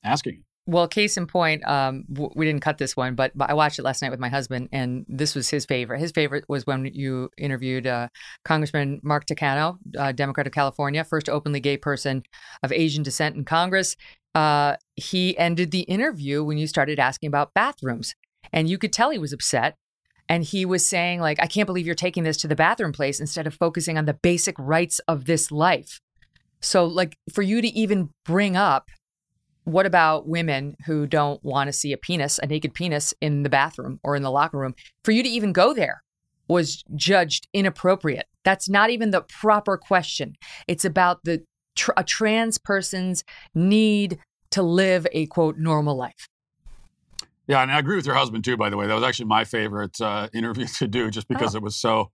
asking. 0.05 0.45
Well, 0.67 0.87
case 0.87 1.17
in 1.17 1.27
point, 1.27 1.67
um, 1.67 2.05
w- 2.13 2.31
we 2.37 2.45
didn't 2.45 2.61
cut 2.61 2.77
this 2.77 2.95
one, 2.95 3.15
but, 3.15 3.33
but 3.35 3.51
I 3.51 3.55
watched 3.55 3.79
it 3.79 3.83
last 3.83 4.03
night 4.03 4.11
with 4.11 4.21
my 4.21 4.29
husband, 4.29 4.69
and 4.71 5.05
this 5.09 5.35
was 5.35 5.49
his 5.49 5.65
favorite. 5.65 5.99
His 5.99 6.13
favorite 6.13 6.45
was 6.49 6.67
when 6.67 6.85
you 6.85 7.31
interviewed 7.39 7.87
uh, 7.87 8.09
Congressman 8.45 9.01
Mark 9.03 9.25
Takano, 9.27 9.79
uh, 9.99 10.13
Democrat 10.13 10.47
of 10.47 10.53
California, 10.53 11.03
first 11.03 11.29
openly 11.29 11.61
gay 11.61 11.79
person 11.79 12.23
of 12.63 12.73
Asian 12.73 13.03
descent 13.03 13.37
in 13.37 13.45
Congress. 13.45 13.97
Uh, 14.35 14.77
he 14.97 15.37
ended 15.39 15.71
the 15.71 15.81
interview 15.81 16.45
when 16.45 16.59
you 16.59 16.67
started 16.67 17.01
asking 17.01 17.29
about 17.29 17.55
bathrooms, 17.55 18.15
and 18.53 18.69
you 18.69 18.77
could 18.77 18.93
tell 18.93 19.11
he 19.11 19.19
was 19.19 19.33
upset. 19.33 19.77
And 20.29 20.45
he 20.45 20.65
was 20.65 20.87
saying, 20.87 21.21
like, 21.21 21.43
I 21.43 21.47
can't 21.47 21.67
believe 21.67 21.87
you're 21.87 21.97
taking 21.97 22.23
this 22.23 22.37
to 22.37 22.49
the 22.49 22.55
bathroom 22.55 22.93
place 22.93 23.19
instead 23.19 23.49
of 23.49 23.55
focusing 23.55 23.99
on 23.99 24.05
the 24.05 24.15
basic 24.15 24.55
rights 24.59 25.01
of 25.09 25.25
this 25.25 25.51
life. 25.51 26.01
So, 26.61 26.85
like, 26.85 27.17
for 27.33 27.43
you 27.43 27.63
to 27.63 27.69
even 27.69 28.11
bring 28.25 28.57
up 28.57 28.91
what 29.65 29.87
about 29.87 30.27
women 30.27 30.75
who 30.87 31.07
don't 31.07 31.43
want 31.45 31.69
to 31.69 31.73
see 31.73 31.93
a 31.93 31.97
penis, 31.97 32.39
a 32.43 32.47
naked 32.47 32.75
penis 32.75 33.15
in 33.21 33.43
the 33.43 33.51
bathroom 33.51 34.01
or 34.03 34.17
in 34.17 34.23
the 34.23 34.31
locker 34.31 34.59
room? 34.59 34.75
For 35.05 35.13
you 35.13 35.23
to 35.23 35.29
even 35.29 35.53
go 35.53 35.73
there 35.75 36.03
was 36.49 36.83
judged 36.97 37.47
inappropriate. 37.53 38.27
That's 38.45 38.69
not 38.69 38.91
even 38.91 39.11
the 39.11 39.21
proper 39.21 39.77
question. 39.77 40.35
It's 40.67 40.85
about 40.85 41.21
the 41.25 41.45
tr- 41.77 41.93
a 41.97 42.03
trans 42.03 42.59
person's 42.59 43.23
need 43.55 44.19
to 44.51 44.63
live 44.63 45.07
a 45.13 45.27
quote 45.27 45.59
normal 45.59 45.95
life. 45.97 46.27
Yeah, 47.47 47.63
and 47.63 47.71
I 47.71 47.79
agree 47.79 47.97
with 47.97 48.07
your 48.07 48.15
husband 48.15 48.45
too. 48.45 48.57
By 48.57 48.71
the 48.71 48.77
way, 48.77 48.87
that 48.87 48.95
was 48.95 49.05
actually 49.05 49.27
my 49.27 49.45
favorite 49.45 50.01
uh, 50.01 50.29
interview 50.35 50.67
to 50.79 50.89
do, 50.89 51.11
just 51.11 51.29
because 51.29 51.55
Oh. 51.55 51.59
it 51.59 51.63
was 51.63 51.77
so. 51.77 52.11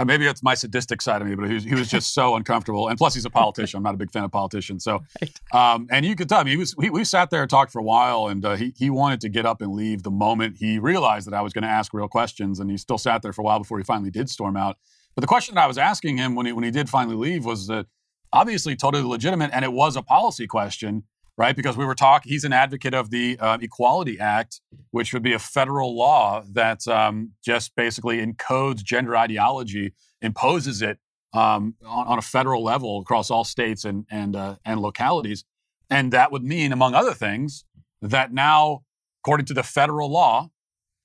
Uh, 0.00 0.04
maybe 0.04 0.26
it's 0.26 0.44
my 0.44 0.54
sadistic 0.54 1.02
side 1.02 1.20
of 1.20 1.26
me, 1.26 1.34
but 1.34 1.48
he 1.48 1.54
was, 1.54 1.64
he 1.64 1.74
was 1.74 1.90
just 1.90 2.14
so 2.14 2.36
uncomfortable. 2.36 2.86
And 2.86 2.96
plus, 2.96 3.14
he's 3.14 3.24
a 3.24 3.30
politician. 3.30 3.78
I'm 3.78 3.82
not 3.82 3.94
a 3.94 3.96
big 3.96 4.12
fan 4.12 4.22
of 4.22 4.30
politicians. 4.30 4.84
So, 4.84 5.02
um, 5.52 5.88
and 5.90 6.06
you 6.06 6.14
could 6.14 6.28
tell 6.28 6.44
me 6.44 6.52
he 6.52 6.56
was. 6.56 6.76
We, 6.76 6.88
we 6.90 7.02
sat 7.02 7.30
there 7.30 7.42
and 7.42 7.50
talked 7.50 7.72
for 7.72 7.80
a 7.80 7.84
while, 7.84 8.28
and 8.28 8.44
uh, 8.44 8.54
he 8.54 8.72
he 8.76 8.90
wanted 8.90 9.20
to 9.22 9.28
get 9.28 9.44
up 9.44 9.60
and 9.60 9.72
leave 9.72 10.04
the 10.04 10.10
moment 10.10 10.56
he 10.58 10.78
realized 10.78 11.26
that 11.26 11.34
I 11.34 11.40
was 11.40 11.52
going 11.52 11.64
to 11.64 11.68
ask 11.68 11.92
real 11.92 12.08
questions, 12.08 12.60
and 12.60 12.70
he 12.70 12.76
still 12.76 12.98
sat 12.98 13.22
there 13.22 13.32
for 13.32 13.42
a 13.42 13.44
while 13.44 13.58
before 13.58 13.78
he 13.78 13.84
finally 13.84 14.10
did 14.10 14.30
storm 14.30 14.56
out. 14.56 14.76
But 15.16 15.22
the 15.22 15.26
question 15.26 15.56
that 15.56 15.64
I 15.64 15.66
was 15.66 15.78
asking 15.78 16.16
him 16.16 16.36
when 16.36 16.46
he 16.46 16.52
when 16.52 16.64
he 16.64 16.70
did 16.70 16.88
finally 16.88 17.16
leave 17.16 17.44
was 17.44 17.66
that 17.66 17.86
obviously 18.32 18.76
totally 18.76 19.02
legitimate, 19.02 19.50
and 19.52 19.64
it 19.64 19.72
was 19.72 19.96
a 19.96 20.02
policy 20.02 20.46
question, 20.46 21.02
right? 21.38 21.54
Because 21.54 21.76
we 21.76 21.84
were 21.84 21.94
talking. 21.94 22.30
He's 22.30 22.44
an 22.44 22.52
advocate 22.52 22.92
of 22.92 23.10
the 23.10 23.38
uh, 23.38 23.58
Equality 23.62 24.18
Act, 24.18 24.60
which 24.90 25.14
would 25.14 25.22
be 25.22 25.32
a 25.32 25.38
federal 25.38 25.96
law 25.96 26.42
that 26.52 26.86
um, 26.88 27.32
just 27.44 27.74
basically 27.76 28.18
encodes 28.18 28.82
gender 28.82 29.16
ideology, 29.16 29.94
imposes 30.20 30.82
it 30.82 30.98
um, 31.32 31.76
on, 31.86 32.08
on 32.08 32.18
a 32.18 32.22
federal 32.22 32.62
level 32.64 33.00
across 33.00 33.30
all 33.30 33.44
states 33.44 33.84
and 33.84 34.04
and 34.10 34.34
uh, 34.34 34.56
and 34.64 34.80
localities, 34.80 35.44
and 35.88 36.12
that 36.12 36.32
would 36.32 36.42
mean, 36.42 36.72
among 36.72 36.94
other 36.94 37.14
things, 37.14 37.64
that 38.02 38.32
now, 38.32 38.82
according 39.22 39.46
to 39.46 39.54
the 39.54 39.62
federal 39.62 40.10
law, 40.10 40.50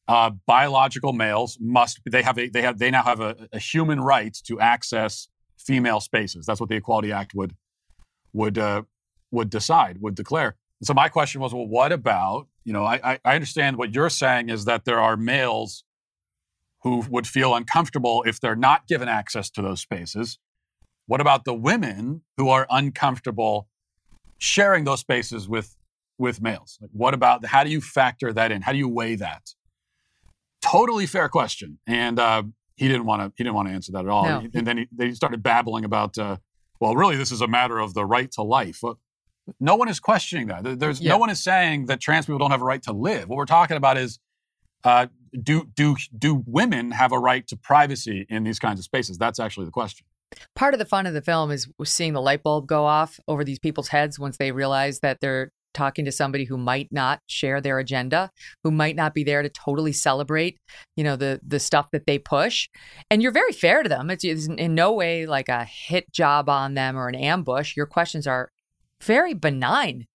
uh, 0.07 0.31
biological 0.47 1.13
males 1.13 1.57
must 1.61 1.99
they 2.09 2.23
have 2.23 2.39
a 2.39 2.49
they 2.49 2.63
have 2.63 2.79
they 2.79 2.89
now 2.89 3.03
have 3.03 3.19
a, 3.19 3.47
a 3.53 3.59
human 3.59 4.01
right 4.01 4.35
to 4.45 4.59
access 4.59 5.27
female 5.59 5.99
spaces. 5.99 6.47
That's 6.47 6.59
what 6.59 6.69
the 6.69 6.75
Equality 6.75 7.11
Act 7.11 7.35
would 7.35 7.55
would 8.33 8.57
uh, 8.57 8.81
would 9.33 9.49
decide 9.49 9.97
would 9.99 10.15
declare. 10.15 10.55
So 10.83 10.93
my 10.93 11.09
question 11.09 11.41
was, 11.41 11.53
well, 11.53 11.67
what 11.67 11.91
about 11.91 12.47
you 12.63 12.73
know? 12.73 12.85
I, 12.85 13.19
I 13.25 13.35
understand 13.35 13.77
what 13.77 13.93
you're 13.93 14.09
saying 14.09 14.49
is 14.49 14.65
that 14.65 14.85
there 14.85 14.99
are 14.99 15.17
males 15.17 15.83
who 16.83 17.05
would 17.09 17.27
feel 17.27 17.55
uncomfortable 17.55 18.23
if 18.25 18.39
they're 18.39 18.55
not 18.55 18.87
given 18.87 19.07
access 19.07 19.49
to 19.51 19.61
those 19.61 19.81
spaces. 19.81 20.37
What 21.05 21.21
about 21.21 21.45
the 21.45 21.53
women 21.53 22.21
who 22.37 22.49
are 22.49 22.67
uncomfortable 22.69 23.67
sharing 24.37 24.83
those 24.83 24.99
spaces 24.99 25.47
with 25.47 25.75
with 26.17 26.41
males? 26.41 26.77
Like, 26.81 26.91
what 26.93 27.13
about 27.13 27.45
how 27.45 27.63
do 27.63 27.69
you 27.69 27.81
factor 27.81 28.31
that 28.33 28.51
in? 28.51 28.61
How 28.61 28.71
do 28.71 28.77
you 28.77 28.89
weigh 28.89 29.15
that? 29.15 29.55
Totally 30.61 31.05
fair 31.05 31.29
question, 31.29 31.79
and 31.87 32.19
uh, 32.19 32.43
he 32.75 32.87
didn't 32.87 33.05
want 33.05 33.21
to. 33.21 33.33
He 33.37 33.43
didn't 33.43 33.55
want 33.55 33.67
to 33.69 33.73
answer 33.73 33.91
that 33.93 34.05
at 34.05 34.09
all. 34.09 34.25
No. 34.25 34.47
And 34.53 34.67
then 34.67 34.77
he, 34.77 34.87
then 34.91 35.07
he 35.07 35.15
started 35.15 35.43
babbling 35.43 35.85
about, 35.85 36.17
uh, 36.17 36.37
well, 36.79 36.95
really, 36.95 37.17
this 37.17 37.31
is 37.31 37.41
a 37.41 37.47
matter 37.47 37.79
of 37.79 37.93
the 37.93 38.05
right 38.05 38.31
to 38.33 38.43
life. 38.43 38.79
Well, 38.81 38.99
no 39.59 39.75
one 39.75 39.89
is 39.89 39.99
questioning 39.99 40.47
that. 40.47 40.79
There's 40.79 41.01
Yeah. 41.01 41.11
no 41.11 41.17
one 41.17 41.29
is 41.29 41.43
saying 41.43 41.87
that 41.87 41.99
trans 41.99 42.25
people 42.25 42.39
don't 42.39 42.51
have 42.51 42.61
a 42.61 42.65
right 42.65 42.81
to 42.83 42.93
live. 42.93 43.29
What 43.29 43.37
we're 43.37 43.45
talking 43.45 43.77
about 43.77 43.97
is, 43.97 44.19
uh, 44.83 45.07
do 45.41 45.65
do 45.75 45.95
do 46.17 46.43
women 46.45 46.91
have 46.91 47.11
a 47.11 47.19
right 47.19 47.45
to 47.47 47.57
privacy 47.57 48.25
in 48.29 48.43
these 48.43 48.59
kinds 48.59 48.79
of 48.79 48.85
spaces? 48.85 49.17
That's 49.17 49.39
actually 49.39 49.65
the 49.65 49.71
question. 49.71 50.05
Part 50.55 50.73
of 50.73 50.79
the 50.79 50.85
fun 50.85 51.05
of 51.05 51.13
the 51.13 51.21
film 51.21 51.51
is 51.51 51.67
seeing 51.83 52.13
the 52.13 52.21
light 52.21 52.43
bulb 52.43 52.67
go 52.67 52.85
off 52.85 53.19
over 53.27 53.43
these 53.43 53.59
people's 53.59 53.89
heads 53.89 54.17
once 54.19 54.37
they 54.37 54.51
realize 54.51 54.99
that 55.01 55.19
they're 55.21 55.51
talking 55.73 56.05
to 56.05 56.11
somebody 56.11 56.45
who 56.45 56.55
might 56.57 56.87
not 56.91 57.19
share 57.27 57.59
their 57.59 57.79
agenda, 57.79 58.29
who 58.63 58.69
might 58.69 58.95
not 58.95 59.13
be 59.15 59.23
there 59.23 59.41
to 59.41 59.49
totally 59.49 59.91
celebrate, 59.91 60.57
you 60.95 61.03
know, 61.03 61.15
the 61.15 61.39
the 61.45 61.59
stuff 61.59 61.89
that 61.91 62.05
they 62.05 62.19
push. 62.19 62.69
And 63.09 63.21
you're 63.23 63.31
very 63.31 63.51
fair 63.51 63.81
to 63.83 63.89
them. 63.89 64.09
It's, 64.11 64.23
it's 64.23 64.45
in 64.47 64.75
no 64.75 64.91
way 64.93 65.25
like 65.25 65.49
a 65.49 65.65
hit 65.65 66.11
job 66.11 66.47
on 66.49 66.75
them 66.75 66.95
or 66.95 67.07
an 67.07 67.15
ambush. 67.15 67.75
Your 67.75 67.87
questions 67.87 68.27
are 68.27 68.49
very 69.03 69.33
benign. 69.33 70.07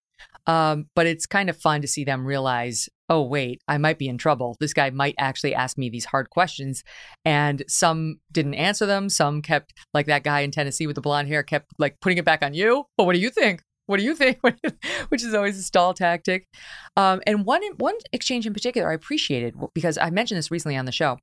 Um, 0.46 0.86
but 0.96 1.06
it's 1.06 1.26
kind 1.26 1.50
of 1.50 1.58
fun 1.58 1.82
to 1.82 1.86
see 1.88 2.04
them 2.04 2.24
realize, 2.24 2.88
oh, 3.10 3.22
wait, 3.22 3.60
I 3.68 3.76
might 3.76 3.98
be 3.98 4.08
in 4.08 4.16
trouble. 4.16 4.56
This 4.60 4.72
guy 4.72 4.88
might 4.88 5.14
actually 5.18 5.54
ask 5.54 5.76
me 5.76 5.90
these 5.90 6.06
hard 6.06 6.30
questions. 6.30 6.82
And 7.24 7.62
some 7.68 8.20
didn't 8.32 8.54
answer 8.54 8.86
them. 8.86 9.10
Some 9.10 9.42
kept, 9.42 9.74
like 9.92 10.06
that 10.06 10.24
guy 10.24 10.40
in 10.40 10.50
Tennessee 10.50 10.86
with 10.86 10.94
the 10.94 11.02
blonde 11.02 11.28
hair, 11.28 11.42
kept 11.42 11.72
like 11.78 12.00
putting 12.00 12.16
it 12.16 12.24
back 12.24 12.42
on 12.42 12.54
you. 12.54 12.86
Well, 12.96 13.06
what 13.06 13.12
do 13.12 13.20
you 13.20 13.28
think? 13.28 13.62
What 13.88 13.98
do 13.98 14.04
you 14.04 14.14
think? 14.14 14.38
Which 15.08 15.22
is 15.22 15.34
always 15.34 15.58
a 15.58 15.62
stall 15.62 15.94
tactic. 15.94 16.46
Um, 16.96 17.22
and 17.26 17.46
one 17.46 17.62
one 17.78 17.94
exchange 18.12 18.46
in 18.46 18.52
particular 18.52 18.90
I 18.90 18.94
appreciated 18.94 19.54
because 19.74 19.96
I 19.96 20.10
mentioned 20.10 20.38
this 20.38 20.50
recently 20.50 20.76
on 20.76 20.84
the 20.84 20.92
show 20.92 21.18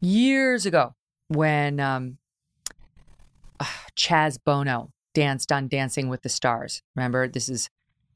years 0.00 0.66
ago 0.66 0.94
when 1.28 1.78
um, 1.78 2.18
Chaz 3.96 4.36
Bono 4.44 4.90
danced 5.16 5.50
on 5.50 5.66
Dancing 5.66 6.10
with 6.10 6.20
the 6.20 6.28
Stars. 6.28 6.82
Remember, 6.94 7.26
this 7.26 7.48
is 7.48 7.70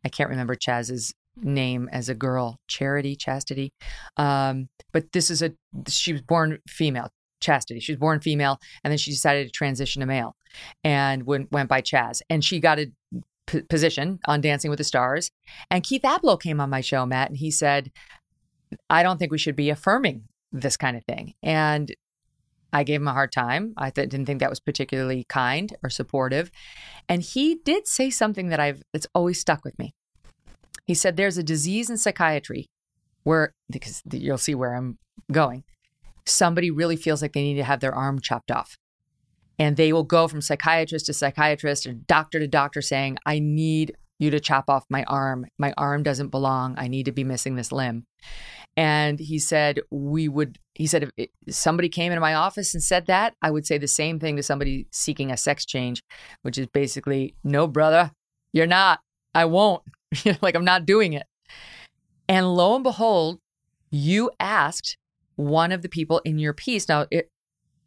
I 0.04 0.10
can't 0.10 0.28
remember 0.28 0.54
Chaz's 0.54 1.14
name 1.34 1.88
as 1.92 2.10
a 2.10 2.14
girl, 2.14 2.58
Charity, 2.68 3.16
Chastity. 3.16 3.72
Um, 4.18 4.68
but 4.92 5.12
this 5.12 5.30
is 5.30 5.40
a 5.40 5.52
she 5.88 6.12
was 6.12 6.20
born 6.20 6.58
female, 6.68 7.08
Chastity. 7.40 7.80
She 7.80 7.92
was 7.92 7.98
born 7.98 8.20
female, 8.20 8.58
and 8.84 8.90
then 8.90 8.98
she 8.98 9.10
decided 9.10 9.46
to 9.46 9.50
transition 9.50 10.00
to 10.00 10.06
male, 10.06 10.36
and 10.84 11.24
went 11.24 11.50
went 11.50 11.70
by 11.70 11.80
Chaz. 11.80 12.20
And 12.28 12.44
she 12.44 12.60
got 12.60 12.78
a 12.78 12.92
p- 13.46 13.62
position 13.62 14.18
on 14.26 14.42
Dancing 14.42 14.70
with 14.70 14.78
the 14.78 14.84
Stars. 14.84 15.30
And 15.70 15.82
Keith 15.82 16.02
Ablow 16.02 16.38
came 16.38 16.60
on 16.60 16.68
my 16.68 16.82
show, 16.82 17.06
Matt, 17.06 17.30
and 17.30 17.38
he 17.38 17.50
said, 17.50 17.90
"I 18.90 19.02
don't 19.02 19.16
think 19.16 19.32
we 19.32 19.38
should 19.38 19.56
be 19.56 19.70
affirming 19.70 20.24
this 20.52 20.76
kind 20.76 20.98
of 20.98 21.04
thing." 21.04 21.32
And 21.42 21.94
I 22.72 22.84
gave 22.84 23.00
him 23.00 23.08
a 23.08 23.12
hard 23.12 23.32
time. 23.32 23.74
I 23.76 23.90
th- 23.90 24.08
didn't 24.08 24.26
think 24.26 24.40
that 24.40 24.50
was 24.50 24.60
particularly 24.60 25.24
kind 25.28 25.74
or 25.82 25.90
supportive. 25.90 26.50
And 27.08 27.22
he 27.22 27.56
did 27.64 27.86
say 27.86 28.10
something 28.10 28.48
that 28.48 28.60
I've 28.60 28.82
that's 28.92 29.06
always 29.14 29.40
stuck 29.40 29.64
with 29.64 29.78
me. 29.78 29.94
He 30.86 30.94
said 30.94 31.16
there's 31.16 31.38
a 31.38 31.42
disease 31.42 31.90
in 31.90 31.98
psychiatry 31.98 32.68
where 33.24 33.54
because 33.70 34.02
you'll 34.10 34.38
see 34.38 34.54
where 34.54 34.74
I'm 34.74 34.98
going. 35.30 35.64
Somebody 36.26 36.70
really 36.70 36.96
feels 36.96 37.22
like 37.22 37.32
they 37.32 37.42
need 37.42 37.56
to 37.56 37.64
have 37.64 37.80
their 37.80 37.94
arm 37.94 38.20
chopped 38.20 38.50
off. 38.50 38.76
And 39.58 39.76
they 39.76 39.92
will 39.92 40.04
go 40.04 40.26
from 40.26 40.40
psychiatrist 40.40 41.06
to 41.06 41.12
psychiatrist 41.12 41.86
or 41.86 41.92
doctor 41.92 42.38
to 42.38 42.48
doctor 42.48 42.80
saying, 42.80 43.18
I 43.26 43.40
need 43.40 43.94
you 44.18 44.30
to 44.30 44.40
chop 44.40 44.68
off 44.68 44.84
my 44.88 45.02
arm. 45.04 45.46
My 45.58 45.74
arm 45.76 46.02
doesn't 46.02 46.28
belong. 46.28 46.74
I 46.78 46.88
need 46.88 47.06
to 47.06 47.12
be 47.12 47.24
missing 47.24 47.56
this 47.56 47.72
limb. 47.72 48.04
And 48.76 49.18
he 49.18 49.38
said, 49.38 49.80
we 49.90 50.28
would, 50.28 50.58
he 50.74 50.86
said, 50.86 51.10
if 51.16 51.28
somebody 51.48 51.88
came 51.88 52.12
into 52.12 52.20
my 52.20 52.34
office 52.34 52.72
and 52.72 52.82
said 52.82 53.06
that, 53.06 53.34
I 53.42 53.50
would 53.50 53.66
say 53.66 53.78
the 53.78 53.88
same 53.88 54.18
thing 54.18 54.36
to 54.36 54.42
somebody 54.42 54.86
seeking 54.90 55.30
a 55.30 55.36
sex 55.36 55.66
change, 55.66 56.02
which 56.42 56.56
is 56.56 56.66
basically, 56.66 57.34
no, 57.44 57.66
brother, 57.66 58.12
you're 58.52 58.66
not. 58.66 59.00
I 59.34 59.44
won't. 59.44 59.82
like, 60.42 60.54
I'm 60.54 60.64
not 60.64 60.86
doing 60.86 61.12
it. 61.12 61.26
And 62.28 62.54
lo 62.54 62.74
and 62.74 62.84
behold, 62.84 63.40
you 63.90 64.30
asked 64.38 64.96
one 65.36 65.72
of 65.72 65.82
the 65.82 65.88
people 65.88 66.20
in 66.24 66.38
your 66.38 66.54
piece. 66.54 66.88
Now, 66.88 67.06
it, 67.10 67.30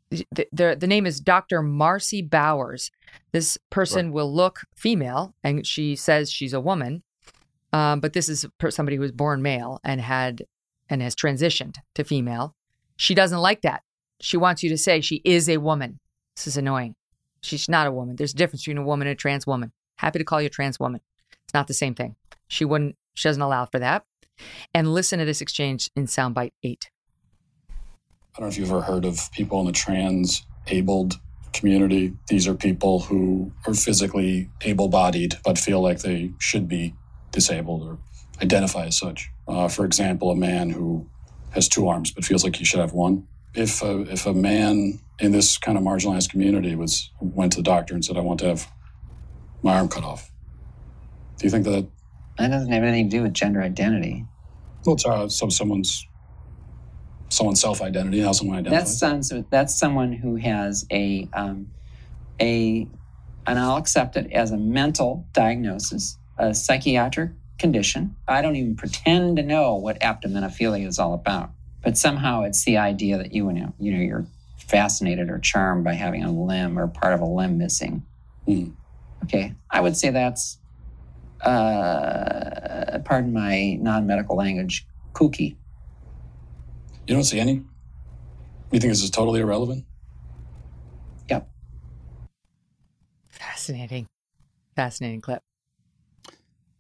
the, 0.10 0.48
the, 0.52 0.78
the 0.80 0.88
name 0.88 1.06
is 1.06 1.20
Dr. 1.20 1.62
Marci 1.62 2.28
Bowers. 2.28 2.92
This 3.32 3.58
person 3.70 4.12
will 4.12 4.32
look 4.34 4.62
female, 4.76 5.34
and 5.44 5.66
she 5.66 5.96
says 5.96 6.32
she's 6.32 6.54
a 6.54 6.60
woman. 6.60 7.04
Um, 7.72 8.00
but 8.00 8.14
this 8.14 8.30
is 8.30 8.46
somebody 8.70 8.98
who 8.98 9.02
was 9.02 9.12
born 9.12 9.42
male 9.42 9.80
and 9.84 10.00
had 10.00 10.44
and 10.94 11.02
has 11.02 11.16
transitioned 11.16 11.78
to 11.96 12.04
female. 12.04 12.56
She 12.96 13.16
doesn't 13.16 13.40
like 13.40 13.62
that. 13.62 13.82
She 14.22 14.38
wants 14.38 14.62
you 14.62 14.70
to 14.70 14.78
say 14.78 15.02
she 15.02 15.22
is 15.26 15.50
a 15.50 15.58
woman. 15.58 16.00
This 16.36 16.46
is 16.46 16.56
annoying. 16.56 16.94
She's 17.42 17.68
not 17.68 17.88
a 17.88 17.92
woman. 17.92 18.16
There's 18.16 18.34
a 18.34 18.38
difference 18.38 18.62
between 18.62 18.78
a 18.78 18.86
woman 18.86 19.08
and 19.08 19.14
a 19.14 19.20
trans 19.20 19.48
woman. 19.48 19.72
Happy 19.98 20.20
to 20.20 20.26
call 20.26 20.40
you 20.40 20.48
a 20.48 20.52
trans 20.52 20.80
woman. 20.80 21.02
It's 21.44 21.54
not 21.54 21.68
the 21.68 21.74
same 21.74 21.96
thing. 21.96 22.16
She 22.48 22.64
wouldn't. 22.64 22.96
She 23.16 23.28
doesn't 23.28 23.42
allow 23.42 23.66
for 23.66 23.80
that. 23.80 24.06
And 24.74 24.94
listen 24.94 25.18
to 25.18 25.26
this 25.26 25.42
exchange 25.42 25.90
in 25.96 26.06
soundbite 26.06 26.54
eight. 26.62 26.92
I 27.70 28.40
don't 28.40 28.42
know 28.42 28.52
if 28.52 28.58
you've 28.58 28.70
ever 28.70 28.82
heard 28.82 29.06
of 29.06 29.32
people 29.32 29.60
in 29.62 29.66
the 29.66 29.72
trans 29.72 30.46
abled 30.68 31.20
community. 31.54 32.14
These 32.28 32.48
are 32.48 32.54
people 32.54 33.00
who 33.00 33.52
are 33.66 33.74
physically 33.74 34.50
able 34.62 34.90
bodied 34.90 35.38
but 35.44 35.58
feel 35.58 35.82
like 35.82 36.02
they 36.02 36.32
should 36.40 36.68
be 36.68 36.94
disabled 37.32 37.84
or 37.88 37.98
identify 38.42 38.86
as 38.86 38.98
such. 38.98 39.30
Uh, 39.48 39.68
for 39.68 39.86
example, 39.86 40.32
a 40.32 40.36
man 40.36 40.70
who 40.70 41.08
has 41.52 41.68
two 41.68 41.88
arms 41.88 42.12
but 42.12 42.26
feels 42.26 42.44
like 42.44 42.56
he 42.56 42.66
should 42.66 42.80
have 42.80 42.94
one. 42.94 43.28
If 43.54 43.84
a, 43.84 44.02
if 44.12 44.26
a 44.26 44.34
man 44.34 45.00
in 45.20 45.32
this 45.32 45.58
kind 45.58 45.78
of 45.78 45.84
marginalized 45.84 46.30
community 46.30 46.76
was 46.76 47.12
went 47.20 47.52
to 47.54 47.58
the 47.58 47.64
doctor 47.64 47.94
and 47.94 48.04
said, 48.04 48.18
"I 48.18 48.22
want 48.22 48.40
to 48.40 48.48
have 48.48 48.68
my 49.62 49.76
arm 49.76 49.88
cut 49.88 50.04
off," 50.04 50.32
do 51.38 51.46
you 51.46 51.52
think 51.52 51.66
that 51.66 51.88
That 52.40 52.48
doesn't 52.50 52.72
have 52.72 52.84
anything 52.84 53.10
to 53.10 53.18
do 53.18 53.24
with 53.24 53.34
gender 53.34 53.62
identity. 53.62 54.26
well, 54.86 54.96
it's 54.96 55.06
uh, 55.06 55.30
so 55.30 55.50
someone's 55.50 56.08
someone's 57.30 57.62
self 57.62 57.82
identity, 57.82 58.22
how 58.22 58.32
someone 58.32 58.58
identifies? 58.58 59.00
That's 59.00 59.28
someone, 59.28 59.46
that's 59.52 59.76
someone 59.78 60.14
who 60.14 60.36
has 60.38 60.86
a 60.92 61.28
um, 61.34 61.68
a, 62.42 62.88
and 63.46 63.60
I'll 63.60 63.78
accept 63.78 64.18
it 64.18 64.32
as 64.32 64.50
a 64.52 64.58
mental 64.58 65.28
diagnosis, 65.34 66.18
a 66.40 66.54
psychiatric 66.56 67.32
condition. 67.64 68.14
I 68.28 68.42
don't 68.42 68.58
even 68.58 68.76
pretend 68.76 69.38
to 69.38 69.42
know 69.42 69.76
what 69.76 69.98
apotemnophilia 70.02 70.86
is 70.86 71.00
all 71.00 71.14
about. 71.14 71.52
But 71.82 71.98
somehow 71.98 72.44
it's 72.44 72.66
the 72.66 72.76
idea 72.76 73.18
that 73.18 73.34
you, 73.34 73.50
know, 73.54 73.74
you 73.80 73.94
know, 73.94 74.02
you're 74.02 74.26
fascinated 74.58 75.30
or 75.30 75.40
charmed 75.40 75.86
by 75.86 75.94
having 75.94 76.26
a 76.26 76.32
limb 76.32 76.78
or 76.78 76.88
part 76.88 77.14
of 77.14 77.22
a 77.22 77.26
limb 77.26 77.58
missing. 77.58 78.06
Mm. 78.46 78.74
Okay, 79.24 79.54
I 79.72 79.80
would 79.80 79.96
say 79.96 80.10
that's, 80.10 80.58
uh, 81.40 83.00
pardon 83.06 83.32
my 83.32 83.78
non-medical 83.80 84.36
language, 84.36 84.86
kooky. 85.14 85.56
You 87.08 87.16
don't 87.16 87.24
see 87.24 87.40
any? 87.40 87.64
You 88.74 88.80
think 88.82 88.92
this 88.92 89.04
is 89.04 89.10
totally 89.10 89.40
irrelevant? 89.40 89.86
Yep. 91.30 91.50
Fascinating. 93.30 94.08
Fascinating 94.76 95.22
clip. 95.22 95.42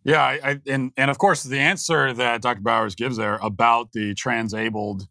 Yeah, 0.06 0.22
I, 0.22 0.39
I, 0.43 0.60
and 0.68 0.91
and 0.97 1.10
of 1.10 1.18
course 1.18 1.43
the 1.43 1.60
answer 1.60 2.14
that 2.14 2.41
Dr. 2.41 2.62
Bowers 2.62 2.95
gives 2.95 3.18
there 3.18 3.36
about 3.41 3.93
the 3.93 4.14
transabled, 4.16 5.08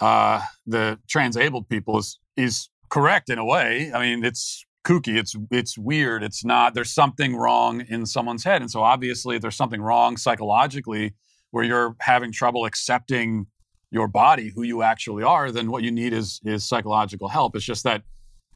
uh, 0.00 0.42
the 0.66 0.98
transabled 1.08 1.68
people 1.68 1.98
is 1.98 2.18
is 2.36 2.68
correct 2.88 3.30
in 3.30 3.38
a 3.38 3.44
way. 3.44 3.90
I 3.92 4.00
mean, 4.00 4.24
it's 4.24 4.64
kooky, 4.84 5.18
it's 5.18 5.34
it's 5.50 5.76
weird, 5.76 6.22
it's 6.22 6.44
not. 6.44 6.74
There's 6.74 6.92
something 6.92 7.34
wrong 7.34 7.80
in 7.88 8.06
someone's 8.06 8.44
head, 8.44 8.62
and 8.62 8.70
so 8.70 8.82
obviously, 8.82 9.36
if 9.36 9.42
there's 9.42 9.56
something 9.56 9.82
wrong 9.82 10.16
psychologically, 10.16 11.14
where 11.50 11.64
you're 11.64 11.96
having 12.00 12.30
trouble 12.30 12.64
accepting 12.64 13.46
your 13.90 14.08
body, 14.08 14.52
who 14.54 14.62
you 14.62 14.82
actually 14.82 15.22
are, 15.22 15.50
then 15.50 15.70
what 15.70 15.82
you 15.82 15.90
need 15.90 16.12
is 16.12 16.40
is 16.44 16.68
psychological 16.68 17.28
help. 17.28 17.56
It's 17.56 17.64
just 17.64 17.84
that, 17.84 18.02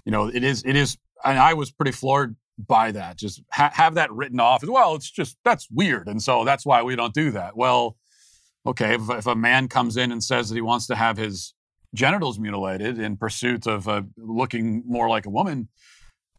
you 0.04 0.12
know, 0.12 0.26
it 0.26 0.44
is 0.44 0.62
it 0.64 0.76
is. 0.76 0.96
And 1.24 1.38
I 1.38 1.54
was 1.54 1.70
pretty 1.70 1.92
floored 1.92 2.36
by 2.66 2.92
that. 2.92 3.16
Just 3.16 3.42
ha- 3.52 3.72
have 3.74 3.94
that 3.94 4.12
written 4.12 4.40
off 4.40 4.62
as 4.62 4.70
well. 4.70 4.94
It's 4.94 5.10
just 5.10 5.36
that's 5.44 5.68
weird, 5.70 6.08
and 6.08 6.22
so 6.22 6.44
that's 6.44 6.66
why 6.66 6.82
we 6.82 6.96
don't 6.96 7.14
do 7.14 7.30
that. 7.32 7.56
Well, 7.56 7.96
okay, 8.66 8.94
if, 8.94 9.08
if 9.10 9.26
a 9.26 9.34
man 9.34 9.68
comes 9.68 9.96
in 9.96 10.12
and 10.12 10.22
says 10.22 10.48
that 10.48 10.54
he 10.54 10.60
wants 10.60 10.86
to 10.88 10.96
have 10.96 11.16
his 11.16 11.54
genitals 11.94 12.38
mutilated 12.38 12.98
in 12.98 13.16
pursuit 13.16 13.66
of 13.66 13.88
uh, 13.88 14.02
looking 14.16 14.82
more 14.86 15.08
like 15.08 15.26
a 15.26 15.30
woman, 15.30 15.68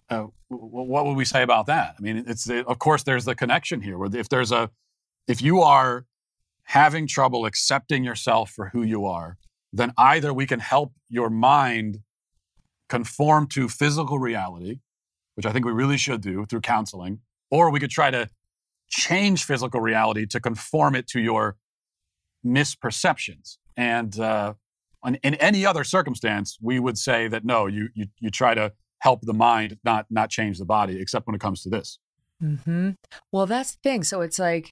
uh, 0.10 0.28
what 0.50 1.06
would 1.06 1.18
we 1.18 1.26
say 1.26 1.42
about 1.44 1.66
that? 1.68 1.96
I 1.98 2.02
mean, 2.02 2.24
it's 2.28 2.50
of 2.50 2.80
course 2.80 3.04
there's 3.04 3.26
the 3.26 3.36
connection 3.36 3.82
here. 3.82 3.98
Where 3.98 4.10
if 4.14 4.30
there's 4.30 4.52
a 4.52 4.70
if 5.28 5.42
you 5.42 5.62
are 5.62 6.06
having 6.64 7.08
trouble 7.08 7.46
accepting 7.46 8.04
yourself 8.04 8.52
for 8.52 8.70
who 8.70 8.84
you 8.84 9.06
are, 9.06 9.38
then 9.74 9.94
either 9.98 10.34
we 10.34 10.46
can 10.46 10.60
help 10.60 10.94
your 11.10 11.30
mind 11.30 12.00
conform 12.90 13.48
to 13.48 13.70
physical 13.70 14.20
reality, 14.20 14.80
which 15.42 15.50
I 15.50 15.54
think 15.54 15.66
we 15.66 15.72
really 15.72 15.98
should 15.98 16.22
do 16.22 16.46
through 16.46 16.62
counseling, 16.62 17.22
or 17.50 17.72
we 17.72 17.80
could 17.80 17.90
try 17.90 18.12
to 18.12 18.30
change 18.90 19.44
physical 19.44 19.82
reality 19.82 20.28
to 20.28 20.40
conform 20.40 20.94
it 20.94 21.08
to 21.08 21.20
your 21.20 21.58
misperceptions. 22.46 23.58
And 23.76 24.20
uh, 24.20 24.54
in, 25.04 25.16
in 25.24 25.34
any 25.36 25.66
other 25.66 25.84
circumstance, 25.84 26.60
we 26.62 26.80
would 26.80 27.00
say 27.00 27.28
that 27.28 27.44
no, 27.44 27.66
you, 27.66 27.90
you 27.96 28.06
you 28.20 28.30
try 28.30 28.54
to 28.54 28.74
help 29.00 29.22
the 29.22 29.34
mind, 29.34 29.80
not 29.84 30.06
not 30.12 30.30
change 30.30 30.60
the 30.60 30.66
body, 30.66 31.02
except 31.02 31.26
when 31.26 31.34
it 31.34 31.42
comes 31.42 31.64
to 31.64 31.70
this. 31.70 31.98
Mm-hmm. 32.40 32.92
Well, 33.32 33.48
that's 33.48 33.72
the 33.72 33.80
thing. 33.82 34.04
So 34.04 34.22
it's 34.22 34.38
like 34.38 34.70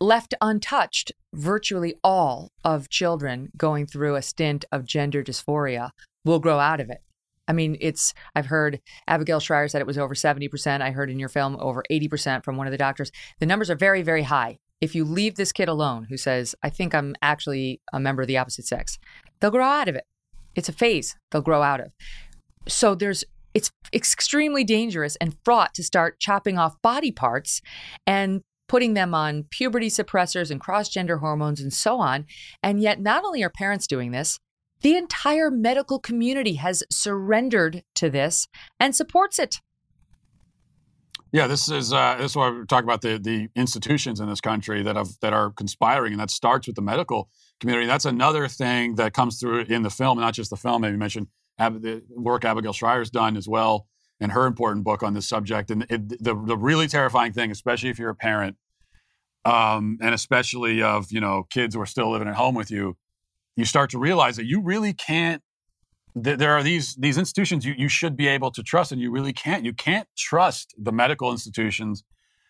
left 0.00 0.32
untouched, 0.40 1.12
virtually 1.34 1.96
all 2.02 2.48
of 2.64 2.88
children 2.88 3.50
going 3.58 3.84
through 3.86 4.14
a 4.14 4.22
stint 4.22 4.64
of 4.72 4.86
gender 4.86 5.22
dysphoria 5.22 5.90
will 6.24 6.38
grow 6.38 6.58
out 6.58 6.80
of 6.80 6.88
it. 6.88 7.02
I 7.50 7.52
mean, 7.52 7.76
it's, 7.80 8.14
I've 8.36 8.46
heard 8.46 8.80
Abigail 9.08 9.40
Shrier 9.40 9.66
said 9.66 9.80
it 9.80 9.86
was 9.86 9.98
over 9.98 10.14
70%. 10.14 10.80
I 10.80 10.92
heard 10.92 11.10
in 11.10 11.18
your 11.18 11.28
film 11.28 11.56
over 11.58 11.82
80% 11.90 12.44
from 12.44 12.56
one 12.56 12.68
of 12.68 12.70
the 12.70 12.78
doctors. 12.78 13.10
The 13.40 13.46
numbers 13.46 13.68
are 13.68 13.74
very, 13.74 14.02
very 14.02 14.22
high. 14.22 14.58
If 14.80 14.94
you 14.94 15.04
leave 15.04 15.34
this 15.34 15.50
kid 15.50 15.68
alone 15.68 16.06
who 16.08 16.16
says, 16.16 16.54
I 16.62 16.70
think 16.70 16.94
I'm 16.94 17.16
actually 17.22 17.80
a 17.92 17.98
member 17.98 18.22
of 18.22 18.28
the 18.28 18.38
opposite 18.38 18.68
sex, 18.68 19.00
they'll 19.40 19.50
grow 19.50 19.66
out 19.66 19.88
of 19.88 19.96
it. 19.96 20.04
It's 20.54 20.68
a 20.68 20.72
phase 20.72 21.16
they'll 21.32 21.42
grow 21.42 21.60
out 21.60 21.80
of. 21.80 21.90
So 22.68 22.94
there's, 22.94 23.24
it's 23.52 23.72
extremely 23.92 24.62
dangerous 24.62 25.16
and 25.16 25.36
fraught 25.44 25.74
to 25.74 25.82
start 25.82 26.20
chopping 26.20 26.56
off 26.56 26.80
body 26.82 27.10
parts 27.10 27.62
and 28.06 28.42
putting 28.68 28.94
them 28.94 29.12
on 29.12 29.42
puberty 29.50 29.88
suppressors 29.88 30.52
and 30.52 30.60
cross 30.60 30.88
gender 30.88 31.18
hormones 31.18 31.60
and 31.60 31.72
so 31.72 31.98
on. 31.98 32.26
And 32.62 32.80
yet, 32.80 33.00
not 33.00 33.24
only 33.24 33.42
are 33.42 33.50
parents 33.50 33.88
doing 33.88 34.12
this, 34.12 34.38
the 34.82 34.96
entire 34.96 35.50
medical 35.50 35.98
community 35.98 36.54
has 36.54 36.82
surrendered 36.90 37.82
to 37.94 38.10
this 38.10 38.48
and 38.78 38.94
supports 38.94 39.38
it. 39.38 39.60
Yeah, 41.32 41.46
this 41.46 41.70
is 41.70 41.92
uh, 41.92 42.16
this 42.18 42.32
is 42.32 42.36
why 42.36 42.50
we're 42.50 42.64
talking 42.64 42.88
about 42.88 43.02
the 43.02 43.18
the 43.18 43.48
institutions 43.54 44.18
in 44.18 44.28
this 44.28 44.40
country 44.40 44.82
that 44.82 44.96
have 44.96 45.10
that 45.20 45.32
are 45.32 45.50
conspiring, 45.52 46.12
and 46.12 46.20
that 46.20 46.30
starts 46.30 46.66
with 46.66 46.74
the 46.74 46.82
medical 46.82 47.28
community. 47.60 47.86
That's 47.86 48.04
another 48.04 48.48
thing 48.48 48.96
that 48.96 49.12
comes 49.12 49.38
through 49.38 49.60
in 49.62 49.82
the 49.82 49.90
film, 49.90 50.18
not 50.18 50.34
just 50.34 50.50
the 50.50 50.56
film. 50.56 50.82
Maybe 50.82 50.96
mentioned 50.96 51.28
Ab- 51.58 51.82
the 51.82 52.02
work 52.10 52.44
Abigail 52.44 52.72
Shrier's 52.72 53.10
done 53.10 53.36
as 53.36 53.46
well, 53.46 53.86
and 54.18 54.32
her 54.32 54.44
important 54.46 54.84
book 54.84 55.04
on 55.04 55.14
this 55.14 55.28
subject. 55.28 55.70
And 55.70 55.86
it, 55.88 56.08
the 56.08 56.34
the 56.34 56.56
really 56.56 56.88
terrifying 56.88 57.32
thing, 57.32 57.52
especially 57.52 57.90
if 57.90 57.98
you're 58.00 58.10
a 58.10 58.14
parent, 58.14 58.56
um, 59.44 59.98
and 60.00 60.12
especially 60.12 60.82
of 60.82 61.12
you 61.12 61.20
know 61.20 61.44
kids 61.48 61.76
who 61.76 61.80
are 61.80 61.86
still 61.86 62.10
living 62.10 62.26
at 62.26 62.34
home 62.34 62.56
with 62.56 62.72
you, 62.72 62.96
you 63.60 63.66
start 63.66 63.90
to 63.90 63.98
realize 63.98 64.36
that 64.36 64.46
you 64.46 64.60
really 64.60 64.92
can't 64.92 65.42
there 66.16 66.52
are 66.52 66.62
these 66.62 66.96
these 66.96 67.16
institutions 67.16 67.64
you, 67.64 67.72
you 67.78 67.88
should 67.88 68.16
be 68.16 68.26
able 68.26 68.50
to 68.50 68.64
trust 68.64 68.90
and 68.90 69.00
you 69.00 69.12
really 69.12 69.32
can't. 69.32 69.64
You 69.64 69.72
can't 69.72 70.08
trust 70.18 70.74
the 70.76 70.90
medical 70.90 71.30
institutions. 71.30 72.02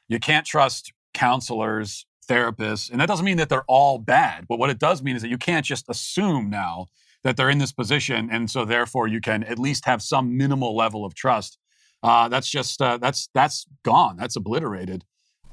You 0.08 0.18
can't 0.18 0.46
trust 0.46 0.92
counselors 1.12 2.06
therapists 2.26 2.90
and 2.90 3.00
that 3.00 3.06
doesn't 3.06 3.26
mean 3.26 3.36
that 3.36 3.48
they're 3.48 3.64
all 3.66 3.98
bad 3.98 4.46
but 4.48 4.58
what 4.58 4.70
it 4.70 4.78
does 4.78 5.02
mean 5.02 5.16
is 5.16 5.22
that 5.22 5.28
you 5.28 5.36
can't 5.36 5.66
just 5.66 5.84
assume 5.88 6.48
now 6.48 6.86
that 7.24 7.36
they're 7.36 7.50
in 7.50 7.58
this 7.58 7.72
position 7.72 8.28
and 8.30 8.48
so 8.48 8.64
therefore 8.64 9.08
you 9.08 9.20
can 9.20 9.42
at 9.44 9.58
least 9.58 9.84
have 9.84 10.00
some 10.00 10.36
minimal 10.36 10.76
level 10.76 11.04
of 11.04 11.14
trust. 11.14 11.58
Uh, 12.02 12.28
that's 12.28 12.48
just 12.48 12.80
uh, 12.80 12.96
that's 12.98 13.28
that's 13.34 13.66
gone. 13.84 14.16
That's 14.16 14.36
obliterated 14.36 15.04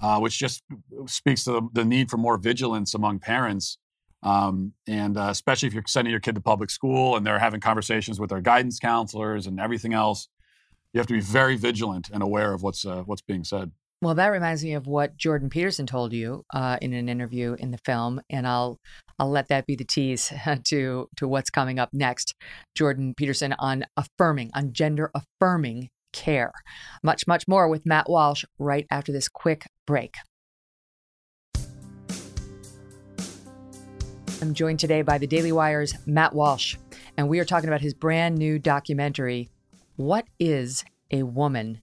uh, 0.02 0.20
which 0.20 0.38
just 0.38 0.64
speaks 1.08 1.44
to 1.46 1.52
the, 1.52 1.62
the 1.74 1.86
need 1.86 2.10
for 2.10 2.18
more 2.18 2.38
vigilance 2.38 2.94
among 2.94 3.20
parents 3.20 3.78
um, 4.24 4.74
and 4.88 5.18
uh, 5.18 5.28
especially 5.30 5.68
if 5.68 5.74
you're 5.74 5.84
sending 5.88 6.12
your 6.12 6.20
kid 6.20 6.36
to 6.36 6.42
public 6.42 6.70
school 6.70 7.16
and 7.16 7.26
they're 7.26 7.40
having 7.40 7.60
conversations 7.60 8.20
with 8.20 8.30
their 8.30 8.42
guidance 8.42 8.80
counselors 8.80 9.48
and 9.48 9.60
everything 9.60 9.94
else, 9.94 10.28
you 10.94 11.00
have 11.00 11.08
to 11.08 11.14
be 11.14 11.22
very 11.22 11.56
vigilant 11.56 12.10
and 12.12 12.24
aware 12.24 12.54
of 12.54 12.64
what's 12.64 12.86
uh, 12.86 13.04
what's 13.04 13.22
being 13.22 13.44
said. 13.44 13.72
Well, 14.02 14.16
that 14.16 14.28
reminds 14.28 14.64
me 14.64 14.74
of 14.74 14.86
what 14.86 15.18
Jordan 15.18 15.50
Peterson 15.50 15.88
told 15.88 16.14
you 16.14 16.46
uh, 16.54 16.78
in 16.82 16.94
an 16.94 17.10
interview 17.10 17.56
in 17.58 17.72
the 17.72 17.80
film, 17.80 18.22
and 18.30 18.48
I'll 18.48 18.80
I'll 19.18 19.30
let 19.30 19.48
that 19.48 19.66
be 19.66 19.76
the 19.76 19.86
tease 19.86 20.32
to 20.66 21.10
to 21.18 21.28
what's 21.28 21.50
coming 21.50 21.80
up 21.80 21.90
next. 21.94 22.36
Jordan 22.76 23.14
Peterson 23.16 23.54
on 23.60 23.86
affirming, 23.96 24.52
on 24.54 24.74
gender 24.74 25.12
affirming 25.14 25.90
care. 26.14 26.52
Much 27.04 27.28
much 27.28 27.48
more 27.48 27.68
with 27.68 27.86
Matt 27.86 28.10
Walsh 28.10 28.46
right 28.60 28.86
after 28.92 29.12
this 29.12 29.28
quick 29.28 29.66
break. 29.86 30.16
I'm 34.40 34.54
joined 34.54 34.80
today 34.80 35.02
by 35.02 35.18
the 35.18 35.26
Daily 35.26 35.52
Wire's 35.52 35.96
Matt 36.06 36.34
Walsh, 36.34 36.76
and 37.18 37.28
we 37.28 37.40
are 37.40 37.46
talking 37.46 37.70
about 37.70 37.82
his 37.82 37.96
brand 37.96 38.38
new 38.38 38.60
documentary, 38.60 39.50
What 39.96 40.28
is 40.40 40.86
a 41.10 41.24
Woman? 41.24 41.82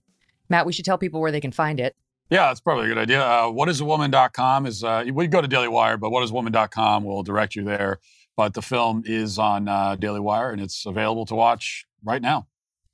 Matt, 0.49 0.65
we 0.65 0.73
should 0.73 0.85
tell 0.85 0.97
people 0.97 1.21
where 1.21 1.33
they 1.33 1.41
can 1.41 1.51
find 1.51 1.81
it. 1.81 1.97
Yeah, 2.31 2.47
that's 2.47 2.61
probably 2.61 2.87
a 2.87 2.89
good 2.89 2.99
idea. 2.99 3.23
Uh, 3.23 3.47
whatisawoman.com 3.47 4.67
is, 4.67 4.85
uh, 4.85 5.05
we 5.13 5.27
go 5.27 5.41
to 5.41 5.49
Daily 5.49 5.67
Wire, 5.67 5.97
but 5.97 6.11
whatisawoman.com 6.11 7.03
will 7.03 7.25
direct 7.25 7.57
you 7.57 7.65
there. 7.65 7.99
But 8.37 8.55
the 8.55 8.63
film 8.63 9.03
is 9.05 9.39
on 9.39 9.69
uh, 9.69 9.97
Daily 9.97 10.21
Wire 10.21 10.51
and 10.51 10.61
it's 10.61 10.87
available 10.87 11.27
to 11.27 11.35
watch 11.35 11.87
right 12.05 12.23
now. 12.23 12.47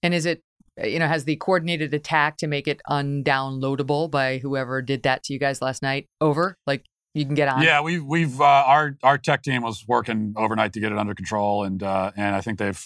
And 0.03 0.15
is 0.15 0.27
it, 0.27 0.43
you 0.83 0.99
know, 0.99 1.07
has 1.07 1.25
the 1.25 1.37
coordinated 1.37 1.93
attack 1.93 2.39
to 2.39 2.47
make 2.47 2.67
it 2.67 2.81
undownloadable 2.89 4.11
by 4.11 4.39
whoever 4.39 4.81
did 4.81 5.03
that 5.03 5.23
to 5.25 5.33
you 5.33 5.39
guys 5.39 5.61
last 5.61 5.83
night 5.83 6.09
over? 6.21 6.57
Like, 6.67 6.85
you 7.15 7.25
can 7.25 7.35
get 7.35 7.49
on. 7.49 7.63
Yeah, 7.63 7.81
we've 7.81 8.05
we've 8.05 8.41
uh, 8.41 8.45
our 8.45 8.97
our 9.03 9.19
tech 9.19 9.43
team 9.43 9.63
was 9.63 9.85
working 9.87 10.35
overnight 10.37 10.73
to 10.75 10.81
get 10.81 10.93
it 10.93 10.99
under 10.99 11.15
control, 11.15 11.65
and 11.65 11.83
uh, 11.83 12.13
and 12.17 12.35
I 12.35 12.41
think 12.41 12.59
they've 12.59 12.83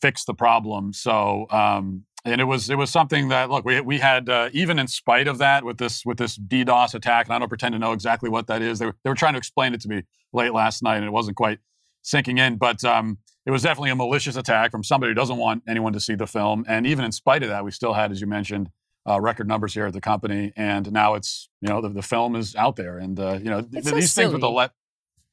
fixed 0.00 0.26
the 0.26 0.34
problem. 0.34 0.92
So 0.92 1.46
um, 1.50 2.04
and 2.24 2.40
it 2.40 2.44
was 2.44 2.68
it 2.68 2.76
was 2.76 2.90
something 2.90 3.28
that 3.28 3.50
look 3.50 3.64
we 3.64 3.80
we 3.80 3.98
had 3.98 4.28
uh, 4.28 4.50
even 4.52 4.78
in 4.78 4.88
spite 4.88 5.26
of 5.26 5.38
that 5.38 5.64
with 5.64 5.78
this 5.78 6.04
with 6.04 6.18
this 6.18 6.38
DDoS 6.38 6.94
attack, 6.94 7.26
and 7.26 7.34
I 7.34 7.38
don't 7.38 7.48
pretend 7.48 7.72
to 7.72 7.78
know 7.78 7.92
exactly 7.92 8.28
what 8.28 8.46
that 8.48 8.62
is. 8.62 8.78
They 8.78 8.86
were 8.86 8.96
they 9.04 9.10
were 9.10 9.16
trying 9.16 9.34
to 9.34 9.38
explain 9.38 9.74
it 9.74 9.80
to 9.82 9.88
me 9.88 10.02
late 10.32 10.52
last 10.52 10.82
night, 10.82 10.96
and 10.96 11.06
it 11.06 11.12
wasn't 11.12 11.36
quite 11.36 11.58
sinking 12.02 12.38
in, 12.38 12.56
but. 12.56 12.84
Um, 12.84 13.18
it 13.44 13.50
was 13.50 13.62
definitely 13.62 13.90
a 13.90 13.96
malicious 13.96 14.36
attack 14.36 14.70
from 14.70 14.84
somebody 14.84 15.10
who 15.10 15.14
doesn't 15.14 15.36
want 15.36 15.64
anyone 15.66 15.92
to 15.94 15.98
see 15.98 16.14
the 16.14 16.28
film. 16.28 16.64
And 16.68 16.86
even 16.86 17.04
in 17.04 17.10
spite 17.10 17.42
of 17.42 17.48
that, 17.48 17.64
we 17.64 17.72
still 17.72 17.92
had, 17.92 18.12
as 18.12 18.20
you 18.20 18.28
mentioned, 18.28 18.70
uh, 19.08 19.20
record 19.20 19.48
numbers 19.48 19.74
here 19.74 19.86
at 19.86 19.92
the 19.92 20.00
company, 20.00 20.52
and 20.56 20.90
now 20.92 21.14
it's 21.14 21.48
you 21.60 21.68
know 21.68 21.80
the, 21.80 21.88
the 21.88 22.02
film 22.02 22.36
is 22.36 22.54
out 22.56 22.76
there, 22.76 22.98
and 22.98 23.18
uh, 23.18 23.38
you 23.42 23.50
know 23.50 23.60
th- 23.62 23.84
so 23.84 23.94
these 23.94 24.12
silly. 24.12 24.26
things 24.26 24.32
with 24.34 24.40
the 24.42 24.50
let. 24.50 24.72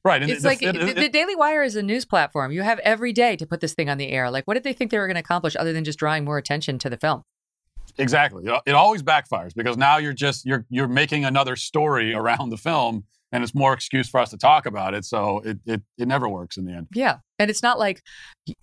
Right, 0.05 0.21
and 0.21 0.31
it's 0.31 0.43
the- 0.43 0.47
like 0.47 0.63
it- 0.63 0.73
the, 0.73 0.87
it- 0.89 0.95
the 0.95 1.09
Daily 1.09 1.35
Wire 1.35 1.61
is 1.63 1.75
a 1.75 1.83
news 1.83 2.05
platform. 2.05 2.51
You 2.51 2.61
have 2.63 2.79
every 2.79 3.11
day 3.13 3.35
to 3.35 3.45
put 3.45 3.59
this 3.59 3.73
thing 3.73 3.89
on 3.89 3.97
the 3.97 4.09
air. 4.09 4.31
Like, 4.31 4.45
what 4.47 4.53
did 4.53 4.63
they 4.63 4.73
think 4.73 4.91
they 4.91 4.97
were 4.97 5.07
going 5.07 5.15
to 5.15 5.21
accomplish 5.21 5.55
other 5.57 5.73
than 5.73 5.83
just 5.83 5.99
drawing 5.99 6.23
more 6.23 6.37
attention 6.37 6.79
to 6.79 6.89
the 6.89 6.97
film? 6.97 7.23
Exactly. 7.97 8.45
It, 8.65 8.71
always 8.73 9.03
backfires 9.03 9.53
because 9.53 9.75
now 9.75 9.97
you're 9.97 10.13
just 10.13 10.45
you're 10.45 10.65
you're 10.69 10.87
making 10.87 11.25
another 11.25 11.55
story 11.55 12.13
around 12.13 12.49
the 12.49 12.57
film 12.57 13.03
and 13.31 13.43
it's 13.43 13.53
more 13.53 13.73
excuse 13.73 14.07
for 14.09 14.19
us 14.19 14.29
to 14.29 14.37
talk 14.37 14.65
about 14.65 14.93
it. 14.93 15.03
So 15.05 15.39
it 15.39 15.57
it, 15.65 15.81
it 15.97 16.07
never 16.07 16.29
works 16.29 16.55
in 16.57 16.65
the 16.65 16.71
end. 16.73 16.87
Yeah. 16.93 17.17
And 17.37 17.49
it's 17.49 17.63
not 17.63 17.77
like 17.77 18.01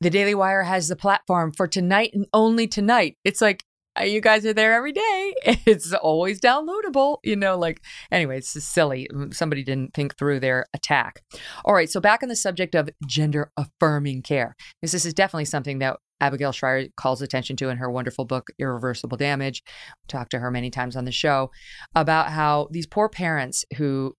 the 0.00 0.10
Daily 0.10 0.34
Wire 0.34 0.62
has 0.62 0.88
the 0.88 0.96
platform 0.96 1.52
for 1.52 1.66
tonight 1.66 2.10
and 2.14 2.26
only 2.32 2.66
tonight. 2.66 3.18
It's 3.24 3.42
like 3.42 3.64
you 4.04 4.20
guys 4.20 4.44
are 4.46 4.54
there 4.54 4.74
every 4.74 4.92
day. 4.92 5.34
It's 5.66 5.92
always 5.92 6.40
downloadable, 6.40 7.18
you 7.24 7.34
know, 7.34 7.58
like 7.58 7.80
anyway, 8.10 8.38
it's 8.38 8.50
silly. 8.62 9.08
Somebody 9.32 9.64
didn't 9.64 9.94
think 9.94 10.16
through 10.16 10.40
their 10.40 10.66
attack. 10.74 11.22
All 11.64 11.74
right, 11.74 11.90
so 11.90 12.00
back 12.00 12.22
on 12.22 12.28
the 12.28 12.36
subject 12.36 12.74
of 12.74 12.88
gender 13.06 13.50
affirming 13.56 14.22
care. 14.22 14.54
Because 14.80 14.92
this 14.92 15.04
is 15.04 15.14
definitely 15.14 15.46
something 15.46 15.80
that 15.80 15.96
Abigail 16.20 16.52
Shrier 16.52 16.88
calls 16.96 17.20
attention 17.20 17.56
to 17.56 17.68
in 17.68 17.78
her 17.78 17.90
wonderful 17.90 18.24
book, 18.24 18.48
Irreversible 18.58 19.16
Damage. 19.16 19.62
Talked 20.08 20.30
to 20.32 20.38
her 20.38 20.50
many 20.50 20.70
times 20.70 20.96
on 20.96 21.04
the 21.04 21.12
show 21.12 21.50
about 21.94 22.30
how 22.30 22.68
these 22.70 22.86
poor 22.86 23.08
parents 23.08 23.64
who 23.76 24.14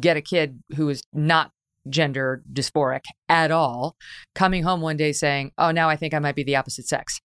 get 0.00 0.16
a 0.16 0.22
kid 0.22 0.62
who 0.76 0.88
is 0.88 1.02
not 1.12 1.52
gender 1.88 2.42
dysphoric 2.52 3.04
at 3.28 3.50
all 3.50 3.96
coming 4.34 4.62
home 4.62 4.80
one 4.80 4.96
day 4.96 5.12
saying, 5.12 5.52
Oh, 5.58 5.70
now 5.70 5.88
I 5.88 5.96
think 5.96 6.14
I 6.14 6.18
might 6.18 6.34
be 6.34 6.44
the 6.44 6.56
opposite 6.56 6.86
sex. 6.86 7.20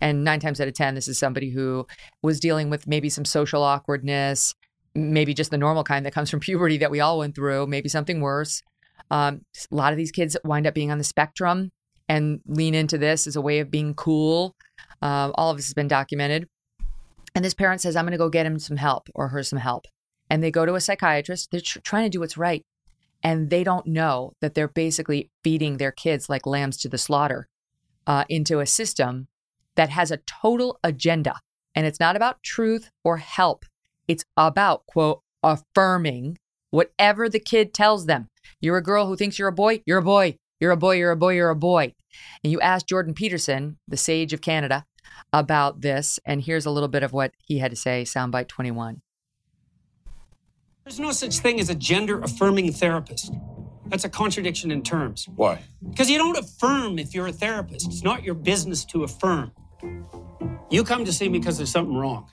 And 0.00 0.24
nine 0.24 0.40
times 0.40 0.60
out 0.60 0.68
of 0.68 0.74
10, 0.74 0.94
this 0.94 1.08
is 1.08 1.18
somebody 1.18 1.50
who 1.50 1.86
was 2.22 2.40
dealing 2.40 2.70
with 2.70 2.86
maybe 2.86 3.08
some 3.08 3.24
social 3.24 3.62
awkwardness, 3.62 4.54
maybe 4.94 5.34
just 5.34 5.50
the 5.50 5.58
normal 5.58 5.84
kind 5.84 6.06
that 6.06 6.14
comes 6.14 6.30
from 6.30 6.40
puberty 6.48 6.78
that 6.78 6.90
we 6.90 7.00
all 7.00 7.18
went 7.18 7.34
through, 7.34 7.66
maybe 7.66 7.88
something 7.88 8.20
worse. 8.20 8.62
Um, 9.10 9.42
a 9.70 9.74
lot 9.74 9.92
of 9.92 9.96
these 9.96 10.12
kids 10.12 10.36
wind 10.44 10.66
up 10.66 10.74
being 10.74 10.90
on 10.90 10.98
the 10.98 11.04
spectrum 11.04 11.70
and 12.08 12.40
lean 12.46 12.74
into 12.74 12.98
this 12.98 13.26
as 13.26 13.36
a 13.36 13.40
way 13.40 13.60
of 13.60 13.70
being 13.70 13.94
cool. 13.94 14.54
Uh, 15.02 15.30
all 15.34 15.50
of 15.50 15.56
this 15.56 15.66
has 15.66 15.74
been 15.74 15.88
documented. 15.88 16.48
And 17.34 17.44
this 17.44 17.54
parent 17.54 17.80
says, 17.80 17.96
I'm 17.96 18.04
going 18.04 18.12
to 18.12 18.18
go 18.18 18.28
get 18.28 18.46
him 18.46 18.58
some 18.58 18.76
help 18.76 19.08
or 19.14 19.28
her 19.28 19.42
some 19.42 19.58
help. 19.58 19.84
And 20.30 20.42
they 20.42 20.50
go 20.50 20.66
to 20.66 20.74
a 20.74 20.80
psychiatrist. 20.80 21.50
They're 21.50 21.60
tr- 21.60 21.80
trying 21.80 22.04
to 22.04 22.10
do 22.10 22.20
what's 22.20 22.36
right. 22.36 22.64
And 23.22 23.50
they 23.50 23.64
don't 23.64 23.86
know 23.86 24.32
that 24.40 24.54
they're 24.54 24.68
basically 24.68 25.30
feeding 25.42 25.76
their 25.76 25.92
kids 25.92 26.28
like 26.28 26.46
lambs 26.46 26.76
to 26.78 26.88
the 26.88 26.98
slaughter 26.98 27.48
uh, 28.06 28.24
into 28.28 28.60
a 28.60 28.66
system 28.66 29.28
that 29.78 29.90
has 29.90 30.10
a 30.10 30.18
total 30.18 30.78
agenda. 30.82 31.40
And 31.72 31.86
it's 31.86 32.00
not 32.00 32.16
about 32.16 32.42
truth 32.42 32.90
or 33.04 33.18
help. 33.18 33.64
It's 34.08 34.24
about, 34.36 34.84
quote, 34.86 35.22
affirming 35.42 36.36
whatever 36.70 37.28
the 37.28 37.38
kid 37.38 37.72
tells 37.72 38.06
them. 38.06 38.28
You're 38.60 38.78
a 38.78 38.82
girl 38.82 39.06
who 39.06 39.14
thinks 39.14 39.38
you're 39.38 39.48
a 39.48 39.52
boy, 39.52 39.82
you're 39.86 39.98
a 39.98 40.02
boy. 40.02 40.36
You're 40.60 40.72
a 40.72 40.76
boy, 40.76 40.96
you're 40.96 41.12
a 41.12 41.16
boy, 41.16 41.34
you're 41.34 41.50
a 41.50 41.54
boy. 41.54 41.94
And 42.42 42.52
you 42.52 42.60
asked 42.60 42.88
Jordan 42.88 43.14
Peterson, 43.14 43.78
the 43.86 43.96
sage 43.96 44.32
of 44.32 44.40
Canada, 44.40 44.84
about 45.32 45.82
this. 45.82 46.18
And 46.26 46.42
here's 46.42 46.66
a 46.66 46.70
little 46.72 46.88
bit 46.88 47.04
of 47.04 47.12
what 47.12 47.30
he 47.38 47.58
had 47.58 47.70
to 47.70 47.76
say, 47.76 48.02
soundbite 48.02 48.48
21. 48.48 49.00
There's 50.82 50.98
no 50.98 51.12
such 51.12 51.38
thing 51.38 51.60
as 51.60 51.70
a 51.70 51.76
gender 51.76 52.20
affirming 52.20 52.72
therapist. 52.72 53.32
That's 53.86 54.04
a 54.04 54.08
contradiction 54.08 54.70
in 54.70 54.82
terms. 54.82 55.28
Why? 55.36 55.60
Because 55.88 56.10
you 56.10 56.18
don't 56.18 56.36
affirm 56.36 56.98
if 56.98 57.14
you're 57.14 57.28
a 57.28 57.32
therapist. 57.32 57.86
It's 57.86 58.02
not 58.02 58.24
your 58.24 58.34
business 58.34 58.84
to 58.86 59.04
affirm. 59.04 59.52
You 60.70 60.84
come 60.84 61.04
to 61.04 61.12
see 61.12 61.28
me 61.28 61.38
because 61.38 61.56
there's 61.56 61.70
something 61.70 61.96
wrong. 61.96 62.30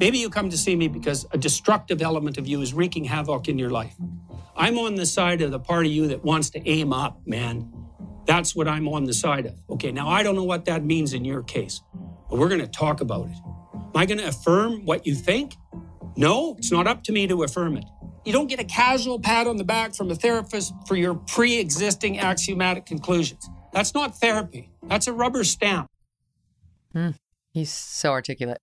Maybe 0.00 0.18
you 0.18 0.30
come 0.30 0.50
to 0.50 0.58
see 0.58 0.74
me 0.74 0.88
because 0.88 1.26
a 1.30 1.38
destructive 1.38 2.02
element 2.02 2.38
of 2.38 2.46
you 2.48 2.60
is 2.62 2.72
wreaking 2.72 3.04
havoc 3.04 3.48
in 3.48 3.58
your 3.58 3.70
life. 3.70 3.94
I'm 4.56 4.78
on 4.78 4.94
the 4.94 5.06
side 5.06 5.42
of 5.42 5.50
the 5.50 5.60
part 5.60 5.86
of 5.86 5.92
you 5.92 6.08
that 6.08 6.24
wants 6.24 6.50
to 6.50 6.68
aim 6.68 6.92
up, 6.92 7.20
man. 7.26 7.72
That's 8.26 8.56
what 8.56 8.66
I'm 8.66 8.88
on 8.88 9.04
the 9.04 9.14
side 9.14 9.46
of. 9.46 9.54
Okay, 9.70 9.92
now 9.92 10.08
I 10.08 10.22
don't 10.22 10.34
know 10.34 10.44
what 10.44 10.64
that 10.64 10.84
means 10.84 11.12
in 11.12 11.24
your 11.24 11.42
case, 11.42 11.80
but 12.28 12.38
we're 12.38 12.48
going 12.48 12.60
to 12.60 12.66
talk 12.66 13.00
about 13.00 13.28
it. 13.28 13.36
Am 13.74 13.90
I 13.94 14.06
going 14.06 14.18
to 14.18 14.28
affirm 14.28 14.84
what 14.84 15.06
you 15.06 15.14
think? 15.14 15.56
No, 16.16 16.56
it's 16.58 16.72
not 16.72 16.86
up 16.86 17.04
to 17.04 17.12
me 17.12 17.26
to 17.26 17.42
affirm 17.42 17.76
it. 17.76 17.84
You 18.24 18.32
don't 18.32 18.46
get 18.48 18.60
a 18.60 18.64
casual 18.64 19.18
pat 19.18 19.46
on 19.46 19.56
the 19.56 19.64
back 19.64 19.94
from 19.94 20.10
a 20.10 20.14
therapist 20.14 20.74
for 20.86 20.96
your 20.96 21.14
pre 21.14 21.58
existing 21.58 22.18
axiomatic 22.18 22.86
conclusions. 22.86 23.48
That's 23.72 23.94
not 23.94 24.18
therapy, 24.18 24.70
that's 24.86 25.06
a 25.06 25.12
rubber 25.12 25.44
stamp. 25.44 25.88
Hmm. 26.92 27.10
He's 27.52 27.70
so 27.70 28.10
articulate. 28.10 28.60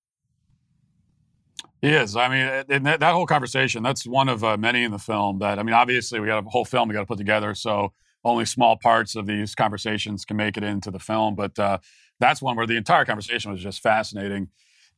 He 1.81 1.89
is. 1.89 2.15
I 2.15 2.27
mean, 2.29 2.83
that, 2.83 2.99
that 2.99 3.13
whole 3.13 3.27
conversation, 3.27 3.83
that's 3.83 4.07
one 4.07 4.29
of 4.29 4.43
uh, 4.43 4.57
many 4.57 4.83
in 4.83 4.91
the 4.91 4.97
film 4.97 5.39
that, 5.39 5.59
I 5.59 5.63
mean, 5.63 5.75
obviously 5.75 6.19
we 6.19 6.27
got 6.27 6.43
a 6.43 6.49
whole 6.49 6.65
film 6.65 6.89
we 6.89 6.93
got 6.93 7.01
to 7.01 7.05
put 7.05 7.19
together. 7.19 7.53
So 7.53 7.93
only 8.23 8.45
small 8.45 8.77
parts 8.77 9.15
of 9.15 9.27
these 9.27 9.53
conversations 9.53 10.25
can 10.25 10.37
make 10.37 10.57
it 10.57 10.63
into 10.63 10.89
the 10.89 10.99
film. 10.99 11.35
But 11.35 11.57
uh, 11.59 11.77
that's 12.19 12.41
one 12.41 12.55
where 12.55 12.65
the 12.65 12.77
entire 12.77 13.05
conversation 13.05 13.51
was 13.51 13.61
just 13.61 13.81
fascinating. 13.81 14.49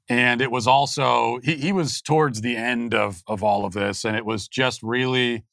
And 0.08 0.42
it 0.42 0.52
was 0.52 0.68
also, 0.68 1.40
he, 1.44 1.56
he 1.56 1.72
was 1.72 2.02
towards 2.02 2.42
the 2.42 2.56
end 2.56 2.94
of, 2.94 3.24
of 3.28 3.44
all 3.44 3.66
of 3.66 3.74
this. 3.74 4.06
And 4.06 4.16
it 4.16 4.26
was 4.26 4.48
just 4.48 4.82
really 4.82 5.44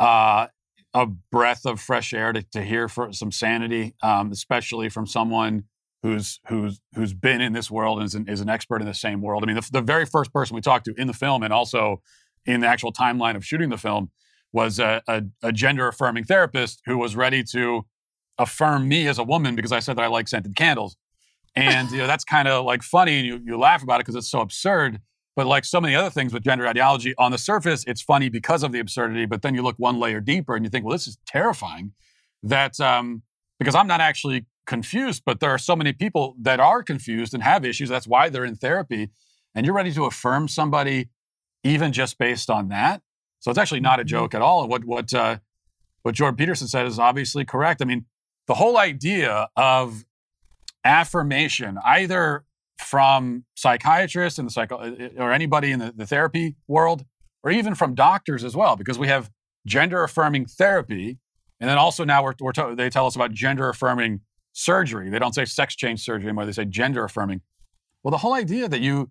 uh, 0.00 0.48
a 0.92 1.06
breath 1.06 1.66
of 1.66 1.80
fresh 1.80 2.12
air 2.12 2.32
to, 2.32 2.42
to 2.42 2.62
hear 2.62 2.88
for 2.88 3.12
some 3.12 3.30
sanity, 3.30 3.94
um, 4.02 4.32
especially 4.32 4.88
from 4.88 5.06
someone 5.06 5.64
who's 6.02 6.40
who's 6.48 6.80
who's 6.94 7.12
been 7.12 7.40
in 7.40 7.52
this 7.52 7.70
world 7.70 7.98
and 7.98 8.06
is 8.06 8.14
an, 8.14 8.28
is 8.28 8.40
an 8.40 8.48
expert 8.48 8.80
in 8.80 8.86
the 8.86 8.94
same 8.94 9.20
world. 9.20 9.42
I 9.42 9.46
mean, 9.46 9.56
the, 9.56 9.68
the, 9.72 9.80
very 9.80 10.06
first 10.06 10.32
person 10.32 10.54
we 10.54 10.60
talked 10.60 10.84
to 10.86 10.94
in 10.96 11.06
the 11.06 11.12
film 11.12 11.42
and 11.42 11.52
also 11.52 12.02
in 12.46 12.60
the 12.60 12.66
actual 12.66 12.92
timeline 12.92 13.36
of 13.36 13.44
shooting 13.44 13.68
the 13.68 13.76
film 13.76 14.10
was 14.52 14.78
a, 14.78 15.02
a, 15.08 15.22
a 15.42 15.52
gender 15.52 15.88
affirming 15.88 16.24
therapist 16.24 16.80
who 16.86 16.96
was 16.96 17.14
ready 17.16 17.42
to 17.42 17.84
affirm 18.38 18.88
me 18.88 19.08
as 19.08 19.18
a 19.18 19.24
woman 19.24 19.54
because 19.54 19.72
I 19.72 19.80
said 19.80 19.96
that 19.96 20.02
I 20.02 20.06
like 20.06 20.28
scented 20.28 20.56
candles. 20.56 20.96
And 21.54 21.90
you 21.90 21.98
know, 21.98 22.06
that's 22.06 22.24
kind 22.24 22.46
of 22.46 22.64
like 22.64 22.82
funny 22.82 23.18
and 23.18 23.26
you, 23.26 23.40
you 23.44 23.58
laugh 23.58 23.82
about 23.82 23.96
it 23.96 24.06
because 24.06 24.14
it's 24.14 24.30
so 24.30 24.40
absurd. 24.40 25.00
But 25.34 25.46
like 25.46 25.64
so 25.64 25.80
many 25.80 25.94
other 25.94 26.10
things 26.10 26.32
with 26.32 26.42
gender 26.42 26.66
ideology, 26.66 27.14
on 27.16 27.30
the 27.30 27.38
surface, 27.38 27.84
it's 27.86 28.02
funny 28.02 28.28
because 28.28 28.64
of 28.64 28.72
the 28.72 28.80
absurdity. 28.80 29.24
But 29.24 29.42
then 29.42 29.54
you 29.54 29.62
look 29.62 29.76
one 29.78 30.00
layer 30.00 30.20
deeper 30.20 30.56
and 30.56 30.64
you 30.64 30.68
think, 30.68 30.84
well, 30.84 30.92
this 30.92 31.06
is 31.06 31.16
terrifying. 31.26 31.92
That 32.42 32.80
um, 32.80 33.22
because 33.58 33.76
I'm 33.76 33.86
not 33.86 34.00
actually 34.00 34.46
confused, 34.68 35.22
but 35.24 35.40
there 35.40 35.50
are 35.50 35.58
so 35.58 35.74
many 35.74 35.92
people 35.92 36.36
that 36.40 36.60
are 36.60 36.82
confused 36.82 37.34
and 37.34 37.42
have 37.42 37.64
issues. 37.64 37.88
That's 37.88 38.06
why 38.06 38.28
they're 38.28 38.44
in 38.44 38.54
therapy. 38.54 39.08
And 39.54 39.66
you're 39.66 39.74
ready 39.74 39.92
to 39.92 40.04
affirm 40.04 40.46
somebody 40.46 41.08
even 41.64 41.92
just 41.92 42.18
based 42.18 42.50
on 42.50 42.68
that. 42.68 43.02
So 43.40 43.50
it's 43.50 43.58
actually 43.58 43.80
not 43.80 43.98
a 43.98 44.02
mm-hmm. 44.02 44.08
joke 44.08 44.34
at 44.34 44.42
all. 44.42 44.60
And 44.62 44.70
what 44.70 44.84
what 44.84 45.12
uh, 45.12 45.38
what 46.02 46.14
Jordan 46.14 46.36
Peterson 46.36 46.68
said 46.68 46.86
is 46.86 46.98
obviously 46.98 47.44
correct. 47.44 47.82
I 47.82 47.86
mean, 47.86 48.04
the 48.46 48.54
whole 48.54 48.76
idea 48.76 49.48
of 49.56 50.04
affirmation, 50.84 51.78
either 51.84 52.44
from 52.78 53.44
psychiatrists 53.56 54.38
and 54.38 54.46
the 54.46 54.52
psycho 54.52 54.76
uh, 54.76 55.08
or 55.16 55.32
anybody 55.32 55.72
in 55.72 55.80
the, 55.80 55.92
the 55.96 56.06
therapy 56.06 56.56
world, 56.68 57.04
or 57.42 57.50
even 57.50 57.74
from 57.74 57.94
doctors 57.94 58.44
as 58.44 58.54
well, 58.54 58.76
because 58.76 58.98
we 58.98 59.08
have 59.08 59.30
gender 59.66 60.04
affirming 60.04 60.44
therapy, 60.46 61.18
and 61.58 61.68
then 61.70 61.78
also 61.78 62.04
now 62.04 62.22
we're, 62.22 62.34
we're 62.38 62.74
they 62.74 62.90
tell 62.90 63.06
us 63.06 63.16
about 63.16 63.32
gender 63.32 63.68
affirming 63.68 64.20
surgery. 64.58 65.08
They 65.08 65.18
don't 65.18 65.34
say 65.34 65.44
sex 65.44 65.76
change 65.76 66.00
surgery 66.00 66.28
anymore. 66.28 66.44
They 66.44 66.52
say 66.52 66.64
gender 66.64 67.04
affirming. 67.04 67.42
Well, 68.02 68.10
the 68.10 68.18
whole 68.18 68.34
idea 68.34 68.68
that 68.68 68.80
you 68.80 69.10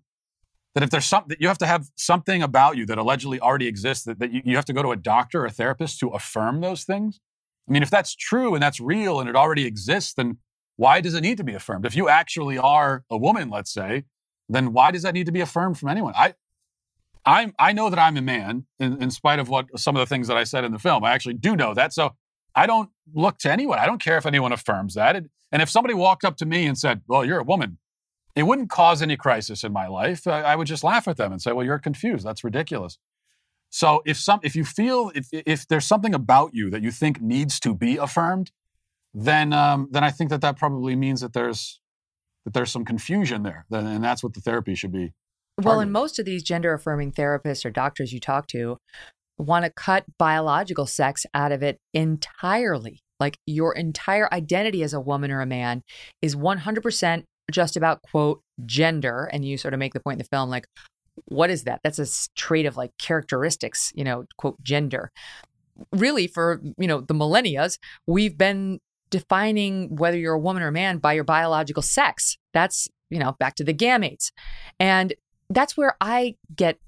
that 0.74 0.82
if 0.82 0.90
there's 0.90 1.06
something 1.06 1.36
you 1.40 1.48
have 1.48 1.58
to 1.58 1.66
have 1.66 1.88
something 1.96 2.42
about 2.42 2.76
you 2.76 2.84
that 2.86 2.98
allegedly 2.98 3.40
already 3.40 3.66
exists 3.66 4.04
that, 4.04 4.18
that 4.18 4.30
you, 4.30 4.42
you 4.44 4.56
have 4.56 4.66
to 4.66 4.72
go 4.72 4.82
to 4.82 4.92
a 4.92 4.96
doctor 4.96 5.42
or 5.42 5.46
a 5.46 5.50
therapist 5.50 5.98
to 6.00 6.10
affirm 6.10 6.60
those 6.60 6.84
things. 6.84 7.20
I 7.68 7.72
mean, 7.72 7.82
if 7.82 7.90
that's 7.90 8.14
true 8.14 8.54
and 8.54 8.62
that's 8.62 8.78
real 8.78 9.20
and 9.20 9.28
it 9.28 9.36
already 9.36 9.66
exists, 9.66 10.14
then 10.14 10.38
why 10.76 11.00
does 11.00 11.14
it 11.14 11.22
need 11.22 11.38
to 11.38 11.44
be 11.44 11.54
affirmed? 11.54 11.86
If 11.86 11.96
you 11.96 12.08
actually 12.08 12.58
are 12.58 13.04
a 13.10 13.16
woman, 13.16 13.50
let's 13.50 13.72
say, 13.72 14.04
then 14.48 14.72
why 14.72 14.90
does 14.90 15.02
that 15.02 15.14
need 15.14 15.26
to 15.26 15.32
be 15.32 15.40
affirmed 15.40 15.78
from 15.78 15.88
anyone? 15.88 16.12
I 16.16 16.34
i 17.24 17.52
I 17.58 17.72
know 17.72 17.90
that 17.90 17.98
I'm 17.98 18.16
a 18.16 18.22
man, 18.22 18.66
in, 18.78 19.02
in 19.02 19.10
spite 19.10 19.38
of 19.38 19.48
what 19.48 19.66
some 19.78 19.96
of 19.96 20.00
the 20.00 20.06
things 20.06 20.28
that 20.28 20.36
I 20.36 20.44
said 20.44 20.64
in 20.64 20.72
the 20.72 20.78
film. 20.78 21.04
I 21.04 21.12
actually 21.12 21.34
do 21.34 21.56
know 21.56 21.74
that. 21.74 21.92
So 21.92 22.10
I 22.58 22.66
don't 22.66 22.90
look 23.14 23.38
to 23.38 23.52
anyone. 23.52 23.78
I 23.78 23.86
don't 23.86 24.02
care 24.02 24.18
if 24.18 24.26
anyone 24.26 24.52
affirms 24.52 24.94
that. 24.94 25.14
And 25.14 25.62
if 25.62 25.70
somebody 25.70 25.94
walked 25.94 26.24
up 26.24 26.36
to 26.38 26.46
me 26.46 26.66
and 26.66 26.76
said, 26.76 27.02
Well, 27.06 27.24
you're 27.24 27.38
a 27.38 27.44
woman, 27.44 27.78
it 28.34 28.42
wouldn't 28.42 28.68
cause 28.68 29.00
any 29.00 29.16
crisis 29.16 29.62
in 29.62 29.72
my 29.72 29.86
life. 29.86 30.26
I, 30.26 30.56
would 30.56 30.66
just 30.66 30.82
laugh 30.82 31.06
at 31.06 31.16
them 31.16 31.30
and 31.30 31.40
say, 31.40 31.52
Well, 31.52 31.64
you're 31.64 31.78
confused. 31.78 32.26
That's 32.26 32.42
ridiculous. 32.42 32.98
So 33.70 34.02
if 34.04 34.16
some 34.16 34.40
if 34.42 34.56
you 34.56 34.64
feel 34.64 35.12
if 35.14 35.28
if 35.30 35.68
there's 35.68 35.84
something 35.84 36.14
about 36.14 36.50
you 36.52 36.68
that 36.70 36.82
you 36.82 36.90
think 36.90 37.20
needs 37.20 37.60
to 37.60 37.74
be 37.74 37.96
affirmed, 37.96 38.50
then 39.14 39.52
um, 39.52 39.88
then 39.92 40.02
I 40.02 40.10
think 40.10 40.30
that 40.30 40.40
that 40.40 40.58
probably 40.58 40.96
means 40.96 41.20
that 41.20 41.34
there's 41.34 41.80
that 42.44 42.54
there's 42.54 42.72
some 42.72 42.84
confusion 42.84 43.44
there, 43.44 43.66
and 43.70 44.02
that's 44.02 44.24
what 44.24 44.34
the 44.34 44.40
therapy 44.40 44.74
should 44.74 44.92
be. 44.92 45.12
Well, 45.62 45.80
and 45.80 45.92
most 45.92 46.18
of 46.18 46.24
these 46.24 46.42
gender 46.42 46.72
affirming 46.72 47.12
therapists 47.12 47.64
or 47.64 47.70
doctors 47.70 48.12
you 48.12 48.20
talk 48.20 48.46
to 48.48 48.78
want 49.38 49.64
to 49.64 49.70
cut 49.70 50.04
biological 50.18 50.86
sex 50.86 51.24
out 51.34 51.52
of 51.52 51.62
it 51.62 51.80
entirely. 51.94 53.00
Like 53.20 53.38
your 53.46 53.74
entire 53.74 54.32
identity 54.32 54.82
as 54.82 54.92
a 54.92 55.00
woman 55.00 55.30
or 55.30 55.40
a 55.40 55.46
man 55.46 55.82
is 56.22 56.36
100% 56.36 57.24
just 57.50 57.76
about, 57.76 58.02
quote, 58.02 58.42
gender. 58.66 59.28
And 59.32 59.44
you 59.44 59.56
sort 59.56 59.74
of 59.74 59.80
make 59.80 59.94
the 59.94 60.00
point 60.00 60.16
in 60.16 60.18
the 60.18 60.28
film, 60.36 60.50
like, 60.50 60.66
what 61.26 61.50
is 61.50 61.64
that? 61.64 61.80
That's 61.82 61.98
a 61.98 62.06
trait 62.36 62.66
of 62.66 62.76
like 62.76 62.92
characteristics, 62.98 63.92
you 63.94 64.04
know, 64.04 64.24
quote, 64.36 64.62
gender. 64.62 65.10
Really, 65.92 66.26
for, 66.26 66.60
you 66.76 66.86
know, 66.86 67.00
the 67.00 67.14
millennias, 67.14 67.78
we've 68.06 68.36
been 68.36 68.80
defining 69.10 69.96
whether 69.96 70.18
you're 70.18 70.34
a 70.34 70.38
woman 70.38 70.62
or 70.62 70.68
a 70.68 70.72
man 70.72 70.98
by 70.98 71.14
your 71.14 71.24
biological 71.24 71.82
sex. 71.82 72.36
that's, 72.52 72.88
you 73.10 73.18
know, 73.18 73.36
back 73.38 73.54
to 73.56 73.64
the 73.64 73.74
gametes. 73.74 74.32
And 74.78 75.14
that's 75.48 75.76
where 75.76 75.96
I 76.00 76.34
get 76.54 76.78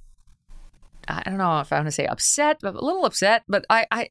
I 1.11 1.30
don't 1.30 1.38
know 1.38 1.61
if 1.61 1.72
I 1.72 1.76
want 1.76 1.86
to 1.86 1.92
say 1.92 2.06
upset, 2.06 2.58
but 2.61 2.74
a 2.74 2.84
little 2.84 3.04
upset, 3.04 3.42
but 3.48 3.64
I, 3.68 3.86
I 3.90 4.08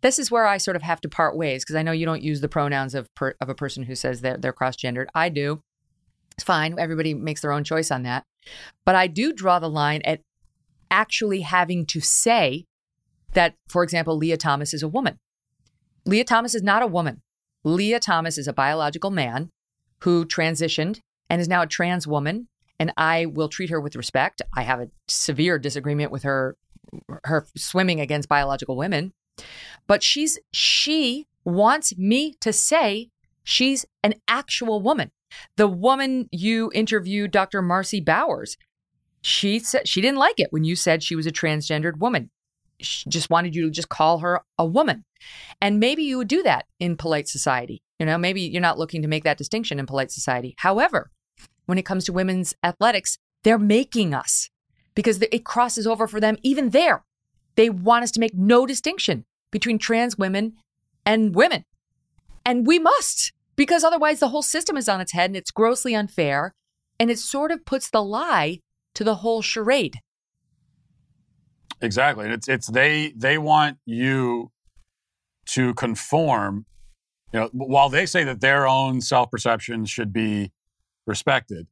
this 0.00 0.18
is 0.18 0.30
where 0.30 0.46
I 0.46 0.58
sort 0.58 0.76
of 0.76 0.82
have 0.82 1.00
to 1.00 1.08
part 1.08 1.36
ways 1.36 1.64
because 1.64 1.76
I 1.76 1.82
know 1.82 1.92
you 1.92 2.04
don't 2.04 2.22
use 2.22 2.40
the 2.40 2.48
pronouns 2.48 2.94
of 2.94 3.12
per, 3.14 3.34
of 3.40 3.48
a 3.48 3.54
person 3.54 3.84
who 3.84 3.94
says 3.94 4.20
they're, 4.20 4.36
they're 4.36 4.52
cross 4.52 4.76
gendered. 4.76 5.08
I 5.14 5.30
do. 5.30 5.62
It's 6.36 6.44
fine. 6.44 6.78
Everybody 6.78 7.14
makes 7.14 7.40
their 7.40 7.52
own 7.52 7.64
choice 7.64 7.90
on 7.90 8.02
that. 8.02 8.24
But 8.84 8.96
I 8.96 9.06
do 9.06 9.32
draw 9.32 9.58
the 9.58 9.70
line 9.70 10.02
at 10.04 10.20
actually 10.90 11.40
having 11.40 11.86
to 11.86 12.00
say 12.00 12.66
that, 13.32 13.54
for 13.68 13.82
example, 13.82 14.16
Lia 14.16 14.36
Thomas 14.36 14.74
is 14.74 14.82
a 14.82 14.88
woman. 14.88 15.18
Lia 16.04 16.24
Thomas 16.24 16.54
is 16.54 16.62
not 16.62 16.82
a 16.82 16.86
woman. 16.86 17.22
Lia 17.64 17.98
Thomas 17.98 18.36
is 18.36 18.46
a 18.46 18.52
biological 18.52 19.10
man 19.10 19.48
who 20.00 20.26
transitioned 20.26 21.00
and 21.30 21.40
is 21.40 21.48
now 21.48 21.62
a 21.62 21.66
trans 21.66 22.06
woman. 22.06 22.48
And 22.84 22.92
I 22.98 23.24
will 23.24 23.48
treat 23.48 23.70
her 23.70 23.80
with 23.80 23.96
respect. 23.96 24.42
I 24.54 24.60
have 24.60 24.78
a 24.78 24.90
severe 25.08 25.58
disagreement 25.58 26.12
with 26.12 26.22
her 26.24 26.58
her 27.24 27.46
swimming 27.56 27.98
against 27.98 28.28
biological 28.28 28.76
women. 28.76 29.14
But 29.86 30.02
she's 30.02 30.38
she 30.52 31.26
wants 31.46 31.96
me 31.96 32.34
to 32.42 32.52
say 32.52 33.08
she's 33.42 33.86
an 34.02 34.16
actual 34.28 34.82
woman. 34.82 35.12
The 35.56 35.66
woman 35.66 36.28
you 36.30 36.70
interviewed, 36.74 37.30
Dr. 37.30 37.62
Marci 37.62 38.04
Bowers, 38.04 38.58
she 39.22 39.60
said 39.60 39.88
she 39.88 40.02
didn't 40.02 40.18
like 40.18 40.38
it 40.38 40.52
when 40.52 40.64
you 40.64 40.76
said 40.76 41.02
she 41.02 41.16
was 41.16 41.26
a 41.26 41.32
transgendered 41.32 41.96
woman. 41.96 42.28
She 42.80 43.08
just 43.08 43.30
wanted 43.30 43.56
you 43.56 43.62
to 43.62 43.70
just 43.70 43.88
call 43.88 44.18
her 44.18 44.42
a 44.58 44.66
woman. 44.66 45.06
And 45.62 45.80
maybe 45.80 46.02
you 46.02 46.18
would 46.18 46.28
do 46.28 46.42
that 46.42 46.66
in 46.78 46.98
polite 46.98 47.28
society. 47.28 47.82
You 47.98 48.04
know, 48.04 48.18
maybe 48.18 48.42
you're 48.42 48.60
not 48.60 48.78
looking 48.78 49.00
to 49.00 49.08
make 49.08 49.24
that 49.24 49.38
distinction 49.38 49.78
in 49.78 49.86
polite 49.86 50.10
society. 50.10 50.54
However, 50.58 51.10
when 51.66 51.78
it 51.78 51.84
comes 51.84 52.04
to 52.04 52.12
women's 52.12 52.54
athletics, 52.62 53.18
they're 53.42 53.58
making 53.58 54.14
us 54.14 54.50
because 54.94 55.20
it 55.20 55.44
crosses 55.44 55.86
over 55.86 56.06
for 56.06 56.20
them 56.20 56.36
even 56.42 56.70
there. 56.70 57.04
They 57.56 57.70
want 57.70 58.04
us 58.04 58.10
to 58.12 58.20
make 58.20 58.34
no 58.34 58.66
distinction 58.66 59.24
between 59.50 59.78
trans 59.78 60.18
women 60.18 60.54
and 61.06 61.34
women. 61.34 61.64
And 62.44 62.66
we 62.66 62.78
must, 62.78 63.32
because 63.56 63.84
otherwise 63.84 64.20
the 64.20 64.28
whole 64.28 64.42
system 64.42 64.76
is 64.76 64.88
on 64.88 65.00
its 65.00 65.12
head 65.12 65.30
and 65.30 65.36
it's 65.36 65.50
grossly 65.50 65.94
unfair. 65.94 66.52
And 66.98 67.10
it 67.10 67.18
sort 67.18 67.50
of 67.50 67.64
puts 67.64 67.90
the 67.90 68.02
lie 68.02 68.60
to 68.94 69.04
the 69.04 69.16
whole 69.16 69.42
charade. 69.42 69.98
Exactly. 71.80 72.28
It's 72.28 72.48
it's 72.48 72.68
they 72.68 73.12
they 73.16 73.36
want 73.36 73.78
you 73.84 74.52
to 75.46 75.74
conform, 75.74 76.66
you 77.32 77.40
know, 77.40 77.50
while 77.52 77.88
they 77.88 78.06
say 78.06 78.24
that 78.24 78.40
their 78.40 78.66
own 78.66 79.00
self-perception 79.00 79.86
should 79.86 80.12
be 80.12 80.52
respected, 81.06 81.66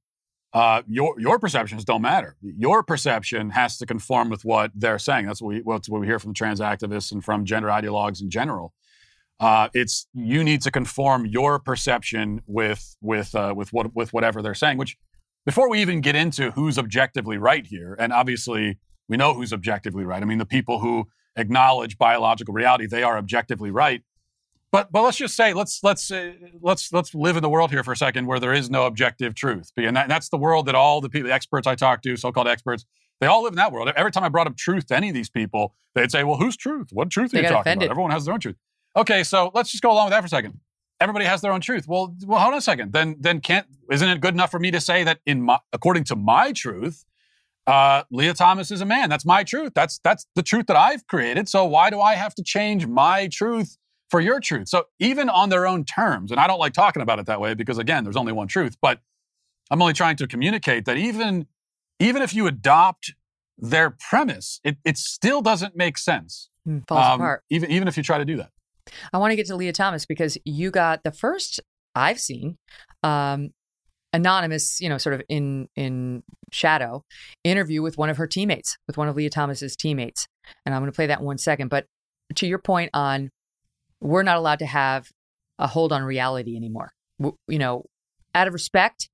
uh, 0.52 0.82
your 0.86 1.18
your 1.18 1.38
perceptions 1.38 1.84
don't 1.84 2.02
matter. 2.02 2.36
Your 2.42 2.82
perception 2.82 3.50
has 3.50 3.78
to 3.78 3.86
conform 3.86 4.28
with 4.28 4.44
what 4.44 4.70
they're 4.74 4.98
saying. 4.98 5.26
That's 5.26 5.40
what 5.40 5.48
we 5.48 5.60
what 5.60 5.88
we 5.88 6.06
hear 6.06 6.18
from 6.18 6.34
trans 6.34 6.60
activists 6.60 7.10
and 7.10 7.24
from 7.24 7.44
gender 7.44 7.68
ideologues 7.68 8.20
in 8.20 8.28
general. 8.28 8.74
Uh, 9.40 9.68
it's 9.72 10.06
you 10.12 10.44
need 10.44 10.60
to 10.62 10.70
conform 10.70 11.26
your 11.26 11.58
perception 11.58 12.42
with 12.46 12.96
with 13.00 13.34
uh, 13.34 13.54
with 13.56 13.72
what 13.72 13.94
with 13.94 14.12
whatever 14.12 14.42
they're 14.42 14.54
saying. 14.54 14.76
Which 14.76 14.96
before 15.46 15.70
we 15.70 15.80
even 15.80 16.02
get 16.02 16.14
into 16.14 16.50
who's 16.50 16.78
objectively 16.78 17.38
right 17.38 17.66
here, 17.66 17.96
and 17.98 18.12
obviously 18.12 18.78
we 19.08 19.16
know 19.16 19.34
who's 19.34 19.52
objectively 19.52 20.04
right. 20.04 20.22
I 20.22 20.26
mean, 20.26 20.38
the 20.38 20.44
people 20.46 20.80
who 20.80 21.06
acknowledge 21.36 21.96
biological 21.96 22.52
reality, 22.52 22.86
they 22.86 23.02
are 23.02 23.16
objectively 23.16 23.70
right. 23.70 24.02
But 24.72 24.90
but 24.90 25.02
let's 25.02 25.18
just 25.18 25.36
say 25.36 25.52
let's 25.52 25.84
let's 25.84 26.10
uh, 26.10 26.32
let's 26.62 26.92
let's 26.94 27.14
live 27.14 27.36
in 27.36 27.42
the 27.42 27.50
world 27.50 27.70
here 27.70 27.84
for 27.84 27.92
a 27.92 27.96
second 27.96 28.26
where 28.26 28.40
there 28.40 28.54
is 28.54 28.70
no 28.70 28.86
objective 28.86 29.34
truth, 29.34 29.70
and 29.76 29.94
that, 29.94 30.08
that's 30.08 30.30
the 30.30 30.38
world 30.38 30.64
that 30.66 30.74
all 30.74 31.02
the 31.02 31.10
people, 31.10 31.28
the 31.28 31.34
experts 31.34 31.66
I 31.66 31.74
talk 31.74 32.00
to, 32.02 32.16
so-called 32.16 32.48
experts, 32.48 32.86
they 33.20 33.26
all 33.26 33.42
live 33.42 33.52
in 33.52 33.58
that 33.58 33.70
world. 33.70 33.92
Every 33.94 34.10
time 34.10 34.24
I 34.24 34.30
brought 34.30 34.46
up 34.46 34.56
truth 34.56 34.86
to 34.86 34.96
any 34.96 35.10
of 35.10 35.14
these 35.14 35.28
people, 35.28 35.74
they'd 35.94 36.10
say, 36.10 36.24
"Well, 36.24 36.38
whose 36.38 36.56
truth? 36.56 36.88
What 36.90 37.10
truth 37.10 37.34
are 37.34 37.36
you 37.36 37.42
talking 37.42 37.60
offended. 37.60 37.86
about? 37.86 37.92
Everyone 37.92 38.10
has 38.12 38.24
their 38.24 38.32
own 38.32 38.40
truth." 38.40 38.56
Okay, 38.96 39.22
so 39.24 39.50
let's 39.54 39.70
just 39.70 39.82
go 39.82 39.92
along 39.92 40.06
with 40.06 40.12
that 40.12 40.20
for 40.20 40.26
a 40.26 40.30
second. 40.30 40.58
Everybody 41.00 41.26
has 41.26 41.42
their 41.42 41.52
own 41.52 41.60
truth. 41.60 41.86
Well, 41.86 42.16
well, 42.24 42.40
hold 42.40 42.54
on 42.54 42.58
a 42.58 42.62
second. 42.62 42.94
Then 42.94 43.16
then 43.20 43.42
can't 43.42 43.66
isn't 43.90 44.08
it 44.08 44.22
good 44.22 44.32
enough 44.32 44.50
for 44.50 44.58
me 44.58 44.70
to 44.70 44.80
say 44.80 45.04
that 45.04 45.20
in 45.26 45.42
my 45.42 45.58
according 45.74 46.04
to 46.04 46.16
my 46.16 46.50
truth, 46.52 47.04
uh, 47.66 48.04
Lia 48.10 48.32
Thomas 48.32 48.70
is 48.70 48.80
a 48.80 48.86
man. 48.86 49.10
That's 49.10 49.26
my 49.26 49.44
truth. 49.44 49.72
That's 49.74 49.98
that's 49.98 50.26
the 50.34 50.42
truth 50.42 50.66
that 50.68 50.76
I've 50.76 51.06
created. 51.06 51.46
So 51.50 51.66
why 51.66 51.90
do 51.90 52.00
I 52.00 52.14
have 52.14 52.34
to 52.36 52.42
change 52.42 52.86
my 52.86 53.28
truth 53.28 53.76
for 54.12 54.20
your 54.20 54.38
truth? 54.38 54.68
So 54.68 54.84
even 55.00 55.28
on 55.28 55.48
their 55.48 55.66
own 55.66 55.84
terms, 55.84 56.30
and 56.30 56.38
I 56.38 56.46
don't 56.46 56.60
like 56.60 56.74
talking 56.74 57.02
about 57.02 57.18
it 57.18 57.26
that 57.26 57.40
way 57.40 57.54
because 57.54 57.78
again, 57.78 58.04
there's 58.04 58.14
only 58.14 58.32
one 58.32 58.46
truth. 58.46 58.76
But 58.80 59.00
I'm 59.70 59.80
only 59.80 59.94
trying 59.94 60.16
to 60.16 60.28
communicate 60.28 60.84
that 60.84 60.98
even 60.98 61.46
even 61.98 62.22
if 62.22 62.34
you 62.34 62.46
adopt 62.46 63.14
their 63.58 63.90
premise, 63.90 64.60
it, 64.62 64.76
it 64.84 64.98
still 64.98 65.40
doesn't 65.40 65.74
make 65.76 65.96
sense. 65.96 66.50
Mm, 66.68 66.86
falls 66.86 67.06
um, 67.06 67.20
apart. 67.20 67.42
Even 67.50 67.70
even 67.70 67.88
if 67.88 67.96
you 67.96 68.04
try 68.04 68.18
to 68.18 68.24
do 68.24 68.36
that. 68.36 68.50
I 69.12 69.18
want 69.18 69.32
to 69.32 69.36
get 69.36 69.46
to 69.46 69.56
Lia 69.56 69.72
Thomas 69.72 70.04
because 70.04 70.36
you 70.44 70.70
got 70.70 71.02
the 71.02 71.12
first 71.12 71.60
I've 71.94 72.20
seen 72.20 72.58
um, 73.02 73.50
anonymous, 74.12 74.80
you 74.80 74.90
know, 74.90 74.98
sort 74.98 75.14
of 75.14 75.22
in 75.30 75.68
in 75.74 76.22
shadow 76.52 77.02
interview 77.44 77.80
with 77.80 77.96
one 77.96 78.10
of 78.10 78.18
her 78.18 78.26
teammates, 78.26 78.76
with 78.86 78.98
one 78.98 79.08
of 79.08 79.16
Lia 79.16 79.30
Thomas's 79.30 79.74
teammates. 79.74 80.26
And 80.66 80.74
I'm 80.74 80.82
going 80.82 80.92
to 80.92 80.94
play 80.94 81.06
that 81.06 81.20
in 81.20 81.24
one 81.24 81.38
second. 81.38 81.68
But 81.68 81.86
to 82.36 82.46
your 82.46 82.58
point 82.58 82.90
on, 82.92 83.30
we're 84.03 84.22
not 84.22 84.36
allowed 84.36 84.59
to 84.59 84.66
have 84.66 85.11
a 85.59 85.66
hold 85.66 85.92
on 85.92 86.03
reality 86.03 86.57
anymore. 86.57 86.92
You 87.20 87.59
know, 87.59 87.84
out 88.34 88.48
of 88.48 88.53
respect, 88.53 89.09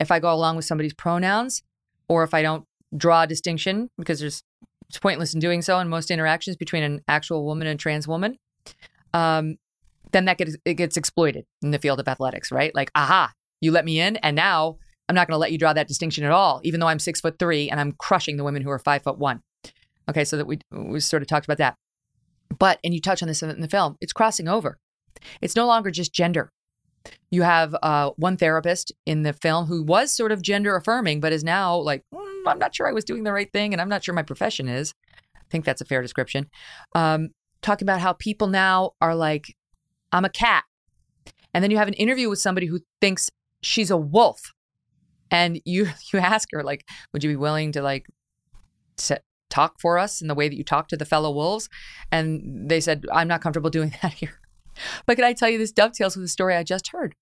if 0.00 0.10
I 0.10 0.18
go 0.18 0.32
along 0.32 0.56
with 0.56 0.64
somebody's 0.64 0.94
pronouns, 0.94 1.62
or 2.08 2.24
if 2.24 2.34
I 2.34 2.42
don't 2.42 2.64
draw 2.96 3.22
a 3.22 3.26
distinction 3.26 3.88
because 3.96 4.20
there's 4.20 4.42
it's 4.88 4.98
pointless 4.98 5.32
in 5.32 5.40
doing 5.40 5.62
so 5.62 5.78
in 5.78 5.88
most 5.88 6.10
interactions 6.10 6.56
between 6.56 6.82
an 6.82 7.00
actual 7.08 7.46
woman 7.46 7.66
and 7.66 7.80
trans 7.80 8.06
woman, 8.06 8.36
um, 9.14 9.56
then 10.10 10.26
that 10.26 10.36
gets 10.36 10.56
it 10.64 10.74
gets 10.74 10.96
exploited 10.96 11.46
in 11.62 11.70
the 11.70 11.78
field 11.78 12.00
of 12.00 12.08
athletics, 12.08 12.50
right? 12.52 12.74
Like, 12.74 12.90
aha, 12.94 13.32
you 13.60 13.70
let 13.70 13.84
me 13.84 14.00
in, 14.00 14.16
and 14.16 14.36
now 14.36 14.76
I'm 15.08 15.14
not 15.14 15.28
going 15.28 15.36
to 15.36 15.40
let 15.40 15.52
you 15.52 15.58
draw 15.58 15.72
that 15.72 15.88
distinction 15.88 16.24
at 16.24 16.32
all, 16.32 16.60
even 16.64 16.80
though 16.80 16.88
I'm 16.88 16.98
six 16.98 17.20
foot 17.20 17.38
three 17.38 17.70
and 17.70 17.80
I'm 17.80 17.92
crushing 17.92 18.36
the 18.36 18.44
women 18.44 18.62
who 18.62 18.70
are 18.70 18.78
five 18.78 19.02
foot 19.02 19.18
one. 19.18 19.40
Okay, 20.10 20.24
so 20.24 20.36
that 20.36 20.46
we 20.46 20.58
we 20.72 21.00
sort 21.00 21.22
of 21.22 21.28
talked 21.28 21.46
about 21.46 21.58
that. 21.58 21.76
But 22.58 22.78
and 22.84 22.94
you 22.94 23.00
touch 23.00 23.22
on 23.22 23.28
this 23.28 23.42
in 23.42 23.60
the 23.60 23.68
film, 23.68 23.96
it's 24.00 24.12
crossing 24.12 24.48
over. 24.48 24.78
It's 25.40 25.56
no 25.56 25.66
longer 25.66 25.90
just 25.90 26.12
gender. 26.12 26.50
You 27.30 27.42
have 27.42 27.74
uh, 27.82 28.10
one 28.16 28.36
therapist 28.36 28.92
in 29.06 29.22
the 29.22 29.32
film 29.32 29.66
who 29.66 29.82
was 29.82 30.14
sort 30.14 30.32
of 30.32 30.42
gender 30.42 30.76
affirming, 30.76 31.20
but 31.20 31.32
is 31.32 31.42
now 31.42 31.76
like, 31.76 32.04
mm, 32.14 32.42
I'm 32.46 32.58
not 32.58 32.74
sure 32.74 32.88
I 32.88 32.92
was 32.92 33.04
doing 33.04 33.24
the 33.24 33.32
right 33.32 33.50
thing, 33.52 33.72
and 33.72 33.80
I'm 33.80 33.88
not 33.88 34.04
sure 34.04 34.14
my 34.14 34.22
profession 34.22 34.68
is. 34.68 34.94
I 35.36 35.40
think 35.50 35.64
that's 35.64 35.80
a 35.80 35.84
fair 35.84 36.02
description. 36.02 36.48
Um, 36.94 37.30
talking 37.60 37.86
about 37.86 38.00
how 38.00 38.12
people 38.12 38.46
now 38.46 38.92
are 39.00 39.14
like, 39.14 39.56
I'm 40.12 40.24
a 40.24 40.30
cat. 40.30 40.64
And 41.54 41.62
then 41.62 41.70
you 41.70 41.76
have 41.76 41.88
an 41.88 41.94
interview 41.94 42.28
with 42.28 42.38
somebody 42.38 42.66
who 42.66 42.80
thinks 43.00 43.30
she's 43.62 43.90
a 43.90 43.96
wolf 43.96 44.52
and 45.30 45.60
you 45.64 45.88
you 46.12 46.18
ask 46.18 46.48
her 46.52 46.62
like 46.62 46.88
would 47.12 47.24
you 47.24 47.30
be 47.30 47.36
willing 47.36 47.72
to 47.72 47.82
like 47.82 48.06
sit, 48.98 49.22
talk 49.52 49.80
for 49.80 49.98
us 49.98 50.20
in 50.20 50.28
the 50.28 50.34
way 50.34 50.48
that 50.48 50.56
you 50.56 50.64
talk 50.64 50.88
to 50.88 50.96
the 50.96 51.04
fellow 51.04 51.30
wolves. 51.30 51.68
And 52.10 52.68
they 52.68 52.80
said 52.80 53.04
i'm 53.12 53.28
not 53.28 53.42
comfortable 53.42 53.70
doing 53.70 53.94
that 54.02 54.14
here. 54.14 54.40
But 55.06 55.16
can 55.16 55.24
i 55.24 55.32
tell 55.32 55.48
you 55.48 55.58
this 55.58 55.72
dovetails 55.72 56.16
with 56.16 56.24
the 56.24 56.28
story 56.28 56.56
i 56.56 56.62
just 56.62 56.88
heard? 56.88 57.14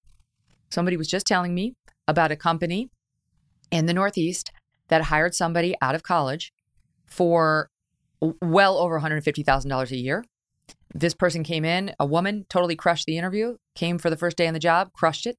Somebody 0.70 0.96
was 0.96 1.08
just 1.08 1.26
telling 1.26 1.54
me 1.54 1.74
about 2.06 2.30
a 2.30 2.36
company 2.36 2.90
in 3.70 3.86
the 3.86 3.94
northeast 3.94 4.52
that 4.88 5.02
hired 5.02 5.34
somebody 5.34 5.74
out 5.82 5.94
of 5.94 6.02
college 6.02 6.52
for 7.06 7.68
well 8.42 8.78
over 8.78 9.00
$150000 9.00 9.90
a 9.90 9.96
year. 9.96 10.24
This 10.94 11.14
person 11.14 11.42
came 11.42 11.64
in 11.64 11.92
a 11.98 12.06
woman 12.06 12.46
totally 12.48 12.76
crushed 12.76 13.06
the 13.06 13.18
interview 13.18 13.56
came 13.74 13.98
for 13.98 14.10
the 14.10 14.16
first 14.16 14.36
day 14.36 14.46
on 14.46 14.54
the 14.54 14.60
job 14.60 14.92
crushed 14.92 15.26
it. 15.26 15.36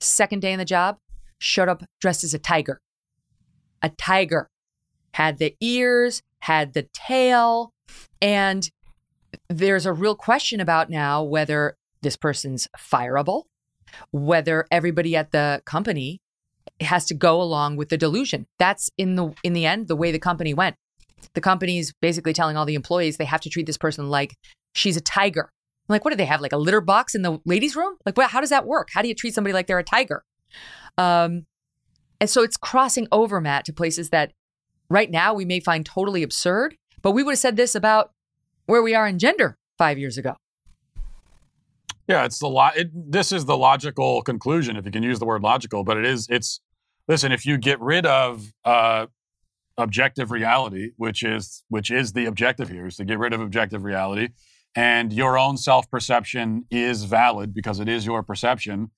Second 0.00 0.40
day 0.40 0.52
in 0.52 0.58
the 0.58 0.64
job, 0.64 0.98
showed 1.38 1.68
up 1.68 1.82
dressed 2.00 2.24
as 2.24 2.34
a 2.34 2.38
tiger. 2.38 2.80
A 3.82 3.88
tiger. 3.90 4.48
Had 5.14 5.38
the 5.38 5.54
ears, 5.60 6.22
had 6.40 6.74
the 6.74 6.86
tail. 6.92 7.72
And 8.20 8.68
there's 9.48 9.86
a 9.86 9.92
real 9.92 10.14
question 10.14 10.60
about 10.60 10.90
now 10.90 11.22
whether 11.22 11.76
this 12.02 12.16
person's 12.16 12.68
fireable, 12.78 13.44
whether 14.12 14.66
everybody 14.70 15.16
at 15.16 15.32
the 15.32 15.62
company 15.64 16.20
has 16.80 17.06
to 17.06 17.14
go 17.14 17.40
along 17.40 17.76
with 17.76 17.88
the 17.88 17.96
delusion. 17.96 18.46
That's 18.58 18.90
in 18.96 19.16
the 19.16 19.34
in 19.42 19.52
the 19.52 19.66
end 19.66 19.88
the 19.88 19.96
way 19.96 20.12
the 20.12 20.18
company 20.18 20.54
went. 20.54 20.76
The 21.34 21.40
company's 21.40 21.92
basically 22.00 22.32
telling 22.32 22.56
all 22.56 22.66
the 22.66 22.74
employees 22.74 23.16
they 23.16 23.24
have 23.24 23.40
to 23.40 23.50
treat 23.50 23.66
this 23.66 23.78
person 23.78 24.08
like 24.08 24.36
she's 24.74 24.96
a 24.96 25.00
tiger 25.00 25.50
like, 25.88 26.04
what 26.04 26.10
do 26.10 26.16
they 26.16 26.26
have? 26.26 26.40
Like 26.40 26.52
a 26.52 26.58
litter 26.58 26.80
box 26.80 27.14
in 27.14 27.22
the 27.22 27.40
ladies' 27.44 27.74
room? 27.74 27.96
Like, 28.04 28.16
what, 28.16 28.30
how 28.30 28.40
does 28.40 28.50
that 28.50 28.66
work? 28.66 28.88
How 28.92 29.02
do 29.02 29.08
you 29.08 29.14
treat 29.14 29.34
somebody 29.34 29.54
like 29.54 29.66
they're 29.66 29.78
a 29.78 29.84
tiger? 29.84 30.22
Um, 30.96 31.46
and 32.20 32.28
so 32.28 32.42
it's 32.42 32.56
crossing 32.56 33.08
over, 33.10 33.40
Matt, 33.40 33.64
to 33.66 33.72
places 33.72 34.10
that 34.10 34.32
right 34.90 35.10
now 35.10 35.34
we 35.34 35.44
may 35.44 35.60
find 35.60 35.84
totally 35.84 36.22
absurd, 36.22 36.76
but 37.02 37.12
we 37.12 37.22
would 37.22 37.32
have 37.32 37.38
said 37.38 37.56
this 37.56 37.74
about 37.74 38.12
where 38.66 38.82
we 38.82 38.94
are 38.94 39.06
in 39.06 39.18
gender 39.18 39.56
five 39.76 39.98
years 39.98 40.18
ago. 40.18 40.36
Yeah, 42.06 42.24
it's 42.24 42.38
the 42.38 42.48
lo- 42.48 42.70
it, 42.74 42.90
this 42.94 43.32
is 43.32 43.44
the 43.44 43.56
logical 43.56 44.22
conclusion 44.22 44.76
if 44.76 44.86
you 44.86 44.90
can 44.90 45.02
use 45.02 45.18
the 45.18 45.26
word 45.26 45.42
logical, 45.42 45.84
but 45.84 45.98
it 45.98 46.06
is 46.06 46.26
it's 46.30 46.60
listen, 47.06 47.32
if 47.32 47.44
you 47.44 47.58
get 47.58 47.80
rid 47.80 48.06
of 48.06 48.52
uh, 48.64 49.06
objective 49.76 50.30
reality, 50.30 50.92
which 50.96 51.22
is 51.22 51.64
which 51.68 51.90
is 51.90 52.14
the 52.14 52.24
objective 52.24 52.70
here, 52.70 52.86
is 52.86 52.96
to 52.96 53.04
get 53.04 53.18
rid 53.18 53.34
of 53.34 53.40
objective 53.40 53.84
reality, 53.84 54.28
and 54.74 55.12
your 55.12 55.38
own 55.38 55.56
self-perception 55.56 56.64
is 56.70 57.04
valid 57.04 57.52
because 57.52 57.78
it 57.78 57.88
is 57.88 58.06
your 58.06 58.22
perception. 58.22 58.90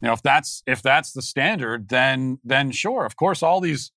You 0.00 0.08
know, 0.08 0.12
if 0.12 0.22
that's 0.22 0.62
if 0.66 0.80
that's 0.80 1.12
the 1.12 1.22
standard, 1.22 1.88
then 1.90 2.38
then 2.44 2.70
sure, 2.70 3.04
of 3.04 3.16
course, 3.16 3.42
all 3.42 3.60
these 3.60 3.92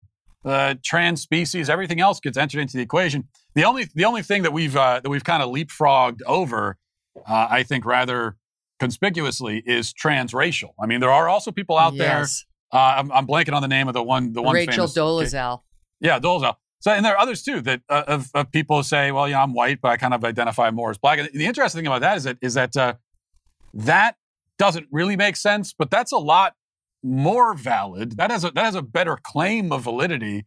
uh, 0.47 0.75
trans 0.83 1.21
species, 1.21 1.69
everything 1.69 1.99
else 1.99 2.19
gets 2.19 2.37
entered 2.37 2.61
into 2.61 2.77
the 2.77 2.83
equation. 2.83 3.27
The 3.55 3.63
only 3.65 3.87
the 3.93 4.05
only 4.05 4.21
thing 4.23 4.43
that 4.43 4.53
we've 4.53 4.75
uh, 4.75 5.01
that 5.01 5.09
we've 5.09 5.23
kind 5.23 5.43
of 5.43 5.49
leapfrogged 5.49 6.21
over, 6.25 6.77
uh, 7.27 7.47
I 7.49 7.63
think, 7.63 7.85
rather 7.85 8.37
conspicuously 8.79 9.61
is 9.65 9.93
transracial. 9.93 10.69
I 10.81 10.85
mean, 10.85 10.99
there 10.99 11.11
are 11.11 11.27
also 11.27 11.51
people 11.51 11.77
out 11.77 11.93
Yes. 11.93 12.45
there. 12.71 12.79
Uh, 12.79 12.95
I'm, 12.97 13.11
I'm 13.11 13.27
blanking 13.27 13.53
on 13.53 13.61
the 13.61 13.67
name 13.67 13.87
of 13.87 13.93
the 13.93 14.03
one. 14.03 14.33
The 14.33 14.41
one 14.41 14.53
Rachel 14.55 14.87
famous, 14.87 14.93
Dolezal. 14.97 15.61
Yeah, 15.99 16.19
Dolezal. 16.19 16.55
So, 16.79 16.91
and 16.91 17.03
there 17.03 17.13
are 17.13 17.19
others 17.19 17.41
too 17.41 17.61
that 17.61 17.81
uh, 17.89 18.03
of, 18.07 18.29
of 18.35 18.51
people 18.51 18.83
say, 18.83 19.11
"Well, 19.11 19.27
yeah, 19.27 19.41
I'm 19.41 19.53
white, 19.53 19.79
but 19.81 19.89
I 19.89 19.97
kind 19.97 20.13
of 20.13 20.23
identify 20.23 20.69
more 20.69 20.91
as 20.91 20.97
black." 20.97 21.17
And 21.19 21.29
the 21.33 21.45
interesting 21.45 21.79
thing 21.79 21.87
about 21.87 22.01
that 22.01 22.17
is 22.17 22.23
that 22.25 22.37
is 22.41 22.53
that 22.53 22.77
uh, 22.77 22.93
that 23.73 24.15
doesn't 24.59 24.87
really 24.91 25.15
make 25.15 25.35
sense, 25.35 25.73
but 25.77 25.89
that's 25.89 26.11
a 26.11 26.17
lot 26.17 26.53
more 27.07 27.53
valid. 27.53 28.17
That 28.17 28.31
has 28.31 28.43
a 28.43 28.51
that 28.51 28.65
has 28.65 28.75
a 28.75 28.81
better 28.81 29.17
claim 29.21 29.71
of 29.71 29.83
validity, 29.83 30.45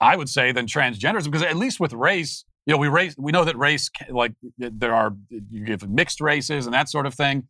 I 0.00 0.16
would 0.16 0.28
say, 0.28 0.52
than 0.52 0.66
transgenderism. 0.66 1.24
Because 1.24 1.42
at 1.42 1.56
least 1.56 1.80
with 1.80 1.92
race, 1.92 2.44
you 2.66 2.72
know, 2.72 2.78
we 2.78 2.88
race 2.88 3.14
we 3.18 3.32
know 3.32 3.44
that 3.44 3.56
race 3.56 3.90
like 4.10 4.32
there 4.58 4.94
are 4.94 5.14
you 5.30 5.64
give 5.64 5.88
mixed 5.88 6.20
races 6.20 6.66
and 6.66 6.74
that 6.74 6.88
sort 6.88 7.06
of 7.06 7.14
thing. 7.14 7.44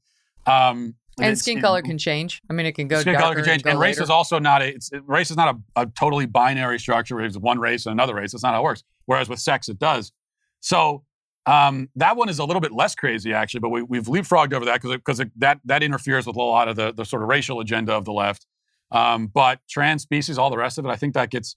Um, 0.47 0.95
And 1.21 1.39
skin 1.39 1.61
color 1.61 1.83
can 1.83 1.99
change. 1.99 2.43
I 2.49 2.53
mean, 2.53 2.67
it 2.67 2.73
can 2.73 2.89
go 2.89 3.01
skin 3.01 3.17
color 3.17 3.35
can 3.35 3.45
change, 3.45 3.63
go 3.63 3.71
and 3.71 3.81
race 3.81 3.97
later. 3.97 4.05
is 4.05 4.11
also 4.11 4.39
not 4.39 4.63
a 4.63 4.69
it's, 4.75 4.91
race 5.07 5.31
is 5.31 5.37
not 5.37 5.55
a, 5.55 5.83
a 5.83 5.87
totally 5.87 6.27
binary 6.27 6.79
structure. 6.79 7.17
where 7.17 7.25
It's 7.25 7.37
one 7.37 7.59
race 7.59 7.87
and 7.87 7.93
another 7.93 8.15
race. 8.15 8.33
That's 8.33 8.43
not 8.43 8.55
how 8.55 8.61
it 8.61 8.65
works. 8.65 8.83
Whereas 9.07 9.29
with 9.29 9.39
sex, 9.39 9.69
it 9.69 9.79
does. 9.79 10.13
So 10.61 11.05
um, 11.47 11.89
that 11.97 12.17
one 12.17 12.29
is 12.29 12.39
a 12.39 12.45
little 12.45 12.61
bit 12.61 12.73
less 12.73 12.95
crazy 12.95 13.33
actually, 13.33 13.61
but 13.61 13.71
we, 13.71 13.83
we've 13.83 14.05
leapfrogged 14.05 14.53
over 14.53 14.65
that 14.65 14.81
because 14.81 14.97
because 14.97 15.23
that 15.37 15.61
that 15.65 15.83
interferes 15.83 16.27
with 16.27 16.37
a 16.37 16.43
lot 16.43 16.69
of 16.69 16.77
the 16.77 16.93
the 16.93 17.05
sort 17.05 17.23
of 17.23 17.29
racial 17.29 17.61
agenda 17.61 17.93
of 17.93 18.05
the 18.05 18.13
left. 18.13 18.47
Um, 18.91 19.27
but 19.27 19.61
trans 19.69 20.03
species, 20.03 20.39
all 20.39 20.51
the 20.51 20.59
rest 20.59 20.79
of 20.79 20.85
it, 20.85 20.89
I 20.89 20.97
think 20.97 21.15
that 21.15 21.31
gets 21.31 21.57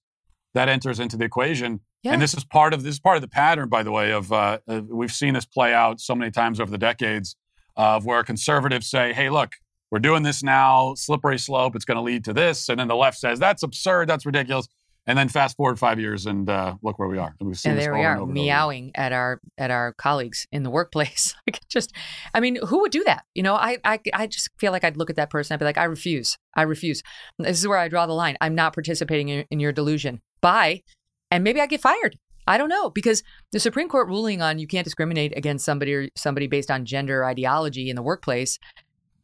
that 0.56 0.70
enters 0.70 1.00
into 1.00 1.18
the 1.18 1.26
equation. 1.26 1.82
Yeah. 2.02 2.14
And 2.14 2.22
this 2.22 2.34
is 2.34 2.44
part 2.44 2.74
of 2.74 2.84
this 2.84 2.96
is 2.96 3.00
part 3.00 3.18
of 3.18 3.22
the 3.22 3.28
pattern, 3.28 3.70
by 3.70 3.84
the 3.84 3.92
way, 3.92 4.12
of 4.12 4.32
uh, 4.32 4.60
uh, 4.68 4.82
we've 4.88 5.12
seen 5.12 5.34
this 5.34 5.46
play 5.46 5.74
out 5.74 6.00
so 6.00 6.16
many 6.16 6.32
times 6.32 6.60
over 6.60 6.72
the 6.72 6.78
decades 6.78 7.36
of 7.76 8.06
where 8.06 8.24
conservatives 8.24 8.90
say, 8.90 9.14
"Hey, 9.14 9.30
look, 9.30 9.54
we're 9.92 10.00
doing 10.00 10.24
this 10.24 10.42
now, 10.42 10.94
slippery 10.96 11.38
slope. 11.38 11.76
It's 11.76 11.86
going 11.86 11.98
to 11.98 12.02
lead 12.02 12.24
to 12.26 12.34
this," 12.34 12.70
and 12.70 12.80
then 12.80 12.88
the 12.88 12.96
left 12.96 13.18
says, 13.18 13.38
"That's 13.40 13.64
absurd. 13.64 14.08
That's 14.08 14.26
ridiculous." 14.26 14.68
And 15.08 15.18
then 15.18 15.30
fast 15.30 15.56
forward 15.56 15.78
five 15.78 16.00
years, 16.00 16.26
and 16.26 16.50
uh, 16.50 16.76
look 16.82 16.98
where 16.98 17.08
we 17.08 17.20
are. 17.20 17.36
And 17.40 17.48
we've 17.48 17.60
seen 17.60 17.72
and 17.72 17.80
this 17.80 17.86
there 17.86 17.94
we 17.94 18.00
are 18.00 18.16
over 18.16 18.24
and 18.24 18.32
over. 18.32 18.34
meowing 18.34 18.92
at 18.96 19.12
our 19.12 19.40
at 19.58 19.70
our 19.70 19.94
colleagues 19.94 20.48
in 20.52 20.64
the 20.64 20.70
workplace. 20.70 21.36
Like 21.48 21.60
just 21.70 21.94
i 22.34 22.40
mean 22.40 22.58
who 22.68 22.80
would 22.82 22.92
do 22.92 23.04
that? 23.04 23.24
You 23.36 23.44
know 23.44 23.54
I, 23.54 23.78
I 23.84 24.00
i 24.14 24.26
just 24.26 24.50
feel 24.58 24.72
like 24.72 24.84
i'd 24.84 24.98
look 24.98 25.12
at 25.12 25.16
that 25.18 25.30
person 25.30 25.54
i'd 25.54 25.60
be 25.60 25.66
like 25.66 25.78
i 25.78 25.84
refuse. 25.84 26.38
I 26.56 26.64
refuse. 26.64 27.04
This 27.38 27.60
is 27.60 27.68
where 27.68 27.78
i 27.78 27.88
draw 27.88 28.08
the 28.08 28.14
line. 28.14 28.36
I'm 28.42 28.56
not 28.56 28.74
participating 28.74 29.30
in, 29.30 29.46
in 29.52 29.60
your 29.60 29.72
delusion. 29.72 30.22
Bye. 30.42 30.82
And 31.30 31.44
maybe 31.44 31.62
i 31.62 31.68
get 31.68 31.82
fired. 31.82 32.18
I 32.48 32.58
don't 32.58 32.70
know. 32.70 32.90
Because 32.90 33.22
the 33.52 33.60
supreme 33.60 33.90
court 33.90 34.08
ruling 34.08 34.42
on 34.42 34.58
you 34.58 34.66
can't 34.66 34.86
discriminate 34.86 35.38
against 35.38 35.66
somebody 35.66 35.94
or 35.94 36.10
somebody 36.16 36.48
based 36.48 36.72
on 36.72 36.86
gender 36.86 37.24
ideology 37.24 37.92
in 37.92 37.96
the 37.96 38.02
workplace 38.04 38.58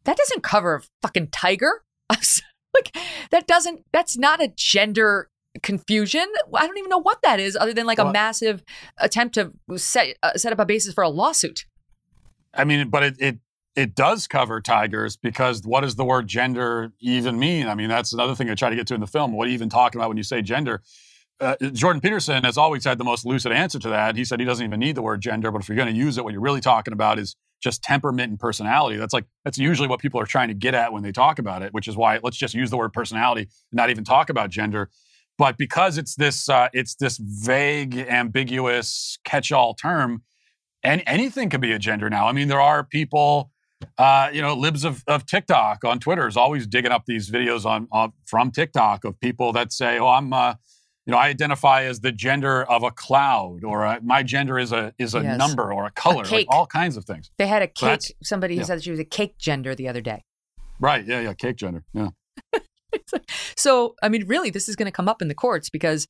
that 0.03 0.17
doesn't 0.17 0.43
cover 0.43 0.75
a 0.75 0.82
fucking 1.01 1.27
tiger. 1.27 1.84
Like 2.73 2.95
that 3.32 3.47
doesn't 3.47 3.84
that's 3.91 4.17
not 4.17 4.41
a 4.41 4.47
gender 4.55 5.29
confusion 5.64 6.26
i 6.56 6.66
don't 6.66 6.78
even 6.78 6.89
know 6.89 6.97
what 6.97 7.22
that 7.24 7.39
is 7.39 7.58
other 7.58 7.74
than 7.74 7.86
like 7.86 7.99
a 7.99 8.12
massive 8.12 8.64
attempt 8.97 9.36
to 9.36 9.52
set 9.78 10.16
uh, 10.24 10.34
set 10.36 10.54
up 10.54 10.60
a 10.60 10.66
basis 10.66 10.93
for 10.93 11.04
a 11.04 11.10
lawsuit 11.10 11.66
I 12.54 12.64
mean, 12.64 12.89
but 12.89 13.04
it, 13.04 13.16
it 13.20 13.39
it 13.74 13.95
does 13.95 14.28
cover 14.28 14.60
tigers 14.60 15.16
because 15.16 15.62
what 15.64 15.82
does 15.82 15.95
the 15.95 16.04
word 16.04 16.28
gender 16.28 16.91
even 16.99 17.39
mean? 17.39 17.68
I 17.68 17.76
mean, 17.76 17.88
that's 17.88 18.12
another 18.12 18.36
thing 18.36 18.49
I 18.49 18.56
try 18.56 18.70
to 18.70 18.76
get 18.76 18.86
to 18.88 18.95
in 18.95 18.99
the 18.99 19.08
film. 19.08 19.32
What 19.32 19.47
are 19.47 19.49
you 19.49 19.54
even 19.54 19.70
talking 19.70 19.99
about 19.99 20.10
when 20.10 20.18
you 20.18 20.24
say 20.24 20.41
gender? 20.41 20.82
Uh, 21.39 21.56
Jordan 21.72 22.02
Peterson 22.02 22.43
has 22.43 22.58
always 22.58 22.84
had 22.84 22.97
the 22.97 23.06
most 23.06 23.26
lucid 23.26 23.52
answer 23.52 23.80
to 23.80 23.89
that. 23.89 24.16
He 24.16 24.26
said 24.26 24.39
he 24.39 24.45
doesn't 24.45 24.64
even 24.64 24.80
need 24.80 24.95
the 24.95 25.02
word 25.02 25.22
gender, 25.22 25.52
but 25.52 25.62
if 25.62 25.70
you're 25.70 25.78
going 25.78 25.88
to 25.88 25.95
use 25.95 26.18
it, 26.18 26.24
what 26.24 26.34
you're 26.34 26.41
really 26.41 26.60
talking 26.60 26.91
about 26.91 27.18
is 27.18 27.36
just 27.64 27.82
temperament 27.82 28.30
and 28.30 28.39
personality. 28.39 28.97
That's 28.97 29.14
like 29.14 29.26
that's 29.45 29.58
usually 29.58 29.88
what 29.88 30.02
people 30.02 30.20
are 30.20 30.26
trying 30.26 30.49
to 30.49 30.54
get 30.54 30.76
at 30.76 30.91
when 30.91 31.02
they 31.02 31.14
talk 31.14 31.39
about 31.39 31.62
it, 31.62 31.74
which 31.74 31.88
is 31.88 31.95
why 31.95 32.20
let's 32.22 32.38
just 32.38 32.54
use 32.54 32.70
the 32.70 32.78
word 32.78 32.91
personality 32.91 33.43
and 33.43 33.78
not 33.78 33.89
even 33.89 34.04
talk 34.04 34.30
about 34.30 34.49
gender. 34.49 34.89
But 35.42 35.58
because 35.58 35.98
it's 35.98 36.14
this 36.14 36.50
uh, 36.50 36.70
it's 36.72 36.94
this 36.94 37.18
vague, 37.18 37.98
ambiguous 37.98 39.18
catch-all 39.24 39.74
term, 39.74 40.22
and 40.84 41.02
anything 41.08 41.50
could 41.50 41.62
be 41.62 41.72
a 41.72 41.80
gender 41.80 42.12
now. 42.12 42.28
I 42.28 42.32
mean, 42.32 42.48
there 42.48 42.62
are 42.62 42.84
people, 42.84 43.50
uh, 43.98 44.30
you 44.32 44.39
know, 44.39 44.54
libs 44.54 44.84
of, 44.84 45.04
of 45.08 45.26
TikTok 45.26 45.84
on 45.84 45.98
Twitter 46.00 46.28
is 46.28 46.38
always 46.38 46.68
digging 46.68 46.92
up 46.92 47.06
these 47.08 47.32
videos 47.32 47.66
on, 47.66 47.88
on 47.92 48.14
from 48.28 48.52
TikTok 48.52 49.04
of 49.04 49.20
people 49.20 49.52
that 49.54 49.74
say, 49.74 49.98
"Oh, 49.98 50.10
I'm, 50.10 50.32
uh, 50.32 50.54
you 51.08 51.12
know, 51.12 51.18
I 51.18 51.30
identify 51.30 51.86
as 51.86 52.02
the 52.02 52.12
gender 52.12 52.62
of 52.66 52.84
a 52.84 52.92
cloud, 52.92 53.64
or 53.64 53.84
uh, 53.84 54.00
my 54.04 54.22
gender 54.22 54.60
is 54.60 54.72
a 54.72 54.94
is 55.00 55.16
a 55.16 55.24
Yes. 55.24 55.39
number 55.39 55.74
or 55.74 55.88
a 55.88 55.92
color, 55.92 56.18
like 56.18 56.28
cake. 56.28 56.48
all 56.52 56.68
kinds 56.68 56.98
of 56.98 57.06
things." 57.06 57.32
they 57.39 57.48
had 57.48 57.64
a 57.64 57.70
So 57.76 57.88
cake 57.88 58.16
somebody 58.22 58.58
yeah. 58.58 58.64
said 58.66 58.84
she 58.84 58.92
was 58.92 59.00
a 59.00 59.06
cake 59.06 59.39
gender 59.39 59.74
the 59.74 59.88
other 59.88 60.02
day 60.02 60.24
Right? 60.80 61.04
Yeah, 61.04 61.22
yeah, 61.22 61.34
cake 61.34 61.56
gender. 61.58 61.84
Yeah. 61.94 62.10
So, 63.56 63.96
I 64.02 64.10
mean, 64.10 64.28
really, 64.28 64.50
this 64.50 64.68
is 64.68 64.76
going 64.76 64.86
to 64.88 64.92
come 64.92 65.08
up 65.08 65.22
in 65.22 65.28
the 65.28 65.36
courts 65.36 65.70
because 65.70 66.08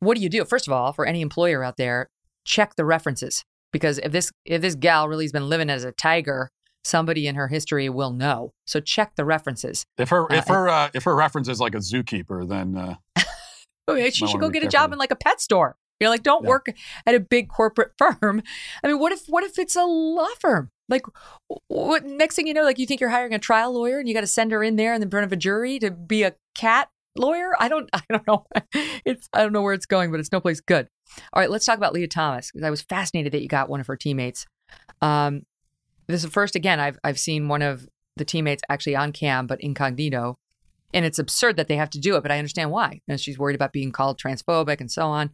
what 0.00 0.16
do 0.16 0.22
you 0.22 0.28
do? 0.28 0.44
First 0.44 0.66
of 0.66 0.72
all, 0.72 0.92
for 0.92 1.04
any 1.06 1.20
employer 1.20 1.62
out 1.62 1.76
there, 1.76 2.08
check 2.44 2.76
the 2.76 2.84
references 2.84 3.44
because 3.72 3.98
if 3.98 4.12
this 4.12 4.30
if 4.44 4.62
this 4.62 4.74
gal 4.74 5.08
really 5.08 5.24
has 5.24 5.32
been 5.32 5.48
living 5.48 5.68
as 5.70 5.84
a 5.84 5.92
tiger, 5.92 6.48
somebody 6.84 7.26
in 7.26 7.34
her 7.34 7.48
history 7.48 7.88
will 7.88 8.12
know. 8.12 8.52
So 8.66 8.80
check 8.80 9.16
the 9.16 9.24
references. 9.24 9.84
If 9.98 10.08
her 10.10 10.26
if 10.30 10.48
Uh, 10.48 10.54
her 10.54 10.68
uh, 10.68 10.90
if 10.94 11.04
her 11.04 11.14
reference 11.14 11.48
is 11.48 11.60
like 11.60 11.74
a 11.74 11.78
zookeeper, 11.78 12.48
then 12.48 12.76
uh, 12.76 12.94
Okay, 13.88 14.10
she 14.10 14.26
should 14.26 14.40
go 14.40 14.48
get 14.50 14.62
a 14.62 14.68
job 14.68 14.92
in 14.92 14.98
like 14.98 15.10
a 15.10 15.16
pet 15.16 15.40
store. 15.40 15.76
You're 16.00 16.10
like, 16.10 16.22
don't 16.22 16.44
Yeah. 16.44 16.50
work 16.50 16.66
at 17.06 17.14
a 17.14 17.20
big 17.20 17.48
corporate 17.48 17.92
firm. 17.98 18.42
I 18.82 18.86
mean, 18.86 18.98
what 18.98 19.12
if 19.12 19.26
what 19.26 19.44
if 19.44 19.58
it's 19.58 19.76
a 19.76 19.84
law 19.84 20.28
firm? 20.40 20.70
Like, 20.88 21.02
what 21.68 22.04
next 22.04 22.36
thing 22.36 22.46
you 22.46 22.54
know, 22.54 22.62
like 22.62 22.78
you 22.78 22.86
think 22.86 23.00
you're 23.00 23.10
hiring 23.10 23.34
a 23.34 23.38
trial 23.38 23.72
lawyer 23.72 23.98
and 23.98 24.08
you 24.08 24.14
got 24.14 24.22
to 24.22 24.26
send 24.26 24.52
her 24.52 24.62
in 24.62 24.76
there 24.76 24.98
then 24.98 25.10
front 25.10 25.26
of 25.26 25.32
a 25.32 25.36
jury 25.36 25.78
to 25.80 25.90
be 25.90 26.22
a 26.22 26.34
cat 26.54 26.88
lawyer. 27.16 27.50
I 27.58 27.68
don't, 27.68 27.90
I 27.92 28.02
don't 28.08 28.26
know. 28.26 28.46
It's 29.04 29.28
I 29.32 29.42
don't 29.42 29.52
know 29.52 29.62
where 29.62 29.74
it's 29.74 29.86
going, 29.86 30.10
but 30.10 30.20
it's 30.20 30.32
no 30.32 30.40
place 30.40 30.60
good. 30.60 30.88
All 31.32 31.40
right, 31.40 31.50
let's 31.50 31.66
talk 31.66 31.76
about 31.76 31.92
Lia 31.92 32.08
Thomas 32.08 32.50
because 32.50 32.64
I 32.64 32.70
was 32.70 32.82
fascinated 32.82 33.32
that 33.32 33.42
you 33.42 33.48
got 33.48 33.68
one 33.68 33.80
of 33.80 33.86
her 33.86 33.96
teammates. 33.96 34.46
Um, 35.00 35.42
this 36.06 36.24
is 36.24 36.30
first 36.30 36.56
again 36.56 36.80
I've 36.80 36.98
I've 37.04 37.18
seen 37.18 37.48
one 37.48 37.62
of 37.62 37.86
the 38.16 38.24
teammates 38.24 38.62
actually 38.68 38.96
on 38.96 39.12
cam 39.12 39.46
but 39.46 39.60
incognito, 39.60 40.38
and 40.94 41.04
it's 41.04 41.18
absurd 41.18 41.56
that 41.56 41.68
they 41.68 41.76
have 41.76 41.90
to 41.90 42.00
do 42.00 42.16
it, 42.16 42.22
but 42.22 42.32
I 42.32 42.38
understand 42.38 42.70
why. 42.70 43.00
And 43.08 43.20
she's 43.20 43.38
worried 43.38 43.56
about 43.56 43.72
being 43.72 43.92
called 43.92 44.18
transphobic 44.20 44.80
and 44.80 44.90
so 44.90 45.06
on. 45.06 45.30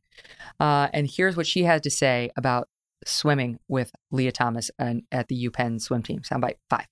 Uh, 0.59 0.89
and 0.93 1.09
here's 1.09 1.37
what 1.37 1.47
she 1.47 1.65
has 1.65 1.81
to 1.83 1.91
say 1.91 2.31
about 2.37 2.69
swimming 3.07 3.59
with 3.69 3.93
Lia 4.11 4.33
Thomas 4.33 4.71
and 4.79 5.03
at 5.13 5.29
the 5.29 5.49
UPenn 5.49 5.81
swim 5.81 6.03
team. 6.03 6.21
Soundbite 6.21 6.57
five. 6.69 6.87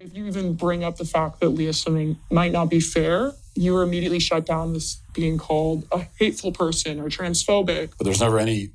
If 0.00 0.16
you 0.16 0.26
even 0.26 0.54
bring 0.54 0.84
up 0.84 0.96
the 0.96 1.04
fact 1.04 1.40
that 1.40 1.48
Lia 1.48 1.72
swimming 1.72 2.18
might 2.30 2.52
not 2.52 2.70
be 2.70 2.78
fair, 2.78 3.32
you 3.56 3.76
are 3.76 3.82
immediately 3.82 4.20
shut 4.20 4.46
down 4.46 4.76
as 4.76 5.00
being 5.12 5.38
called 5.38 5.86
a 5.90 6.06
hateful 6.18 6.52
person 6.52 7.00
or 7.00 7.08
transphobic. 7.08 7.90
But 7.98 8.04
there's 8.04 8.20
never 8.20 8.38
any 8.38 8.70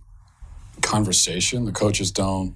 conversation. 0.82 1.64
The 1.64 1.72
coaches 1.72 2.12
don't 2.12 2.56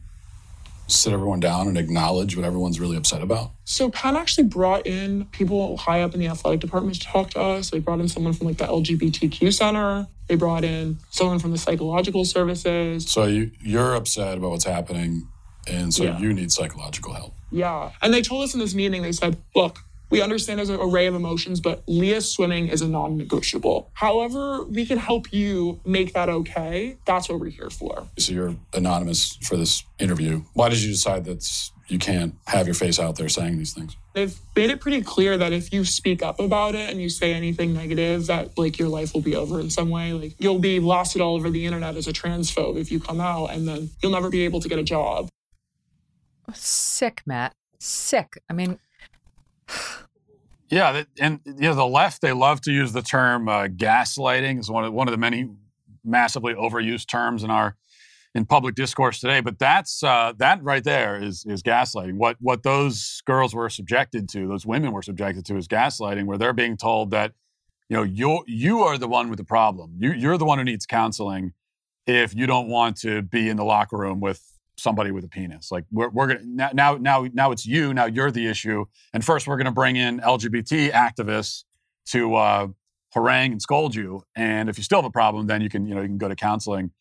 sit 0.88 1.14
everyone 1.14 1.40
down 1.40 1.68
and 1.68 1.78
acknowledge 1.78 2.36
what 2.36 2.46
everyone's 2.46 2.80
really 2.80 2.96
upset 2.98 3.22
about. 3.22 3.52
So 3.66 3.90
Pat 3.90 4.16
actually 4.16 4.46
brought 4.48 4.88
in 4.88 5.26
people 5.26 5.78
high 5.78 6.02
up 6.02 6.14
in 6.14 6.20
the 6.20 6.28
athletic 6.28 6.62
department 6.62 7.00
to 7.02 7.06
talk 7.08 7.32
to 7.32 7.42
us. 7.42 7.70
They 7.72 7.80
brought 7.80 8.00
in 8.00 8.08
someone 8.08 8.34
from 8.34 8.48
like 8.48 8.58
the 8.58 8.66
LGBTQ 8.66 9.54
center. 9.54 10.08
They 10.28 10.36
brought 10.36 10.64
in 10.64 11.00
someone 11.12 11.40
from 11.40 11.52
the 11.52 11.58
psychological 11.58 12.26
services. 12.26 13.10
So 13.10 13.26
you, 13.26 13.52
you're 13.62 13.96
upset 13.96 14.38
about 14.38 14.52
what's 14.52 14.66
happening, 14.66 15.28
and 15.68 15.94
so 15.94 16.04
Yeah. 16.06 16.20
you 16.20 16.34
need 16.34 16.52
psychological 16.52 17.14
help. 17.14 17.34
Yeah. 17.52 17.92
And 18.02 18.14
they 18.14 18.22
told 18.22 18.44
us 18.44 18.54
in 18.54 18.60
this 18.60 18.74
meeting, 18.76 19.02
they 19.02 19.14
said, 19.14 19.38
look, 19.56 19.80
we 20.10 20.22
understand 20.22 20.60
there's 20.60 20.70
an 20.70 20.80
array 20.80 21.08
of 21.08 21.16
emotions, 21.16 21.60
but 21.60 21.84
Lia 21.88 22.22
swimming 22.22 22.68
is 22.68 22.82
a 22.82 22.88
non 22.88 23.18
negotiable. 23.18 23.92
However, 23.94 24.64
we 24.64 24.86
can 24.86 24.98
help 24.98 25.34
you 25.34 25.80
make 25.86 26.14
that 26.14 26.30
okay. 26.30 26.98
That's 27.06 27.28
what 27.30 27.40
we're 27.40 27.50
here 27.50 27.70
for. 27.70 28.08
So 28.18 28.34
you're 28.34 28.56
anonymous 28.74 29.38
for 29.44 29.58
this 29.58 29.84
interview. 30.00 30.44
Why 30.54 30.70
did 30.70 30.82
you 30.82 30.92
decide 30.92 31.26
that 31.26 31.46
you 31.88 32.00
can't 32.00 32.36
have 32.48 32.68
your 32.68 32.74
face 32.74 33.00
out 33.00 33.18
there 33.18 33.30
saying 33.30 33.58
these 33.58 33.74
things? 33.74 33.96
They've 34.14 34.38
made 34.56 34.70
it 34.70 34.80
pretty 34.80 35.02
clear 35.02 35.38
that 35.38 35.54
if 35.54 35.74
you 35.74 35.86
speak 35.86 36.24
up 36.24 36.40
about 36.40 36.76
it 36.76 36.90
and 36.90 37.02
you 37.02 37.10
say 37.10 37.34
anything 37.34 37.74
negative, 37.74 38.28
that 38.28 38.58
like 38.58 38.80
your 38.80 38.90
life 38.90 39.14
will 39.14 39.22
be 39.22 39.36
over 39.36 39.60
in 39.60 39.70
some 39.70 39.90
way. 39.90 40.14
Like 40.14 40.36
you'll 40.40 40.60
be 40.60 40.80
blasted 40.80 41.22
all 41.22 41.36
over 41.36 41.50
the 41.50 41.66
internet 41.66 41.96
as 41.96 42.08
a 42.08 42.14
transphobe 42.14 42.78
if 42.78 42.92
you 42.92 43.00
come 43.00 43.20
out, 43.20 43.48
and 43.48 43.68
then 43.68 43.90
you'll 44.02 44.14
never 44.14 44.30
be 44.30 44.46
able 44.46 44.62
to 44.62 44.70
get 44.70 44.80
a 44.80 44.84
job. 44.84 45.30
Sick, 46.54 47.22
Matt. 47.26 47.54
Sick. 47.78 48.42
I 48.50 48.54
mean, 48.54 48.80
yeah, 50.70 51.04
and 51.20 51.40
you 51.46 51.54
know 51.54 51.76
the 51.76 51.88
left 51.88 52.22
they 52.22 52.34
love 52.34 52.62
to 52.62 52.72
use 52.72 52.94
the 52.94 53.02
term 53.02 53.48
uh, 53.48 53.68
gaslighting 53.68 54.60
is 54.60 54.70
one 54.70 54.84
of 54.84 54.94
one 54.94 55.08
of 55.08 55.12
the 55.12 55.18
many 55.18 55.50
massively 56.04 56.54
overused 56.54 57.08
terms 57.08 57.44
in 57.44 57.50
our 57.50 57.76
in 58.36 58.46
public 58.46 58.76
discourse 58.76 59.20
today. 59.20 59.42
But 59.42 59.60
that's 59.60 60.04
uh, 60.04 60.34
that 60.38 60.64
right 60.64 60.84
there 60.84 61.22
is 61.22 61.46
is 61.46 61.64
gaslighting. 61.64 62.18
What 62.18 62.38
what 62.40 62.64
those 62.64 63.22
girls 63.26 63.54
were 63.54 63.70
subjected 63.70 64.30
to, 64.30 64.48
those 64.48 64.66
women 64.66 64.92
were 64.92 65.02
subjected 65.02 65.46
to, 65.46 65.58
is 65.58 65.68
gaslighting, 65.68 66.26
where 66.26 66.38
they're 66.38 66.54
being 66.54 66.78
told 66.78 67.12
that 67.12 67.34
you 67.90 67.98
know 67.98 68.04
you 68.04 68.44
you 68.48 68.82
are 68.82 68.98
the 68.98 69.08
one 69.08 69.30
with 69.30 69.38
the 69.38 69.46
problem. 69.46 69.96
You 70.00 70.12
you're 70.12 70.38
the 70.38 70.46
one 70.46 70.58
who 70.58 70.64
needs 70.64 70.86
counseling 70.86 71.54
if 72.06 72.34
you 72.34 72.48
don't 72.48 72.70
want 72.70 72.98
to 72.98 73.22
be 73.22 73.50
in 73.50 73.58
the 73.58 73.66
locker 73.66 73.98
room 73.98 74.20
with 74.20 74.57
somebody 74.78 75.12
with 75.12 75.24
a 75.24 75.28
penis. 75.28 75.72
Like 75.72 75.86
we're, 75.92 76.10
we're 76.10 76.28
gonna 76.28 76.70
now 76.74 76.98
now 76.98 77.28
now 77.34 77.52
it's 77.52 77.66
you. 77.66 77.94
Now 77.94 78.06
you're 78.06 78.32
the 78.32 78.48
issue. 78.48 78.86
And 79.14 79.24
first 79.24 79.48
we're 79.48 79.58
gonna 79.58 79.72
bring 79.72 79.96
in 79.96 80.20
LGBT 80.20 80.92
activists 80.92 81.64
to 82.08 82.36
uh, 82.36 82.68
harangue 83.14 83.52
and 83.52 83.62
scold 83.62 83.96
you. 83.96 84.24
And 84.36 84.70
if 84.70 84.78
you 84.78 84.84
still 84.84 85.00
have 85.00 85.06
a 85.06 85.12
problem, 85.12 85.48
then 85.48 85.62
you 85.62 85.70
can 85.70 85.86
you 85.86 85.96
know 85.96 86.02
you 86.02 86.08
can 86.08 86.18
go 86.18 86.28
to 86.28 86.36
counseling. 86.36 86.92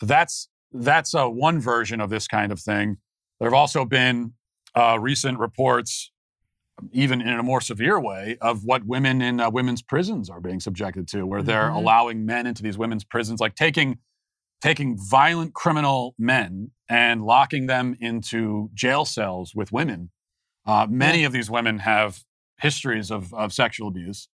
That's 0.00 0.48
that's 0.72 1.14
uh, 1.14 1.28
one 1.28 1.60
version 1.60 2.00
of 2.00 2.10
this 2.10 2.26
kind 2.26 2.52
of 2.52 2.60
thing. 2.60 2.98
There 3.38 3.46
have 3.46 3.54
also 3.54 3.84
been 3.84 4.32
uh, 4.74 4.98
recent 5.00 5.38
reports, 5.38 6.10
even 6.92 7.20
in 7.20 7.38
a 7.38 7.42
more 7.42 7.60
severe 7.60 8.00
way, 8.00 8.38
of 8.40 8.64
what 8.64 8.84
women 8.84 9.20
in 9.20 9.40
uh, 9.40 9.50
women's 9.50 9.82
prisons 9.82 10.30
are 10.30 10.40
being 10.40 10.60
subjected 10.60 11.08
to, 11.08 11.26
where 11.26 11.42
they're 11.42 11.68
mm-hmm. 11.68 11.76
allowing 11.76 12.26
men 12.26 12.46
into 12.46 12.62
these 12.62 12.78
women's 12.78 13.04
prisons, 13.04 13.40
like 13.40 13.54
taking 13.54 13.98
taking 14.62 14.96
violent 14.96 15.52
criminal 15.52 16.14
men 16.18 16.70
and 16.88 17.24
locking 17.24 17.66
them 17.66 17.96
into 18.00 18.70
jail 18.72 19.04
cells 19.04 19.54
with 19.54 19.72
women. 19.72 20.10
Uh, 20.64 20.86
many 20.88 21.24
of 21.24 21.32
these 21.32 21.50
women 21.50 21.80
have 21.80 22.22
histories 22.58 23.10
of, 23.10 23.34
of 23.34 23.52
sexual 23.52 23.88
abuse. 23.88 24.28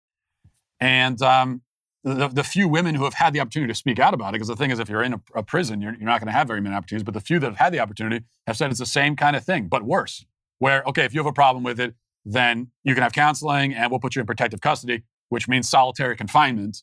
And 0.78 1.20
um, 1.22 1.62
the, 2.04 2.28
the, 2.28 2.44
few 2.44 2.68
women 2.68 2.94
who 2.94 3.04
have 3.04 3.14
had 3.14 3.32
the 3.32 3.40
opportunity 3.40 3.72
to 3.72 3.76
speak 3.76 3.98
out 3.98 4.12
about 4.12 4.28
it, 4.28 4.32
because 4.32 4.48
the 4.48 4.56
thing 4.56 4.70
is, 4.70 4.78
if 4.78 4.90
you're 4.90 5.02
in 5.02 5.14
a, 5.14 5.20
a 5.34 5.42
prison, 5.42 5.80
you're, 5.80 5.94
you're 5.94 6.04
not 6.04 6.20
going 6.20 6.26
to 6.26 6.32
have 6.32 6.46
very 6.46 6.60
many 6.60 6.76
opportunities, 6.76 7.04
but 7.04 7.14
the 7.14 7.20
few 7.20 7.38
that 7.38 7.46
have 7.46 7.56
had 7.56 7.72
the 7.72 7.80
opportunity 7.80 8.24
have 8.46 8.56
said 8.56 8.70
it's 8.70 8.78
the 8.78 8.86
same 8.86 9.16
kind 9.16 9.34
of 9.34 9.42
thing, 9.42 9.66
but 9.66 9.82
worse. 9.82 10.26
Where, 10.58 10.82
okay, 10.84 11.04
if 11.04 11.14
you 11.14 11.20
have 11.20 11.26
a 11.26 11.32
problem 11.32 11.64
with 11.64 11.80
it, 11.80 11.94
then 12.24 12.70
you 12.84 12.94
can 12.94 13.02
have 13.02 13.12
counseling 13.12 13.72
and 13.72 13.90
we'll 13.90 14.00
put 14.00 14.14
you 14.14 14.20
in 14.20 14.26
protective 14.26 14.60
custody, 14.60 15.04
which 15.30 15.48
means 15.48 15.68
solitary 15.68 16.16
confinement 16.16 16.82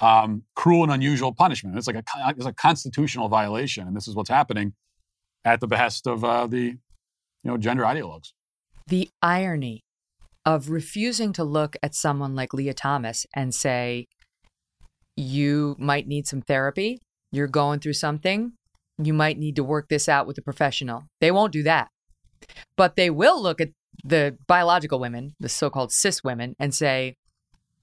um, 0.00 0.42
cruel 0.54 0.84
and 0.84 0.92
unusual 0.92 1.32
punishment. 1.32 1.76
It's 1.76 1.86
like 1.86 1.96
a 1.96 2.02
it's 2.30 2.46
a 2.46 2.52
constitutional 2.52 3.28
violation, 3.28 3.86
and 3.86 3.96
this 3.96 4.08
is 4.08 4.14
what's 4.14 4.30
happening 4.30 4.74
at 5.44 5.60
the 5.60 5.66
behest 5.66 6.06
of 6.06 6.24
uh, 6.24 6.46
the 6.46 6.62
you 6.62 6.78
know 7.44 7.56
gender 7.56 7.84
ideologues. 7.84 8.32
The 8.86 9.08
irony 9.22 9.84
of 10.44 10.70
refusing 10.70 11.32
to 11.34 11.44
look 11.44 11.76
at 11.82 11.94
someone 11.94 12.34
like 12.34 12.54
Lia 12.54 12.74
Thomas 12.74 13.26
and 13.34 13.54
say, 13.54 14.06
"You 15.16 15.76
might 15.78 16.06
need 16.06 16.26
some 16.26 16.40
therapy. 16.40 17.00
You're 17.32 17.48
going 17.48 17.80
through 17.80 17.94
something. 17.94 18.52
You 18.98 19.12
might 19.12 19.38
need 19.38 19.56
to 19.56 19.64
work 19.64 19.88
this 19.88 20.08
out 20.08 20.26
with 20.26 20.38
a 20.38 20.42
professional." 20.42 21.04
They 21.20 21.30
won't 21.30 21.52
do 21.52 21.62
that, 21.64 21.88
but 22.76 22.96
they 22.96 23.10
will 23.10 23.42
look 23.42 23.60
at 23.60 23.70
the 24.04 24.36
biological 24.46 24.98
women, 24.98 25.34
the 25.40 25.48
so-called 25.48 25.90
cis 25.92 26.24
women, 26.24 26.54
and 26.58 26.74
say, 26.74 27.16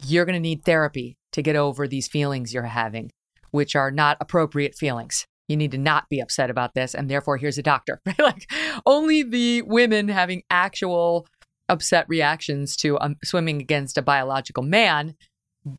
"You're 0.04 0.26
going 0.26 0.34
to 0.34 0.39
need 0.39 0.64
therapy 0.64 1.18
to 1.34 1.41
get 1.41 1.55
over 1.55 1.88
these 1.88 2.07
feelings 2.07 2.53
you're 2.53 2.63
having, 2.63 3.11
which 3.51 3.75
are 3.75 3.91
not 3.91 4.17
appropriate 4.19 4.75
feelings. 4.75 5.25
You 5.47 5.57
need 5.57 5.71
to 5.71 5.77
not 5.77 6.07
be 6.09 6.19
upset 6.19 6.49
about 6.49 6.73
this, 6.73 6.95
and 6.95 7.09
therefore 7.09 7.38
here's 7.38 7.57
a 7.57 7.63
doctor. 7.63 8.01
like 8.19 8.49
only 8.86 9.23
the 9.23 9.61
women 9.63 10.07
having 10.07 10.43
actual 10.49 11.27
upset 11.69 12.05
reactions 12.07 12.75
to 12.77 12.99
um, 12.99 13.15
swimming 13.23 13.61
against 13.61 13.97
a 13.97 14.01
biological 14.01 14.63
man 14.63 15.15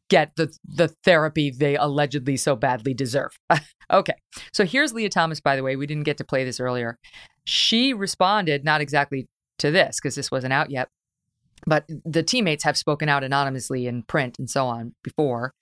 get 0.08 0.32
the 0.36 0.54
the 0.64 0.88
therapy 1.04 1.50
they 1.50 1.76
allegedly 1.76 2.36
so 2.36 2.56
badly 2.56 2.94
deserve. 2.94 3.38
okay. 3.92 4.14
So 4.52 4.64
here's 4.64 4.94
Lia 4.94 5.08
Thomas 5.08 5.40
by 5.40 5.56
the 5.56 5.62
way. 5.62 5.76
We 5.76 5.86
didn't 5.86 6.04
get 6.04 6.16
to 6.18 6.24
play 6.24 6.44
this 6.44 6.60
earlier. 6.60 6.98
She 7.44 7.92
responded 7.92 8.64
not 8.64 8.80
exactly 8.80 9.28
to 9.58 9.70
this 9.70 9.98
because 10.00 10.14
this 10.14 10.30
wasn't 10.30 10.52
out 10.52 10.70
yet, 10.70 10.88
but 11.66 11.84
the 12.04 12.22
teammates 12.22 12.64
have 12.64 12.76
spoken 12.76 13.08
out 13.08 13.24
anonymously 13.24 13.86
in 13.86 14.02
print 14.02 14.38
and 14.38 14.48
so 14.48 14.66
on 14.66 14.94
before. 15.02 15.52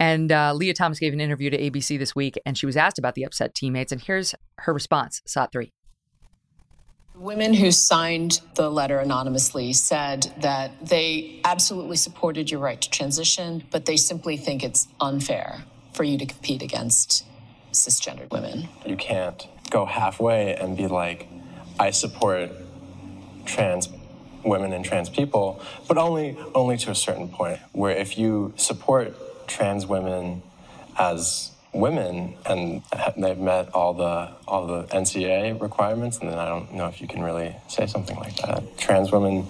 And 0.00 0.32
uh, 0.32 0.52
Lia 0.54 0.74
Thomas 0.74 0.98
gave 0.98 1.12
an 1.12 1.20
interview 1.20 1.50
to 1.50 1.58
ABC 1.58 1.98
this 1.98 2.16
week, 2.16 2.38
and 2.44 2.58
she 2.58 2.66
was 2.66 2.76
asked 2.76 2.98
about 2.98 3.14
the 3.14 3.24
upset 3.24 3.54
teammates. 3.54 3.92
And 3.92 4.00
here's 4.00 4.34
her 4.58 4.72
response 4.72 5.22
SOT 5.26 5.52
3. 5.52 5.72
Women 7.16 7.54
who 7.54 7.70
signed 7.70 8.40
the 8.56 8.68
letter 8.68 8.98
anonymously 8.98 9.72
said 9.72 10.32
that 10.40 10.72
they 10.84 11.40
absolutely 11.44 11.96
supported 11.96 12.50
your 12.50 12.58
right 12.58 12.80
to 12.80 12.90
transition, 12.90 13.62
but 13.70 13.86
they 13.86 13.96
simply 13.96 14.36
think 14.36 14.64
it's 14.64 14.88
unfair 15.00 15.62
for 15.92 16.02
you 16.02 16.18
to 16.18 16.26
compete 16.26 16.60
against 16.60 17.24
cisgendered 17.70 18.30
women. 18.32 18.68
You 18.84 18.96
can't 18.96 19.46
go 19.70 19.84
halfway 19.84 20.56
and 20.56 20.76
be 20.76 20.88
like, 20.88 21.28
I 21.78 21.90
support 21.90 22.50
trans 23.44 23.88
women 24.44 24.72
and 24.72 24.84
trans 24.84 25.08
people, 25.08 25.60
but 25.88 25.98
only 25.98 26.36
only 26.54 26.76
to 26.78 26.90
a 26.90 26.94
certain 26.94 27.28
point. 27.28 27.60
Where 27.72 27.96
if 27.96 28.18
you 28.18 28.52
support 28.56 29.14
trans 29.46 29.86
women 29.86 30.42
as 30.98 31.50
women 31.74 32.36
and 32.46 32.82
they've 33.16 33.38
met 33.38 33.74
all 33.74 33.92
the 33.94 34.30
all 34.46 34.66
the 34.66 34.84
NCAA 34.84 35.60
requirements, 35.60 36.18
and 36.18 36.30
then 36.30 36.38
I 36.38 36.46
don't 36.46 36.72
know 36.72 36.86
if 36.86 37.00
you 37.00 37.08
can 37.08 37.22
really 37.22 37.56
say 37.68 37.86
something 37.86 38.16
like 38.16 38.36
that. 38.36 38.78
Trans 38.78 39.12
women 39.12 39.46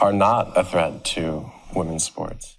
are 0.00 0.12
not 0.12 0.56
a 0.56 0.64
threat 0.64 1.04
to 1.04 1.50
women's 1.74 2.04
sports. 2.04 2.58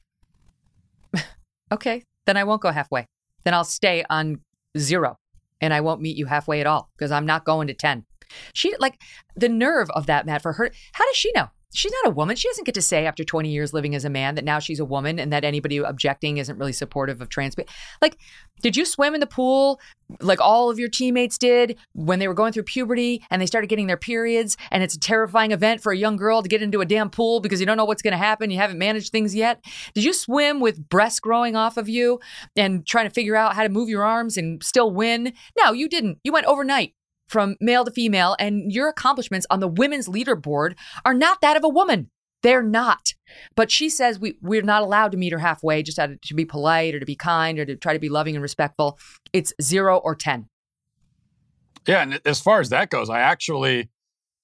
okay, 1.71 2.03
then 2.25 2.37
I 2.37 2.43
won't 2.43 2.61
go 2.61 2.71
halfway. 2.71 3.05
Then 3.43 3.53
I'll 3.53 3.63
stay 3.63 4.03
on 4.09 4.39
zero, 4.77 5.17
and 5.61 5.73
I 5.73 5.81
won't 5.81 6.01
meet 6.01 6.17
you 6.17 6.25
halfway 6.25 6.59
at 6.59 6.67
all 6.67 6.89
because 6.97 7.11
I'm 7.11 7.25
not 7.25 7.45
going 7.45 7.67
to 7.67 7.73
ten. 7.73 8.05
She 8.53 8.75
like 8.79 8.99
the 9.35 9.49
nerve 9.49 9.89
of 9.91 10.07
that, 10.07 10.25
Matt. 10.25 10.41
For 10.41 10.53
her, 10.53 10.71
how 10.93 11.05
does 11.05 11.15
she 11.15 11.31
know? 11.33 11.49
She's 11.73 11.91
not 12.03 12.11
a 12.11 12.15
woman. 12.15 12.35
She 12.35 12.47
doesn't 12.47 12.65
get 12.65 12.75
to 12.75 12.81
say 12.81 13.05
after 13.05 13.23
20 13.23 13.49
years 13.49 13.73
living 13.73 13.95
as 13.95 14.05
a 14.05 14.09
man 14.09 14.35
that 14.35 14.45
now 14.45 14.59
she's 14.59 14.79
a 14.79 14.85
woman 14.85 15.19
and 15.19 15.33
that 15.33 15.43
anybody 15.43 15.77
objecting 15.77 16.37
isn't 16.37 16.57
really 16.57 16.73
supportive 16.73 17.21
of 17.21 17.29
trans 17.29 17.55
people. 17.55 17.73
Like, 18.01 18.17
did 18.61 18.77
you 18.77 18.85
swim 18.85 19.13
in 19.13 19.19
the 19.19 19.27
pool 19.27 19.79
like 20.19 20.39
all 20.39 20.69
of 20.69 20.79
your 20.79 20.89
teammates 20.89 21.37
did 21.37 21.77
when 21.93 22.19
they 22.19 22.27
were 22.27 22.33
going 22.33 22.53
through 22.53 22.63
puberty 22.63 23.23
and 23.29 23.41
they 23.41 23.45
started 23.45 23.67
getting 23.67 23.87
their 23.87 23.97
periods? 23.97 24.57
And 24.71 24.83
it's 24.83 24.95
a 24.95 24.99
terrifying 24.99 25.51
event 25.51 25.81
for 25.81 25.91
a 25.91 25.97
young 25.97 26.15
girl 26.15 26.41
to 26.41 26.49
get 26.49 26.61
into 26.61 26.81
a 26.81 26.85
damn 26.85 27.09
pool 27.09 27.39
because 27.39 27.59
you 27.59 27.65
don't 27.65 27.77
know 27.77 27.85
what's 27.85 28.01
going 28.01 28.13
to 28.13 28.17
happen. 28.17 28.51
You 28.51 28.57
haven't 28.57 28.77
managed 28.77 29.11
things 29.11 29.35
yet. 29.35 29.63
Did 29.93 30.03
you 30.03 30.13
swim 30.13 30.59
with 30.59 30.87
breasts 30.89 31.19
growing 31.19 31.55
off 31.55 31.77
of 31.77 31.89
you 31.89 32.19
and 32.55 32.85
trying 32.85 33.07
to 33.07 33.13
figure 33.13 33.35
out 33.35 33.55
how 33.55 33.63
to 33.63 33.69
move 33.69 33.89
your 33.89 34.03
arms 34.03 34.37
and 34.37 34.63
still 34.63 34.91
win? 34.91 35.33
No, 35.57 35.73
you 35.73 35.89
didn't. 35.89 36.19
You 36.23 36.31
went 36.31 36.45
overnight 36.45 36.93
from 37.33 37.57
male 37.59 37.83
to 37.83 37.91
female, 37.91 38.35
and 38.39 38.71
your 38.71 38.87
accomplishments 38.87 39.47
on 39.49 39.59
the 39.59 39.67
women's 39.67 40.07
leaderboard 40.07 40.75
are 41.03 41.15
not 41.15 41.41
that 41.41 41.57
of 41.57 41.63
a 41.63 41.69
woman. 41.69 42.11
They're 42.43 42.61
not. 42.61 43.13
But 43.55 43.71
she 43.71 43.89
says 43.89 44.19
we, 44.19 44.37
we're 44.41 44.61
not 44.61 44.83
allowed 44.83 45.11
to 45.13 45.17
meet 45.17 45.33
her 45.33 45.39
halfway, 45.39 45.81
just 45.81 45.97
to, 45.97 46.17
to 46.21 46.33
be 46.35 46.45
polite 46.45 46.93
or 46.93 46.99
to 46.99 47.05
be 47.05 47.15
kind 47.15 47.57
or 47.57 47.65
to 47.65 47.75
try 47.75 47.93
to 47.93 47.99
be 47.99 48.09
loving 48.09 48.35
and 48.35 48.43
respectful. 48.43 48.99
It's 49.33 49.51
zero 49.61 49.97
or 49.97 50.13
10. 50.13 50.47
Yeah. 51.87 52.03
And 52.03 52.21
as 52.23 52.39
far 52.39 52.59
as 52.59 52.69
that 52.69 52.89
goes, 52.89 53.09
I 53.09 53.19
actually, 53.19 53.89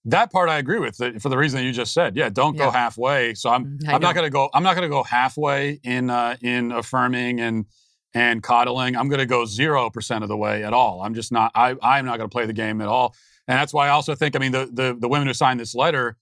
that 0.05 0.31
part 0.31 0.49
I 0.49 0.57
agree 0.57 0.79
with 0.79 0.95
for 1.21 1.29
the 1.29 1.37
reason 1.37 1.59
that 1.59 1.65
you 1.65 1.71
just 1.71 1.93
said. 1.93 2.17
Yeah, 2.17 2.29
don't 2.29 2.55
yeah. 2.55 2.65
go 2.65 2.71
halfway. 2.71 3.35
So 3.35 3.51
I'm 3.51 3.65
mm, 3.65 3.87
I 3.87 3.93
I'm 3.93 4.01
not 4.01 4.15
going 4.15 4.25
to 4.25 4.31
go 4.31 4.49
I'm 4.53 4.63
not 4.63 4.75
going 4.75 4.89
to 4.89 4.93
go 4.93 5.03
halfway 5.03 5.79
in 5.83 6.09
uh, 6.09 6.37
in 6.41 6.71
affirming 6.71 7.39
and 7.39 7.65
and 8.13 8.41
coddling. 8.41 8.95
I'm 8.95 9.09
going 9.09 9.19
to 9.19 9.25
go 9.25 9.43
0% 9.43 10.23
of 10.23 10.29
the 10.29 10.37
way 10.37 10.63
at 10.63 10.73
all. 10.73 11.01
I'm 11.01 11.13
just 11.13 11.31
not, 11.31 11.51
I, 11.55 11.75
I'm 11.81 12.05
not 12.05 12.17
going 12.17 12.29
to 12.29 12.33
play 12.33 12.45
the 12.45 12.53
game 12.53 12.81
at 12.81 12.87
all. 12.87 13.15
And 13.47 13.57
that's 13.57 13.73
why 13.73 13.87
I 13.87 13.89
also 13.89 14.15
think, 14.15 14.35
I 14.35 14.39
mean, 14.39 14.51
the, 14.51 14.69
the, 14.71 14.97
the 14.99 15.07
women 15.07 15.27
who 15.27 15.33
signed 15.33 15.59
this 15.59 15.75
letter, 15.75 16.17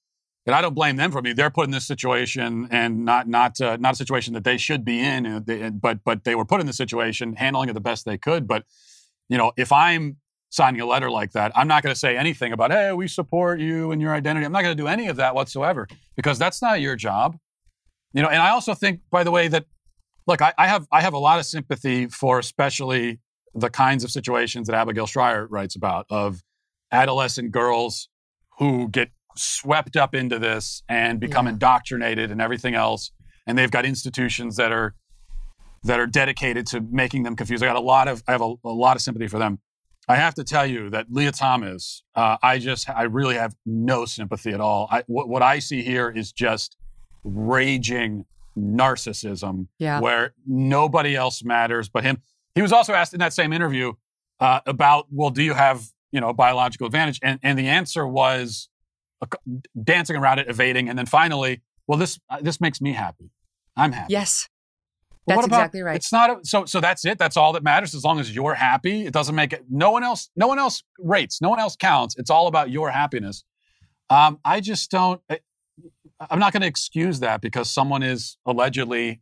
and 0.47 0.55
I 0.55 0.61
don't 0.61 0.73
blame 0.73 0.95
them 0.95 1.11
for 1.11 1.22
me. 1.22 1.34
They're 1.34 1.49
put 1.49 1.65
in 1.65 1.72
this 1.72 1.85
situation 1.85 2.69
and 2.72 3.03
not 3.03 3.27
not 3.27 3.59
uh, 3.59 3.76
not 3.76 3.93
a 3.93 3.97
situation 3.97 4.34
that 4.34 4.45
they 4.45 4.57
should 4.57 4.85
be 4.85 5.01
in. 5.01 5.43
But 5.81 6.05
but 6.05 6.23
they 6.23 6.35
were 6.35 6.45
put 6.45 6.61
in 6.61 6.68
the 6.68 6.73
situation, 6.73 7.35
handling 7.35 7.68
it 7.68 7.73
the 7.73 7.81
best 7.81 8.05
they 8.05 8.18
could. 8.18 8.47
But 8.47 8.64
you 9.27 9.38
know, 9.38 9.51
if 9.57 9.73
I'm 9.73 10.15
signing 10.49 10.80
a 10.80 10.85
letter 10.85 11.11
like 11.11 11.34
that, 11.34 11.51
I'm 11.53 11.68
not 11.68 11.84
going 11.84 11.93
to 11.93 11.99
say 11.99 12.15
anything 12.15 12.53
about 12.53 12.72
hey, 12.72 12.93
we 12.93 13.09
support 13.09 13.59
you 13.59 13.91
and 13.91 14.01
your 14.01 14.14
identity. 14.14 14.45
I'm 14.45 14.53
not 14.53 14.61
going 14.61 14.76
to 14.76 14.81
do 14.81 14.88
any 14.88 15.09
of 15.09 15.18
that 15.18 15.35
whatsoever 15.35 15.85
because 16.15 16.39
that's 16.39 16.61
not 16.61 16.80
your 16.80 16.95
job. 16.95 17.38
You 18.14 18.22
know, 18.22 18.30
and 18.30 18.41
I 18.41 18.51
also 18.51 18.73
think, 18.73 19.01
by 19.11 19.26
the 19.26 19.31
way, 19.31 19.49
that 19.49 19.65
look, 20.28 20.41
I, 20.41 20.54
I, 20.58 20.68
have 20.68 20.88
I 20.91 21.02
have 21.02 21.14
a 21.14 21.18
lot 21.18 21.40
of 21.40 21.45
sympathy 21.45 22.08
for 22.08 22.38
especially 22.40 23.20
the 23.56 23.70
kinds 23.70 24.04
of 24.04 24.12
situations 24.12 24.68
that 24.68 24.76
Abigail 24.76 25.08
Shrier 25.08 25.48
writes 25.48 25.76
about 25.76 26.06
of 26.10 26.44
adolescent 26.91 27.52
girls 27.52 28.10
who 28.60 28.90
get 28.90 29.10
swept 29.36 29.95
up 29.95 30.14
into 30.14 30.38
this 30.40 30.84
and 30.90 31.20
become 31.20 31.45
yeah. 31.45 31.54
indoctrinated 31.54 32.32
and 32.32 32.41
everything 32.41 32.76
else, 32.76 33.12
and 33.45 33.58
they've 33.58 33.72
got 33.72 33.86
institutions 33.86 34.58
that 34.58 34.72
are 34.72 34.95
that 35.84 35.99
are 35.99 36.08
dedicated 36.08 36.68
to 36.68 36.82
making 36.82 37.24
them 37.24 37.36
confused. 37.36 37.64
I 37.64 37.68
got 37.68 37.76
a 37.76 37.80
lot 37.80 38.08
of 38.08 38.24
I 38.28 38.32
have 38.34 38.41
a, 38.41 38.54
a 38.64 38.70
lot 38.70 38.95
of 38.95 39.02
sympathy 39.02 39.28
for 39.28 39.40
them. 39.40 39.60
I 40.10 40.16
have 40.16 40.36
to 40.36 40.44
tell 40.45 40.66
you 40.66 40.90
that 40.91 41.08
Lia 41.10 41.34
Thomas, 41.34 42.02
uh, 42.16 42.38
I 42.41 42.60
just, 42.60 42.90
I 42.90 43.04
really 43.04 43.36
have 43.36 43.54
no 43.66 44.06
sympathy 44.06 44.52
at 44.52 44.62
all. 44.62 44.88
I, 44.90 45.04
what, 45.08 45.28
what 45.28 45.41
I 45.41 45.60
see 45.60 45.82
here 45.82 46.10
is 46.10 46.32
just 46.32 46.78
raging 47.26 48.26
narcissism, 48.58 49.68
Yeah. 49.80 50.00
where 50.00 50.34
nobody 50.46 51.16
else 51.16 51.44
matters 51.44 51.90
but 51.90 52.04
him. 52.04 52.22
He 52.56 52.62
was 52.62 52.74
also 52.74 52.94
asked 52.94 53.14
in 53.14 53.20
that 53.20 53.34
same 53.34 53.54
interview 53.54 53.94
uh, 54.40 54.62
about, 54.66 55.06
well, 55.12 55.30
do 55.30 55.44
you 55.44 55.54
have, 55.54 55.84
you 56.12 56.20
know, 56.22 56.34
biological 56.34 56.88
advantage? 56.88 57.20
And 57.22 57.40
and 57.44 57.58
the 57.58 57.68
answer 57.68 58.08
was 58.08 58.70
uh, 59.22 59.28
dancing 59.84 60.16
around 60.16 60.40
it, 60.40 60.48
evading, 60.50 60.90
and 60.90 60.98
then 60.98 61.06
finally, 61.06 61.62
well, 61.88 61.98
this 62.00 62.20
uh, 62.30 62.40
this 62.42 62.60
makes 62.60 62.82
me 62.82 62.94
happy. 62.94 63.30
I'm 63.76 63.92
happy. 63.92 64.14
Yes. 64.14 64.50
But 65.26 65.36
That's 65.36 65.48
about- 65.48 65.58
exactly 65.60 65.82
right. 65.82 65.96
It's 65.98 66.12
not 66.14 66.30
a, 66.30 66.46
so. 66.46 66.64
So 66.66 66.80
that's 66.80 67.04
it. 67.06 67.18
That's 67.18 67.36
all 67.36 67.52
that 67.54 67.64
matters. 67.64 67.94
As 67.94 68.04
long 68.06 68.20
as 68.20 68.34
you're 68.34 68.54
happy, 68.56 69.06
it 69.06 69.12
doesn't 69.14 69.36
make 69.36 69.52
it. 69.54 69.66
No 69.70 69.92
one 69.92 70.04
else. 70.04 70.30
No 70.38 70.48
one 70.48 70.58
else 70.58 70.84
rates. 71.00 71.42
No 71.42 71.50
one 71.50 71.60
else 71.60 71.76
counts. 71.76 72.16
It's 72.18 72.30
all 72.30 72.48
about 72.48 72.70
your 72.72 72.90
happiness. 72.92 73.44
Um, 74.10 74.40
I 74.46 74.62
just 74.62 74.90
don't. 74.90 75.22
I, 75.30 75.40
I'm 76.19 76.39
not 76.39 76.53
going 76.53 76.61
to 76.61 76.68
excuse 76.68 77.19
that 77.19 77.41
because 77.41 77.69
someone 77.69 78.03
is 78.03 78.38
allegedly 78.45 79.22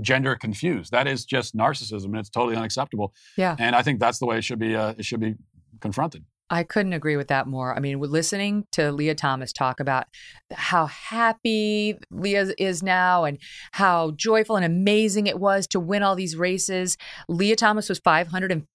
gender 0.00 0.36
confused. 0.36 0.92
That 0.92 1.06
is 1.06 1.24
just 1.24 1.56
narcissism, 1.56 2.06
and 2.06 2.16
it's 2.16 2.30
totally 2.30 2.56
unacceptable. 2.56 3.14
Yeah. 3.36 3.56
And 3.58 3.74
I 3.76 3.82
think 3.82 4.00
that's 4.00 4.18
the 4.18 4.26
way 4.26 4.38
it 4.38 4.44
should 4.44 4.58
be. 4.58 4.74
Uh, 4.74 4.94
it 4.98 5.04
should 5.04 5.20
be 5.20 5.34
confronted. 5.80 6.24
I 6.50 6.62
couldn't 6.62 6.92
agree 6.92 7.16
with 7.16 7.28
that 7.28 7.46
more. 7.46 7.74
I 7.74 7.80
mean, 7.80 7.98
listening 8.00 8.66
to 8.72 8.92
Lia 8.92 9.14
Thomas 9.14 9.52
talk 9.52 9.80
about 9.80 10.06
how 10.52 10.86
happy 10.86 11.98
Lia 12.10 12.52
is 12.58 12.82
now 12.82 13.24
and 13.24 13.38
how 13.72 14.10
joyful 14.12 14.56
and 14.56 14.64
amazing 14.64 15.26
it 15.26 15.40
was 15.40 15.66
to 15.68 15.80
win 15.80 16.02
all 16.02 16.14
these 16.14 16.36
races. 16.36 16.98
Lia 17.28 17.56
Thomas 17.56 17.88
was 17.88 17.98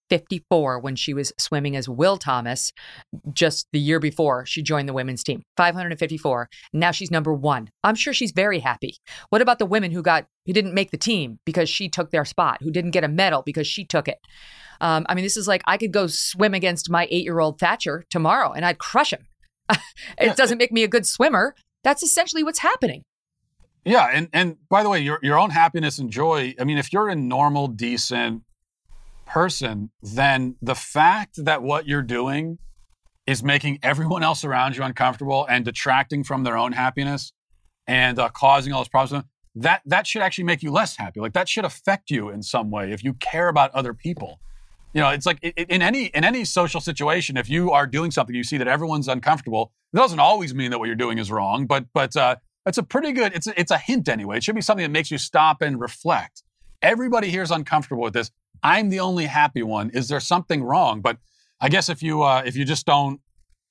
554 0.09 0.79
when 0.79 0.95
she 0.95 1.13
was 1.13 1.31
swimming 1.37 1.75
as 1.75 1.87
Will 1.87 2.17
Thomas 2.17 2.71
just 3.31 3.67
the 3.71 3.79
year 3.79 3.99
before 3.99 4.45
she 4.45 4.61
joined 4.61 4.89
the 4.89 4.93
women's 4.93 5.23
team. 5.23 5.43
554. 5.57 6.49
Now 6.73 6.91
she's 6.91 7.11
number 7.11 7.33
1. 7.33 7.69
I'm 7.83 7.95
sure 7.95 8.13
she's 8.13 8.31
very 8.31 8.59
happy. 8.59 8.95
What 9.29 9.41
about 9.41 9.59
the 9.59 9.65
women 9.65 9.91
who 9.91 10.01
got 10.01 10.25
who 10.45 10.53
didn't 10.53 10.73
make 10.73 10.91
the 10.91 10.97
team 10.97 11.39
because 11.45 11.69
she 11.69 11.89
took 11.89 12.09
their 12.11 12.25
spot, 12.25 12.57
who 12.61 12.71
didn't 12.71 12.91
get 12.91 13.03
a 13.03 13.07
medal 13.07 13.43
because 13.45 13.67
she 13.67 13.85
took 13.85 14.07
it? 14.07 14.17
Um, 14.81 15.05
I 15.07 15.15
mean, 15.15 15.23
this 15.23 15.37
is 15.37 15.47
like 15.47 15.61
I 15.65 15.77
could 15.77 15.91
go 15.91 16.07
swim 16.07 16.53
against 16.53 16.89
my 16.89 17.07
eight 17.11 17.23
year 17.23 17.39
old 17.39 17.59
Thatcher 17.59 18.03
tomorrow 18.09 18.51
and 18.51 18.65
I'd 18.65 18.79
crush 18.79 19.13
him. 19.13 19.27
it 20.17 20.35
doesn't 20.35 20.57
make 20.57 20.71
me 20.71 20.83
a 20.83 20.87
good 20.87 21.05
swimmer. 21.05 21.53
That's 21.83 22.03
essentially 22.03 22.43
what's 22.43 22.59
happening. 22.59 23.03
Yeah, 23.85 24.09
and 24.11 24.27
and 24.33 24.57
by 24.69 24.83
the 24.83 24.89
way, 24.89 24.99
your 24.99 25.19
your 25.21 25.39
own 25.39 25.51
happiness 25.51 25.99
and 25.99 26.11
joy. 26.11 26.53
I 26.59 26.63
mean, 26.63 26.77
if 26.77 26.91
you're 26.91 27.09
a 27.09 27.15
normal, 27.15 27.67
decent 27.67 28.43
person, 29.29 29.91
then 30.01 30.55
the 30.61 30.75
fact 30.75 31.35
that 31.45 31.61
what 31.61 31.87
you're 31.87 32.01
doing 32.01 32.57
is 33.27 33.43
making 33.43 33.77
everyone 33.83 34.23
else 34.23 34.43
around 34.43 34.75
you 34.75 34.83
uncomfortable 34.83 35.45
and 35.47 35.63
detracting 35.63 36.23
from 36.23 36.43
their 36.43 36.57
own 36.57 36.71
happiness 36.71 37.31
and 37.87 38.17
uh, 38.17 38.27
causing 38.29 38.73
all 38.73 38.79
those 38.79 38.87
problems, 38.87 39.23
that 39.55 39.81
that 39.85 40.07
should 40.07 40.21
actually 40.21 40.45
make 40.45 40.63
you 40.63 40.71
less 40.71 40.97
happy. 40.97 41.19
Like 41.19 41.33
that 41.33 41.47
should 41.47 41.65
affect 41.65 42.09
you 42.09 42.29
in 42.29 42.41
some 42.41 42.71
way 42.71 42.91
if 42.91 43.03
you 43.03 43.13
care 43.13 43.47
about 43.49 43.71
other 43.71 43.93
people. 43.93 44.39
You 44.93 45.01
know, 45.01 45.09
it's 45.09 45.27
like 45.27 45.43
in 45.43 45.83
any 45.83 46.05
in 46.05 46.23
any 46.23 46.43
social 46.43 46.81
situation, 46.81 47.37
if 47.37 47.47
you 47.47 47.71
are 47.71 47.85
doing 47.85 48.09
something, 48.09 48.35
you 48.35 48.43
see 48.43 48.57
that 48.57 48.67
everyone's 48.67 49.07
uncomfortable. 49.07 49.71
It 49.93 49.97
doesn't 49.97 50.19
always 50.19 50.55
mean 50.55 50.71
that 50.71 50.79
what 50.79 50.87
you're 50.87 50.95
doing 50.95 51.19
is 51.19 51.31
wrong, 51.31 51.67
but 51.67 51.85
but 51.93 52.15
uh, 52.15 52.37
it's 52.65 52.79
a 52.79 52.83
pretty 52.83 53.11
good. 53.11 53.33
It's 53.35 53.45
a, 53.45 53.59
it's 53.59 53.71
a 53.71 53.77
hint 53.77 54.09
anyway. 54.09 54.37
It 54.37 54.43
should 54.43 54.55
be 54.55 54.61
something 54.61 54.83
that 54.83 54.91
makes 54.91 55.11
you 55.11 55.19
stop 55.19 55.61
and 55.61 55.79
reflect. 55.79 56.43
Everybody 56.81 57.29
here 57.29 57.43
is 57.43 57.51
uncomfortable 57.51 58.01
with 58.03 58.13
this. 58.13 58.31
I'm 58.63 58.89
the 58.89 58.99
only 58.99 59.25
happy 59.25 59.63
one. 59.63 59.89
Is 59.91 60.07
there 60.07 60.19
something 60.19 60.63
wrong? 60.63 61.01
But 61.01 61.17
I 61.61 61.69
guess 61.69 61.89
if 61.89 62.01
you 62.01 62.23
uh, 62.23 62.43
if 62.45 62.55
you 62.55 62.65
just 62.65 62.85
don't 62.85 63.21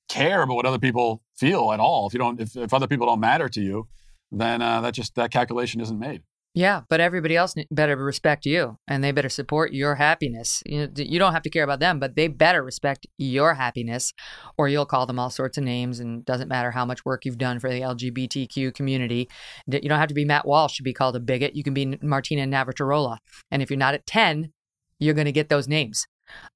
care 0.08 0.42
about 0.42 0.54
what 0.54 0.66
other 0.66 0.78
people 0.78 1.22
feel 1.36 1.72
at 1.72 1.80
all, 1.80 2.06
if 2.06 2.12
you 2.12 2.18
don't 2.18 2.40
if, 2.40 2.56
if 2.56 2.74
other 2.74 2.86
people 2.86 3.06
don't 3.06 3.20
matter 3.20 3.48
to 3.48 3.60
you, 3.60 3.88
then 4.30 4.62
uh, 4.62 4.80
that 4.80 4.94
just 4.94 5.14
that 5.14 5.30
calculation 5.30 5.80
isn't 5.80 5.98
made. 5.98 6.22
Yeah, 6.54 6.80
but 6.88 7.00
everybody 7.00 7.36
else 7.36 7.54
better 7.70 7.94
respect 7.94 8.46
you 8.46 8.78
and 8.88 9.04
they 9.04 9.12
better 9.12 9.28
support 9.28 9.72
your 9.72 9.94
happiness. 9.94 10.62
You, 10.66 10.90
you 10.96 11.18
don't 11.18 11.32
have 11.32 11.42
to 11.42 11.50
care 11.50 11.62
about 11.62 11.78
them, 11.78 12.00
but 12.00 12.16
they 12.16 12.26
better 12.26 12.64
respect 12.64 13.06
your 13.16 13.54
happiness 13.54 14.12
or 14.56 14.68
you'll 14.68 14.86
call 14.86 15.06
them 15.06 15.18
all 15.18 15.30
sorts 15.30 15.58
of 15.58 15.64
names 15.64 16.00
and 16.00 16.24
doesn't 16.24 16.48
matter 16.48 16.72
how 16.72 16.84
much 16.84 17.04
work 17.04 17.24
you've 17.24 17.38
done 17.38 17.60
for 17.60 17.70
the 17.70 17.82
LGBTQ 17.82 18.74
community. 18.74 19.28
You 19.66 19.88
don't 19.88 20.00
have 20.00 20.08
to 20.08 20.14
be 20.14 20.24
Matt 20.24 20.48
Walsh 20.48 20.78
to 20.78 20.82
be 20.82 20.94
called 20.94 21.14
a 21.14 21.20
bigot. 21.20 21.54
You 21.54 21.62
can 21.62 21.74
be 21.74 21.96
Martina 22.02 22.44
Navratilova. 22.44 23.18
And 23.50 23.62
if 23.62 23.70
you're 23.70 23.78
not 23.78 23.94
at 23.94 24.06
10, 24.06 24.52
you're 24.98 25.14
going 25.14 25.26
to 25.26 25.32
get 25.32 25.48
those 25.48 25.68
names. 25.68 26.06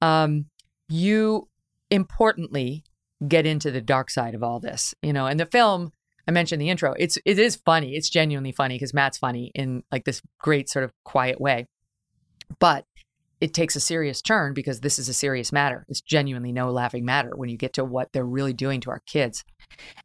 Um, 0.01 0.47
you 0.89 1.48
importantly 1.90 2.85
get 3.27 3.47
into 3.47 3.70
the 3.70 3.81
dark 3.81 4.10
side 4.10 4.35
of 4.35 4.43
all 4.43 4.60
this, 4.60 4.94
you 5.02 5.12
know, 5.12 5.27
and 5.27 5.39
the 5.39 5.47
film 5.47 5.93
I 6.27 6.31
mentioned 6.31 6.62
the 6.62 6.70
intro. 6.70 6.94
It's 6.98 7.19
it 7.24 7.39
is 7.39 7.56
funny. 7.56 7.97
It's 7.97 8.09
genuinely 8.09 8.52
funny 8.52 8.77
because 8.77 8.94
Matt's 8.94 9.19
funny 9.19 9.51
in 9.55 9.82
like 9.90 10.05
this 10.05 10.23
great 10.39 10.69
sort 10.69 10.85
of 10.85 10.93
quiet 11.05 11.40
way. 11.40 11.66
But 12.59 12.86
it 13.40 13.55
takes 13.55 13.74
a 13.74 13.81
serious 13.81 14.23
turn 14.23 14.55
because 14.55 14.81
this 14.81 14.98
is 14.98 15.09
a 15.09 15.14
serious 15.14 15.52
matter. 15.52 15.85
It's 15.89 16.01
genuinely 16.01 16.52
no 16.52 16.70
laughing 16.70 17.05
matter 17.05 17.32
when 17.35 17.48
you 17.48 17.56
get 17.56 17.73
to 17.74 17.85
what 17.85 18.12
they're 18.12 18.24
really 18.24 18.52
doing 18.52 18.81
to 18.82 18.90
our 18.90 19.01
kids, 19.06 19.44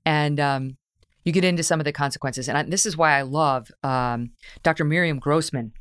and 0.06 0.40
um, 0.40 0.78
you 1.24 1.32
get 1.32 1.46
into 1.46 1.62
some 1.62 1.80
of 1.80 1.84
the 1.86 1.92
consequences. 1.92 2.50
And 2.50 2.58
I, 2.58 2.64
this 2.64 2.86
is 2.86 2.98
why 2.98 3.18
I 3.18 3.22
love 3.22 3.70
um, 3.84 4.32
Dr. 4.64 4.86
Miriam 4.86 5.20
Grossman. 5.20 5.74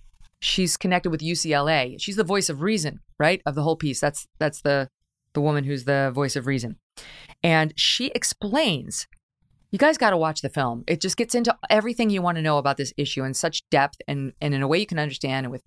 She's 0.47 0.77
connected 0.77 1.10
with 1.10 1.23
UCLA. 1.23 1.97
She's 2.01 2.14
the 2.14 2.23
voice 2.23 2.48
of 2.48 2.62
reason, 2.62 3.01
right, 3.18 3.43
of 3.44 3.56
the 3.56 3.62
whole 3.62 3.74
piece. 3.74 3.98
That's 4.01 4.28
that's 4.39 4.62
the 4.62 4.89
the 5.32 5.40
woman 5.40 5.64
who's 5.64 5.86
the 5.86 6.12
voice 6.14 6.36
of 6.36 6.47
reason, 6.47 6.77
and 7.43 7.74
she 7.77 8.12
explains 8.14 9.09
you 9.73 9.78
guys 9.81 9.98
got 9.98 10.10
to 10.10 10.16
watch 10.16 10.43
the 10.43 10.48
film. 10.48 10.85
It 10.86 11.01
just 11.01 11.16
gets 11.16 11.35
into 11.35 11.55
everything 11.68 12.10
you 12.10 12.23
want 12.23 12.36
to 12.36 12.43
know 12.43 12.59
about 12.59 12.77
this 12.77 12.93
issue 12.97 13.24
in 13.24 13.35
such 13.35 13.68
depth 13.70 14.01
and, 14.06 14.32
and 14.40 14.55
in 14.55 14.62
a 14.62 14.68
way 14.68 14.78
you 14.78 14.86
can 14.86 15.01
understand, 15.01 15.47
and 15.47 15.51
with 15.51 15.64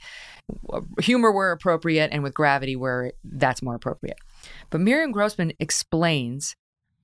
uh, 0.72 0.80
humor 1.02 1.34
where 1.34 1.52
appropriate 1.52 2.10
and 2.14 2.24
with 2.24 2.34
gravity 2.34 2.78
where 2.78 3.12
that's 3.26 3.62
more 3.62 3.76
appropriate. 3.76 4.18
But 4.70 4.80
Miriam 4.80 5.12
Grossman 5.12 5.52
explains 5.60 6.56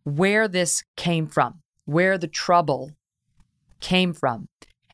where 0.06 0.48
this 0.48 0.82
came 0.96 1.28
from, 1.28 1.62
where 1.84 2.18
the 2.18 2.30
trouble 2.30 2.92
came 3.82 4.14
from. 4.14 4.48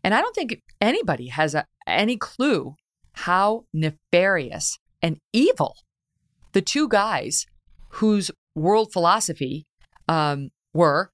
And 0.04 0.16
I 0.16 0.22
don't 0.22 0.34
think 0.34 0.64
anybody 0.82 1.28
has 1.28 1.54
a, 1.54 1.68
any 1.88 2.18
clue 2.18 2.76
how 3.14 3.66
nefarious 3.74 4.78
and 5.02 5.18
evil 5.34 5.76
the 6.54 6.62
two 6.62 6.88
guys 6.88 7.46
whose 7.90 8.32
world 8.56 8.92
philosophy 8.92 9.66
um, 10.08 10.50
were 10.74 11.12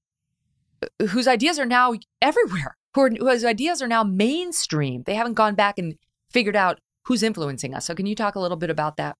whose 1.10 1.28
ideas 1.28 1.58
are 1.58 1.66
now 1.66 1.94
everywhere, 2.22 2.76
who 2.94 3.02
are, 3.02 3.10
whose 3.10 3.44
ideas 3.44 3.82
are 3.82 3.88
now 3.88 4.04
mainstream. 4.04 5.02
They 5.06 5.14
haven't 5.14 5.34
gone 5.34 5.54
back 5.54 5.78
and 5.78 5.94
figured 6.30 6.56
out 6.56 6.78
who's 7.06 7.22
influencing 7.22 7.74
us. 7.74 7.86
So, 7.86 7.94
can 7.94 8.06
you 8.06 8.14
talk 8.14 8.34
a 8.34 8.40
little 8.40 8.56
bit 8.56 8.70
about 8.70 8.96
that? 8.96 9.16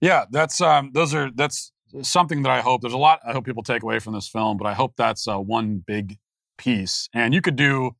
Yeah, 0.00 0.24
that's 0.30 0.60
um, 0.60 0.90
those 0.92 1.14
are 1.14 1.30
that's 1.34 1.72
something 2.02 2.42
that 2.42 2.50
I 2.50 2.60
hope. 2.60 2.82
There's 2.82 2.94
a 2.94 2.98
lot 2.98 3.20
I 3.26 3.32
hope 3.32 3.44
people 3.44 3.62
take 3.62 3.82
away 3.82 3.98
from 3.98 4.14
this 4.14 4.28
film, 4.28 4.56
but 4.56 4.66
I 4.66 4.74
hope 4.74 4.94
that's 4.96 5.26
uh, 5.26 5.38
one 5.38 5.82
big 5.86 6.18
piece. 6.58 7.08
And 7.12 7.34
you 7.34 7.40
could 7.40 7.56
do, 7.56 7.96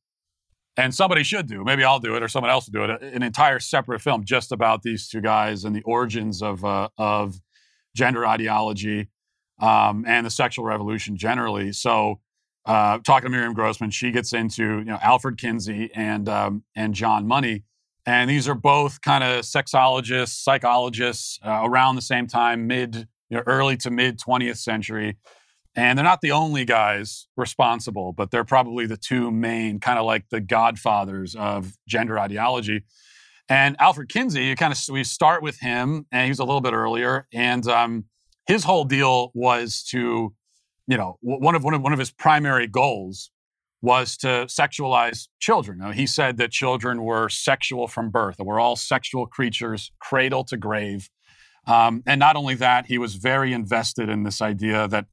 and 0.77 0.93
somebody 0.93 1.23
should 1.23 1.47
do. 1.47 1.63
Maybe 1.63 1.83
I'll 1.83 1.99
do 1.99 2.15
it, 2.15 2.23
or 2.23 2.27
someone 2.27 2.51
else 2.51 2.67
will 2.67 2.85
do 2.85 2.91
it. 2.91 3.01
An 3.01 3.23
entire 3.23 3.59
separate 3.59 4.01
film 4.01 4.25
just 4.25 4.51
about 4.51 4.81
these 4.81 5.07
two 5.07 5.21
guys 5.21 5.63
and 5.63 5.75
the 5.75 5.83
origins 5.83 6.41
of 6.41 6.63
uh, 6.65 6.89
of 6.97 7.39
gender 7.95 8.25
ideology 8.25 9.09
um, 9.59 10.05
and 10.07 10.25
the 10.25 10.29
sexual 10.29 10.65
revolution 10.65 11.17
generally. 11.17 11.71
So, 11.71 12.19
uh, 12.65 12.99
talking 12.99 13.27
to 13.27 13.29
Miriam 13.29 13.53
Grossman, 13.53 13.91
she 13.91 14.11
gets 14.11 14.33
into 14.33 14.79
you 14.79 14.85
know 14.85 14.99
Alfred 15.01 15.37
Kinsey 15.37 15.89
and 15.95 16.27
um, 16.27 16.63
and 16.75 16.93
John 16.93 17.27
Money, 17.27 17.63
and 18.05 18.29
these 18.29 18.47
are 18.47 18.55
both 18.55 19.01
kind 19.01 19.23
of 19.23 19.41
sexologists, 19.41 20.43
psychologists 20.43 21.39
uh, 21.45 21.61
around 21.63 21.95
the 21.95 22.01
same 22.01 22.27
time, 22.27 22.67
mid 22.67 23.07
you 23.29 23.37
know, 23.37 23.43
early 23.47 23.77
to 23.77 23.89
mid 23.89 24.19
20th 24.19 24.57
century. 24.57 25.17
And 25.75 25.97
they're 25.97 26.03
not 26.03 26.21
the 26.21 26.31
only 26.31 26.63
guys 26.63 27.27
responsible, 27.35 28.13
but 28.13 28.31
they're 28.31 28.45
probably 28.45 28.85
the 28.85 28.97
two 28.97 29.29
main, 29.29 29.79
kind 29.79 29.99
of 29.99 30.05
like 30.05 30.29
the 30.29 30.39
godfathers 30.39 31.35
of 31.35 31.73
gender 31.87 32.17
ideology. 32.17 32.83
And 33.49 33.75
Alfred 33.79 34.09
Kinsey, 34.09 34.45
you 34.45 34.55
kind 34.55 34.73
of 34.73 34.79
we 34.89 35.03
start 35.03 35.43
with 35.43 35.59
him, 35.59 36.05
and 36.11 36.23
he 36.23 36.29
was 36.29 36.39
a 36.39 36.45
little 36.45 36.61
bit 36.61 36.73
earlier, 36.73 37.27
and 37.33 37.67
um, 37.67 38.05
his 38.47 38.63
whole 38.63 38.85
deal 38.85 39.31
was 39.35 39.83
to, 39.91 40.33
you 40.87 40.97
know, 40.97 41.17
one 41.21 41.55
of 41.55 41.63
one 41.63 41.73
of 41.73 41.81
one 41.81 41.93
of 41.93 41.99
his 41.99 42.11
primary 42.11 42.67
goals 42.67 43.29
was 43.81 44.17
to 44.17 44.47
sexualize 44.47 45.27
children. 45.39 45.77
Now, 45.77 45.91
he 45.91 46.07
said 46.07 46.37
that 46.37 46.51
children 46.51 47.03
were 47.03 47.29
sexual 47.29 47.87
from 47.87 48.09
birth, 48.09 48.37
that 48.37 48.45
we're 48.45 48.59
all 48.59 48.75
sexual 48.75 49.27
creatures, 49.27 49.91
cradle 49.99 50.43
to 50.45 50.57
grave. 50.57 51.09
Um, 51.67 52.01
and 52.07 52.19
not 52.19 52.35
only 52.35 52.55
that, 52.55 52.87
he 52.87 52.97
was 52.97 53.15
very 53.15 53.53
invested 53.53 54.09
in 54.09 54.23
this 54.23 54.41
idea 54.41 54.87
that 54.87 55.05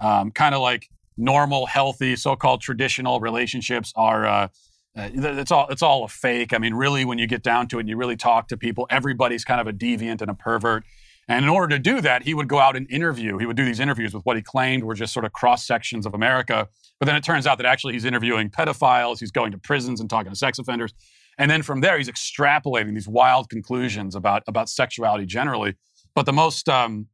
um, 0.00 0.30
kind 0.30 0.54
of 0.54 0.60
like 0.60 0.88
normal, 1.16 1.66
healthy, 1.66 2.16
so-called 2.16 2.60
traditional 2.60 3.20
relationships 3.20 3.92
are. 3.96 4.26
Uh, 4.26 4.48
uh, 4.96 5.10
it's 5.12 5.50
all 5.50 5.66
it's 5.70 5.82
all 5.82 6.04
a 6.04 6.08
fake. 6.08 6.52
I 6.52 6.58
mean, 6.58 6.74
really, 6.74 7.04
when 7.04 7.18
you 7.18 7.26
get 7.26 7.42
down 7.42 7.66
to 7.68 7.78
it, 7.78 7.80
and 7.80 7.88
you 7.88 7.96
really 7.96 8.16
talk 8.16 8.48
to 8.48 8.56
people, 8.56 8.86
everybody's 8.90 9.44
kind 9.44 9.60
of 9.60 9.66
a 9.66 9.72
deviant 9.72 10.20
and 10.20 10.30
a 10.30 10.34
pervert. 10.34 10.84
And 11.26 11.44
in 11.44 11.48
order 11.48 11.68
to 11.76 11.78
do 11.78 12.00
that, 12.02 12.22
he 12.22 12.34
would 12.34 12.48
go 12.48 12.58
out 12.58 12.76
and 12.76 12.88
interview. 12.90 13.38
He 13.38 13.46
would 13.46 13.56
do 13.56 13.64
these 13.64 13.80
interviews 13.80 14.12
with 14.12 14.24
what 14.24 14.36
he 14.36 14.42
claimed 14.42 14.84
were 14.84 14.94
just 14.94 15.12
sort 15.12 15.24
of 15.24 15.32
cross 15.32 15.66
sections 15.66 16.06
of 16.06 16.14
America. 16.14 16.68
But 17.00 17.06
then 17.06 17.16
it 17.16 17.24
turns 17.24 17.46
out 17.46 17.58
that 17.58 17.66
actually 17.66 17.94
he's 17.94 18.04
interviewing 18.04 18.50
pedophiles, 18.50 19.20
he's 19.20 19.30
going 19.30 19.50
to 19.52 19.58
prisons 19.58 20.00
and 20.00 20.08
talking 20.08 20.30
to 20.30 20.36
sex 20.36 20.58
offenders. 20.58 20.92
And 21.38 21.50
then 21.50 21.62
from 21.62 21.80
there, 21.80 21.98
he's 21.98 22.08
extrapolating 22.08 22.94
these 22.94 23.08
wild 23.08 23.48
conclusions 23.48 24.14
about, 24.14 24.42
about 24.46 24.68
sexuality 24.68 25.26
generally. 25.26 25.74
But 26.14 26.26
the 26.26 26.32
most, 26.32 26.68
um, 26.68 27.06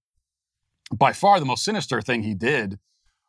by 0.94 1.12
far, 1.12 1.38
the 1.38 1.46
most 1.46 1.64
sinister 1.64 2.00
thing 2.00 2.22
he 2.22 2.34
did 2.34 2.78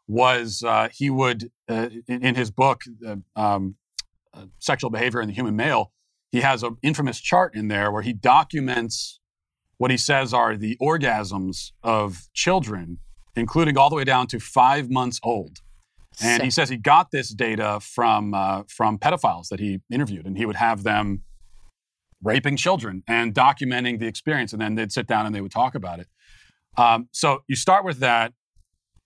was 0.08 0.64
uh, 0.64 0.90
he 0.94 1.10
would, 1.10 1.52
uh, 1.70 1.90
in, 2.08 2.26
in, 2.26 2.36
his 2.36 2.52
book, 2.52 2.82
uh, 3.08 3.16
um, 3.36 3.76
uh, 4.34 4.46
Sexual 4.60 4.90
Behavior 4.90 5.22
in 5.22 5.28
the 5.28 5.34
Human 5.34 5.56
Male, 5.56 5.92
he 6.32 6.42
has 6.42 6.64
an 6.64 6.78
infamous 6.82 7.20
chart 7.20 7.56
in 7.56 7.68
there 7.68 7.92
where 7.92 8.02
he 8.02 8.14
documents 8.14 9.20
what 9.78 9.92
he 9.92 9.98
says 9.98 10.34
are 10.34 10.56
the 10.56 10.78
orgasms 10.82 11.72
of 11.84 12.28
children, 12.34 13.00
including 13.36 13.78
all 13.78 13.90
the 13.90 13.96
way 13.96 14.04
down 14.04 14.28
to 14.28 14.40
five 14.40 14.90
months 14.90 15.20
old. 15.24 15.60
And 16.22 16.38
Sick. 16.38 16.44
he 16.44 16.50
says 16.52 16.70
he 16.70 16.78
got 16.78 17.12
this 17.12 17.30
data 17.30 17.80
from 17.82 18.34
uh, 18.34 18.64
from 18.68 19.00
pedophiles 19.00 19.48
that 19.48 19.60
he 19.60 19.80
interviewed, 19.90 20.26
and 20.26 20.38
he 20.38 20.46
would 20.46 20.58
have 20.58 20.84
them 20.84 21.24
raping 22.24 22.58
children 22.58 23.04
and 23.08 23.34
documenting 23.34 24.00
the 24.00 24.08
experience, 24.08 24.54
and 24.54 24.62
then 24.62 24.76
they'd 24.76 24.92
sit 24.92 25.08
down 25.08 25.26
and 25.26 25.34
they 25.34 25.42
would 25.42 25.52
talk 25.52 25.74
about 25.74 26.00
it. 26.00 26.08
Um, 26.78 27.10
so 27.12 27.44
you 27.48 27.56
start 27.56 27.86
with 27.86 28.00
that 28.00 28.34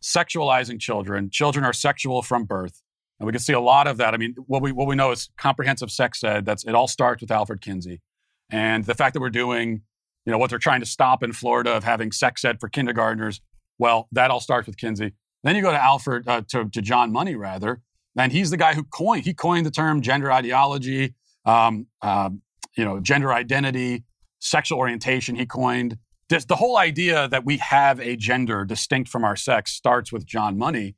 sexualizing 0.03 0.79
children. 0.79 1.29
Children 1.31 1.65
are 1.65 1.73
sexual 1.73 2.21
from 2.21 2.45
birth, 2.45 2.81
and 3.19 3.25
we 3.25 3.31
can 3.31 3.41
see 3.41 3.53
a 3.53 3.59
lot 3.59 3.87
of 3.87 3.97
that. 3.97 4.13
I 4.13 4.17
mean, 4.17 4.35
what 4.47 4.61
we 4.61 4.71
what 4.71 4.87
we 4.87 4.95
know 4.95 5.11
is 5.11 5.29
comprehensive 5.37 5.91
sex 5.91 6.23
ed. 6.23 6.45
That's 6.45 6.65
it. 6.65 6.75
All 6.75 6.87
starts 6.87 7.21
with 7.21 7.31
Alfred 7.31 7.61
Kinsey, 7.61 8.01
and 8.49 8.85
the 8.85 8.93
fact 8.93 9.13
that 9.13 9.19
we're 9.19 9.29
doing 9.29 9.81
you 10.25 10.31
know, 10.31 10.37
what 10.37 10.49
they're 10.49 10.59
trying 10.59 10.79
to 10.79 10.85
stop 10.85 11.23
in 11.23 11.31
Florida 11.31 11.71
of 11.71 11.83
having 11.83 12.11
sex 12.11 12.43
ed 12.43 12.59
for 12.59 12.67
kindergartners. 12.67 13.41
Well, 13.77 14.07
that 14.11 14.31
all 14.31 14.39
starts 14.39 14.67
with 14.67 14.77
Kinsey. 14.77 15.13
Then 15.43 15.55
you 15.55 15.61
go 15.61 15.71
to 15.71 15.81
Alfred, 15.81 16.27
uh, 16.27 16.41
to, 16.49 16.67
to, 16.69 16.81
John 16.81 17.11
Money, 17.11 17.35
rather, 17.35 17.81
and 18.17 18.31
he's 18.31 18.49
the 18.49 18.57
guy 18.57 18.73
who 18.73 18.83
coined, 18.83 19.25
he 19.25 19.33
coined 19.33 19.65
the 19.65 19.71
term 19.71 20.01
gender 20.01 20.31
ideology, 20.31 21.13
um, 21.45 21.85
um, 22.01 22.41
you 22.75 22.83
know, 22.83 22.99
gender 22.99 23.31
identity, 23.31 24.03
sexual 24.39 24.79
orientation, 24.79 25.35
he 25.35 25.45
coined. 25.45 25.97
This, 26.29 26.45
the 26.45 26.55
whole 26.55 26.77
idea 26.77 27.27
that 27.27 27.45
we 27.45 27.57
have 27.57 27.99
a 27.99 28.15
gender 28.15 28.65
distinct 28.65 29.09
from 29.09 29.23
our 29.23 29.35
sex 29.35 29.71
starts 29.71 30.11
with 30.11 30.25
John 30.25 30.57
Money. 30.57 30.95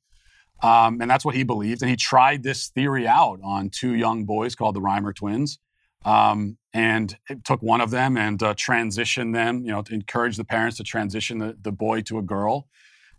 Um, 0.63 1.01
and 1.01 1.09
that's 1.09 1.25
what 1.25 1.35
he 1.35 1.43
believed. 1.43 1.81
And 1.81 1.89
he 1.89 1.97
tried 1.97 2.43
this 2.43 2.69
theory 2.69 3.07
out 3.07 3.39
on 3.43 3.69
two 3.69 3.93
young 3.93 4.25
boys 4.25 4.55
called 4.55 4.75
the 4.75 4.81
Reimer 4.81 5.13
twins. 5.13 5.59
Um, 6.05 6.57
and 6.73 7.17
took 7.43 7.61
one 7.63 7.81
of 7.81 7.89
them 7.89 8.17
and 8.17 8.41
uh, 8.41 8.53
transitioned 8.53 9.33
them, 9.33 9.63
you 9.65 9.71
know, 9.71 9.81
to 9.81 9.93
encourage 9.93 10.37
the 10.37 10.45
parents 10.45 10.77
to 10.77 10.83
transition 10.83 11.39
the, 11.39 11.57
the 11.61 11.71
boy 11.71 12.01
to 12.01 12.19
a 12.19 12.21
girl 12.21 12.67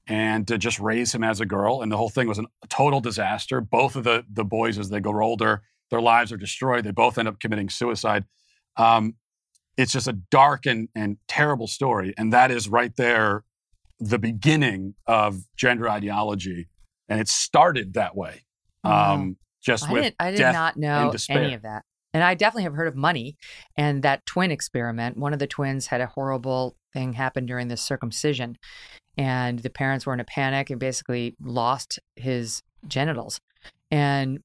and 0.07 0.47
to 0.47 0.57
just 0.57 0.79
raise 0.79 1.13
him 1.13 1.25
as 1.25 1.41
a 1.41 1.45
girl. 1.45 1.83
And 1.83 1.91
the 1.91 1.97
whole 1.97 2.09
thing 2.09 2.29
was 2.29 2.39
a 2.39 2.45
total 2.69 3.01
disaster. 3.01 3.61
Both 3.61 3.97
of 3.97 4.05
the, 4.05 4.25
the 4.33 4.45
boys, 4.45 4.79
as 4.79 4.89
they 4.89 5.01
grow 5.01 5.27
older, 5.27 5.63
their 5.91 6.01
lives 6.01 6.33
are 6.33 6.37
destroyed. 6.37 6.85
They 6.85 6.93
both 6.93 7.19
end 7.19 7.27
up 7.27 7.41
committing 7.41 7.69
suicide. 7.69 8.25
Um, 8.77 9.17
it's 9.79 9.93
just 9.93 10.09
a 10.09 10.13
dark 10.13 10.67
and, 10.67 10.89
and 10.95 11.17
terrible 11.29 11.69
story. 11.69 12.13
And 12.19 12.33
that 12.33 12.51
is 12.51 12.69
right 12.69 12.95
there 12.97 13.45
the 14.01 14.19
beginning 14.19 14.95
of 15.07 15.45
gender 15.57 15.89
ideology. 15.89 16.69
And 17.09 17.21
it 17.21 17.29
started 17.29 17.95
that 17.95 18.17
way. 18.17 18.45
Um, 18.85 19.37
just 19.63 19.89
I 19.89 19.93
with 19.93 20.03
did, 20.03 20.15
I 20.21 20.31
did 20.33 20.41
not 20.41 20.77
know 20.77 21.13
any 21.31 21.55
of 21.55 21.63
that. 21.63 21.85
And 22.13 22.25
I 22.25 22.35
definitely 22.35 22.65
have 22.65 22.75
heard 22.75 22.89
of 22.89 22.97
money 22.97 23.37
and 23.77 24.03
that 24.03 24.27
twin 24.27 24.51
experiment. 24.51 25.17
One 25.17 25.33
of 25.33 25.39
the 25.39 25.47
twins 25.47 25.87
had 25.87 26.01
a 26.01 26.07
horrible 26.07 26.77
thing 26.93 27.13
happen 27.13 27.47
during 27.47 27.69
the 27.69 27.77
circumcision, 27.77 28.57
and 29.17 29.59
the 29.59 29.71
parents 29.71 30.07
were 30.07 30.15
in 30.15 30.21
a 30.21 30.25
panic 30.25 30.71
and 30.71 30.81
basically 30.81 31.37
lost 31.41 31.99
his 32.17 32.63
genitals. 32.87 33.41
And 33.91 34.41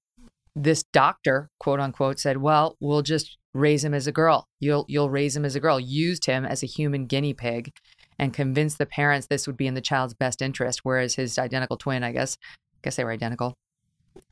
this 0.55 0.83
doctor, 0.83 1.49
quote 1.59 1.79
unquote, 1.79 2.19
said, 2.19 2.37
"Well, 2.37 2.75
we'll 2.81 3.01
just 3.01 3.37
raise 3.53 3.83
him 3.83 3.93
as 3.93 4.07
a 4.07 4.11
girl. 4.11 4.47
You'll 4.59 4.85
you'll 4.87 5.09
raise 5.09 5.35
him 5.35 5.45
as 5.45 5.55
a 5.55 5.59
girl." 5.59 5.79
Used 5.79 6.25
him 6.25 6.45
as 6.45 6.63
a 6.63 6.67
human 6.67 7.05
guinea 7.05 7.33
pig, 7.33 7.71
and 8.19 8.33
convinced 8.33 8.77
the 8.77 8.85
parents 8.85 9.27
this 9.27 9.47
would 9.47 9.57
be 9.57 9.67
in 9.67 9.73
the 9.73 9.81
child's 9.81 10.13
best 10.13 10.41
interest. 10.41 10.81
Whereas 10.83 11.15
his 11.15 11.37
identical 11.37 11.77
twin, 11.77 12.03
I 12.03 12.11
guess, 12.11 12.37
I 12.43 12.79
guess 12.83 12.95
they 12.95 13.03
were 13.03 13.11
identical, 13.11 13.53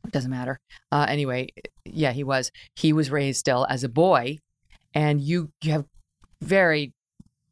it 0.04 0.12
doesn't 0.12 0.30
matter. 0.30 0.58
Uh, 0.90 1.06
anyway, 1.08 1.48
yeah, 1.84 2.12
he 2.12 2.24
was. 2.24 2.50
He 2.76 2.92
was 2.92 3.10
raised 3.10 3.38
still 3.38 3.66
as 3.68 3.84
a 3.84 3.88
boy, 3.88 4.38
and 4.94 5.20
you 5.20 5.50
you 5.62 5.72
have 5.72 5.86
very 6.40 6.92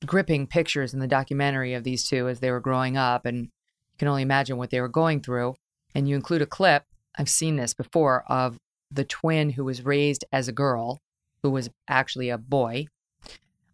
gripping 0.06 0.47
pictures 0.47 0.94
in 0.94 1.01
the 1.01 1.06
documentary 1.06 1.74
of 1.74 1.84
these 1.84 2.09
two 2.09 2.28
as 2.28 2.40
they 2.40 2.51
were 2.51 2.60
growing 2.60 2.97
up, 2.97 3.26
and 3.26 3.44
you 3.44 3.98
can 3.98 4.09
only 4.09 4.22
imagine 4.22 4.56
what 4.56 4.70
they 4.70 4.80
were 4.80 4.88
going 4.88 5.20
through. 5.20 5.55
And 5.94 6.09
you 6.09 6.14
include 6.14 6.42
a 6.42 6.47
clip. 6.47 6.84
I've 7.18 7.28
seen 7.28 7.56
this 7.56 7.74
before 7.74 8.24
of 8.28 8.56
the 8.90 9.05
twin 9.05 9.51
who 9.51 9.64
was 9.64 9.84
raised 9.84 10.24
as 10.32 10.48
a 10.48 10.52
girl, 10.52 11.01
who 11.43 11.51
was 11.51 11.71
actually 11.89 12.31
a 12.31 12.39
boy, 12.39 12.87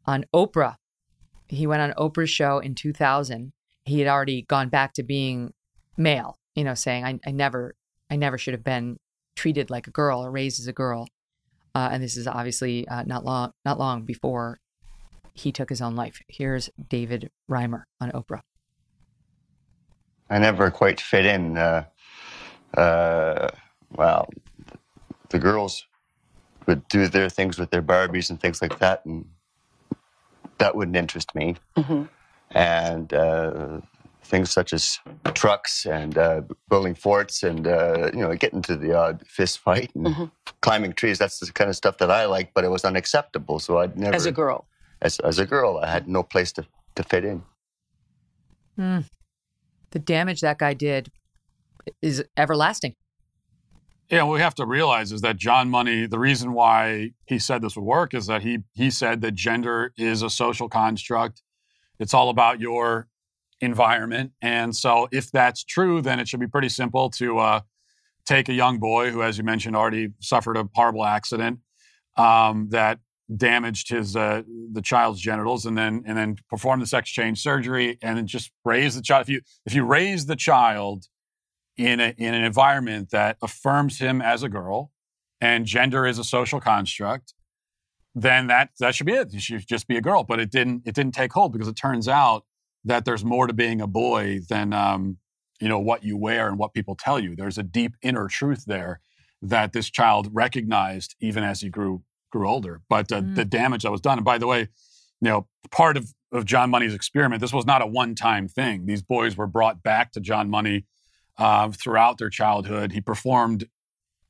on 0.06 0.24
Oprah. 0.34 0.76
He 1.48 1.66
went 1.66 1.82
on 1.82 1.92
Oprah's 1.92 2.30
show 2.30 2.58
in 2.58 2.74
2000. 2.74 3.52
He 3.84 4.00
had 4.00 4.08
already 4.08 4.42
gone 4.42 4.68
back 4.68 4.92
to 4.94 5.02
being 5.02 5.52
male, 5.96 6.38
you 6.54 6.64
know, 6.64 6.74
saying, 6.74 7.04
I, 7.04 7.18
I 7.26 7.30
never 7.30 7.74
I 8.10 8.16
never 8.16 8.38
should 8.38 8.54
have 8.54 8.64
been 8.64 8.98
treated 9.34 9.70
like 9.70 9.86
a 9.86 9.90
girl 9.90 10.24
or 10.24 10.30
raised 10.30 10.60
as 10.60 10.66
a 10.66 10.72
girl. 10.72 11.08
Uh, 11.74 11.90
and 11.92 12.02
this 12.02 12.16
is 12.16 12.26
obviously 12.26 12.86
uh, 12.88 13.02
not 13.04 13.24
long 13.24 13.52
not 13.64 13.78
long 13.78 14.02
before 14.02 14.58
he 15.34 15.52
took 15.52 15.68
his 15.68 15.82
own 15.82 15.94
life. 15.94 16.20
Here's 16.28 16.70
David 16.88 17.30
Reimer 17.50 17.84
on 18.00 18.10
Oprah. 18.12 18.40
I 20.30 20.38
never 20.38 20.70
quite 20.70 21.00
fit 21.00 21.26
in. 21.26 21.56
Uh, 21.56 21.84
uh, 22.76 23.48
well, 23.94 24.28
the 25.28 25.38
girls 25.38 25.86
would 26.66 26.86
do 26.88 27.08
their 27.08 27.28
things 27.28 27.58
with 27.58 27.70
their 27.70 27.82
Barbies 27.82 28.30
and 28.30 28.40
things 28.40 28.60
like 28.60 28.78
that, 28.78 29.04
and 29.04 29.26
that 30.58 30.74
wouldn't 30.74 30.96
interest 30.96 31.34
me. 31.34 31.56
Mm-hmm. 31.76 32.04
And 32.50 33.12
uh, 33.12 33.80
things 34.22 34.50
such 34.50 34.72
as 34.72 34.98
trucks 35.34 35.86
and 35.86 36.18
uh, 36.18 36.42
building 36.68 36.94
forts 36.94 37.42
and 37.42 37.66
uh, 37.66 38.10
you 38.12 38.20
know 38.20 38.34
getting 38.34 38.62
to 38.62 38.76
the 38.76 38.96
odd 38.96 39.22
fist 39.26 39.58
fight 39.58 39.90
and 39.94 40.06
mm-hmm. 40.06 40.24
climbing 40.60 40.92
trees. 40.92 41.18
That's 41.18 41.38
the 41.38 41.52
kind 41.52 41.70
of 41.70 41.76
stuff 41.76 41.98
that 41.98 42.10
I 42.10 42.26
like, 42.26 42.52
but 42.54 42.64
it 42.64 42.70
was 42.70 42.84
unacceptable. 42.84 43.58
So 43.58 43.78
I'd 43.78 43.98
never. 43.98 44.14
As 44.14 44.26
a 44.26 44.32
girl. 44.32 44.66
As, 45.02 45.18
as 45.20 45.38
a 45.38 45.44
girl, 45.44 45.78
I 45.78 45.88
had 45.90 46.08
no 46.08 46.22
place 46.22 46.52
to, 46.52 46.64
to 46.94 47.02
fit 47.02 47.24
in. 47.24 47.42
Mm. 48.78 49.04
The 49.90 49.98
damage 49.98 50.40
that 50.40 50.58
guy 50.58 50.72
did 50.72 51.10
is 52.00 52.24
everlasting. 52.36 52.94
Yeah, 54.10 54.22
what 54.22 54.34
we 54.34 54.40
have 54.40 54.54
to 54.56 54.66
realize 54.66 55.10
is 55.10 55.20
that 55.22 55.36
John 55.36 55.68
Money, 55.68 56.06
the 56.06 56.18
reason 56.18 56.52
why 56.52 57.10
he 57.26 57.40
said 57.40 57.60
this 57.60 57.74
would 57.74 57.84
work 57.84 58.14
is 58.14 58.26
that 58.26 58.42
he 58.42 58.58
he 58.72 58.88
said 58.90 59.20
that 59.22 59.34
gender 59.34 59.92
is 59.96 60.22
a 60.22 60.30
social 60.30 60.68
construct. 60.68 61.42
It's 61.98 62.14
all 62.14 62.30
about 62.30 62.60
your 62.60 63.08
environment. 63.60 64.32
And 64.40 64.76
so, 64.76 65.08
if 65.10 65.32
that's 65.32 65.64
true, 65.64 66.00
then 66.02 66.20
it 66.20 66.28
should 66.28 66.38
be 66.38 66.46
pretty 66.46 66.68
simple 66.68 67.10
to 67.10 67.38
uh, 67.38 67.60
take 68.26 68.48
a 68.48 68.52
young 68.52 68.78
boy 68.78 69.10
who, 69.10 69.22
as 69.22 69.38
you 69.38 69.44
mentioned, 69.44 69.74
already 69.74 70.10
suffered 70.20 70.56
a 70.56 70.68
horrible 70.72 71.04
accident 71.04 71.58
um, 72.16 72.68
that 72.70 73.00
damaged 73.34 73.88
his 73.88 74.14
uh, 74.14 74.42
the 74.72 74.82
child's 74.82 75.20
genitals, 75.20 75.66
and 75.66 75.76
then 75.76 76.04
and 76.06 76.16
then 76.16 76.36
perform 76.48 76.78
the 76.78 76.86
sex 76.86 77.10
change 77.10 77.40
surgery, 77.40 77.98
and 78.02 78.28
just 78.28 78.52
raise 78.64 78.94
the 78.94 79.02
child. 79.02 79.22
If 79.22 79.28
you 79.30 79.40
if 79.64 79.74
you 79.74 79.84
raise 79.84 80.26
the 80.26 80.36
child 80.36 81.06
in 81.76 82.00
a, 82.00 82.14
in 82.16 82.34
an 82.34 82.44
environment 82.44 83.10
that 83.10 83.36
affirms 83.42 83.98
him 83.98 84.22
as 84.22 84.42
a 84.42 84.48
girl, 84.48 84.92
and 85.40 85.66
gender 85.66 86.06
is 86.06 86.18
a 86.18 86.24
social 86.24 86.60
construct, 86.60 87.34
then 88.14 88.46
that 88.46 88.70
that 88.80 88.94
should 88.94 89.06
be 89.06 89.12
it. 89.12 89.32
You 89.32 89.40
should 89.40 89.66
just 89.66 89.86
be 89.86 89.96
a 89.96 90.00
girl. 90.00 90.24
But 90.24 90.40
it 90.40 90.50
didn't 90.50 90.82
it 90.86 90.94
didn't 90.94 91.14
take 91.14 91.32
hold 91.32 91.52
because 91.52 91.68
it 91.68 91.76
turns 91.76 92.08
out 92.08 92.44
that 92.84 93.04
there's 93.04 93.24
more 93.24 93.46
to 93.46 93.52
being 93.52 93.80
a 93.80 93.86
boy 93.86 94.40
than 94.48 94.72
um, 94.72 95.18
you 95.60 95.68
know 95.68 95.78
what 95.78 96.02
you 96.02 96.16
wear 96.16 96.48
and 96.48 96.58
what 96.58 96.72
people 96.72 96.94
tell 96.94 97.20
you. 97.20 97.36
There's 97.36 97.58
a 97.58 97.62
deep 97.62 97.92
inner 98.02 98.28
truth 98.28 98.64
there 98.66 99.00
that 99.42 99.74
this 99.74 99.90
child 99.90 100.30
recognized 100.32 101.14
even 101.20 101.44
as 101.44 101.60
he 101.60 101.68
grew 101.68 102.02
grew 102.32 102.48
older. 102.48 102.80
But 102.88 103.12
uh, 103.12 103.20
mm. 103.20 103.34
the 103.34 103.44
damage 103.44 103.82
that 103.82 103.92
was 103.92 104.00
done, 104.00 104.18
and 104.18 104.24
by 104.24 104.38
the 104.38 104.46
way, 104.46 104.60
you 104.60 104.68
know, 105.28 105.46
part 105.70 105.98
of 105.98 106.14
of 106.32 106.46
John 106.46 106.70
Money's 106.70 106.94
experiment, 106.94 107.42
this 107.42 107.52
was 107.52 107.66
not 107.66 107.82
a 107.82 107.86
one 107.86 108.14
time 108.14 108.48
thing. 108.48 108.86
These 108.86 109.02
boys 109.02 109.36
were 109.36 109.46
brought 109.46 109.82
back 109.82 110.12
to 110.12 110.20
John 110.20 110.48
Money 110.48 110.86
uh, 111.38 111.70
throughout 111.70 112.18
their 112.18 112.30
childhood. 112.30 112.92
He 112.92 113.00
performed 113.00 113.68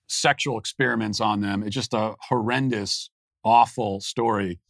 sexual 0.09 0.59
experiments 0.59 1.21
on 1.21 1.41
them. 1.41 1.63
It's 1.63 1.75
just 1.75 1.95
a 1.95 2.15
horrendous, 2.29 3.11
awful 3.45 4.01
story. 4.01 4.61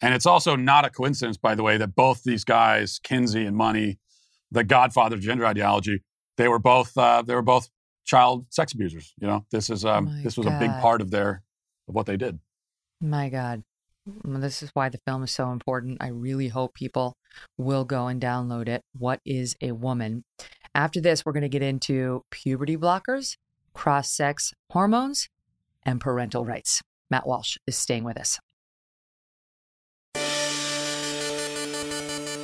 And 0.00 0.14
it's 0.14 0.26
also 0.26 0.54
not 0.54 0.84
a 0.84 0.90
coincidence, 0.90 1.36
by 1.36 1.54
the 1.54 1.62
way, 1.62 1.76
that 1.76 1.94
both 1.94 2.22
these 2.22 2.44
guys, 2.44 3.00
Kinsey 3.02 3.44
and 3.44 3.56
Money, 3.56 3.98
the 4.50 4.64
godfather 4.64 5.16
of 5.16 5.22
gender 5.22 5.44
ideology, 5.44 6.02
they 6.36 6.48
were 6.48 6.60
both 6.60 6.96
uh, 6.96 7.22
they 7.22 7.34
were 7.34 7.42
both 7.42 7.68
child 8.04 8.46
sex 8.50 8.72
abusers. 8.72 9.12
You 9.20 9.26
know, 9.26 9.44
this 9.50 9.70
is 9.70 9.84
um, 9.84 10.08
oh 10.08 10.22
this 10.22 10.36
was 10.36 10.46
God. 10.46 10.56
a 10.56 10.58
big 10.60 10.70
part 10.80 11.00
of 11.00 11.10
their 11.10 11.42
of 11.88 11.94
what 11.94 12.06
they 12.06 12.16
did. 12.16 12.38
My 13.00 13.28
God, 13.28 13.64
This 14.24 14.62
is 14.62 14.70
why 14.74 14.88
the 14.88 14.98
film 15.06 15.22
is 15.22 15.30
so 15.30 15.50
important. 15.50 15.98
I 16.00 16.08
really 16.08 16.48
hope 16.48 16.74
people 16.74 17.16
will 17.56 17.84
go 17.84 18.06
and 18.06 18.20
download 18.20 18.68
it. 18.68 18.82
What 18.96 19.20
is 19.24 19.56
a 19.60 19.72
woman? 19.72 20.24
After 20.78 21.00
this, 21.00 21.26
we're 21.26 21.32
going 21.32 21.42
to 21.42 21.48
get 21.48 21.60
into 21.60 22.24
puberty 22.30 22.76
blockers, 22.76 23.36
cross 23.74 24.12
sex 24.12 24.54
hormones, 24.70 25.28
and 25.82 26.00
parental 26.00 26.44
rights. 26.44 26.82
Matt 27.10 27.26
Walsh 27.26 27.56
is 27.66 27.76
staying 27.76 28.04
with 28.04 28.16
us. 28.16 28.38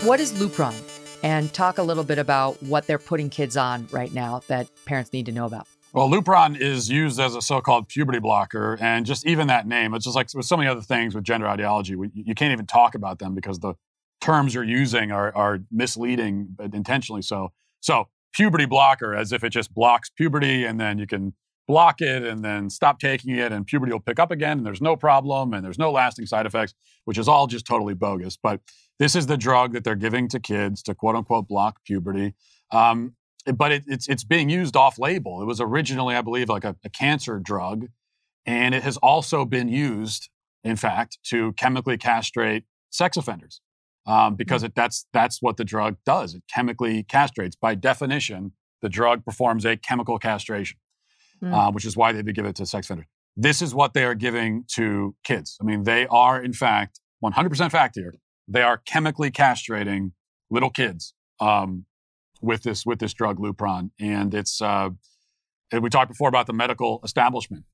What 0.05 0.19
is 0.19 0.32
Lupron? 0.32 0.74
And 1.23 1.55
talk 1.55 1.78
a 1.78 1.85
little 1.85 2.02
bit 2.02 2.19
about 2.19 2.61
what 2.61 2.89
they're 2.89 2.98
putting 2.98 3.31
kids 3.31 3.56
on 3.56 3.86
right 3.93 4.12
now 4.12 4.40
that 4.48 4.69
parents 4.85 5.12
need 5.12 5.27
to 5.27 5.32
know 5.32 5.44
about. 5.44 5.69
Well, 5.93 6.09
Lupron 6.09 6.59
is 6.59 6.90
used 6.90 7.20
as 7.20 7.36
a 7.36 7.40
so-called 7.40 7.86
puberty 7.86 8.19
blocker, 8.19 8.77
and 8.81 9.06
just 9.06 9.24
even 9.28 9.47
that 9.47 9.69
name, 9.69 9.94
it's 9.94 10.06
just 10.06 10.16
like 10.16 10.27
with 10.35 10.44
so 10.44 10.56
many 10.56 10.69
other 10.69 10.82
things 10.82 11.15
with 11.15 11.23
gender 11.23 11.47
ideology, 11.47 11.94
we, 11.94 12.11
you 12.12 12.35
can't 12.35 12.51
even 12.51 12.66
talk 12.66 12.97
about 12.97 13.20
them 13.20 13.32
because 13.32 13.61
the 13.61 13.74
terms 14.20 14.55
you're 14.55 14.65
using 14.65 15.12
are, 15.12 15.32
are 15.36 15.61
misleading, 15.70 16.48
but 16.51 16.74
intentionally 16.74 17.23
so. 17.23 17.52
So, 17.78 18.09
puberty 18.35 18.66
blocker, 18.66 19.15
as 19.15 19.32
if 19.32 19.44
it 19.44 19.51
just 19.51 19.73
blocks 19.73 20.11
puberty, 20.11 20.65
and 20.65 20.81
then 20.81 20.98
you 20.98 21.06
can 21.06 21.35
block 21.66 22.01
it 22.01 22.23
and 22.23 22.44
then 22.44 22.69
stop 22.69 22.98
taking 22.98 23.35
it, 23.35 23.51
and 23.52 23.66
puberty 23.66 23.93
will 23.93 24.01
pick 24.01 24.19
up 24.19 24.31
again, 24.31 24.59
and 24.59 24.66
there's 24.66 24.82
no 24.82 24.97
problem, 24.97 25.55
and 25.55 25.65
there's 25.65 25.78
no 25.78 25.90
lasting 25.90 26.27
side 26.27 26.44
effects, 26.44 26.74
which 27.05 27.16
is 27.16 27.28
all 27.28 27.47
just 27.47 27.66
totally 27.66 27.94
bogus. 27.94 28.36
But 28.36 28.61
this 28.98 29.16
is 29.16 29.27
the 29.27 29.36
drug 29.36 29.73
that 29.73 29.85
they're 29.85 29.94
giving 29.94 30.28
to 30.28 30.40
kids 30.40 30.82
to 30.82 30.94
quote 30.94 31.16
unquote 31.16 31.48
block 31.48 31.81
puberty. 31.85 32.35
Um, 32.70 33.15
but 33.55 33.73
it, 33.73 33.85
it's 33.86 34.09
it's 34.09 34.24
being 34.24 34.48
used 34.48 34.77
off 34.77 34.98
label. 34.98 35.40
It 35.43 35.47
was 35.47 35.61
originally, 35.61 36.15
I 36.15 36.23
believe, 36.23 36.48
like 36.48 36.65
a, 36.65 36.77
a 36.85 36.90
cancer 36.90 37.39
drug, 37.39 37.89
and 38.47 38.74
it 38.74 38.82
has 38.82 38.97
also 38.98 39.44
been 39.44 39.69
used, 39.69 40.28
in 40.62 40.77
fact, 40.77 41.19
to 41.24 41.52
chemically 41.52 41.97
castrate 41.97 42.65
sex 42.90 43.16
offenders 43.16 43.61
um, 44.06 44.35
because 44.35 44.62
it, 44.62 44.74
that's 44.74 45.06
that's 45.12 45.40
what 45.40 45.56
the 45.56 45.64
drug 45.64 45.97
does. 46.05 46.35
It 46.35 46.43
chemically 46.52 47.05
castrates. 47.05 47.56
By 47.60 47.74
definition, 47.74 48.52
the 48.82 48.89
drug 48.89 49.24
performs 49.24 49.64
a 49.64 49.76
chemical 49.76 50.18
castration, 50.18 50.78
Mm. 51.43 51.52
uh, 51.52 51.72
which 51.72 51.85
is 51.85 51.97
why 51.97 52.12
they 52.12 52.22
give 52.32 52.47
it 52.47 52.55
to 52.56 52.64
sex 52.66 52.86
offenders. 52.86 53.06
This 53.36 53.60
is 53.60 53.74
what 53.74 53.93
they 53.93 54.05
are 54.05 54.14
giving 54.14 54.64
to 54.74 55.16
kids. 55.24 55.59
I 55.60 55.64
mean, 55.64 55.82
they 55.82 56.06
are, 56.06 56.40
in 56.40 56.52
fact, 56.52 57.01
100% 57.24 57.70
fact 57.72 57.97
here. 57.97 58.14
They 58.47 58.62
are 58.62 58.78
chemically 58.78 59.31
castrating 59.32 60.12
little 60.48 60.70
kids 60.70 61.14
um, 61.40 61.86
with 62.40 62.62
this 62.62 62.86
with 62.86 62.98
this 63.01 63.12
drug 63.14 63.39
Lupron, 63.39 63.90
and 63.98 64.32
it's. 64.35 64.60
Uh, 64.62 64.90
we 65.81 65.90
talked 65.90 66.10
before 66.10 66.28
about 66.28 66.47
the 66.47 66.52
medical 66.52 67.01
establishment. 67.02 67.64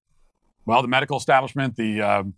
Well, 0.65 0.81
the 0.81 0.89
medical 0.89 1.19
establishment, 1.19 1.77
the 1.77 2.01
um, 2.01 2.35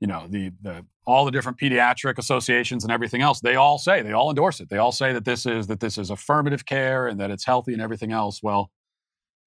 you 0.00 0.06
know 0.06 0.26
the 0.28 0.52
the 0.60 0.84
all 1.06 1.24
the 1.24 1.30
different 1.30 1.58
pediatric 1.58 2.18
associations 2.18 2.82
and 2.82 2.92
everything 2.92 3.22
else, 3.22 3.40
they 3.40 3.54
all 3.54 3.78
say 3.78 4.02
they 4.02 4.12
all 4.12 4.28
endorse 4.28 4.60
it. 4.60 4.68
They 4.68 4.78
all 4.78 4.92
say 4.92 5.12
that 5.12 5.24
this 5.24 5.46
is 5.46 5.68
that 5.68 5.80
this 5.80 5.98
is 5.98 6.10
affirmative 6.10 6.66
care 6.66 7.06
and 7.06 7.20
that 7.20 7.30
it's 7.30 7.44
healthy 7.44 7.72
and 7.72 7.80
everything 7.80 8.12
else. 8.12 8.42
Well, 8.42 8.70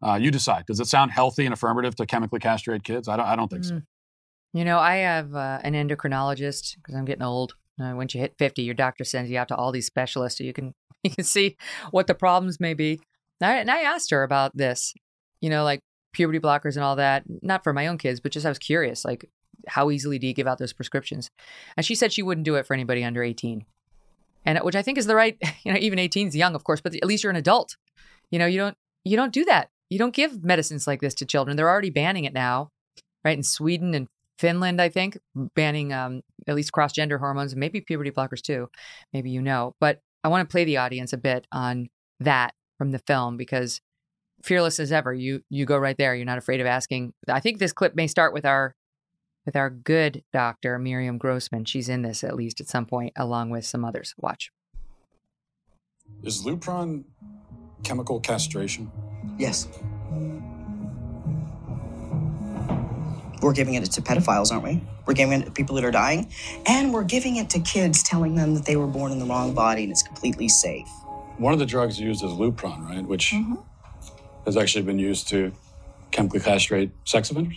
uh, 0.02 0.16
you 0.16 0.32
decide. 0.32 0.66
Does 0.66 0.80
it 0.80 0.88
sound 0.88 1.12
healthy 1.12 1.46
and 1.46 1.54
affirmative 1.54 1.96
to 1.98 2.06
chemically 2.06 2.40
castrate 2.40 2.84
kids? 2.84 3.08
I 3.08 3.18
don't. 3.18 3.26
I 3.26 3.36
don't 3.36 3.50
think 3.50 3.66
so. 3.66 3.76
Mm. 3.76 3.84
You 4.54 4.66
know, 4.66 4.80
I 4.80 4.98
have 4.98 5.36
uh, 5.36 5.60
an 5.64 5.74
endocrinologist 5.74 6.78
because 6.78 6.96
I'm 6.96 7.06
getting 7.06 7.24
old. 7.24 7.54
Uh, 7.80 7.94
once 7.96 8.14
you 8.14 8.22
hit 8.22 8.36
50, 8.38 8.64
your 8.64 8.74
doctor 8.74 9.04
sends 9.04 9.30
you 9.30 9.38
out 9.38 9.48
to 9.50 9.56
all 9.56 9.72
these 9.72 9.86
specialists 9.86 10.38
so 10.38 10.44
you 10.44 10.54
can 10.54 10.74
you 11.04 11.12
can 11.12 11.24
see 11.24 11.58
what 11.92 12.08
the 12.08 12.16
problems 12.16 12.60
may 12.60 12.74
be. 12.74 13.00
And 13.42 13.52
I, 13.52 13.56
and 13.58 13.72
I 13.72 13.82
asked 13.82 14.12
her 14.12 14.24
about 14.24 14.56
this, 14.56 14.94
you 15.42 15.50
know, 15.50 15.64
like 15.64 15.82
puberty 16.14 16.40
blockers 16.40 16.76
and 16.76 16.84
all 16.84 16.96
that. 16.96 17.24
Not 17.42 17.64
for 17.64 17.74
my 17.74 17.88
own 17.88 17.98
kids, 17.98 18.20
but 18.20 18.32
just 18.32 18.46
I 18.46 18.50
was 18.50 18.60
curious, 18.60 19.04
like 19.06 19.30
how 19.70 19.92
easily 19.92 20.20
do 20.20 20.28
you 20.28 20.34
give 20.34 20.48
out 20.48 20.58
those 20.58 20.74
prescriptions? 20.74 21.30
And 21.78 21.86
she 21.86 21.96
said 21.96 22.12
she 22.12 22.24
wouldn't 22.24 22.46
do 22.46 22.56
it 22.56 22.66
for 22.66 22.74
anybody 22.74 23.04
under 23.04 23.24
18, 23.24 23.66
and 24.46 24.60
which 24.60 24.76
I 24.76 24.82
think 24.82 24.98
is 24.98 25.06
the 25.06 25.16
right. 25.16 25.38
You 25.64 25.74
know, 25.74 25.80
even 25.80 26.00
18 26.00 26.30
is 26.30 26.36
young, 26.36 26.56
of 26.56 26.64
course, 26.64 26.82
but 26.82 26.96
at 26.96 27.06
least 27.06 27.24
you're 27.24 27.32
an 27.32 27.36
adult. 27.36 27.78
You 28.32 28.40
know, 28.40 28.46
you 28.46 28.58
don't 28.58 28.76
you 29.04 29.18
don't 29.18 29.34
do 29.34 29.46
that. 29.46 29.70
You 29.90 30.00
don't 30.00 30.14
give 30.14 30.44
medicines 30.44 30.88
like 30.88 31.02
this 31.02 31.16
to 31.16 31.26
children. 31.26 31.58
They're 31.58 31.70
already 31.70 31.90
banning 31.90 32.26
it 32.26 32.34
now, 32.34 32.70
right? 33.24 33.38
In 33.38 33.44
Sweden 33.44 33.94
and 33.94 34.08
Finland, 34.38 34.82
I 34.82 34.90
think, 34.90 35.18
banning 35.36 35.92
um, 35.92 36.22
at 36.48 36.56
least 36.56 36.72
cross 36.72 36.94
gender 36.94 37.18
hormones 37.18 37.52
and 37.52 37.60
maybe 37.60 37.82
puberty 37.82 38.12
blockers 38.12 38.42
too. 38.42 38.70
Maybe 39.12 39.32
you 39.32 39.42
know. 39.42 39.76
But 39.80 40.02
I 40.24 40.30
want 40.30 40.48
to 40.48 40.52
play 40.52 40.64
the 40.64 40.78
audience 40.78 41.12
a 41.12 41.18
bit 41.18 41.46
on 41.52 41.90
that 42.20 42.54
from 42.78 42.92
the 42.92 43.00
film 43.00 43.36
because 43.36 43.82
fearless 44.44 44.80
as 44.80 44.92
ever, 44.92 45.14
you 45.14 45.44
you 45.50 45.66
go 45.66 45.78
right 45.78 45.98
there. 45.98 46.16
You're 46.16 46.26
not 46.26 46.38
afraid 46.38 46.62
of 46.62 46.68
asking. 46.68 47.14
I 47.28 47.40
think 47.40 47.60
this 47.60 47.74
clip 47.74 47.96
may 47.96 48.08
start 48.08 48.34
with 48.34 48.46
our 48.46 48.76
with 49.50 49.56
our 49.56 49.72
good 49.72 50.24
doctor, 50.32 50.78
Miriam 50.78 51.18
Grossman. 51.18 51.66
She's 51.66 51.90
in 51.90 52.04
this 52.04 52.24
at 52.24 52.36
least 52.36 52.62
at 52.62 52.68
some 52.68 52.86
point, 52.86 53.14
along 53.16 53.50
with 53.50 53.66
some 53.66 53.84
others. 53.84 54.14
Watch. 54.20 54.52
Is 56.22 56.46
Lupron 56.46 57.04
chemical 57.82 58.20
castration? 58.20 58.92
Yes. 59.40 59.68
We're 63.42 63.54
giving 63.54 63.74
it 63.74 63.86
to 63.86 64.02
pedophiles, 64.04 64.52
aren't 64.52 64.66
we? 64.66 64.84
We're 65.08 65.16
giving 65.16 65.42
it 65.42 65.46
to 65.46 65.52
people 65.52 65.76
that 65.78 65.84
are 65.84 65.90
dying. 65.90 66.32
And 66.68 66.94
we're 66.94 67.04
giving 67.04 67.38
it 67.38 67.50
to 67.50 67.60
kids, 67.62 68.04
telling 68.04 68.36
them 68.36 68.54
that 68.54 68.68
they 68.68 68.76
were 68.76 68.86
born 68.86 69.12
in 69.12 69.18
the 69.18 69.26
wrong 69.26 69.56
body 69.56 69.82
and 69.82 69.92
it's 69.92 70.04
completely 70.04 70.48
safe. 70.48 70.88
One 71.40 71.54
of 71.54 71.58
the 71.60 71.66
drugs 71.66 72.00
used 72.00 72.24
is 72.24 72.30
Lupron, 72.30 72.88
right? 72.88 73.04
Which 73.04 73.32
Mm-hmm. 73.32 73.56
has 74.46 74.58
actually 74.58 74.84
been 74.84 75.00
used 75.00 75.28
to 75.30 75.52
chemically 76.12 76.40
castrate 76.40 76.92
sex 77.04 77.32
offenders. 77.32 77.56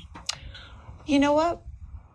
You 1.05 1.19
know 1.19 1.35
what? 1.35 1.61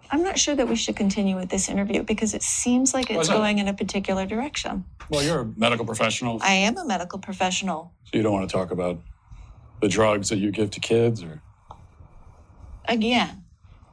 I'm 0.09 0.23
not 0.23 0.37
sure 0.37 0.55
that 0.55 0.67
we 0.67 0.75
should 0.75 0.95
continue 0.95 1.35
with 1.35 1.49
this 1.49 1.69
interview 1.69 2.03
because 2.03 2.33
it 2.33 2.43
seems 2.43 2.93
like 2.93 3.09
Why 3.09 3.17
it's 3.17 3.29
going 3.29 3.59
in 3.59 3.67
a 3.67 3.73
particular 3.73 4.25
direction. 4.25 4.85
Well, 5.09 5.23
you're 5.23 5.41
a 5.41 5.45
medical 5.57 5.85
professional, 5.85 6.39
I 6.41 6.53
am 6.53 6.77
a 6.77 6.85
medical 6.85 7.19
professional. 7.19 7.93
so 8.05 8.17
you 8.17 8.23
don't 8.23 8.33
want 8.33 8.49
to 8.49 8.55
talk 8.55 8.71
about 8.71 8.99
the 9.81 9.87
drugs 9.87 10.29
that 10.29 10.37
you 10.37 10.51
give 10.51 10.71
to 10.71 10.79
kids 10.79 11.23
or 11.23 11.41
Again, 12.87 13.43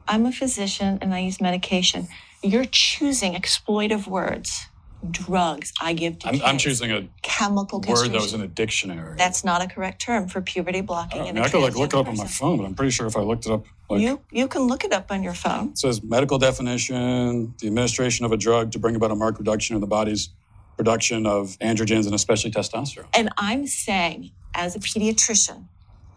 I'm 0.07 0.25
a 0.25 0.31
physician 0.31 0.99
and 1.01 1.13
I 1.13 1.19
use 1.19 1.41
medication. 1.41 2.07
You're 2.41 2.65
choosing 2.65 3.33
exploitive 3.33 4.07
words. 4.07 4.67
Drugs 5.11 5.73
I 5.81 5.93
give 5.93 6.19
to 6.19 6.27
I'm, 6.27 6.33
kids. 6.33 6.43
I'm 6.45 6.57
choosing 6.57 6.91
a 6.91 7.07
chemical 7.21 7.79
word 7.79 8.09
that 8.11 8.21
was 8.21 8.33
in 8.33 8.41
a 8.41 8.47
dictionary. 8.47 9.15
That's 9.17 9.43
not 9.43 9.63
a 9.63 9.67
correct 9.67 10.01
term 10.01 10.27
for 10.27 10.41
puberty 10.41 10.81
blocking 10.81 11.21
I, 11.21 11.25
in 11.25 11.35
mean, 11.35 11.43
a 11.43 11.47
I 11.47 11.49
could 11.49 11.61
like 11.61 11.75
look 11.75 11.93
it 11.93 11.97
up 11.97 12.07
on 12.07 12.17
my 12.17 12.27
phone, 12.27 12.57
but 12.57 12.65
I'm 12.65 12.75
pretty 12.75 12.91
sure 12.91 13.07
if 13.07 13.15
I 13.17 13.21
looked 13.21 13.45
it 13.45 13.51
up, 13.51 13.65
like 13.89 14.01
you 14.01 14.21
you 14.31 14.47
can 14.47 14.63
look 14.63 14.83
it 14.83 14.93
up 14.93 15.11
on 15.11 15.23
your 15.23 15.33
phone. 15.33 15.69
it 15.69 15.77
says 15.77 16.03
medical 16.03 16.37
definition, 16.37 17.53
the 17.59 17.67
administration 17.67 18.25
of 18.25 18.31
a 18.31 18.37
drug 18.37 18.71
to 18.73 18.79
bring 18.79 18.95
about 18.95 19.11
a 19.11 19.15
marked 19.15 19.39
reduction 19.39 19.75
in 19.75 19.81
the 19.81 19.87
body's 19.87 20.29
production 20.77 21.25
of 21.25 21.57
androgens 21.59 22.05
and 22.05 22.13
especially 22.13 22.51
testosterone. 22.51 23.07
And 23.13 23.29
I'm 23.37 23.65
saying, 23.67 24.31
as 24.53 24.75
a 24.75 24.79
pediatrician 24.79 25.65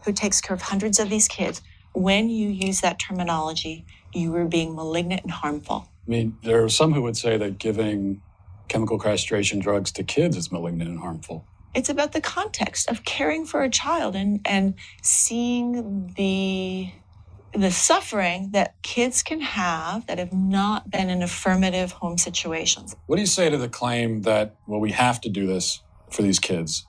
who 0.05 0.13
takes 0.13 0.41
care 0.41 0.55
of 0.55 0.63
hundreds 0.63 0.99
of 0.99 1.11
these 1.11 1.29
kids, 1.29 1.63
when 1.93 2.29
you 2.29 2.49
use 2.49 2.81
that 2.81 2.99
terminology, 2.99 3.85
you 4.13 4.35
are 4.37 4.45
being 4.45 4.75
malignant 4.75 5.23
and 5.23 5.31
harmful. 5.31 5.89
I 6.07 6.11
mean, 6.11 6.39
there 6.43 6.65
are 6.65 6.69
some 6.69 6.93
who 6.95 7.03
would 7.03 7.17
say 7.17 7.37
that 7.37 7.59
giving 7.59 8.23
chemical 8.69 8.99
castration 8.99 9.59
drugs 9.59 9.93
to 9.93 10.05
kids 10.05 10.37
is 10.37 10.53
malignant 10.53 10.91
and 10.91 11.01
harmful. 11.01 11.47
It's 11.75 11.89
about 11.89 12.13
the 12.13 12.21
context 12.21 12.89
of 12.91 13.05
caring 13.05 13.45
for 13.45 13.63
a 13.63 13.71
child 13.71 14.17
and, 14.17 14.41
and 14.45 14.75
seeing 15.03 16.13
the 16.17 16.91
the 17.55 17.71
suffering 17.71 18.51
that 18.53 18.75
kids 18.83 19.23
can 19.23 19.41
have 19.41 20.07
that 20.07 20.19
have 20.19 20.33
not 20.33 20.91
been 20.91 21.09
in 21.09 21.23
affirmative 21.23 21.93
home 21.93 22.19
situations. 22.19 22.95
What 23.07 23.17
do 23.17 23.23
you 23.23 23.27
say 23.27 23.49
to 23.49 23.57
the 23.57 23.71
claim 23.71 24.23
that, 24.23 24.57
well, 24.67 24.81
we 24.81 24.93
have 24.93 25.21
to 25.23 25.31
do 25.31 25.47
this 25.47 25.83
for 26.11 26.23
these 26.23 26.39
kids 26.39 26.87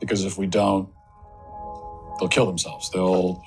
because 0.00 0.24
if 0.24 0.36
we 0.36 0.46
don't, 0.46 0.88
they'll 2.18 2.28
kill 2.28 2.46
themselves. 2.46 2.90
They'll 2.90 3.42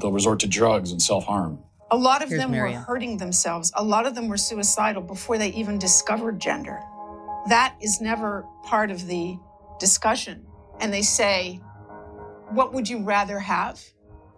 they'll 0.00 0.12
resort 0.12 0.40
to 0.40 0.46
drugs 0.46 0.92
and 0.92 1.00
self 1.00 1.24
harm. 1.24 1.58
A 1.90 1.96
lot 1.96 2.22
of 2.22 2.28
Here's 2.28 2.40
them 2.40 2.52
Miriam. 2.52 2.80
were 2.80 2.84
hurting 2.84 3.16
themselves. 3.16 3.72
A 3.74 3.82
lot 3.82 4.06
of 4.06 4.14
them 4.14 4.28
were 4.28 4.36
suicidal 4.36 5.02
before 5.02 5.38
they 5.38 5.48
even 5.48 5.78
discovered 5.78 6.38
gender. 6.38 6.80
That 7.48 7.74
is 7.80 8.00
never 8.00 8.46
part 8.64 8.90
of 8.90 9.06
the 9.06 9.38
discussion. 9.78 10.46
And 10.80 10.92
they 10.92 11.02
say, 11.02 11.60
What 12.50 12.72
would 12.72 12.88
you 12.88 13.02
rather 13.02 13.38
have? 13.38 13.82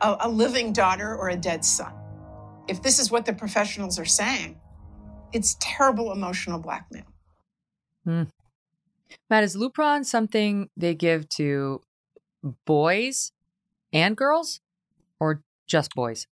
A, 0.00 0.16
a 0.20 0.28
living 0.28 0.72
daughter 0.72 1.16
or 1.16 1.28
a 1.28 1.36
dead 1.36 1.64
son? 1.64 1.92
If 2.68 2.82
this 2.82 2.98
is 2.98 3.10
what 3.10 3.26
the 3.26 3.32
professionals 3.32 3.98
are 3.98 4.04
saying, 4.04 4.60
it's 5.32 5.56
terrible 5.60 6.12
emotional 6.12 6.58
blackmail. 6.58 7.04
Hmm. 8.04 8.24
Matt, 9.30 9.44
is 9.44 9.56
Lupron 9.56 10.04
something 10.04 10.70
they 10.76 10.94
give 10.94 11.28
to 11.30 11.80
boys 12.64 13.32
and 13.92 14.16
girls, 14.16 14.60
or 15.20 15.42
just 15.66 15.94
boys? 15.94 16.26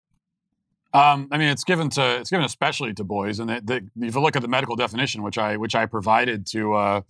Um, 0.92 1.28
I 1.30 1.38
mean, 1.38 1.48
it's 1.48 1.64
given 1.64 1.88
to 1.90 2.18
it's 2.18 2.30
given 2.30 2.44
especially 2.44 2.92
to 2.94 3.04
boys, 3.04 3.38
and 3.38 3.50
if 3.50 4.14
you 4.14 4.20
look 4.20 4.34
at 4.34 4.42
the 4.42 4.48
medical 4.48 4.74
definition, 4.74 5.22
which 5.22 5.38
I 5.38 5.56
which 5.56 5.74
I 5.74 5.86
provided 5.86 6.46
to 6.48 6.74
uh, 6.74 7.00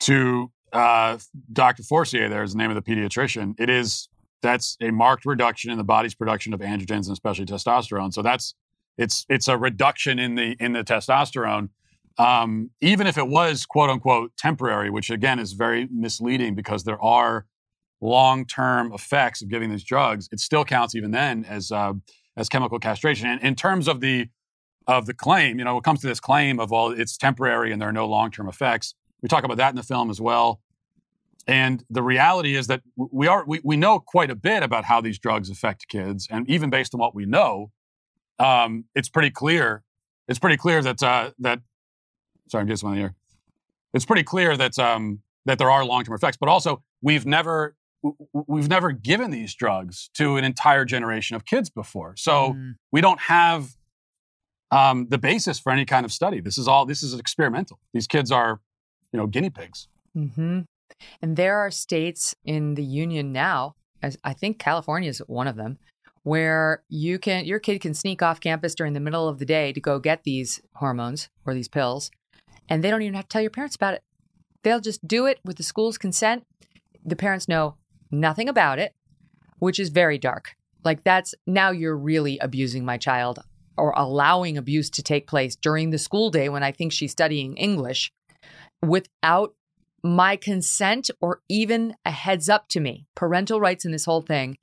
to 0.00 0.50
uh, 0.72 1.18
Dr. 1.52 1.82
Forcier, 1.84 2.28
there 2.28 2.42
is 2.42 2.52
the 2.52 2.58
name 2.58 2.70
of 2.70 2.74
the 2.74 2.82
pediatrician. 2.82 3.54
It 3.58 3.70
is 3.70 4.08
that's 4.42 4.76
a 4.80 4.90
marked 4.90 5.24
reduction 5.26 5.70
in 5.70 5.78
the 5.78 5.84
body's 5.84 6.14
production 6.14 6.52
of 6.54 6.60
androgens 6.60 7.06
and 7.06 7.12
especially 7.12 7.46
testosterone. 7.46 8.12
So 8.12 8.22
that's 8.22 8.54
it's 8.96 9.24
it's 9.28 9.46
a 9.46 9.56
reduction 9.56 10.18
in 10.18 10.34
the 10.34 10.56
in 10.58 10.72
the 10.72 10.82
testosterone. 10.82 11.70
Um, 12.18 12.70
even 12.80 13.06
if 13.06 13.16
it 13.16 13.28
was 13.28 13.64
quote 13.64 13.90
unquote 13.90 14.32
temporary, 14.36 14.90
which 14.90 15.08
again 15.08 15.38
is 15.38 15.52
very 15.52 15.88
misleading 15.92 16.56
because 16.56 16.82
there 16.82 17.00
are 17.00 17.46
long 18.00 18.44
term 18.44 18.92
effects 18.92 19.40
of 19.40 19.48
giving 19.48 19.70
these 19.70 19.84
drugs, 19.84 20.28
it 20.32 20.40
still 20.40 20.64
counts 20.64 20.94
even 20.94 21.12
then 21.12 21.44
as 21.44 21.70
uh, 21.70 21.92
as 22.38 22.48
chemical 22.48 22.78
castration. 22.78 23.26
And 23.26 23.42
in 23.42 23.54
terms 23.54 23.88
of 23.88 24.00
the 24.00 24.28
of 24.86 25.04
the 25.04 25.12
claim, 25.12 25.58
you 25.58 25.64
know, 25.66 25.76
it 25.76 25.84
comes 25.84 26.00
to 26.00 26.06
this 26.06 26.20
claim 26.20 26.58
of 26.58 26.70
well, 26.70 26.88
it's 26.88 27.18
temporary 27.18 27.72
and 27.72 27.82
there 27.82 27.90
are 27.90 27.92
no 27.92 28.06
long 28.06 28.30
term 28.30 28.48
effects. 28.48 28.94
We 29.20 29.28
talk 29.28 29.44
about 29.44 29.58
that 29.58 29.70
in 29.70 29.76
the 29.76 29.82
film 29.82 30.08
as 30.08 30.20
well. 30.20 30.60
And 31.46 31.84
the 31.90 32.02
reality 32.02 32.54
is 32.54 32.68
that 32.68 32.82
we 32.96 33.26
are 33.26 33.44
we, 33.44 33.60
we 33.64 33.76
know 33.76 33.98
quite 33.98 34.30
a 34.30 34.34
bit 34.34 34.62
about 34.62 34.84
how 34.84 35.00
these 35.00 35.18
drugs 35.18 35.50
affect 35.50 35.88
kids, 35.88 36.28
and 36.30 36.48
even 36.48 36.70
based 36.70 36.94
on 36.94 37.00
what 37.00 37.14
we 37.14 37.26
know, 37.26 37.70
um, 38.38 38.84
it's 38.94 39.08
pretty 39.08 39.30
clear. 39.30 39.82
It's 40.28 40.38
pretty 40.38 40.58
clear 40.58 40.82
that 40.82 41.02
uh, 41.02 41.30
that. 41.38 41.60
Sorry, 42.48 42.62
I'm 42.62 42.68
just 42.68 42.84
one 42.84 42.96
here. 42.96 43.14
It's 43.94 44.04
pretty 44.04 44.24
clear 44.24 44.56
that 44.58 44.78
um, 44.78 45.20
that 45.46 45.58
there 45.58 45.70
are 45.70 45.84
long 45.86 46.04
term 46.04 46.14
effects, 46.14 46.36
but 46.36 46.50
also 46.50 46.82
we've 47.00 47.24
never 47.24 47.74
we've 48.32 48.68
never 48.68 48.92
given 48.92 49.30
these 49.30 49.54
drugs 49.54 50.10
to 50.14 50.36
an 50.36 50.44
entire 50.44 50.84
generation 50.84 51.36
of 51.36 51.44
kids 51.44 51.70
before, 51.70 52.14
so 52.16 52.54
mm. 52.54 52.74
we 52.92 53.00
don't 53.00 53.20
have 53.20 53.76
um, 54.70 55.06
the 55.08 55.18
basis 55.18 55.58
for 55.58 55.72
any 55.72 55.84
kind 55.84 56.04
of 56.04 56.12
study. 56.12 56.40
This 56.40 56.58
is 56.58 56.68
all. 56.68 56.86
This 56.86 57.02
is 57.02 57.18
experimental. 57.18 57.78
These 57.92 58.06
kids 58.06 58.30
are, 58.30 58.60
you 59.12 59.18
know, 59.18 59.26
guinea 59.26 59.50
pigs. 59.50 59.88
Mm-hmm. 60.16 60.60
And 61.22 61.36
there 61.36 61.58
are 61.58 61.70
states 61.70 62.34
in 62.44 62.74
the 62.74 62.84
union 62.84 63.32
now, 63.32 63.74
as 64.02 64.16
I 64.24 64.32
think 64.32 64.58
California 64.58 65.08
is 65.08 65.18
one 65.26 65.46
of 65.46 65.56
them, 65.56 65.78
where 66.22 66.82
you 66.88 67.18
can 67.18 67.44
your 67.44 67.58
kid 67.58 67.80
can 67.80 67.94
sneak 67.94 68.22
off 68.22 68.40
campus 68.40 68.74
during 68.74 68.92
the 68.92 69.00
middle 69.00 69.28
of 69.28 69.38
the 69.38 69.46
day 69.46 69.72
to 69.72 69.80
go 69.80 69.98
get 69.98 70.24
these 70.24 70.60
hormones 70.74 71.28
or 71.46 71.54
these 71.54 71.68
pills, 71.68 72.10
and 72.68 72.82
they 72.82 72.90
don't 72.90 73.02
even 73.02 73.14
have 73.14 73.24
to 73.24 73.28
tell 73.28 73.42
your 73.42 73.50
parents 73.50 73.76
about 73.76 73.94
it. 73.94 74.02
They'll 74.62 74.80
just 74.80 75.06
do 75.06 75.26
it 75.26 75.38
with 75.44 75.56
the 75.56 75.62
school's 75.62 75.98
consent. 75.98 76.44
The 77.04 77.16
parents 77.16 77.48
know 77.48 77.76
nothing 78.10 78.48
about 78.48 78.78
it, 78.78 78.94
which 79.58 79.78
is 79.78 79.88
very 79.88 80.18
dark. 80.18 80.56
Like 80.84 81.04
that's 81.04 81.34
now 81.46 81.70
you're 81.70 81.96
really 81.96 82.38
abusing 82.38 82.84
my 82.84 82.96
child 82.96 83.40
or 83.76 83.92
allowing 83.96 84.56
abuse 84.56 84.90
to 84.90 85.02
take 85.02 85.26
place 85.26 85.56
during 85.56 85.90
the 85.90 85.98
school 85.98 86.30
day 86.30 86.48
when 86.48 86.62
I 86.62 86.72
think 86.72 86.92
she's 86.92 87.12
studying 87.12 87.56
English 87.56 88.12
without 88.82 89.54
my 90.02 90.36
consent 90.36 91.10
or 91.20 91.40
even 91.48 91.94
a 92.04 92.10
heads 92.10 92.48
up 92.48 92.68
to 92.68 92.80
me. 92.80 93.06
Parental 93.14 93.60
rights 93.60 93.84
in 93.84 93.92
this 93.92 94.04
whole 94.04 94.22
thing. 94.22 94.58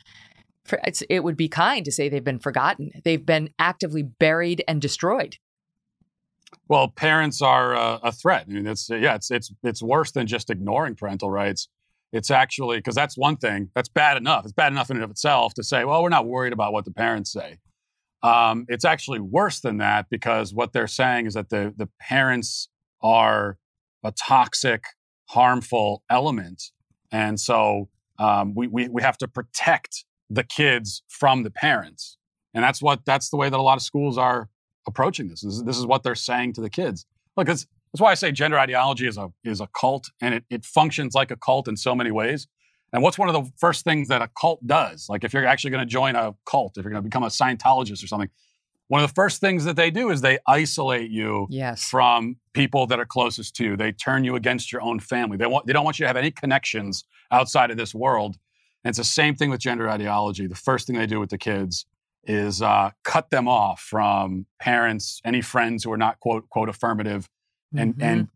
For, 0.64 0.80
it 1.10 1.24
would 1.24 1.38
be 1.38 1.48
kind 1.48 1.86
to 1.86 1.92
say 1.92 2.10
they've 2.10 2.24
been 2.24 2.40
forgotten. 2.40 2.92
They've 3.04 3.24
been 3.24 3.50
actively 3.60 4.02
buried 4.02 4.64
and 4.68 4.82
destroyed. 4.82 5.38
Well, 6.68 6.88
parents 6.88 7.42
are 7.42 7.76
uh, 7.76 8.00
a 8.02 8.12
threat. 8.12 8.46
I 8.50 8.54
mean, 8.54 8.66
it's 8.66 8.90
yeah, 8.90 9.16
it's 9.16 9.30
it's 9.30 9.52
it's 9.64 9.84
worse 9.84 10.12
than 10.12 10.26
just 10.26 10.50
ignoring 10.50 10.96
parental 10.96 11.30
rights. 11.30 11.68
It's 12.14 12.32
actually 12.32 12.77
because 12.77 12.95
that's 12.95 13.18
one 13.18 13.38
thing 13.38 13.69
that's 13.76 13.90
bad 13.90 14.18
enough. 14.18 14.45
It's 14.45 14.53
bad 14.53 14.72
enough 14.72 14.90
in 14.90 14.98
and 14.98 15.03
of 15.03 15.11
itself 15.11 15.53
to 15.56 15.64
say, 15.64 15.84
well, 15.84 16.02
we're 16.02 16.10
not 16.10 16.26
worried 16.26 16.53
about 16.53 16.72
what 16.72 16.86
the 16.86 16.91
parents 16.91 17.32
say. 17.32 17.57
Um, 18.23 18.65
it's 18.69 18.86
actually 18.86 19.19
worse 19.19 19.60
than 19.60 19.77
that 19.77 20.07
because 20.10 20.53
what 20.53 20.73
they're 20.73 20.88
saying 20.88 21.26
is 21.26 21.34
that 21.34 21.49
the 21.49 21.73
the 21.76 21.90
parents 21.99 22.69
are 23.02 23.57
a 24.03 24.11
toxic 24.11 24.84
harmful 25.30 26.03
element. 26.10 26.72
And 27.11 27.40
so 27.40 27.90
um, 28.19 28.53
we, 28.56 28.68
we, 28.68 28.88
we 28.88 29.02
have 29.02 29.18
to 29.19 29.27
protect 29.27 30.06
the 30.30 30.44
kids 30.44 31.03
from 31.07 31.44
the 31.44 31.52
parents. 31.52 32.18
And 32.53 32.64
that's 32.64 32.82
what 32.82 33.06
that's 33.06 33.30
the 33.30 33.38
way 33.38 33.49
that 33.49 33.60
a 33.60 33.61
lot 33.61 33.77
of 33.77 33.84
schools 33.84 34.18
are 34.18 34.49
approaching 34.88 35.27
this. 35.27 35.41
This 35.41 35.56
is, 35.56 35.64
this 35.64 35.77
is 35.77 35.86
what 35.86 36.03
they're 36.03 36.15
saying 36.15 36.53
to 36.53 36.61
the 36.61 36.69
kids. 36.69 37.06
Look, 37.36 37.49
it's, 37.49 37.68
that's 37.96 38.02
why 38.02 38.12
I 38.12 38.16
say 38.16 38.34
gender 38.34 38.60
ideology 38.60 39.08
is 39.08 39.18
a 39.18 39.30
is 39.46 39.62
a 39.62 39.68
cult, 39.68 40.12
and 40.20 40.36
it, 40.36 40.44
it 40.50 40.66
functions 40.66 41.16
like 41.16 41.32
a 41.32 41.38
cult 41.38 41.70
in 41.70 41.78
so 41.78 41.96
many 41.96 42.12
ways. 42.12 42.46
And 42.92 43.02
what's 43.02 43.18
one 43.18 43.30
of 43.30 43.34
the 43.34 43.50
first 43.58 43.86
things 43.86 44.10
that 44.10 44.22
a 44.22 44.30
cult 44.38 44.68
does? 44.68 45.08
Like 45.08 45.24
if 45.24 45.34
you're 45.34 45.46
actually 45.46 45.72
going 45.72 45.88
to 45.88 45.90
join 45.90 46.18
a 46.18 46.36
cult, 46.46 46.78
if 46.78 46.84
you're 46.84 46.92
going 46.92 47.02
to 47.02 47.08
become 47.08 47.24
a 47.24 47.28
Scientologist 47.28 48.04
or 48.04 48.08
something, 48.08 48.30
one 48.90 49.02
of 49.02 49.10
the 49.10 49.14
first 49.14 49.40
things 49.40 49.64
that 49.64 49.78
they 49.78 49.92
do 49.92 50.10
is 50.10 50.20
they 50.20 50.40
isolate 50.46 51.10
you 51.10 51.48
yes. 51.50 51.86
from 51.86 52.36
people 52.52 52.86
that 52.88 53.00
are 53.00 53.06
closest 53.06 53.56
to 53.56 53.64
you. 53.64 53.78
They 53.78 53.94
turn 53.94 54.26
you 54.26 54.36
against 54.36 54.74
your 54.74 54.82
own 54.82 55.00
family. 55.00 55.38
They 55.38 55.48
want 55.48 55.66
they 55.66 55.72
don't 55.72 55.86
want 55.86 55.98
you 55.98 56.04
to 56.04 56.08
have 56.08 56.18
any 56.18 56.32
connections 56.32 57.06
outside 57.32 57.72
of 57.72 57.78
this 57.78 57.96
world. 57.96 58.36
And 58.84 58.90
it's 58.90 58.98
the 58.98 59.06
same 59.06 59.36
thing 59.36 59.50
with 59.50 59.62
gender 59.62 59.90
ideology. 59.90 60.48
The 60.48 60.56
first 60.56 60.86
thing 60.86 60.98
they 60.98 61.08
do 61.08 61.22
with 61.22 61.30
the 61.30 61.38
kids 61.38 61.86
is 62.26 62.62
uh, 62.62 62.92
cut 63.06 63.30
them 63.30 63.48
off 63.48 63.80
from 63.80 64.48
parents, 64.60 65.22
any 65.24 65.42
friends 65.42 65.86
who 65.86 65.94
are 65.94 65.98
not 65.98 66.20
quote 66.20 66.50
quote 66.50 66.68
affirmative, 66.68 67.30
and 67.77 67.93
mm-hmm. 67.93 68.02
and 68.02 68.27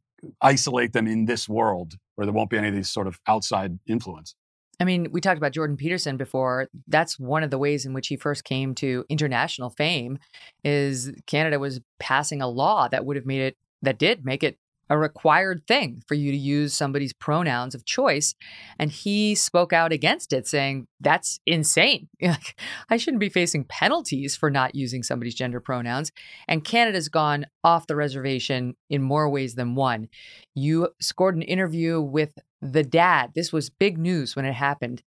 isolate 0.41 0.93
them 0.93 1.07
in 1.07 1.25
this 1.25 1.47
world 1.47 1.95
where 2.15 2.25
there 2.25 2.33
won't 2.33 2.49
be 2.49 2.57
any 2.57 2.67
of 2.67 2.75
these 2.75 2.89
sort 2.89 3.07
of 3.07 3.19
outside 3.27 3.79
influence. 3.87 4.35
I 4.79 4.85
mean, 4.85 5.11
we 5.11 5.19
talked 5.19 5.37
about 5.37 5.51
Jordan 5.51 5.75
Peterson 5.75 6.15
before. 6.15 6.69
That's 6.87 7.19
one 7.19 7.43
of 7.43 7.51
the 7.51 7.57
ways 7.57 7.85
in 7.85 7.93
which 7.93 8.07
he 8.07 8.15
first 8.15 8.45
came 8.45 8.73
to 8.75 9.05
international 9.09 9.69
fame 9.69 10.19
is 10.63 11.11
Canada 11.27 11.59
was 11.59 11.81
passing 11.99 12.41
a 12.41 12.47
law 12.47 12.87
that 12.87 13.05
would 13.05 13.17
have 13.17 13.25
made 13.25 13.41
it 13.41 13.57
that 13.81 13.97
did 13.97 14.25
make 14.25 14.43
it 14.43 14.57
a 14.89 14.97
required 14.97 15.65
thing 15.67 16.01
for 16.07 16.15
you 16.15 16.31
to 16.31 16.37
use 16.37 16.73
somebody's 16.73 17.13
pronouns 17.13 17.75
of 17.75 17.85
choice. 17.85 18.35
And 18.77 18.91
he 18.91 19.35
spoke 19.35 19.71
out 19.71 19.91
against 19.91 20.33
it, 20.33 20.47
saying, 20.47 20.87
That's 20.99 21.39
insane. 21.45 22.07
I 22.89 22.97
shouldn't 22.97 23.19
be 23.19 23.29
facing 23.29 23.65
penalties 23.65 24.35
for 24.35 24.49
not 24.49 24.75
using 24.75 25.03
somebody's 25.03 25.35
gender 25.35 25.59
pronouns. 25.59 26.11
And 26.47 26.63
Canada's 26.63 27.09
gone 27.09 27.45
off 27.63 27.87
the 27.87 27.95
reservation 27.95 28.75
in 28.89 29.01
more 29.01 29.29
ways 29.29 29.55
than 29.55 29.75
one. 29.75 30.09
You 30.55 30.89
scored 30.99 31.35
an 31.35 31.41
interview 31.43 32.01
with 32.01 32.37
the 32.61 32.83
dad. 32.83 33.31
This 33.35 33.53
was 33.53 33.69
big 33.69 33.97
news 33.97 34.35
when 34.35 34.45
it 34.45 34.53
happened, 34.53 35.03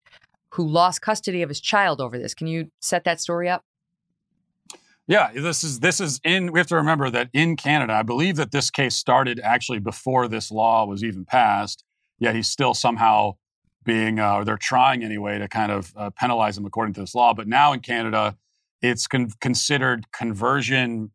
who 0.54 0.68
lost 0.68 1.02
custody 1.02 1.42
of 1.42 1.50
his 1.50 1.62
child 1.62 2.00
over 2.00 2.18
this. 2.18 2.34
Can 2.34 2.48
you 2.48 2.70
set 2.82 3.04
that 3.06 3.20
story 3.20 3.50
up? 3.50 3.64
Yeah, 5.12 5.30
this 5.34 5.62
is 5.62 5.82
this 5.82 6.00
is 6.00 6.22
in. 6.24 6.54
We 6.54 6.60
have 6.62 6.68
to 6.68 6.78
remember 6.78 7.10
that 7.10 7.30
in 7.34 7.58
Canada, 7.58 7.92
I 7.92 8.02
believe 8.02 8.38
that 8.38 8.52
this 8.52 8.72
case 8.72 8.96
started 8.96 9.42
actually 9.44 9.80
before 9.80 10.30
this 10.30 10.52
law 10.52 10.86
was 10.86 11.04
even 11.04 11.26
passed. 11.26 11.84
Yet 12.18 12.34
he's 12.34 12.48
still 12.48 12.74
somehow 12.74 13.34
being, 13.84 14.20
uh, 14.22 14.36
or 14.36 14.46
they're 14.46 14.56
trying 14.56 15.04
anyway, 15.04 15.38
to 15.38 15.50
kind 15.50 15.70
of 15.70 15.92
uh, 15.98 16.12
penalize 16.12 16.58
him 16.58 16.66
according 16.66 16.94
to 16.94 17.02
this 17.02 17.14
law. 17.14 17.34
But 17.34 17.50
now 17.50 17.74
in 17.74 17.82
Canada, 17.82 18.38
it's 18.82 19.06
con- 19.06 19.32
considered 19.42 20.10
conversion 20.14 21.12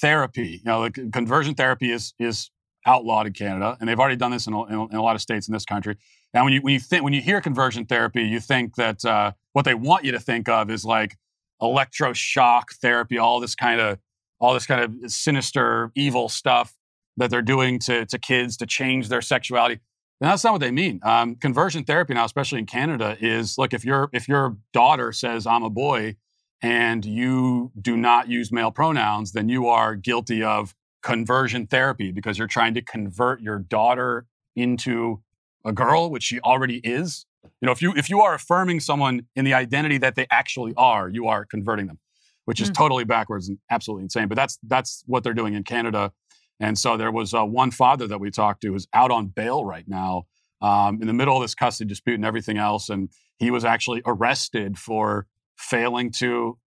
therapy. 0.00 0.62
You 0.64 0.64
know, 0.64 0.80
like 0.80 0.94
conversion 1.12 1.54
therapy 1.54 1.90
is 1.92 2.14
is 2.18 2.50
outlawed 2.86 3.26
in 3.26 3.34
Canada, 3.34 3.76
and 3.80 3.86
they've 3.86 4.00
already 4.00 4.16
done 4.16 4.30
this 4.30 4.46
in 4.46 4.54
a, 4.54 4.64
in 4.64 4.74
a, 4.76 4.86
in 4.86 4.96
a 4.96 5.02
lot 5.02 5.14
of 5.14 5.20
states 5.20 5.46
in 5.46 5.52
this 5.52 5.66
country. 5.66 5.98
Now, 6.32 6.44
when 6.44 6.54
you 6.54 6.62
when 6.62 6.72
you 6.72 6.80
think 6.80 7.04
when 7.04 7.12
you 7.12 7.20
hear 7.20 7.42
conversion 7.42 7.84
therapy, 7.84 8.22
you 8.22 8.40
think 8.40 8.76
that 8.76 9.04
uh, 9.04 9.32
what 9.52 9.66
they 9.66 9.74
want 9.74 10.06
you 10.06 10.12
to 10.12 10.20
think 10.20 10.48
of 10.48 10.70
is 10.70 10.86
like 10.86 11.18
electroshock 11.62 12.64
therapy, 12.80 13.18
all 13.18 13.40
this 13.40 13.54
kind 13.54 13.80
of 13.80 13.98
all 14.40 14.54
this 14.54 14.66
kind 14.66 14.82
of 14.82 15.10
sinister, 15.10 15.92
evil 15.94 16.28
stuff 16.28 16.74
that 17.18 17.30
they're 17.30 17.42
doing 17.42 17.78
to, 17.78 18.06
to 18.06 18.18
kids 18.18 18.56
to 18.56 18.66
change 18.66 19.08
their 19.08 19.20
sexuality. 19.20 19.78
And 20.20 20.30
that's 20.30 20.44
not 20.44 20.52
what 20.52 20.60
they 20.60 20.70
mean. 20.70 21.00
Um, 21.02 21.36
conversion 21.36 21.84
therapy 21.84 22.14
now, 22.14 22.24
especially 22.24 22.58
in 22.58 22.66
Canada, 22.66 23.16
is 23.20 23.56
look 23.58 23.72
if 23.72 23.84
your 23.84 24.10
if 24.12 24.28
your 24.28 24.56
daughter 24.72 25.12
says 25.12 25.46
I'm 25.46 25.62
a 25.62 25.70
boy 25.70 26.16
and 26.62 27.04
you 27.04 27.72
do 27.80 27.96
not 27.96 28.28
use 28.28 28.52
male 28.52 28.70
pronouns, 28.70 29.32
then 29.32 29.48
you 29.48 29.66
are 29.68 29.94
guilty 29.94 30.42
of 30.42 30.74
conversion 31.02 31.66
therapy 31.66 32.12
because 32.12 32.36
you're 32.36 32.46
trying 32.46 32.74
to 32.74 32.82
convert 32.82 33.40
your 33.40 33.58
daughter 33.58 34.26
into 34.54 35.22
a 35.64 35.72
girl, 35.72 36.10
which 36.10 36.24
she 36.24 36.40
already 36.40 36.78
is. 36.84 37.24
You 37.44 37.66
know, 37.66 37.72
if 37.72 37.82
you 37.82 37.92
if 37.96 38.08
you 38.08 38.20
are 38.20 38.34
affirming 38.34 38.80
someone 38.80 39.26
in 39.36 39.44
the 39.44 39.54
identity 39.54 39.98
that 39.98 40.14
they 40.14 40.26
actually 40.30 40.74
are, 40.76 41.08
you 41.08 41.26
are 41.26 41.44
converting 41.44 41.86
them, 41.86 41.98
which 42.44 42.60
is 42.60 42.70
mm. 42.70 42.74
totally 42.74 43.04
backwards 43.04 43.48
and 43.48 43.58
absolutely 43.70 44.04
insane. 44.04 44.28
But 44.28 44.36
that's 44.36 44.58
that's 44.66 45.02
what 45.06 45.22
they're 45.22 45.34
doing 45.34 45.54
in 45.54 45.64
Canada. 45.64 46.12
And 46.58 46.78
so 46.78 46.96
there 46.96 47.10
was 47.10 47.32
uh, 47.32 47.44
one 47.44 47.70
father 47.70 48.06
that 48.06 48.20
we 48.20 48.30
talked 48.30 48.62
to 48.62 48.72
who's 48.72 48.86
out 48.92 49.10
on 49.10 49.26
bail 49.28 49.64
right 49.64 49.86
now 49.88 50.24
um, 50.60 51.00
in 51.00 51.06
the 51.06 51.14
middle 51.14 51.36
of 51.36 51.42
this 51.42 51.54
custody 51.54 51.88
dispute 51.88 52.16
and 52.16 52.24
everything 52.24 52.58
else, 52.58 52.90
and 52.90 53.08
he 53.38 53.50
was 53.50 53.64
actually 53.64 54.02
arrested 54.04 54.78
for 54.78 55.26
failing 55.56 56.10
to 56.10 56.58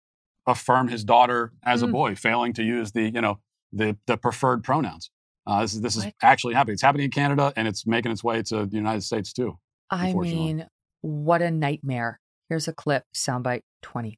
affirm 0.48 0.88
his 0.88 1.04
daughter 1.04 1.54
as 1.64 1.82
mm. 1.82 1.90
a 1.90 1.92
boy, 1.92 2.16
failing 2.16 2.54
to 2.54 2.64
use 2.64 2.92
the 2.92 3.10
you 3.10 3.22
know 3.22 3.40
the 3.72 3.98
the 4.08 4.18
preferred 4.18 4.64
pronouns. 4.64 5.10
Uh, 5.46 5.62
this 5.62 5.74
is 5.74 5.82
this 5.82 5.96
is 5.96 6.06
actually 6.22 6.54
happening. 6.54 6.74
It's 6.74 6.82
happening 6.82 7.06
in 7.06 7.12
Canada, 7.12 7.54
and 7.56 7.68
it's 7.68 7.86
making 7.86 8.12
its 8.12 8.24
way 8.24 8.42
to 8.44 8.66
the 8.66 8.76
United 8.76 9.02
States 9.04 9.34
too. 9.34 9.58
I 9.94 10.14
mean, 10.14 10.66
what 11.02 11.44
a 11.44 11.52
nightmare. 11.52 12.20
Here's 12.50 12.68
a 12.68 12.74
clip, 12.74 13.04
soundbite 13.16 13.62
20. 13.84 14.18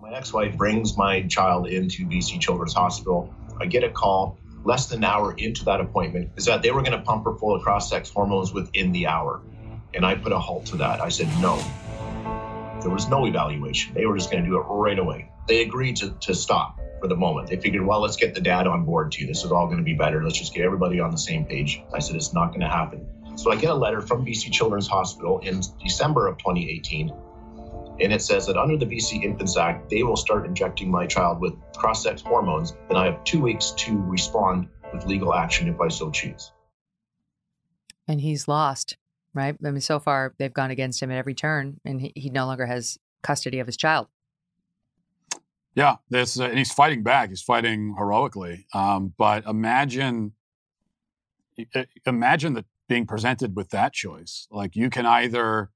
My 0.00 0.12
ex 0.12 0.32
wife 0.32 0.56
brings 0.56 0.96
my 0.96 1.22
child 1.22 1.66
into 1.66 2.06
BC 2.06 2.40
Children's 2.40 2.74
Hospital. 2.74 3.34
I 3.60 3.66
get 3.66 3.82
a 3.82 3.90
call 3.90 4.38
less 4.64 4.86
than 4.86 4.98
an 4.98 5.04
hour 5.04 5.34
into 5.36 5.64
that 5.64 5.80
appointment 5.80 6.30
is 6.36 6.44
that 6.44 6.62
they 6.62 6.70
were 6.70 6.82
going 6.82 6.96
to 6.96 7.04
pump 7.04 7.24
her 7.24 7.34
full 7.34 7.56
of 7.56 7.62
cross 7.62 7.90
sex 7.90 8.08
hormones 8.08 8.52
within 8.52 8.92
the 8.92 9.06
hour. 9.06 9.42
And 9.94 10.06
I 10.06 10.14
put 10.14 10.32
a 10.32 10.38
halt 10.38 10.66
to 10.66 10.76
that. 10.76 11.00
I 11.00 11.08
said, 11.08 11.28
no. 11.40 11.56
There 12.80 12.90
was 12.90 13.08
no 13.08 13.26
evaluation. 13.26 13.94
They 13.94 14.06
were 14.06 14.16
just 14.16 14.30
going 14.30 14.44
to 14.44 14.48
do 14.48 14.56
it 14.56 14.62
right 14.62 14.98
away. 14.98 15.30
they 15.48 15.62
agreed 15.62 15.96
to, 15.96 16.10
to 16.20 16.34
stop 16.34 16.80
for 17.00 17.08
the 17.08 17.16
moment. 17.16 17.48
They 17.48 17.56
figured, 17.56 17.84
well, 17.84 18.00
let's 18.00 18.16
get 18.16 18.34
the 18.34 18.40
dad 18.40 18.66
on 18.66 18.84
board 18.84 19.12
too. 19.12 19.26
This 19.26 19.44
is 19.44 19.52
all 19.52 19.66
going 19.66 19.78
to 19.78 19.84
be 19.84 19.94
better. 19.94 20.22
Let's 20.22 20.38
just 20.38 20.54
get 20.54 20.64
everybody 20.64 21.00
on 21.00 21.10
the 21.10 21.18
same 21.18 21.44
page. 21.44 21.82
I 21.92 21.98
said, 21.98 22.16
it's 22.16 22.32
not 22.32 22.48
going 22.48 22.60
to 22.60 22.68
happen. 22.68 23.06
So 23.36 23.50
I 23.50 23.56
get 23.56 23.70
a 23.70 23.74
letter 23.74 24.00
from 24.00 24.24
BC 24.24 24.52
Children's 24.52 24.86
Hospital 24.86 25.40
in 25.40 25.60
December 25.82 26.28
of 26.28 26.38
2018. 26.38 27.12
And 28.00 28.12
it 28.12 28.22
says 28.22 28.46
that 28.46 28.56
under 28.56 28.76
the 28.76 28.86
BC 28.86 29.22
Infants 29.22 29.56
Act, 29.56 29.88
they 29.90 30.02
will 30.02 30.16
start 30.16 30.46
injecting 30.46 30.90
my 30.90 31.06
child 31.06 31.40
with 31.40 31.54
cross 31.76 32.02
sex 32.02 32.22
hormones. 32.22 32.74
And 32.88 32.98
I 32.98 33.06
have 33.06 33.22
two 33.24 33.40
weeks 33.40 33.72
to 33.78 33.96
respond 34.02 34.68
with 34.92 35.06
legal 35.06 35.34
action 35.34 35.68
if 35.68 35.80
I 35.80 35.88
so 35.88 36.10
choose. 36.10 36.52
And 38.06 38.20
he's 38.20 38.48
lost, 38.48 38.96
right? 39.32 39.56
I 39.64 39.70
mean, 39.70 39.80
so 39.80 39.98
far 39.98 40.34
they've 40.38 40.52
gone 40.52 40.70
against 40.70 41.02
him 41.02 41.10
at 41.10 41.18
every 41.18 41.34
turn, 41.34 41.80
and 41.84 42.00
he, 42.00 42.12
he 42.14 42.30
no 42.30 42.46
longer 42.46 42.66
has 42.66 42.98
custody 43.22 43.58
of 43.58 43.66
his 43.66 43.76
child. 43.76 44.08
Yeah, 45.74 45.96
this 46.08 46.38
uh, 46.38 46.44
and 46.44 46.58
he's 46.58 46.72
fighting 46.72 47.02
back. 47.02 47.30
He's 47.30 47.42
fighting 47.42 47.94
heroically. 47.96 48.66
Um, 48.74 49.12
but 49.16 49.44
imagine, 49.46 50.32
imagine 52.06 52.54
that 52.54 52.66
being 52.88 53.06
presented 53.06 53.56
with 53.56 53.70
that 53.70 53.92
choice. 53.92 54.46
Like 54.50 54.76
you 54.76 54.90
can 54.90 55.06
either 55.06 55.70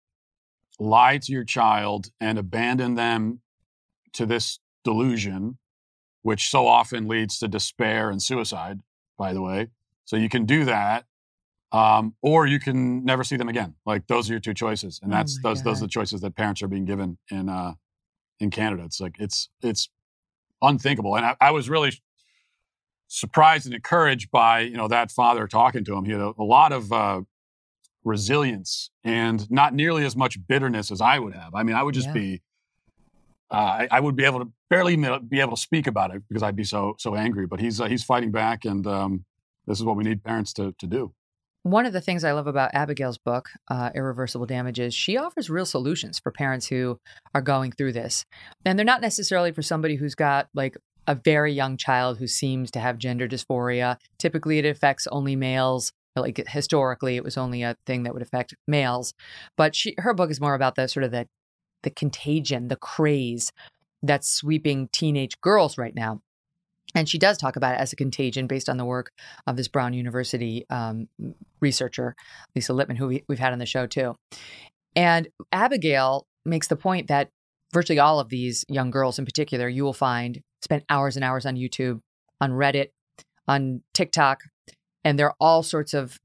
lie 0.78 1.18
to 1.18 1.32
your 1.32 1.44
child 1.44 2.10
and 2.20 2.39
abandon 2.39 2.94
them 2.94 3.40
to 4.12 4.26
this 4.26 4.60
delusion, 4.85 5.59
which 6.22 6.48
so 6.48 6.66
often 6.66 7.09
leads 7.09 7.39
to 7.39 7.48
despair 7.48 8.10
and 8.10 8.22
suicide. 8.22 8.80
By 9.16 9.32
the 9.32 9.43
way, 9.43 9.68
so 10.05 10.16
you 10.16 10.28
can 10.28 10.47
do 10.47 10.64
that, 10.64 11.06
um, 11.72 12.14
or 12.22 12.47
you 12.47 12.60
can 12.60 13.05
never 13.05 13.24
see 13.24 13.36
them 13.36 13.48
again. 13.48 13.74
Like 13.85 14.06
those 14.06 14.30
are 14.30 14.35
your 14.35 14.40
two 14.40 14.55
choices, 14.55 15.01
and 15.02 15.12
that's 15.12 15.39
Oh 15.39 15.48
those 15.48 15.62
those 15.62 15.78
are 15.78 15.86
the 15.86 15.90
choices 15.90 16.20
that 16.20 16.36
parents 16.36 16.62
are 16.62 16.68
being 16.68 16.85
given 16.85 17.18
in 17.30 17.48
uh, 17.48 17.74
in 18.39 18.51
Canada. 18.51 18.85
It's 18.85 19.01
like 19.01 19.16
it's 19.18 19.48
it's 19.60 19.89
unthinkable, 20.62 21.16
and 21.16 21.26
I, 21.26 21.36
I 21.40 21.51
was 21.51 21.68
really 21.68 21.93
surprised 23.09 23.66
and 23.66 23.74
encouraged 23.74 24.30
by 24.30 24.60
you 24.60 24.76
know 24.76 24.89
that 24.89 25.10
father 25.10 25.47
talking 25.48 25.85
to 25.85 25.94
him. 25.94 26.05
He 26.05 26.12
had 26.12 26.20
a, 26.20 26.32
a 26.39 26.44
lot 26.44 26.72
of 26.72 26.93
uh, 26.93 27.22
resilience 28.05 28.90
and 29.05 29.51
not 29.51 29.74
nearly 29.74 30.05
as 30.05 30.16
much 30.16 30.39
bitterness 30.47 30.90
as 30.90 31.01
I 31.01 31.18
would 31.18 31.35
have. 31.35 31.55
I 31.55 31.62
mean, 31.62 31.76
I 31.76 31.82
would 31.82 31.94
just 31.94 32.09
Yeah. 32.09 32.14
be. 32.14 32.43
Uh, 33.51 33.55
I, 33.55 33.89
I 33.93 34.01
would 34.01 34.14
be 34.14 34.24
able 34.24 34.40
to 34.40 34.52
barely 34.68 34.94
be 34.97 35.40
able 35.40 35.56
to 35.56 35.60
speak 35.60 35.86
about 35.86 36.14
it 36.14 36.22
because 36.28 36.43
I'd 36.43 36.56
be 36.56 36.64
so 36.64 36.97
so 36.98 37.14
angry. 37.14 37.47
But 37.47 37.60
he's 37.60 37.80
uh, 37.80 37.86
he's 37.86 38.05
fighting 38.05 38.30
back, 38.30 38.64
and 38.66 38.86
um, 38.86 39.24
this 39.66 39.78
is 39.78 39.85
what 39.85 39.97
we 39.97 40.05
need 40.05 40.22
parents 40.22 40.52
to 40.55 40.72
to 40.78 40.86
do. 40.86 41.14
One 41.62 41.86
of 41.86 41.93
the 41.93 42.01
things 42.01 42.24
I 42.24 42.32
love 42.32 42.47
about 42.47 42.70
Abigail's 42.72 43.18
book, 43.18 43.48
uh, 43.68 43.90
Irreversible 43.94 44.47
Damages, 44.47 44.94
she 44.94 45.16
offers 45.16 45.51
real 45.51 45.66
solutions 45.66 46.18
for 46.18 46.30
parents 46.30 46.66
who 46.68 46.98
are 47.35 47.43
going 47.43 47.72
through 47.72 47.93
this. 47.93 48.24
And 48.64 48.78
they're 48.78 48.86
not 48.86 49.02
necessarily 49.02 49.52
for 49.52 49.60
somebody 49.60 49.97
who's 49.97 50.14
got 50.14 50.48
like 50.55 50.76
a 51.09 51.14
very 51.14 51.52
young 51.52 51.76
child 51.78 52.18
who 52.18 52.26
seems 52.26 52.70
to 52.70 52.78
have 52.78 52.98
gender 52.98 53.26
dysphoria. 53.26 53.97
Typically, 54.18 54.59
it 54.59 54.66
affects 54.66 55.09
only 55.10 55.35
males. 55.35 55.93
Like 56.14 56.47
historically, 56.48 57.16
it 57.16 57.24
was 57.24 57.39
only 57.39 57.62
a 57.62 57.76
thing 57.86 58.02
that 58.02 58.12
would 58.12 58.22
affect 58.22 58.55
males. 58.66 59.14
But 59.56 59.74
she, 59.74 59.94
her 59.98 60.12
book 60.12 60.30
is 60.30 60.40
more 60.40 60.55
about 60.55 60.74
the 60.74 60.86
sort 60.86 61.05
of 61.05 61.10
the, 61.10 61.26
the 61.82 61.90
contagion, 61.90 62.68
the 62.68 62.76
craze 62.76 63.52
that's 64.02 64.28
sweeping 64.28 64.89
teenage 64.93 65.40
girls 65.40 65.78
right 65.78 65.94
now. 65.94 66.20
And 66.94 67.09
she 67.09 67.18
does 67.18 67.39
talk 67.39 67.56
about 67.56 67.74
it 67.74 67.80
as 67.80 67.93
a 67.93 67.97
contagion 67.97 68.47
based 68.47 68.68
on 68.68 68.76
the 68.76 68.85
work 68.85 69.10
of 69.47 69.56
this 69.56 69.68
Brown 69.68 69.94
University 69.94 70.66
um, 70.68 71.09
researcher, 71.60 72.16
Lisa 72.55 72.72
Littman, 72.72 72.97
who 72.97 73.09
we, 73.09 73.24
we've 73.28 73.39
had 73.39 73.52
on 73.52 73.59
the 73.59 73.66
show 73.66 73.86
too. 73.86 74.14
And 74.94 75.28
Abigail 75.52 76.26
makes 76.44 76.68
the 76.68 76.76
point 76.76 77.09
that 77.09 77.30
virtually 77.72 77.98
all 77.98 78.20
of 78.20 78.28
these 78.28 78.64
young 78.68 78.90
girls 78.90 79.18
in 79.18 79.24
particular, 79.24 79.68
you 79.68 79.85
will 79.85 79.93
find 79.93 80.43
spend 80.62 80.85
hours 80.90 81.16
and 81.16 81.24
hours 81.24 81.47
on 81.47 81.56
YouTube, 81.56 82.01
on 82.40 82.52
Reddit, 82.52 82.89
on 83.47 83.82
TikTok, 83.94 84.43
and 85.05 85.18
there 85.18 85.26
are 85.26 85.36
all 85.40 85.62
sorts 85.62 85.94
of 85.94 86.18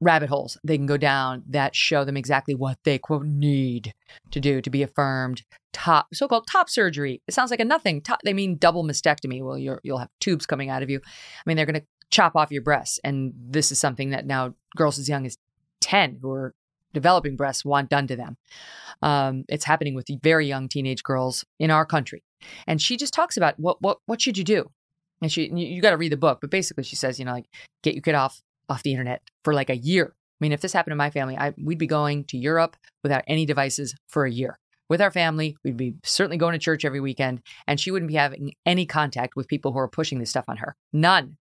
rabbit 0.00 0.28
holes 0.28 0.58
they 0.64 0.76
can 0.76 0.86
go 0.86 0.96
down 0.96 1.42
that 1.48 1.74
show 1.74 2.04
them 2.04 2.16
exactly 2.16 2.54
what 2.54 2.78
they 2.84 2.98
quote 2.98 3.24
need 3.24 3.94
to 4.30 4.40
do 4.40 4.60
to 4.60 4.68
be 4.68 4.82
affirmed 4.82 5.42
top 5.72 6.06
so-called 6.12 6.46
top 6.46 6.68
surgery. 6.68 7.22
It 7.26 7.34
sounds 7.34 7.50
like 7.50 7.60
a 7.60 7.64
nothing. 7.64 8.02
Top, 8.02 8.20
they 8.24 8.34
mean 8.34 8.56
double 8.56 8.84
mastectomy. 8.84 9.42
Well 9.42 9.58
you're, 9.58 9.80
you'll 9.82 9.98
have 9.98 10.10
tubes 10.20 10.46
coming 10.46 10.68
out 10.68 10.82
of 10.82 10.90
you. 10.90 11.00
I 11.04 11.42
mean 11.46 11.56
they're 11.56 11.66
going 11.66 11.80
to 11.80 11.86
chop 12.10 12.36
off 12.36 12.50
your 12.50 12.62
breasts 12.62 13.00
and 13.02 13.32
this 13.36 13.72
is 13.72 13.78
something 13.78 14.10
that 14.10 14.26
now 14.26 14.54
girls 14.76 14.98
as 14.98 15.08
young 15.08 15.26
as 15.26 15.38
10 15.80 16.18
who 16.20 16.30
are 16.30 16.54
developing 16.92 17.36
breasts 17.36 17.64
want 17.64 17.88
done 17.88 18.06
to 18.08 18.16
them. 18.16 18.36
Um, 19.02 19.44
it's 19.48 19.64
happening 19.64 19.94
with 19.94 20.06
very 20.22 20.46
young 20.46 20.68
teenage 20.68 21.02
girls 21.02 21.44
in 21.58 21.70
our 21.70 21.86
country 21.86 22.22
and 22.66 22.80
she 22.80 22.96
just 22.96 23.14
talks 23.14 23.36
about 23.36 23.58
what 23.58 23.80
what 23.80 23.98
what 24.06 24.20
should 24.20 24.38
you 24.38 24.44
do? 24.44 24.70
And 25.22 25.30
she 25.30 25.48
you, 25.48 25.66
you 25.66 25.82
got 25.82 25.90
to 25.90 25.96
read 25.96 26.12
the 26.12 26.16
book 26.16 26.38
but 26.40 26.50
basically 26.50 26.84
she 26.84 26.96
says 26.96 27.18
you 27.18 27.24
know 27.24 27.32
like 27.32 27.46
get 27.82 27.94
your 27.94 28.02
kid 28.02 28.14
off 28.14 28.40
off 28.68 28.82
the 28.82 28.92
internet 28.92 29.22
for 29.44 29.54
like 29.54 29.70
a 29.70 29.76
year. 29.76 30.14
I 30.14 30.44
mean 30.44 30.52
if 30.52 30.60
this 30.60 30.72
happened 30.72 30.92
to 30.92 30.96
my 30.96 31.10
family 31.10 31.36
I, 31.36 31.54
we'd 31.62 31.78
be 31.78 31.86
going 31.86 32.24
to 32.24 32.38
europe 32.38 32.76
without 33.02 33.24
any 33.26 33.46
devices 33.46 33.94
for 34.08 34.24
a 34.24 34.30
year. 34.30 34.58
With 34.88 35.00
our 35.00 35.10
family 35.10 35.56
we'd 35.64 35.76
be 35.76 35.94
certainly 36.04 36.36
going 36.36 36.52
to 36.52 36.58
church 36.58 36.84
every 36.84 37.00
weekend 37.00 37.40
and 37.66 37.80
she 37.80 37.90
wouldn't 37.90 38.08
be 38.08 38.16
having 38.16 38.52
any 38.66 38.86
contact 38.86 39.36
with 39.36 39.48
people 39.48 39.72
who 39.72 39.78
are 39.78 39.88
pushing 39.88 40.18
this 40.18 40.30
stuff 40.30 40.44
on 40.48 40.58
her. 40.58 40.76
None. 40.92 41.36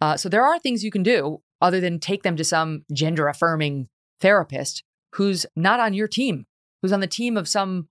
Uh, 0.00 0.16
so 0.16 0.28
there 0.28 0.44
are 0.44 0.58
things 0.58 0.84
you 0.84 0.90
can 0.90 1.02
do 1.02 1.40
other 1.60 1.80
than 1.80 1.98
take 1.98 2.24
them 2.24 2.36
to 2.36 2.44
some 2.44 2.84
gender 2.92 3.28
affirming 3.28 3.88
therapist 4.20 4.82
who's 5.12 5.46
not 5.56 5.80
on 5.80 5.94
your 5.94 6.08
team 6.08 6.46
who's 6.84 6.92
on 6.92 7.00
the 7.00 7.06
team 7.06 7.38
of 7.38 7.48
some 7.48 7.88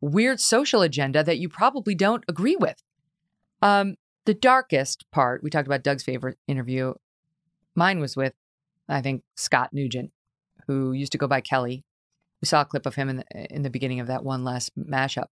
weird 0.00 0.40
social 0.40 0.82
agenda 0.82 1.22
that 1.22 1.38
you 1.38 1.48
probably 1.48 1.94
don't 1.94 2.24
agree 2.28 2.56
with 2.56 2.82
um, 3.62 3.96
the 4.24 4.34
darkest 4.34 5.04
part 5.10 5.42
we 5.42 5.50
talked 5.50 5.66
about 5.66 5.82
doug's 5.82 6.02
favorite 6.02 6.38
interview 6.46 6.92
Mine 7.76 8.00
was 8.00 8.16
with, 8.16 8.32
I 8.88 9.02
think, 9.02 9.22
Scott 9.36 9.70
Newgent, 9.72 10.10
who 10.66 10.92
used 10.92 11.12
to 11.12 11.18
go 11.18 11.28
by 11.28 11.42
Kelly. 11.42 11.84
We 12.40 12.46
saw 12.46 12.62
a 12.62 12.64
clip 12.64 12.86
of 12.86 12.94
him 12.94 13.08
in 13.10 13.16
the, 13.18 13.54
in 13.54 13.62
the 13.62 13.70
beginning 13.70 14.00
of 14.00 14.06
that 14.08 14.24
one 14.24 14.42
last 14.42 14.72
mashup. 14.76 15.26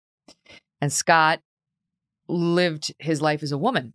And 0.81 0.93
Scott 0.93 1.41
lived 2.29 2.93
his 2.99 3.23
life 3.23 3.43
as 3.43 3.53
a 3.53 3.59
woman 3.59 3.95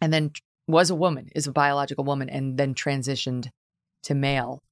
and 0.00 0.12
then 0.12 0.32
was 0.68 0.90
a 0.90 0.94
woman, 0.94 1.30
is 1.34 1.46
a 1.46 1.52
biological 1.52 2.04
woman, 2.04 2.28
and 2.28 2.58
then 2.58 2.74
transitioned 2.74 3.48
to 4.02 4.14
male 4.14 4.62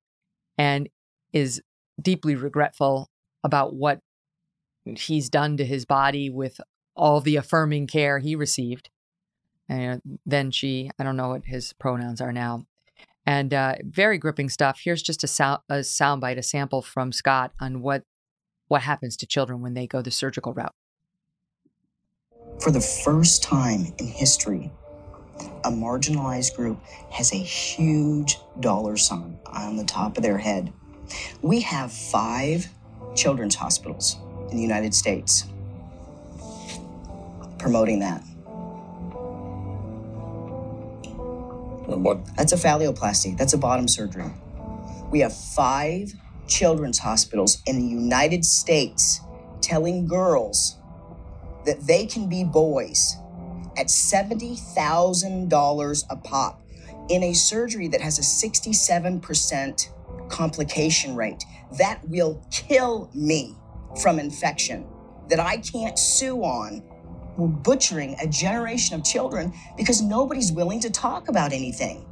and 0.59 0.89
is 1.33 1.63
deeply 2.01 2.35
regretful 2.35 3.09
about 3.43 3.75
what 3.75 4.01
he's 4.85 5.31
done 5.31 5.57
to 5.57 5.65
his 5.65 5.85
body 5.85 6.31
with 6.31 6.61
all 6.97 7.21
the 7.21 7.37
affirming 7.37 7.87
care 7.87 8.19
he 8.19 8.37
received. 8.37 8.91
And 9.69 10.01
then 10.27 10.51
she, 10.51 10.91
I 10.99 11.05
don't 11.05 11.17
know 11.17 11.31
what 11.31 11.47
his 11.47 11.73
pronouns 11.73 12.21
are 12.21 12.33
now, 12.33 12.67
and 13.27 13.55
uh, 13.55 13.77
very 13.83 14.19
gripping 14.19 14.51
stuff. 14.51 14.81
Here's 14.85 15.03
just 15.03 15.25
a 15.25 15.27
sound, 15.27 15.61
a 15.71 15.77
soundbite, 15.77 16.37
a 16.37 16.43
sample 16.43 16.83
from 16.83 17.13
Scott 17.13 17.53
on 17.59 17.81
what 17.81 18.05
what 18.69 18.83
happens 18.83 19.17
to 19.19 19.27
children 19.27 19.61
when 19.61 19.75
they 19.75 19.87
go 19.87 20.03
the 20.03 20.11
surgical 20.11 20.53
route. 20.53 20.75
For 22.61 22.71
the 22.71 22.81
first 22.81 23.43
time 23.43 23.93
in 23.99 24.07
history, 24.07 24.71
a 25.65 25.71
marginalized 25.71 26.55
group 26.55 26.79
has 27.11 27.33
a 27.33 27.37
huge 27.37 28.39
dollar 28.61 28.97
sign 28.97 29.39
on 29.47 29.77
the 29.77 29.85
top 29.85 30.17
of 30.17 30.23
their 30.23 30.39
head. 30.39 30.73
We 31.43 31.61
have 31.63 31.93
five 31.93 32.69
children's 33.15 33.55
hospitals 33.55 34.17
in 34.51 34.57
the 34.57 34.63
United 34.63 34.95
States 34.95 35.45
promoting 37.59 38.01
that. 38.01 38.23
What? 41.87 42.27
That's 42.37 42.53
a 42.53 42.57
phalloplasty. 42.57 43.39
That's 43.39 43.55
a 43.55 43.59
bottom 43.59 43.89
surgery. 43.89 44.31
We 45.11 45.21
have 45.21 45.35
five 45.35 46.13
children's 46.47 46.99
hospitals 46.99 47.63
in 47.67 47.79
the 47.79 47.87
United 47.87 48.45
States 48.45 49.21
telling 49.63 50.07
girls 50.07 50.77
that 51.65 51.87
they 51.87 52.05
can 52.07 52.29
be 52.29 52.45
boys 52.45 53.17
at 53.79 53.87
$70,000 53.87 56.05
a 56.11 56.17
pop 56.17 56.61
in 57.09 57.23
a 57.23 57.33
surgery 57.33 57.89
that 57.89 58.01
has 58.01 58.19
a 58.19 58.23
67% 58.23 59.89
complication 60.29 61.17
rate. 61.17 61.45
That 61.79 62.07
will 62.09 62.43
kill 62.51 63.11
me 63.15 63.55
from 64.01 64.19
infection 64.19 64.87
that 65.29 65.41
I 65.41 65.59
can't 65.59 65.99
sue 65.99 66.43
on. 66.43 66.83
We're 67.37 67.49
butchering 67.49 68.17
a 68.21 68.27
generation 68.27 68.95
of 68.95 69.05
children 69.05 69.53
because 69.77 70.01
nobody's 70.01 70.53
willing 70.53 70.81
to 70.81 70.91
talk 70.91 71.29
about 71.29 71.53
anything. 71.53 72.07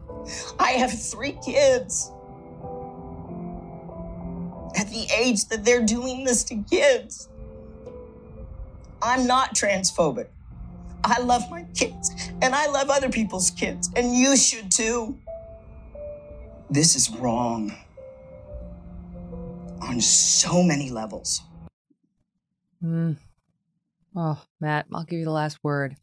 I 0.59 0.73
have 0.73 0.93
three 0.93 1.39
kids. 1.45 2.11
At 4.75 4.89
the 4.89 5.07
age 5.17 5.47
that 5.47 5.65
they're 5.65 5.85
doing 5.85 6.25
this 6.25 6.45
to 6.45 6.57
kids, 6.69 7.29
I'm 9.03 9.27
not 9.27 9.55
transphobic. 9.55 10.29
I 11.05 11.21
love 11.21 11.51
my 11.51 11.65
kids 11.75 12.11
and 12.41 12.55
I 12.55 12.67
love 12.69 12.89
other 12.89 13.09
people's 13.09 13.51
kids, 13.51 13.91
and 13.97 14.15
you 14.15 14.37
should 14.37 14.71
too. 14.71 15.19
This 16.71 16.97
is 16.97 17.11
wrong 17.11 17.77
on 19.83 20.01
so 20.01 20.63
many 20.63 20.91
levels. 20.91 21.43
Mm. 22.83 23.17
Oh, 24.15 24.43
Matt, 24.61 24.87
I'll 24.93 25.05
give 25.05 25.19
you 25.19 25.25
the 25.25 25.31
last 25.31 25.59
word 25.63 25.97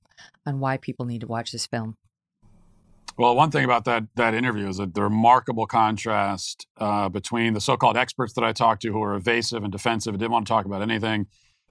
on 0.46 0.60
why 0.60 0.78
people 0.78 1.06
need 1.06 1.22
to 1.22 1.28
watch 1.28 1.52
this 1.52 1.68
film. 1.68 1.96
Well, 3.18 3.36
one 3.36 3.52
thing 3.52 3.66
about 3.66 3.84
that 3.86 4.06
that 4.16 4.34
interview 4.34 4.70
is 4.70 4.78
that 4.78 4.94
the 4.94 5.04
remarkable 5.04 5.68
contrast 5.68 6.68
uh, 6.78 7.10
between 7.10 7.54
the 7.54 7.60
so-called 7.60 7.98
experts 7.98 8.34
that 8.34 8.46
I 8.46 8.54
talked 8.54 8.82
to, 8.84 8.94
who 8.94 9.04
are 9.04 9.16
evasive 9.16 9.64
and 9.64 9.72
defensive 9.72 10.14
and 10.14 10.20
didn't 10.20 10.32
want 10.32 10.48
to 10.48 10.50
talk 10.50 10.66
about 10.66 10.82
anything, 10.82 11.28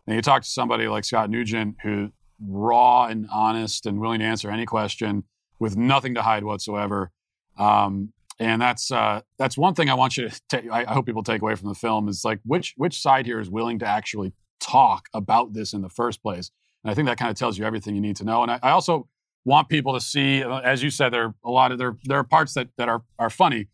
and 0.06 0.16
you 0.16 0.20
talk 0.20 0.42
to 0.42 0.48
somebody 0.48 0.88
like 0.88 1.04
Scott 1.04 1.30
Newgent, 1.30 1.76
who 1.82 2.10
raw 2.46 3.06
and 3.06 3.26
honest 3.32 3.86
and 3.86 3.98
willing 3.98 4.20
to 4.20 4.26
answer 4.26 4.50
any 4.50 4.66
question 4.66 5.24
with 5.58 5.76
nothing 5.76 6.14
to 6.14 6.22
hide 6.22 6.44
whatsoever. 6.44 7.10
Um, 7.58 8.12
and 8.38 8.60
that's 8.60 8.92
uh, 8.92 9.22
that's 9.38 9.56
one 9.56 9.74
thing 9.74 9.88
I 9.88 9.94
want 9.94 10.18
you 10.18 10.28
to. 10.50 10.68
I, 10.68 10.84
I 10.90 10.92
hope 10.92 11.06
people 11.06 11.22
take 11.22 11.40
away 11.40 11.54
from 11.54 11.68
the 11.70 11.74
film 11.74 12.08
is 12.08 12.26
like 12.26 12.40
which 12.44 12.74
which 12.76 13.00
side 13.00 13.24
here 13.24 13.40
is 13.40 13.50
willing 13.50 13.78
to 13.78 13.86
actually 13.86 14.34
talk 14.60 15.08
about 15.14 15.52
this 15.52 15.72
in 15.72 15.82
the 15.82 15.88
first 15.88 16.22
place. 16.22 16.50
And 16.84 16.90
I 16.90 16.94
think 16.94 17.06
that 17.06 17.18
kind 17.18 17.30
of 17.30 17.36
tells 17.36 17.58
you 17.58 17.64
everything 17.64 17.94
you 17.94 18.00
need 18.00 18.16
to 18.16 18.24
know. 18.24 18.42
And 18.42 18.50
I, 18.50 18.58
I 18.62 18.70
also 18.70 19.08
want 19.44 19.68
people 19.68 19.94
to 19.94 20.00
see, 20.00 20.42
uh, 20.42 20.58
as 20.58 20.82
you 20.82 20.90
said, 20.90 21.12
there 21.12 21.24
are 21.24 21.34
a 21.44 21.50
lot 21.50 21.72
of 21.72 21.78
there 21.78 21.96
there 22.04 22.18
are 22.18 22.24
parts 22.24 22.54
that 22.54 22.68
that 22.76 22.88
are 22.88 23.02
are 23.18 23.30
funny 23.30 23.68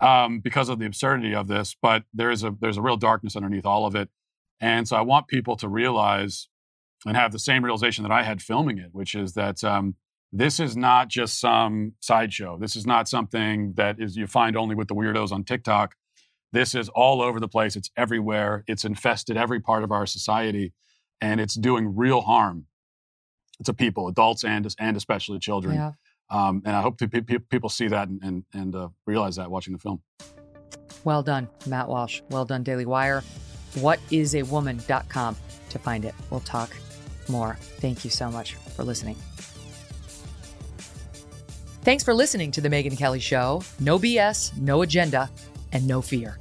um, 0.00 0.40
because 0.40 0.68
of 0.68 0.78
the 0.78 0.86
absurdity 0.86 1.34
of 1.34 1.48
this, 1.48 1.76
but 1.80 2.04
there 2.14 2.30
is 2.30 2.44
a 2.44 2.54
there's 2.60 2.76
a 2.76 2.82
real 2.82 2.96
darkness 2.96 3.36
underneath 3.36 3.66
all 3.66 3.86
of 3.86 3.94
it, 3.94 4.08
and 4.60 4.86
so 4.86 4.96
I 4.96 5.00
want 5.02 5.28
people 5.28 5.56
to 5.56 5.68
realize 5.68 6.48
and 7.06 7.16
have 7.16 7.32
the 7.32 7.38
same 7.38 7.64
realization 7.64 8.02
that 8.02 8.12
I 8.12 8.22
had 8.22 8.42
filming 8.42 8.78
it, 8.78 8.90
which 8.92 9.14
is 9.14 9.34
that 9.34 9.62
um, 9.62 9.94
this 10.32 10.60
is 10.60 10.76
not 10.76 11.08
just 11.08 11.40
some 11.40 11.92
sideshow. 12.00 12.58
This 12.58 12.76
is 12.76 12.86
not 12.86 13.08
something 13.08 13.74
that 13.76 14.00
is 14.00 14.16
you 14.16 14.26
find 14.26 14.56
only 14.56 14.74
with 14.74 14.88
the 14.88 14.94
weirdos 14.94 15.32
on 15.32 15.44
TikTok. 15.44 15.94
This 16.52 16.74
is 16.74 16.88
all 16.88 17.20
over 17.20 17.40
the 17.40 17.48
place. 17.48 17.76
It's 17.76 17.90
everywhere. 17.96 18.64
It's 18.66 18.84
infested 18.84 19.36
every 19.36 19.60
part 19.60 19.84
of 19.84 19.92
our 19.92 20.06
society, 20.06 20.72
and 21.20 21.40
it's 21.40 21.54
doing 21.54 21.94
real 21.96 22.20
harm 22.22 22.66
to 23.64 23.74
people, 23.74 24.08
adults 24.08 24.44
and 24.44 24.66
and 24.78 24.96
especially 24.96 25.38
children. 25.38 25.74
Yeah. 25.74 25.92
Um, 26.30 26.62
and 26.64 26.76
I 26.76 26.82
hope 26.82 26.98
pe- 26.98 27.06
pe- 27.06 27.38
people 27.38 27.68
see 27.68 27.88
that 27.88 28.08
and 28.08 28.22
and, 28.22 28.44
and 28.54 28.74
uh, 28.74 28.88
realize 29.06 29.36
that 29.36 29.50
watching 29.50 29.72
the 29.72 29.78
film. 29.78 30.02
Well 31.04 31.22
done, 31.22 31.48
Matt 31.66 31.88
Walsh. 31.88 32.22
Well 32.30 32.44
done, 32.44 32.62
Daily 32.62 32.86
Wire. 32.86 33.22
Whatisawoman.com 33.74 35.36
to 35.70 35.78
find 35.78 36.04
it. 36.04 36.14
We'll 36.30 36.40
talk 36.40 36.74
more. 37.28 37.56
Thank 37.60 38.04
you 38.04 38.10
so 38.10 38.30
much 38.30 38.54
for 38.54 38.84
listening. 38.84 39.16
Thanks 41.82 42.02
for 42.04 42.12
listening 42.12 42.50
to 42.52 42.60
The 42.60 42.68
Megyn 42.68 42.98
Kelly 42.98 43.20
Show. 43.20 43.62
No 43.80 43.98
BS, 43.98 44.56
no 44.58 44.82
agenda, 44.82 45.30
and 45.72 45.86
no 45.86 46.00
fear. 46.00 46.38